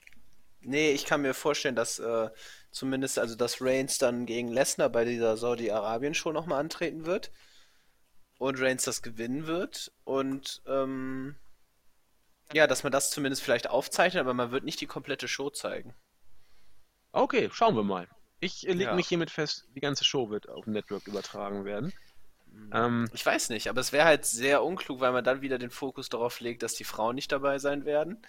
Nee, 0.60 0.90
ich 0.90 1.06
kann 1.06 1.22
mir 1.22 1.32
vorstellen, 1.32 1.76
dass 1.76 1.98
äh, 1.98 2.28
zumindest, 2.72 3.18
also 3.18 3.36
dass 3.36 3.62
Reigns 3.62 3.96
dann 3.96 4.26
gegen 4.26 4.48
Lesnar 4.48 4.90
bei 4.90 5.06
dieser 5.06 5.38
Saudi-Arabien-Show 5.38 6.32
nochmal 6.32 6.60
antreten 6.60 7.06
wird 7.06 7.30
und 8.38 8.60
Reigns 8.60 8.84
das 8.84 9.02
gewinnen 9.02 9.46
wird 9.46 9.92
und 10.04 10.62
ähm, 10.66 11.36
ja, 12.52 12.66
dass 12.66 12.82
man 12.82 12.92
das 12.92 13.10
zumindest 13.10 13.42
vielleicht 13.42 13.68
aufzeichnet, 13.68 14.20
aber 14.20 14.34
man 14.34 14.50
wird 14.50 14.64
nicht 14.64 14.80
die 14.80 14.86
komplette 14.86 15.28
Show 15.28 15.50
zeigen. 15.50 15.94
Okay, 17.12 17.48
schauen 17.52 17.74
wir 17.76 17.82
mal. 17.82 18.08
Ich 18.40 18.68
äh, 18.68 18.72
lege 18.72 18.90
ja. 18.90 18.94
mich 18.94 19.08
hiermit 19.08 19.30
fest, 19.30 19.66
die 19.74 19.80
ganze 19.80 20.04
Show 20.04 20.30
wird 20.30 20.48
auf 20.48 20.64
dem 20.64 20.74
Network 20.74 21.06
übertragen 21.06 21.64
werden. 21.64 21.92
Mhm. 22.52 22.70
Ähm, 22.72 23.10
ich 23.12 23.24
weiß 23.24 23.48
nicht, 23.50 23.68
aber 23.68 23.80
es 23.80 23.92
wäre 23.92 24.04
halt 24.04 24.24
sehr 24.24 24.62
unklug, 24.62 25.00
weil 25.00 25.12
man 25.12 25.24
dann 25.24 25.40
wieder 25.40 25.58
den 25.58 25.70
Fokus 25.70 26.08
darauf 26.08 26.40
legt, 26.40 26.62
dass 26.62 26.74
die 26.74 26.84
Frauen 26.84 27.14
nicht 27.14 27.32
dabei 27.32 27.58
sein 27.58 27.84
werden. 27.84 28.22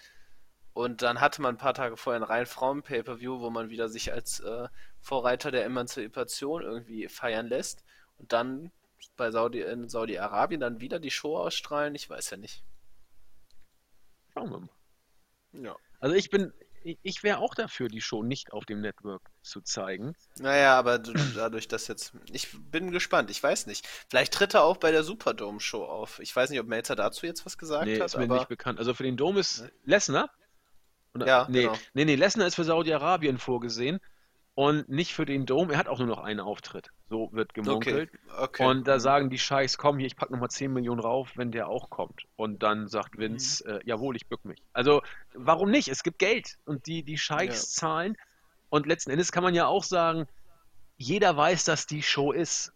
Und 0.72 1.02
dann 1.02 1.20
hatte 1.20 1.42
man 1.42 1.56
ein 1.56 1.58
paar 1.58 1.74
Tage 1.74 1.96
vorher 1.96 2.20
ein 2.20 2.24
rein 2.24 2.46
Frauen-Pay-Per-View, 2.46 3.40
wo 3.40 3.50
man 3.50 3.68
wieder 3.68 3.88
sich 3.88 4.12
als 4.12 4.40
äh, 4.40 4.68
Vorreiter 5.00 5.50
der 5.50 5.64
Emanzipation 5.64 6.62
irgendwie 6.62 7.08
feiern 7.08 7.48
lässt. 7.48 7.84
Und 8.16 8.32
dann 8.32 8.70
bei 9.16 9.30
Saudi, 9.30 9.60
in 9.60 9.88
Saudi-Arabien 9.88 10.60
dann 10.60 10.80
wieder 10.80 10.98
die 10.98 11.10
Show 11.10 11.36
ausstrahlen? 11.36 11.94
Ich 11.94 12.08
weiß 12.08 12.30
ja 12.30 12.36
nicht. 12.36 12.62
Schauen 14.32 14.50
wir 14.50 14.60
mal. 14.60 14.68
Ja. 15.52 15.76
Also 16.00 16.14
ich 16.14 16.30
bin, 16.30 16.52
ich 16.82 17.22
wäre 17.22 17.38
auch 17.38 17.54
dafür, 17.54 17.88
die 17.88 18.00
Show 18.00 18.22
nicht 18.22 18.52
auf 18.52 18.64
dem 18.64 18.80
Network 18.80 19.22
zu 19.42 19.60
zeigen. 19.60 20.14
Naja, 20.38 20.78
aber 20.78 20.98
dadurch, 20.98 21.68
dass 21.68 21.88
jetzt. 21.88 22.12
Ich 22.32 22.48
bin 22.70 22.90
gespannt, 22.90 23.30
ich 23.30 23.42
weiß 23.42 23.66
nicht. 23.66 23.86
Vielleicht 24.08 24.34
tritt 24.34 24.54
er 24.54 24.62
auch 24.62 24.76
bei 24.76 24.90
der 24.90 25.02
Superdome-Show 25.02 25.84
auf. 25.84 26.20
Ich 26.20 26.34
weiß 26.34 26.50
nicht, 26.50 26.60
ob 26.60 26.66
Melzer 26.66 26.96
dazu 26.96 27.26
jetzt 27.26 27.44
was 27.46 27.58
gesagt 27.58 27.86
nee, 27.86 27.98
hat. 27.98 28.06
Ist 28.06 28.16
mir 28.16 28.24
aber... 28.24 28.36
nicht 28.36 28.48
bekannt. 28.48 28.78
Also 28.78 28.94
für 28.94 29.02
den 29.04 29.16
Dom 29.16 29.36
ist 29.38 29.64
Lesnar. 29.84 30.30
Ja, 31.18 31.46
nee, 31.50 31.62
genau. 31.62 31.76
nee, 31.94 32.04
nee, 32.04 32.14
Lesnar 32.14 32.46
ist 32.46 32.54
für 32.54 32.64
Saudi-Arabien 32.64 33.38
vorgesehen 33.38 33.98
und 34.58 34.88
nicht 34.88 35.14
für 35.14 35.24
den 35.24 35.46
Dom. 35.46 35.70
Er 35.70 35.78
hat 35.78 35.86
auch 35.86 36.00
nur 36.00 36.08
noch 36.08 36.18
einen 36.18 36.40
Auftritt. 36.40 36.90
So 37.08 37.28
wird 37.30 37.54
gemunkelt. 37.54 38.10
Okay. 38.26 38.42
okay. 38.42 38.66
Und 38.66 38.88
da 38.88 38.98
sagen 38.98 39.30
die 39.30 39.38
Scheichs, 39.38 39.78
komm 39.78 39.98
hier, 39.98 40.08
ich 40.08 40.16
pack 40.16 40.30
nochmal 40.30 40.50
10 40.50 40.72
Millionen 40.72 40.98
rauf, 40.98 41.30
wenn 41.36 41.52
der 41.52 41.68
auch 41.68 41.90
kommt. 41.90 42.24
Und 42.34 42.64
dann 42.64 42.88
sagt 42.88 43.18
Vince, 43.18 43.62
mhm. 43.64 43.76
äh, 43.76 43.80
jawohl, 43.84 44.16
ich 44.16 44.26
bück 44.26 44.44
mich. 44.44 44.60
Also, 44.72 45.00
warum 45.32 45.70
nicht? 45.70 45.86
Es 45.86 46.02
gibt 46.02 46.18
Geld 46.18 46.58
und 46.64 46.88
die, 46.88 47.04
die 47.04 47.18
Scheichs 47.18 47.76
ja. 47.76 47.82
zahlen. 47.82 48.16
Und 48.68 48.86
letzten 48.86 49.12
Endes 49.12 49.30
kann 49.30 49.44
man 49.44 49.54
ja 49.54 49.68
auch 49.68 49.84
sagen, 49.84 50.26
jeder 50.96 51.36
weiß, 51.36 51.62
dass 51.62 51.86
die 51.86 52.02
Show 52.02 52.32
ist. 52.32 52.72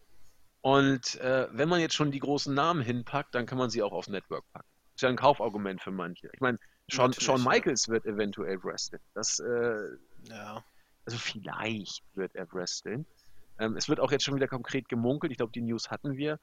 Und 0.61 1.17
äh, 1.17 1.49
wenn 1.51 1.69
man 1.69 1.81
jetzt 1.81 1.97
schon 1.97 2.13
die 2.13 2.21
großen 2.21 2.55
Namen 2.55 2.83
hinpackt, 2.83 3.35
dann 3.35 3.45
kann 3.45 3.59
man 3.59 3.71
sie 3.71 3.83
auch 3.83 3.91
aufs 3.91 4.07
Network 4.07 4.45
packen. 4.53 4.69
Das 4.69 4.95
ist 4.95 5.03
ja 5.03 5.09
ein 5.09 5.17
Kaufargument 5.17 5.83
für 5.83 5.91
manche. 5.91 6.31
Ich 6.33 6.41
meine, 6.41 6.61
Shawn, 6.87 7.13
Shawn 7.13 7.43
Michaels 7.43 7.87
ja. 7.87 7.95
wird 7.95 8.07
eventuell 8.07 8.63
wrestlen. 8.63 9.01
Das 9.15 9.41
äh, 9.41 9.97
ja. 10.29 10.63
Also 11.05 11.19
vielleicht 11.19 12.05
wird 12.15 12.35
er 12.35 12.51
wresteln. 12.53 13.07
Ähm, 13.59 13.77
es 13.77 13.89
wird 13.89 14.01
auch 14.01 14.13
jetzt 14.13 14.25
schon 14.25 14.37
wieder 14.37 14.49
konkret 14.49 14.89
gemunkelt. 14.89 15.33
Ich 15.33 15.39
glaube, 15.39 15.53
die 15.53 15.63
News 15.63 15.91
hatten 15.91 16.17
wir. 16.17 16.39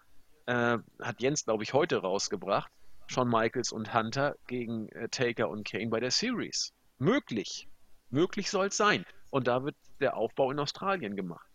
Äh, 0.45 0.77
hat 1.01 1.21
Jens, 1.21 1.45
glaube 1.45 1.63
ich, 1.63 1.73
heute 1.73 1.97
rausgebracht. 1.97 2.71
Shawn 3.07 3.29
Michaels 3.29 3.71
und 3.71 3.93
Hunter 3.93 4.35
gegen 4.47 4.89
äh, 4.89 5.09
Taker 5.09 5.49
und 5.49 5.67
Kane 5.67 5.89
bei 5.89 5.99
der 5.99 6.11
Series. 6.11 6.73
Möglich. 6.99 7.67
Möglich 8.09 8.49
soll 8.49 8.67
es 8.67 8.77
sein. 8.77 9.05
Und 9.31 9.47
da 9.47 9.63
wird 9.63 9.75
der 9.99 10.15
Aufbau 10.15 10.51
in 10.51 10.59
Australien 10.59 11.15
gemacht. 11.15 11.47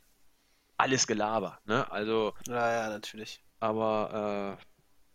Alles 0.76 1.06
Gelaber, 1.06 1.58
ne? 1.64 1.90
Also. 1.90 2.34
Ja, 2.48 2.72
ja, 2.72 2.88
natürlich. 2.88 3.42
Aber 3.60 4.58
äh, 4.58 4.64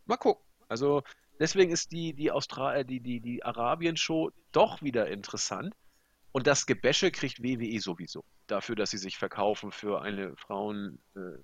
mal 0.05 0.17
gucken. 0.17 0.43
Also 0.69 1.03
deswegen 1.39 1.71
ist 1.71 1.91
die, 1.91 2.13
die, 2.13 2.31
Austra 2.31 2.75
äh, 2.77 2.85
die, 2.85 3.01
die, 3.01 3.19
die 3.19 3.43
Arabien-Show 3.43 4.31
doch 4.51 4.81
wieder 4.81 5.07
interessant. 5.07 5.75
Und 6.31 6.47
das 6.47 6.65
Gebäsche 6.65 7.11
kriegt 7.11 7.41
WWE 7.41 7.79
sowieso. 7.79 8.23
Dafür, 8.47 8.75
dass 8.75 8.91
sie 8.91 8.97
sich 8.97 9.17
verkaufen 9.17 9.71
für 9.71 10.01
eine 10.01 10.35
Frauen 10.37 10.99
äh, 11.15 11.39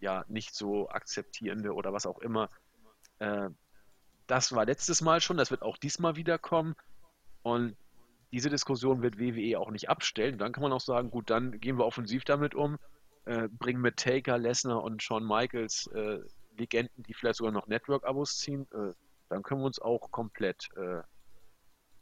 ja 0.00 0.24
nicht 0.28 0.54
so 0.54 0.88
akzeptierende 0.88 1.72
oder 1.72 1.92
was 1.92 2.06
auch 2.06 2.18
immer. 2.18 2.48
Äh, 3.18 3.50
das 4.26 4.52
war 4.54 4.66
letztes 4.66 5.00
Mal 5.00 5.20
schon, 5.20 5.36
das 5.36 5.50
wird 5.50 5.62
auch 5.62 5.78
diesmal 5.78 6.16
wieder 6.16 6.38
kommen. 6.38 6.74
Und 7.42 7.76
diese 8.32 8.50
Diskussion 8.50 9.02
wird 9.02 9.18
WWE 9.18 9.58
auch 9.58 9.70
nicht 9.70 9.88
abstellen. 9.88 10.38
Dann 10.38 10.52
kann 10.52 10.62
man 10.62 10.72
auch 10.72 10.80
sagen, 10.80 11.10
gut, 11.10 11.30
dann 11.30 11.60
gehen 11.60 11.78
wir 11.78 11.86
offensiv 11.86 12.24
damit 12.24 12.54
um, 12.54 12.78
äh, 13.24 13.48
bringen 13.48 13.80
mit 13.80 13.96
Taker, 13.96 14.36
Lesnar 14.36 14.82
und 14.82 15.02
Shawn 15.02 15.26
Michaels 15.26 15.86
äh, 15.94 16.18
Legenden, 16.56 17.04
die 17.04 17.14
vielleicht 17.14 17.36
sogar 17.36 17.52
noch 17.52 17.68
Network-Abos 17.68 18.38
ziehen. 18.38 18.66
Äh, 18.72 18.92
dann 19.28 19.42
können 19.42 19.60
wir 19.60 19.66
uns 19.66 19.80
auch 19.80 20.10
komplett 20.10 20.68
äh, 20.76 21.02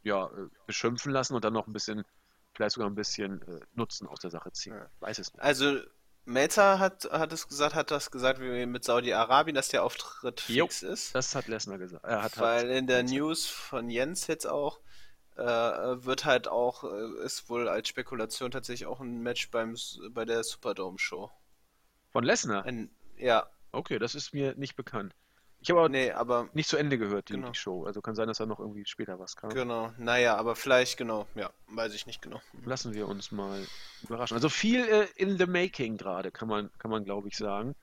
ja, 0.07 0.25
äh, 0.25 0.47
beschimpfen 0.65 1.11
lassen 1.11 1.35
und 1.35 1.43
dann 1.43 1.53
noch 1.53 1.67
ein 1.67 1.73
bisschen 1.73 2.05
vielleicht 2.53 2.73
sogar 2.73 2.89
ein 2.89 2.95
bisschen 2.95 3.41
äh, 3.43 3.59
Nutzen 3.75 4.07
aus 4.07 4.19
der 4.19 4.31
Sache 4.31 4.51
ziehen. 4.51 4.73
Ja. 4.73 4.89
Weiß 4.99 5.19
es 5.19 5.31
nicht. 5.33 5.41
Also, 5.41 5.79
Melzer 6.25 6.79
hat, 6.79 7.07
hat 7.11 7.31
es 7.31 7.47
gesagt, 7.47 7.75
hat 7.75 7.91
das 7.91 8.11
gesagt, 8.11 8.41
wie 8.41 8.65
mit 8.65 8.83
Saudi-Arabien, 8.83 9.55
dass 9.55 9.69
der 9.69 9.83
Auftritt 9.83 10.43
Jo, 10.49 10.65
fix 10.65 10.83
ist. 10.83 11.15
Das 11.15 11.35
hat 11.35 11.47
Lesnar 11.47 11.77
gesagt. 11.77 12.03
Er 12.03 12.23
hat, 12.23 12.37
Weil 12.39 12.69
hat, 12.69 12.75
in 12.75 12.87
der 12.87 13.03
News 13.03 13.45
von 13.45 13.89
Jens 13.89 14.27
jetzt 14.27 14.45
auch 14.45 14.81
äh, 15.35 15.43
wird 15.43 16.25
halt 16.25 16.47
auch, 16.47 16.83
äh, 16.83 17.23
ist 17.23 17.49
wohl 17.49 17.69
als 17.69 17.87
Spekulation 17.87 18.51
tatsächlich 18.51 18.87
auch 18.87 18.99
ein 18.99 19.21
Match 19.21 19.51
beim, 19.51 19.77
bei 20.09 20.25
der 20.25 20.43
Superdome-Show. 20.43 21.31
Von 22.11 22.23
Lesnar? 22.23 22.65
Ein, 22.65 22.89
ja, 23.17 23.47
Okay, 23.71 23.99
das 23.99 24.15
ist 24.15 24.33
mir 24.33 24.55
nicht 24.55 24.75
bekannt. 24.75 25.13
Ich 25.59 25.69
habe 25.71 25.79
aber 25.79 25.89
nee, 25.89 26.11
aber 26.11 26.49
nicht 26.53 26.69
zu 26.69 26.77
Ende 26.77 26.97
gehört, 26.97 27.29
die, 27.29 27.33
Genau. 27.33 27.49
die 27.49 27.55
Show. 27.57 27.85
Also 27.85 28.01
kann 28.01 28.15
sein, 28.15 28.27
dass 28.27 28.37
da 28.37 28.45
noch 28.45 28.59
irgendwie 28.59 28.85
später 28.85 29.19
was 29.19 29.35
kam. 29.35 29.49
genau, 29.49 29.91
naja, 29.97 30.35
aber 30.37 30.55
vielleicht, 30.55 30.97
genau, 30.97 31.25
ja, 31.35 31.49
weiß 31.69 31.93
ich 31.95 32.05
nicht 32.05 32.21
genau. 32.21 32.39
Lassen 32.63 32.93
wir 32.93 33.07
uns 33.07 33.31
mal 33.31 33.65
überraschen. 34.03 34.35
Also 34.35 34.49
viel 34.49 34.81
äh, 34.87 35.07
in 35.15 35.37
the 35.37 35.45
making 35.47 35.97
gerade, 35.97 36.31
kann 36.31 36.47
man, 36.47 36.69
kann 36.77 36.91
man 36.91 37.03
glaube 37.05 37.27
ich 37.27 37.35
sagen, 37.37 37.75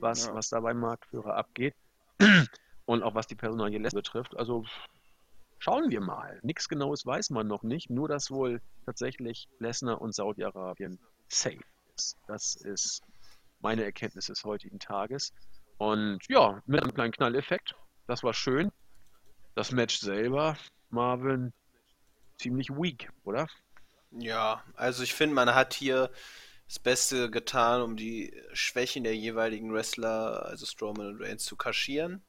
was, 0.00 0.26
Ja. 0.26 0.34
was 0.34 0.48
da 0.50 0.60
beim 0.60 0.78
Marktführer 0.80 1.36
abgeht. 1.36 1.74
Und 2.84 3.02
auch 3.04 3.14
was 3.14 3.26
die 3.28 3.36
Personalie 3.36 3.78
betrifft. 3.90 4.36
Also 4.36 4.64
schauen 5.58 5.90
wir 5.90 6.00
mal. 6.00 6.40
Nichts 6.42 6.68
Genaues 6.68 7.06
weiß 7.06 7.30
man 7.30 7.46
noch 7.46 7.62
nicht, 7.62 7.88
nur 7.90 8.08
dass 8.08 8.30
wohl 8.30 8.60
tatsächlich 8.84 9.48
Lesnar 9.60 10.00
und 10.00 10.12
Saudi-Arabien 10.14 10.98
safe 11.28 11.60
ist. 11.96 12.18
Das 12.26 12.56
ist 12.56 13.02
meine 13.60 13.84
Erkenntnis 13.84 14.26
des 14.26 14.42
heutigen 14.44 14.80
Tages. 14.80 15.32
Und 15.82 16.20
ja, 16.28 16.62
mit 16.66 16.80
einem 16.80 16.94
kleinen 16.94 17.10
Knalleffekt. 17.10 17.74
Das 18.06 18.22
war 18.22 18.34
schön. 18.34 18.70
Das 19.56 19.72
Match 19.72 19.98
selber, 19.98 20.56
Marvin, 20.90 21.52
ziemlich 22.38 22.70
weak, 22.70 23.10
oder? 23.24 23.48
Ja, 24.12 24.62
also 24.76 25.02
ich 25.02 25.12
finde, 25.12 25.34
man 25.34 25.56
hat 25.56 25.74
hier 25.74 26.12
das 26.68 26.78
Beste 26.78 27.32
getan, 27.32 27.82
um 27.82 27.96
die 27.96 28.32
Schwächen 28.52 29.02
der 29.02 29.16
jeweiligen 29.16 29.72
Wrestler, 29.72 30.46
also 30.46 30.66
Strowman 30.66 31.08
und 31.08 31.20
Reigns, 31.20 31.44
zu 31.44 31.56
kaschieren. 31.56 32.22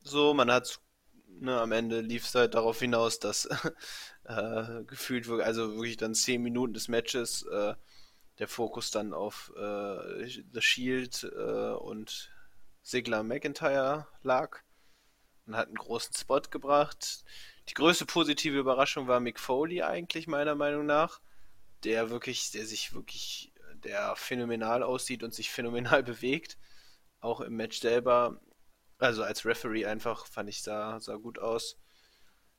So, 0.00 0.34
man 0.34 0.50
hat, 0.50 0.80
ne, 1.28 1.60
am 1.60 1.70
Ende 1.70 2.00
lief 2.00 2.24
es 2.24 2.34
halt 2.34 2.54
darauf 2.54 2.80
hinaus, 2.80 3.20
dass 3.20 3.46
äh, 4.24 4.82
gefühlt, 4.88 5.28
also 5.30 5.76
wirklich 5.76 5.96
dann 5.96 6.16
10 6.16 6.42
Minuten 6.42 6.74
des 6.74 6.88
Matches 6.88 7.42
äh, 7.42 7.74
der 8.38 8.48
Fokus 8.48 8.90
dann 8.90 9.14
auf 9.14 9.52
äh, 9.56 10.26
The 10.52 10.60
Shield 10.60 11.24
äh, 11.24 11.72
und 11.72 12.30
Sigler 12.82 13.22
McIntyre 13.22 14.06
lag. 14.22 14.60
Man 15.46 15.58
hat 15.58 15.68
einen 15.68 15.76
großen 15.76 16.14
Spot 16.14 16.40
gebracht. 16.40 17.24
Die 17.68 17.74
größte 17.74 18.06
positive 18.06 18.58
Überraschung 18.58 19.08
war 19.08 19.20
Mick 19.20 19.40
Foley 19.40 19.82
eigentlich, 19.82 20.26
meiner 20.26 20.54
Meinung 20.54 20.86
nach. 20.86 21.20
Der 21.84 22.10
wirklich, 22.10 22.50
der 22.50 22.66
sich 22.66 22.94
wirklich, 22.94 23.52
der 23.74 24.16
phänomenal 24.16 24.82
aussieht 24.82 25.22
und 25.22 25.34
sich 25.34 25.50
phänomenal 25.50 26.02
bewegt. 26.04 26.58
Auch 27.20 27.40
im 27.40 27.56
Match 27.56 27.80
selber. 27.80 28.40
Also 28.98 29.22
als 29.22 29.44
Referee 29.44 29.86
einfach, 29.86 30.26
fand 30.26 30.48
ich, 30.48 30.62
sah, 30.62 31.00
sah 31.00 31.16
gut 31.16 31.38
aus. 31.38 31.78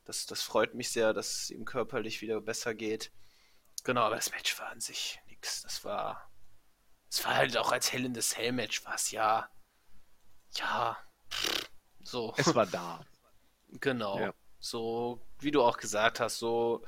Das, 0.05 0.25
das 0.25 0.41
freut 0.41 0.73
mich 0.75 0.89
sehr, 0.89 1.13
dass 1.13 1.43
es 1.43 1.49
ihm 1.49 1.65
körperlich 1.65 2.21
wieder 2.21 2.41
besser 2.41 2.73
geht. 2.73 3.11
Genau, 3.83 4.01
aber 4.01 4.15
das 4.15 4.31
Match 4.31 4.57
war 4.59 4.67
an 4.69 4.79
sich 4.79 5.19
nix. 5.37 5.61
Das 5.63 5.83
war. 5.83 6.29
Es 7.09 7.23
war 7.23 7.35
halt 7.35 7.57
auch 7.57 7.71
als 7.71 7.91
Hell 7.91 8.05
in 8.05 8.13
the 8.13 8.21
Cell 8.21 8.51
Match 8.51 8.85
was, 8.85 9.11
ja. 9.11 9.49
Ja. 10.55 10.97
So. 12.03 12.33
Es 12.37 12.53
war 12.53 12.65
da. 12.65 13.05
Genau. 13.81 14.17
Ja. 14.17 14.33
So, 14.59 15.21
wie 15.39 15.51
du 15.51 15.61
auch 15.61 15.75
gesagt 15.75 16.21
hast, 16.21 16.37
so 16.37 16.85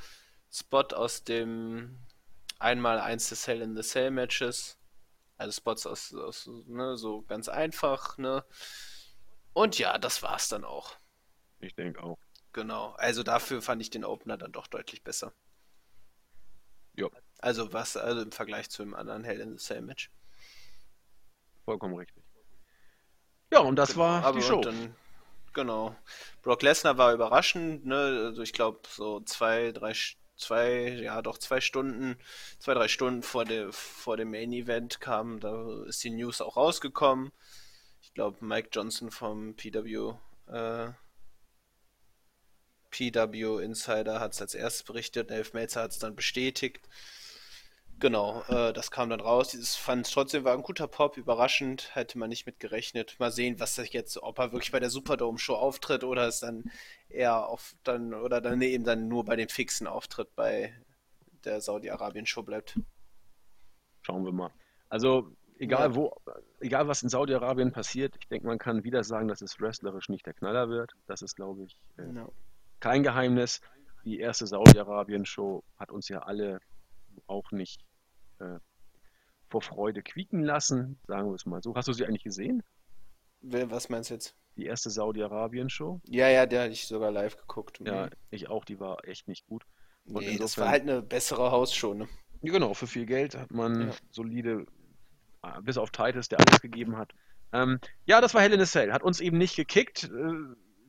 Spot 0.49 0.87
aus 0.95 1.25
dem 1.25 1.99
einmal 2.57 3.01
eins 3.01 3.27
des 3.27 3.45
Hell 3.45 3.61
in 3.61 3.75
the 3.75 3.81
Cell 3.81 4.11
Matches. 4.11 4.79
Also 5.37 5.51
Spots 5.51 5.85
aus, 5.85 6.13
aus 6.13 6.49
ne, 6.67 6.95
so 6.95 7.23
ganz 7.23 7.49
einfach, 7.49 8.17
ne? 8.17 8.45
Und 9.51 9.77
ja, 9.77 9.97
das 9.97 10.23
war's 10.23 10.47
dann 10.47 10.63
auch. 10.63 10.95
Ich 11.59 11.75
denke 11.75 12.01
auch. 12.01 12.17
Genau. 12.53 12.91
Also 12.91 13.21
dafür 13.21 13.61
fand 13.61 13.81
ich 13.81 13.89
den 13.89 14.05
Opener 14.05 14.37
dann 14.37 14.53
doch 14.53 14.67
deutlich 14.67 15.03
besser. 15.03 15.33
Ja, 16.95 17.09
Also 17.39 17.73
was, 17.73 17.97
also 17.97 18.21
im 18.21 18.31
Vergleich 18.31 18.69
zu 18.69 18.83
dem 18.83 18.93
anderen 18.95 19.23
Hell 19.25 19.41
in 19.41 19.57
the 19.57 19.63
Cell 19.63 19.81
Match. 19.81 20.09
vollkommen 21.65 21.95
richtig. 21.95 22.23
Ja, 23.51 23.59
und 23.59 23.75
das 23.75 23.93
Genau, 23.93 23.99
war 23.99 24.33
die 24.33 24.41
Show. 24.41 24.61
Dann, 24.61 24.95
genau. 25.53 25.95
Brock 26.41 26.61
Lesnar 26.61 26.97
war 26.97 27.13
überraschend, 27.13 27.85
ne? 27.85 28.23
Also 28.25 28.41
ich 28.41 28.53
glaube 28.53 28.81
so 28.89 29.21
zwei, 29.21 29.71
drei, 29.71 29.93
zwei, 30.37 30.89
ja 31.01 31.21
doch 31.21 31.37
zwei 31.37 31.61
Stunden, 31.61 32.17
zwei, 32.59 32.73
drei 32.73 32.87
Stunden 32.87 33.23
vor 33.23 33.45
der, 33.45 33.71
vor 33.73 34.17
dem 34.17 34.31
Main 34.31 34.53
Event 34.53 34.99
kam, 35.01 35.39
da 35.39 35.83
ist 35.85 36.03
die 36.03 36.11
News 36.11 36.41
auch 36.41 36.57
rausgekommen. 36.57 37.31
Ich 38.01 38.13
glaube 38.13 38.43
Mike 38.45 38.69
Johnson 38.73 39.11
vom 39.11 39.55
PW, 39.55 40.13
äh, 40.47 40.91
PW 42.91 43.63
Insider 43.63 44.19
hat 44.19 44.33
es 44.33 44.41
als 44.41 44.53
erstes 44.53 44.83
berichtet, 44.83 45.31
Elf 45.31 45.53
Melzer 45.53 45.81
hat 45.81 45.91
es 45.91 45.99
dann 45.99 46.15
bestätigt. 46.15 46.87
Genau, 47.99 48.43
äh, 48.47 48.71
das 48.71 48.91
kam 48.91 49.09
dann 49.09 49.19
raus. 49.19 49.49
Dieses 49.49 49.75
fand 49.75 50.09
trotzdem 50.11 50.45
war 50.45 50.53
ein 50.53 50.61
guter 50.61 50.87
Pop, 50.87 51.17
überraschend, 51.17 51.93
hätte 51.95 52.17
man 52.17 52.29
nicht 52.29 52.45
mit 52.45 52.59
gerechnet. 52.59 53.17
Mal 53.19 53.31
sehen, 53.31 53.59
was 53.59 53.75
das 53.75 53.91
jetzt, 53.91 54.17
ob 54.23 54.39
er 54.39 54.53
wirklich 54.53 54.71
bei 54.71 54.79
der 54.79 54.89
Superdome 54.89 55.37
Show 55.37 55.55
auftritt 55.55 56.03
oder 56.05 56.27
es 56.27 56.39
dann 56.39 56.71
eher 57.09 57.47
auf 57.47 57.75
dann 57.83 58.13
oder 58.13 58.39
dann 58.39 58.61
eben 58.61 58.85
dann 58.85 59.07
nur 59.09 59.25
bei 59.25 59.35
dem 59.35 59.49
fixen 59.49 59.85
Auftritt 59.85 60.33
bei 60.35 60.73
der 61.43 61.59
Saudi-Arabien 61.59 62.25
Show 62.25 62.43
bleibt. 62.43 62.79
Schauen 64.01 64.23
wir 64.23 64.31
mal. 64.31 64.51
Also, 64.87 65.35
egal 65.57 65.89
Ja. 65.89 65.95
wo, 65.95 66.15
egal 66.61 66.87
was 66.87 67.03
in 67.03 67.09
Saudi-Arabien 67.09 67.71
passiert, 67.73 68.15
ich 68.19 68.27
denke, 68.29 68.47
man 68.47 68.59
kann 68.59 68.83
wieder 68.85 69.03
sagen, 69.03 69.27
dass 69.27 69.41
es 69.41 69.59
wrestlerisch 69.59 70.07
nicht 70.07 70.25
der 70.25 70.33
Knaller 70.33 70.69
wird. 70.69 70.93
Das 71.05 71.21
ist, 71.21 71.35
glaube 71.35 71.63
ich, 71.63 71.75
äh, 71.97 72.13
Ja. 72.15 72.29
kein 72.79 73.03
Geheimnis. 73.03 73.59
Die 74.05 74.19
erste 74.19 74.47
Saudi-Arabien-Show 74.47 75.63
hat 75.77 75.91
uns 75.91 76.07
ja 76.07 76.19
alle 76.19 76.61
auch 77.27 77.51
nicht 77.51 77.81
äh, 78.39 78.59
vor 79.49 79.61
Freude 79.61 80.01
quieken 80.03 80.41
lassen, 80.43 80.99
sagen 81.07 81.29
wir 81.29 81.35
es 81.35 81.45
mal 81.45 81.61
so. 81.61 81.75
Hast 81.75 81.87
du 81.87 81.93
sie 81.93 82.05
eigentlich 82.05 82.23
gesehen? 82.23 82.63
Was 83.41 83.89
meinst 83.89 84.09
du 84.09 84.15
jetzt? 84.15 84.35
Die 84.57 84.65
erste 84.65 84.89
Saudi-Arabien-Show? 84.89 86.01
Ja, 86.05 86.27
ja, 86.27 86.45
der 86.45 86.63
hatte 86.63 86.73
ich 86.73 86.85
sogar 86.87 87.11
live 87.11 87.37
geguckt. 87.37 87.79
Ja, 87.85 88.05
Mhm. 88.07 88.09
ich 88.29 88.49
auch, 88.49 88.65
die 88.65 88.79
war 88.79 89.07
echt 89.07 89.27
nicht 89.27 89.45
gut. 89.47 89.63
Und 90.05 90.15
Nee, 90.21 90.25
das 90.25 90.33
insofern- 90.33 90.63
war 90.65 90.71
halt 90.71 90.81
eine 90.83 91.01
bessere 91.01 91.51
Hausshow, 91.51 91.93
ne? 91.93 92.07
Ja, 92.41 92.51
genau, 92.53 92.73
für 92.73 92.87
viel 92.87 93.05
Geld 93.05 93.35
hat 93.35 93.51
man 93.51 93.87
Ja. 93.89 93.93
solide, 94.11 94.65
äh, 95.43 95.61
bis 95.61 95.77
auf 95.77 95.91
Titus, 95.91 96.27
der 96.27 96.39
alles 96.39 96.61
gegeben 96.61 96.97
hat. 96.97 97.13
Ähm, 97.53 97.79
ja, 98.05 98.19
das 98.21 98.33
war 98.33 98.41
Hell 98.41 98.53
in 98.53 98.61
a 98.61 98.65
Cell. 98.65 98.91
Hat 98.91 99.03
uns 99.03 99.21
eben 99.21 99.37
nicht 99.37 99.55
gekickt. 99.55 100.03
Äh, 100.05 100.09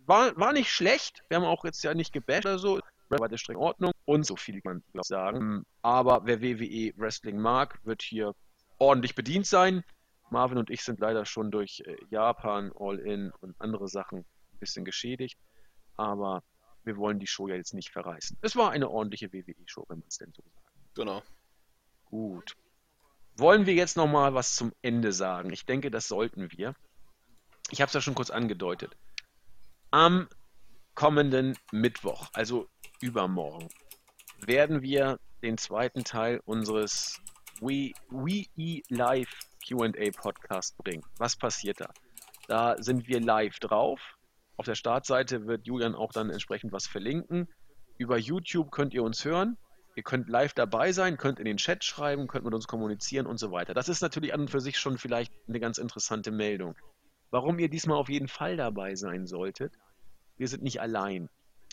war, 0.06 0.36
war 0.36 0.52
nicht 0.52 0.70
schlecht. 0.70 1.22
Wir 1.28 1.36
haben 1.36 1.44
auch 1.44 1.64
jetzt 1.64 1.82
ja 1.84 1.94
nicht 1.94 2.12
gebasht 2.12 2.46
oder 2.46 2.58
so. 2.58 2.80
War 3.18 3.28
der 3.28 3.38
streng 3.38 3.56
Ordnung. 3.56 3.92
Und 4.04 4.24
so 4.24 4.36
viel 4.36 4.60
kann 4.60 4.82
man 4.92 5.02
sagen. 5.02 5.64
Aber 5.82 6.22
wer 6.24 6.40
WWE 6.40 6.92
Wrestling 6.96 7.38
mag, 7.38 7.78
wird 7.84 8.02
hier 8.02 8.34
ordentlich 8.78 9.14
bedient 9.14 9.46
sein. 9.46 9.84
Marvin 10.30 10.58
und 10.58 10.70
ich 10.70 10.82
sind 10.82 11.00
leider 11.00 11.24
schon 11.24 11.50
durch 11.50 11.82
äh, 11.86 11.96
Japan, 12.08 12.72
All-In 12.78 13.32
und 13.40 13.60
andere 13.60 13.88
Sachen 13.88 14.18
ein 14.18 14.58
bisschen 14.60 14.84
geschädigt. 14.84 15.38
Aber 15.96 16.42
wir 16.84 16.96
wollen 16.96 17.18
die 17.18 17.26
Show 17.26 17.48
ja 17.48 17.56
jetzt 17.56 17.74
nicht 17.74 17.90
verreißen. 17.90 18.38
Es 18.40 18.56
war 18.56 18.70
eine 18.70 18.88
ordentliche 18.88 19.32
WWE-Show, 19.32 19.84
wenn 19.88 19.98
man 19.98 20.08
es 20.08 20.18
denn 20.18 20.32
so 20.32 20.42
sagt. 20.42 20.66
Genau. 20.94 21.22
Gut. 22.04 22.56
Wollen 23.36 23.66
wir 23.66 23.74
jetzt 23.74 23.96
noch 23.96 24.06
mal 24.06 24.34
was 24.34 24.54
zum 24.54 24.72
Ende 24.82 25.12
sagen? 25.12 25.52
Ich 25.52 25.66
denke, 25.66 25.90
das 25.90 26.08
sollten 26.08 26.50
wir. 26.52 26.74
Ich 27.70 27.80
habe 27.80 27.88
es 27.88 27.94
ja 27.94 28.00
schon 28.00 28.14
kurz 28.14 28.30
angedeutet. 28.30 28.96
Am 29.90 30.28
kommenden 30.94 31.56
Mittwoch, 31.72 32.28
also 32.32 32.68
übermorgen, 33.00 33.68
werden 34.44 34.82
wir 34.82 35.18
den 35.42 35.58
zweiten 35.58 36.04
Teil 36.04 36.40
unseres 36.44 37.20
We, 37.60 37.92
We 38.08 38.82
Live 38.88 39.30
QA 39.66 40.10
Podcast 40.16 40.76
bringen. 40.78 41.02
Was 41.18 41.36
passiert 41.36 41.80
da? 41.80 41.90
Da 42.48 42.76
sind 42.82 43.06
wir 43.06 43.20
live 43.20 43.58
drauf. 43.58 44.00
Auf 44.56 44.66
der 44.66 44.74
Startseite 44.74 45.46
wird 45.46 45.66
Julian 45.66 45.94
auch 45.94 46.12
dann 46.12 46.30
entsprechend 46.30 46.72
was 46.72 46.86
verlinken. 46.86 47.48
Über 47.96 48.18
YouTube 48.18 48.70
könnt 48.70 48.94
ihr 48.94 49.02
uns 49.02 49.24
hören. 49.24 49.56
Ihr 49.96 50.02
könnt 50.02 50.28
live 50.28 50.54
dabei 50.54 50.92
sein, 50.92 51.16
könnt 51.16 51.38
in 51.38 51.44
den 51.44 51.58
Chat 51.58 51.84
schreiben, 51.84 52.26
könnt 52.26 52.44
mit 52.44 52.54
uns 52.54 52.66
kommunizieren 52.66 53.26
und 53.26 53.38
so 53.38 53.50
weiter. 53.52 53.74
Das 53.74 53.88
ist 53.88 54.00
natürlich 54.00 54.32
an 54.32 54.42
und 54.42 54.50
für 54.50 54.60
sich 54.60 54.78
schon 54.78 54.98
vielleicht 54.98 55.32
eine 55.48 55.60
ganz 55.60 55.78
interessante 55.78 56.30
Meldung. 56.30 56.76
Warum 57.30 57.58
ihr 57.58 57.68
diesmal 57.68 57.98
auf 57.98 58.08
jeden 58.08 58.28
Fall 58.28 58.56
dabei 58.56 58.94
sein 58.94 59.26
solltet, 59.26 59.74
wir 60.36 60.48
sind 60.48 60.62
nicht 60.62 60.80
allein. 60.80 61.28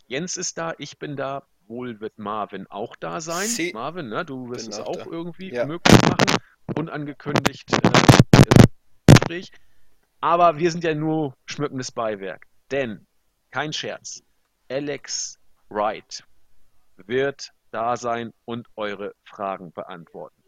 Jens 0.07 0.37
ist 0.37 0.57
da, 0.57 0.73
ich 0.77 0.97
bin 0.99 1.15
da, 1.15 1.43
wohl 1.67 1.99
wird 1.99 2.17
Marvin 2.17 2.65
auch 2.67 2.95
da 2.95 3.19
sein. 3.21 3.47
Si. 3.47 3.71
Marvin, 3.73 4.07
ne, 4.09 4.23
du 4.25 4.49
wirst 4.49 4.69
es 4.69 4.79
auch 4.79 4.95
da. 4.95 5.05
irgendwie 5.05 5.53
Ja. 5.53 5.65
möglich 5.65 5.97
machen, 6.03 6.37
unangekündigt 6.75 7.71
äh, 7.73 7.89
Gespräch. 9.07 9.51
Aber 10.21 10.57
wir 10.57 10.71
sind 10.71 10.83
ja 10.83 10.95
nur 10.95 11.35
schmückendes 11.45 11.91
Beiwerk. 11.91 12.47
Denn, 12.71 13.05
kein 13.51 13.73
Scherz, 13.73 14.23
Alex 14.69 15.37
Wright 15.69 16.23
wird 16.95 17.51
da 17.71 17.97
sein 17.97 18.33
und 18.45 18.67
eure 18.75 19.13
Fragen 19.25 19.71
beantworten. 19.73 20.41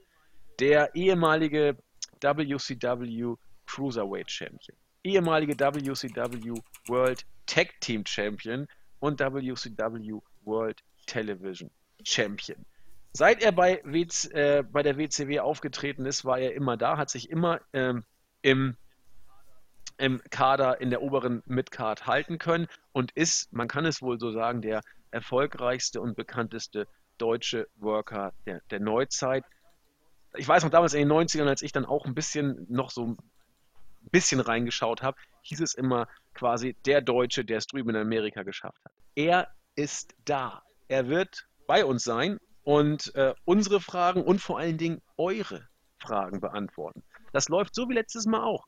Der 0.60 0.96
ehemalige 0.96 1.78
WCW 2.22 3.36
Cruiserweight 3.66 4.32
Champion, 4.32 4.78
ehemalige 5.04 5.58
WCW 5.58 6.60
World 6.88 7.26
Tag 7.46 7.80
Team 7.82 8.06
Champion 8.06 8.68
und 9.00 9.20
WCW 9.20 10.20
World 10.44 10.84
Television 11.06 11.70
Champion. 12.04 12.66
Seit 13.14 13.42
er 13.42 13.52
bei, 13.52 13.82
WC, 13.84 14.32
äh, 14.34 14.64
bei 14.64 14.84
der 14.84 14.98
WCW 14.98 15.40
aufgetreten 15.40 16.06
ist, 16.06 16.26
war 16.26 16.40
er 16.40 16.54
immer 16.54 16.78
da, 16.78 16.98
hat 16.98 17.10
sich 17.10 17.30
immer 17.30 17.60
ähm, 17.74 18.04
im, 18.42 18.78
im 19.98 20.22
Kader 20.30 20.80
in 20.80 20.90
der 20.90 21.02
oberen 21.02 21.42
Midcard 21.46 22.06
halten 22.06 22.38
können 22.38 22.68
und 22.92 23.12
ist, 23.14 23.52
man 23.52 23.68
kann 23.68 23.86
es 23.86 24.02
wohl 24.02 24.20
so 24.20 24.32
sagen, 24.32 24.62
der 24.62 24.82
erfolgreichste 25.12 26.02
und 26.02 26.16
bekannteste 26.16 26.88
deutsche 27.18 27.68
Worker 27.78 28.34
der, 28.46 28.62
der 28.70 28.80
Neuzeit. 28.80 29.44
Ich 30.36 30.48
weiß 30.48 30.64
noch 30.64 30.70
damals 30.70 30.94
in 30.94 31.10
den 31.10 31.12
90ern, 31.12 31.48
als 31.48 31.64
ich 31.64 31.72
dann 31.72 31.86
auch 31.86 32.06
ein 32.06 32.14
bisschen 32.14 32.68
noch 32.70 32.92
so 32.92 33.18
ein 34.02 34.10
bisschen 34.12 34.40
reingeschaut 34.40 35.02
habe, 35.02 35.18
hieß 35.44 35.62
es 35.62 35.74
immer 35.74 36.08
quasi 36.34 36.76
der 36.86 37.02
Deutsche, 37.02 37.46
der 37.46 37.58
es 37.58 37.68
drüben 37.68 37.90
in 37.90 37.96
Amerika 37.98 38.44
geschafft 38.44 38.84
hat. 38.86 38.94
Er 39.16 39.48
ist 39.76 40.14
da. 40.26 40.64
Er 40.88 41.08
wird 41.08 41.48
bei 41.68 41.86
uns 41.86 42.04
sein 42.04 42.40
und 42.64 43.14
äh, 43.16 43.34
unsere 43.46 43.82
Fragen 43.82 44.24
und 44.24 44.40
vor 44.40 44.60
allen 44.60 44.78
Dingen 44.78 45.02
eure 45.18 45.68
Fragen 46.00 46.40
beantworten. 46.40 47.04
Das 47.34 47.50
läuft 47.50 47.76
so 47.76 47.90
wie 47.90 47.94
letztes 47.94 48.26
Mal 48.26 48.44
auch. 48.44 48.66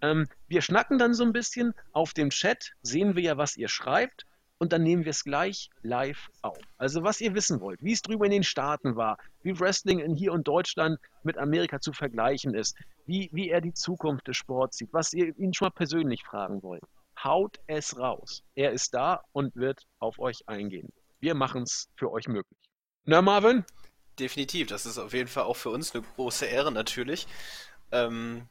Ähm, 0.00 0.28
wir 0.46 0.62
schnacken 0.62 0.98
dann 0.98 1.14
so 1.14 1.24
ein 1.24 1.32
bisschen 1.32 1.74
auf 1.92 2.12
dem 2.12 2.30
Chat, 2.30 2.72
sehen 2.82 3.16
wir 3.16 3.22
ja, 3.22 3.36
was 3.36 3.56
ihr 3.56 3.68
schreibt 3.68 4.26
und 4.58 4.72
dann 4.72 4.82
nehmen 4.82 5.04
wir 5.04 5.10
es 5.10 5.24
gleich 5.24 5.70
live 5.82 6.28
auf. 6.42 6.58
Also 6.76 7.02
was 7.02 7.20
ihr 7.20 7.34
wissen 7.34 7.60
wollt, 7.60 7.82
wie 7.82 7.92
es 7.92 8.02
drüber 8.02 8.24
in 8.26 8.32
den 8.32 8.42
Staaten 8.42 8.96
war, 8.96 9.18
wie 9.42 9.58
Wrestling 9.58 10.00
in 10.00 10.14
hier 10.14 10.32
und 10.32 10.46
Deutschland 10.46 10.98
mit 11.22 11.38
Amerika 11.38 11.80
zu 11.80 11.92
vergleichen 11.92 12.54
ist, 12.54 12.76
wie, 13.06 13.30
wie 13.32 13.50
er 13.50 13.60
die 13.60 13.72
Zukunft 13.72 14.26
des 14.28 14.36
Sports 14.36 14.78
sieht, 14.78 14.92
was 14.92 15.12
ihr 15.12 15.36
ihn 15.38 15.54
schon 15.54 15.66
mal 15.66 15.70
persönlich 15.70 16.24
fragen 16.24 16.62
wollt. 16.62 16.82
Haut 17.22 17.58
es 17.66 17.98
raus. 17.98 18.42
Er 18.54 18.72
ist 18.72 18.94
da 18.94 19.22
und 19.32 19.54
wird 19.56 19.86
auf 19.98 20.18
euch 20.18 20.46
eingehen. 20.46 20.92
Wir 21.20 21.34
machen 21.34 21.62
es 21.62 21.88
für 21.96 22.12
euch 22.12 22.28
möglich. 22.28 22.58
Na, 23.04 23.22
Marvin? 23.22 23.64
Definitiv, 24.18 24.68
das 24.68 24.86
ist 24.86 24.98
auf 24.98 25.12
jeden 25.12 25.28
Fall 25.28 25.44
auch 25.44 25.56
für 25.56 25.70
uns 25.70 25.94
eine 25.94 26.04
große 26.16 26.46
Ehre 26.46 26.72
natürlich. 26.72 27.26
Ähm, 27.92 28.48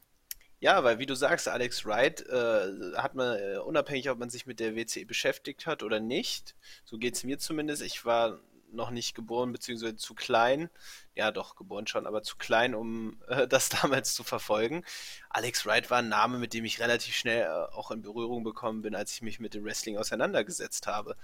ja, 0.60 0.82
weil 0.82 0.98
wie 0.98 1.06
du 1.06 1.14
sagst, 1.14 1.48
Alex 1.48 1.84
Wright 1.84 2.20
äh, 2.26 2.96
hat 2.96 3.14
man, 3.14 3.38
äh, 3.38 3.58
unabhängig, 3.58 4.10
ob 4.10 4.18
man 4.18 4.30
sich 4.30 4.46
mit 4.46 4.60
der 4.60 4.74
WCE 4.74 5.04
beschäftigt 5.04 5.66
hat 5.66 5.82
oder 5.82 6.00
nicht, 6.00 6.54
so 6.84 6.98
geht 6.98 7.14
es 7.14 7.24
mir 7.24 7.38
zumindest. 7.38 7.82
Ich 7.82 8.04
war 8.04 8.40
noch 8.72 8.90
nicht 8.90 9.14
geboren, 9.14 9.52
beziehungsweise 9.52 9.96
zu 9.96 10.14
klein. 10.14 10.68
Ja, 11.14 11.30
doch, 11.30 11.56
geboren 11.56 11.86
schon, 11.86 12.06
aber 12.06 12.22
zu 12.22 12.36
klein, 12.36 12.74
um 12.74 13.20
äh, 13.28 13.46
das 13.46 13.68
damals 13.82 14.14
zu 14.14 14.24
verfolgen. 14.24 14.84
Alex 15.30 15.66
Wright 15.66 15.90
war 15.90 15.98
ein 15.98 16.08
Name, 16.08 16.38
mit 16.38 16.54
dem 16.54 16.64
ich 16.64 16.80
relativ 16.80 17.14
schnell 17.14 17.42
äh, 17.42 17.74
auch 17.74 17.90
in 17.90 18.02
Berührung 18.02 18.44
bekommen 18.44 18.82
bin, 18.82 18.94
als 18.94 19.12
ich 19.12 19.22
mich 19.22 19.40
mit 19.40 19.54
dem 19.54 19.64
Wrestling 19.64 19.96
auseinandergesetzt 19.96 20.86
habe. 20.86 21.16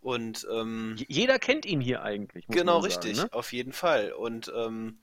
Und 0.00 0.46
ähm, 0.52 0.96
jeder 1.08 1.38
kennt 1.38 1.64
ihn 1.64 1.80
hier 1.80 2.02
eigentlich. 2.02 2.46
genau, 2.48 2.82
sagen, 2.82 2.84
richtig, 2.84 3.16
ne? 3.16 3.28
auf 3.32 3.52
jeden 3.54 3.72
Fall. 3.72 4.12
Und 4.12 4.52
ähm, 4.54 4.98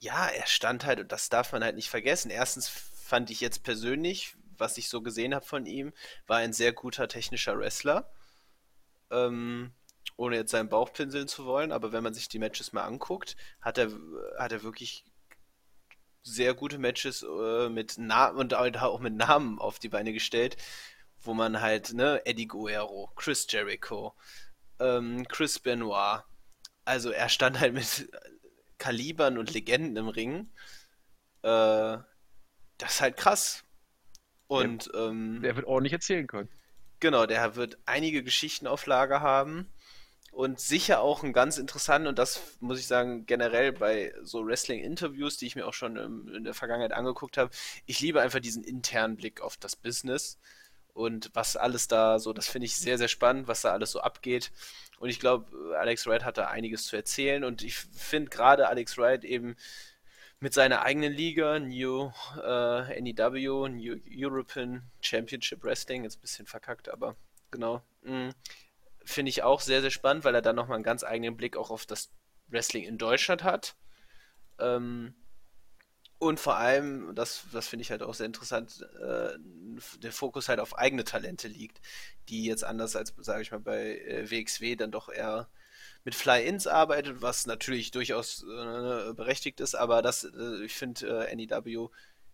ja, 0.00 0.26
er 0.26 0.46
stand 0.46 0.84
halt, 0.84 1.00
und 1.00 1.12
das 1.12 1.28
darf 1.28 1.52
man 1.52 1.64
halt 1.64 1.76
nicht 1.76 1.90
vergessen. 1.90 2.30
Erstens 2.30 2.68
fand 2.68 3.30
ich 3.30 3.40
jetzt 3.40 3.62
persönlich, 3.62 4.36
was 4.56 4.78
ich 4.78 4.88
so 4.88 5.02
gesehen 5.02 5.34
habe 5.34 5.44
von 5.44 5.66
ihm, 5.66 5.92
war 6.26 6.38
ein 6.38 6.52
sehr 6.52 6.72
guter 6.72 7.08
technischer 7.08 7.58
Wrestler. 7.58 8.10
Ähm, 9.10 9.72
ohne 10.16 10.36
jetzt 10.36 10.52
seinen 10.52 10.68
Bauch 10.68 10.92
pinseln 10.92 11.28
zu 11.28 11.44
wollen, 11.44 11.72
aber 11.72 11.92
wenn 11.92 12.02
man 12.02 12.14
sich 12.14 12.28
die 12.28 12.38
Matches 12.38 12.72
mal 12.72 12.84
anguckt, 12.84 13.36
hat 13.60 13.78
er, 13.78 13.90
hat 14.38 14.52
er 14.52 14.62
wirklich 14.62 15.04
sehr 16.22 16.54
gute 16.54 16.78
Matches 16.78 17.22
äh, 17.22 17.68
mit 17.68 17.98
Namen 17.98 18.38
und 18.38 18.54
auch 18.54 19.00
mit 19.00 19.14
Namen 19.14 19.58
auf 19.58 19.78
die 19.78 19.88
Beine 19.88 20.12
gestellt, 20.12 20.56
wo 21.20 21.34
man 21.34 21.60
halt, 21.60 21.92
ne, 21.92 22.24
Eddie 22.24 22.46
Guerrero, 22.46 23.10
Chris 23.16 23.46
Jericho, 23.48 24.14
ähm, 24.78 25.26
Chris 25.28 25.58
Benoit, 25.58 26.22
also 26.84 27.10
er 27.10 27.28
stand 27.28 27.60
halt 27.60 27.74
mit 27.74 28.08
Kalibern 28.78 29.38
und 29.38 29.52
Legenden 29.52 29.96
im 29.96 30.08
Ring. 30.08 30.48
Äh, 31.42 31.98
das 32.78 32.94
ist 32.94 33.00
halt 33.00 33.16
krass. 33.16 33.64
Und 34.46 34.92
der, 34.92 35.00
ähm, 35.00 35.40
der 35.42 35.56
wird 35.56 35.66
ordentlich 35.66 35.92
erzählen 35.92 36.26
können. 36.26 36.48
Genau, 37.00 37.26
der 37.26 37.56
wird 37.56 37.78
einige 37.86 38.22
Geschichten 38.22 38.66
auf 38.66 38.86
Lager 38.86 39.20
haben 39.20 39.70
und 40.34 40.60
sicher 40.60 41.00
auch 41.00 41.22
ein 41.22 41.32
ganz 41.32 41.58
interessanten, 41.58 42.08
und 42.08 42.18
das 42.18 42.40
muss 42.60 42.78
ich 42.78 42.86
sagen, 42.86 43.24
generell 43.26 43.72
bei 43.72 44.12
so 44.22 44.44
Wrestling-Interviews, 44.44 45.36
die 45.36 45.46
ich 45.46 45.56
mir 45.56 45.66
auch 45.66 45.74
schon 45.74 45.96
in 46.34 46.44
der 46.44 46.54
Vergangenheit 46.54 46.92
angeguckt 46.92 47.36
habe, 47.36 47.50
ich 47.86 48.00
liebe 48.00 48.20
einfach 48.20 48.40
diesen 48.40 48.64
internen 48.64 49.16
Blick 49.16 49.40
auf 49.40 49.56
das 49.56 49.76
Business 49.76 50.38
und 50.92 51.30
was 51.34 51.56
alles 51.56 51.88
da 51.88 52.18
so, 52.18 52.32
das 52.32 52.48
finde 52.48 52.66
ich 52.66 52.76
sehr, 52.76 52.98
sehr 52.98 53.08
spannend, 53.08 53.48
was 53.48 53.62
da 53.62 53.72
alles 53.72 53.90
so 53.90 54.00
abgeht. 54.00 54.50
Und 55.04 55.10
ich 55.10 55.20
glaube, 55.20 55.76
Alex 55.78 56.06
Wright 56.06 56.24
hat 56.24 56.38
da 56.38 56.46
einiges 56.46 56.86
zu 56.86 56.96
erzählen 56.96 57.44
und 57.44 57.60
ich 57.60 57.76
finde 57.76 58.30
gerade 58.30 58.70
Alex 58.70 58.96
Wright 58.96 59.22
eben 59.22 59.54
mit 60.40 60.54
seiner 60.54 60.80
eigenen 60.80 61.12
Liga, 61.12 61.58
New 61.58 62.10
äh, 62.42 63.02
NEW, 63.02 63.68
New 63.68 64.00
European 64.10 64.82
Championship 65.02 65.62
Wrestling, 65.62 66.04
jetzt 66.04 66.16
ein 66.16 66.20
bisschen 66.22 66.46
verkackt, 66.46 66.88
aber 66.88 67.16
genau. 67.50 67.82
Mm, 68.00 68.30
finde 69.04 69.28
ich 69.28 69.42
auch 69.42 69.60
sehr, 69.60 69.82
sehr 69.82 69.90
spannend, 69.90 70.24
weil 70.24 70.34
er 70.34 70.40
dann 70.40 70.56
nochmal 70.56 70.76
einen 70.76 70.84
ganz 70.84 71.04
eigenen 71.04 71.36
Blick 71.36 71.58
auch 71.58 71.70
auf 71.70 71.84
das 71.84 72.10
Wrestling 72.48 72.84
in 72.84 72.96
Deutschland 72.96 73.44
hat. 73.44 73.76
Ähm, 74.58 75.14
und 76.24 76.40
vor 76.40 76.56
allem, 76.56 77.14
das, 77.14 77.44
das 77.52 77.68
finde 77.68 77.82
ich 77.82 77.90
halt 77.90 78.02
auch 78.02 78.14
sehr 78.14 78.26
interessant, 78.26 78.86
äh, 79.00 79.38
der 80.02 80.12
Fokus 80.12 80.48
halt 80.48 80.60
auf 80.60 80.78
eigene 80.78 81.04
Talente 81.04 81.48
liegt, 81.48 81.80
die 82.28 82.44
jetzt 82.44 82.64
anders 82.64 82.96
als, 82.96 83.14
sage 83.18 83.42
ich 83.42 83.52
mal, 83.52 83.60
bei 83.60 83.98
äh, 83.98 84.30
WXW 84.30 84.76
dann 84.76 84.90
doch 84.90 85.08
eher 85.08 85.48
mit 86.04 86.14
Fly-Ins 86.14 86.66
arbeitet, 86.66 87.22
was 87.22 87.46
natürlich 87.46 87.90
durchaus 87.90 88.42
äh, 88.42 89.12
berechtigt 89.14 89.60
ist, 89.60 89.74
aber 89.74 90.02
das, 90.02 90.24
äh, 90.24 90.64
ich 90.64 90.74
finde 90.74 91.28
äh, 91.28 91.34
NEW 91.36 91.90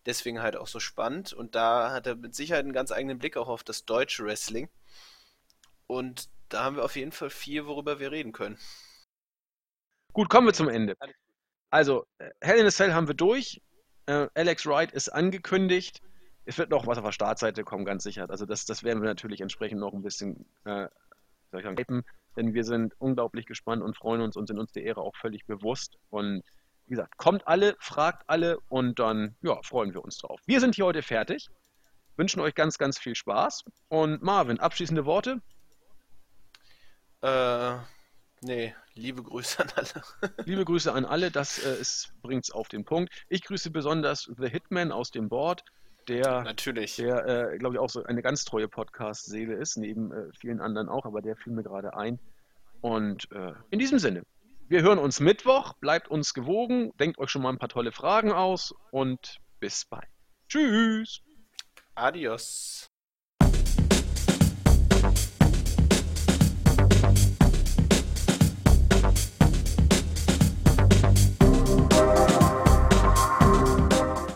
deswegen 0.06 0.40
halt 0.40 0.56
auch 0.56 0.68
so 0.68 0.80
spannend 0.80 1.32
und 1.32 1.54
da 1.54 1.90
hat 1.90 2.06
er 2.06 2.16
mit 2.16 2.34
Sicherheit 2.34 2.64
einen 2.64 2.72
ganz 2.72 2.92
eigenen 2.92 3.18
Blick 3.18 3.36
auch 3.36 3.48
auf 3.48 3.64
das 3.64 3.84
deutsche 3.84 4.24
Wrestling. 4.24 4.68
Und 5.86 6.28
da 6.48 6.64
haben 6.64 6.76
wir 6.76 6.84
auf 6.84 6.96
jeden 6.96 7.12
Fall 7.12 7.30
viel, 7.30 7.66
worüber 7.66 7.98
wir 8.00 8.12
reden 8.12 8.32
können. 8.32 8.58
Gut, 10.12 10.28
kommen 10.28 10.46
wir 10.46 10.54
zum 10.54 10.68
Ende. 10.68 10.96
Also, 11.70 12.06
äh, 12.18 12.30
Hell 12.40 12.58
in 12.58 12.66
a 12.66 12.70
Cell 12.70 12.92
haben 12.92 13.08
wir 13.08 13.14
durch. 13.14 13.60
Äh, 14.10 14.28
Alex 14.34 14.66
Wright 14.66 14.92
ist 14.92 15.08
angekündigt. 15.08 16.02
Es 16.44 16.58
wird 16.58 16.70
noch 16.70 16.86
was 16.86 16.98
auf 16.98 17.04
der 17.04 17.12
Startseite 17.12 17.64
kommen, 17.64 17.84
ganz 17.84 18.02
sicher. 18.02 18.28
Also, 18.28 18.46
das, 18.46 18.64
das 18.64 18.82
werden 18.82 19.02
wir 19.02 19.08
natürlich 19.08 19.40
entsprechend 19.40 19.80
noch 19.80 19.92
ein 19.92 20.02
bisschen 20.02 20.46
äh, 20.64 20.88
soll 21.50 21.60
ich 21.60 21.66
sagen, 21.66 22.04
denn 22.36 22.54
wir 22.54 22.64
sind 22.64 22.94
unglaublich 22.98 23.46
gespannt 23.46 23.82
und 23.82 23.96
freuen 23.96 24.20
uns 24.20 24.36
und 24.36 24.46
sind 24.46 24.58
uns 24.58 24.72
der 24.72 24.84
Ehre 24.84 25.00
auch 25.00 25.16
völlig 25.16 25.46
bewusst. 25.46 25.98
Und 26.10 26.42
wie 26.86 26.90
gesagt, 26.90 27.16
kommt 27.16 27.46
alle, 27.46 27.76
fragt 27.78 28.22
alle 28.28 28.58
und 28.68 28.98
dann 28.98 29.36
ja, 29.42 29.60
freuen 29.62 29.92
wir 29.94 30.04
uns 30.04 30.18
drauf. 30.18 30.40
Wir 30.46 30.60
sind 30.60 30.74
hier 30.74 30.86
heute 30.86 31.02
fertig. 31.02 31.48
Wünschen 32.16 32.40
euch 32.40 32.54
ganz, 32.54 32.78
ganz 32.78 32.98
viel 32.98 33.14
Spaß. 33.14 33.64
Und 33.88 34.22
Marvin, 34.22 34.60
abschließende 34.60 35.06
Worte? 35.06 35.40
Äh, 37.22 37.76
nee, 38.40 38.74
liebe 38.94 39.22
Grüße 39.22 39.62
an 39.62 39.70
alle. 39.76 40.04
liebe 40.46 40.64
Grüße 40.64 40.92
an 40.92 41.04
alle, 41.04 41.30
das 41.30 41.58
äh, 41.58 41.82
bringt 42.22 42.44
es 42.44 42.50
auf 42.50 42.68
den 42.68 42.84
Punkt. 42.84 43.12
Ich 43.28 43.42
grüße 43.42 43.70
besonders 43.70 44.30
The 44.36 44.48
Hitman 44.48 44.92
aus 44.92 45.10
dem 45.10 45.28
Board, 45.28 45.64
der, 46.08 46.42
Natürlich. 46.42 46.96
der 46.96 47.52
äh, 47.52 47.58
glaube 47.58 47.76
ich, 47.76 47.80
auch 47.80 47.90
so 47.90 48.02
eine 48.04 48.22
ganz 48.22 48.44
treue 48.44 48.68
Podcast-Seele 48.68 49.54
ist, 49.54 49.76
neben 49.76 50.12
äh, 50.12 50.32
vielen 50.38 50.60
anderen 50.60 50.88
auch, 50.88 51.04
aber 51.04 51.22
der 51.22 51.36
fiel 51.36 51.52
mir 51.52 51.62
gerade 51.62 51.96
ein. 51.96 52.18
Und 52.80 53.30
äh, 53.32 53.52
in 53.70 53.78
diesem 53.78 53.98
Sinne, 53.98 54.24
wir 54.68 54.82
hören 54.82 54.98
uns 54.98 55.20
Mittwoch, 55.20 55.74
bleibt 55.74 56.08
uns 56.08 56.34
gewogen, 56.34 56.92
denkt 56.98 57.18
euch 57.18 57.30
schon 57.30 57.42
mal 57.42 57.50
ein 57.50 57.58
paar 57.58 57.68
tolle 57.68 57.92
Fragen 57.92 58.32
aus 58.32 58.74
und 58.90 59.38
bis 59.60 59.84
bald. 59.84 60.08
Tschüss. 60.48 61.20
Adios. 61.94 62.89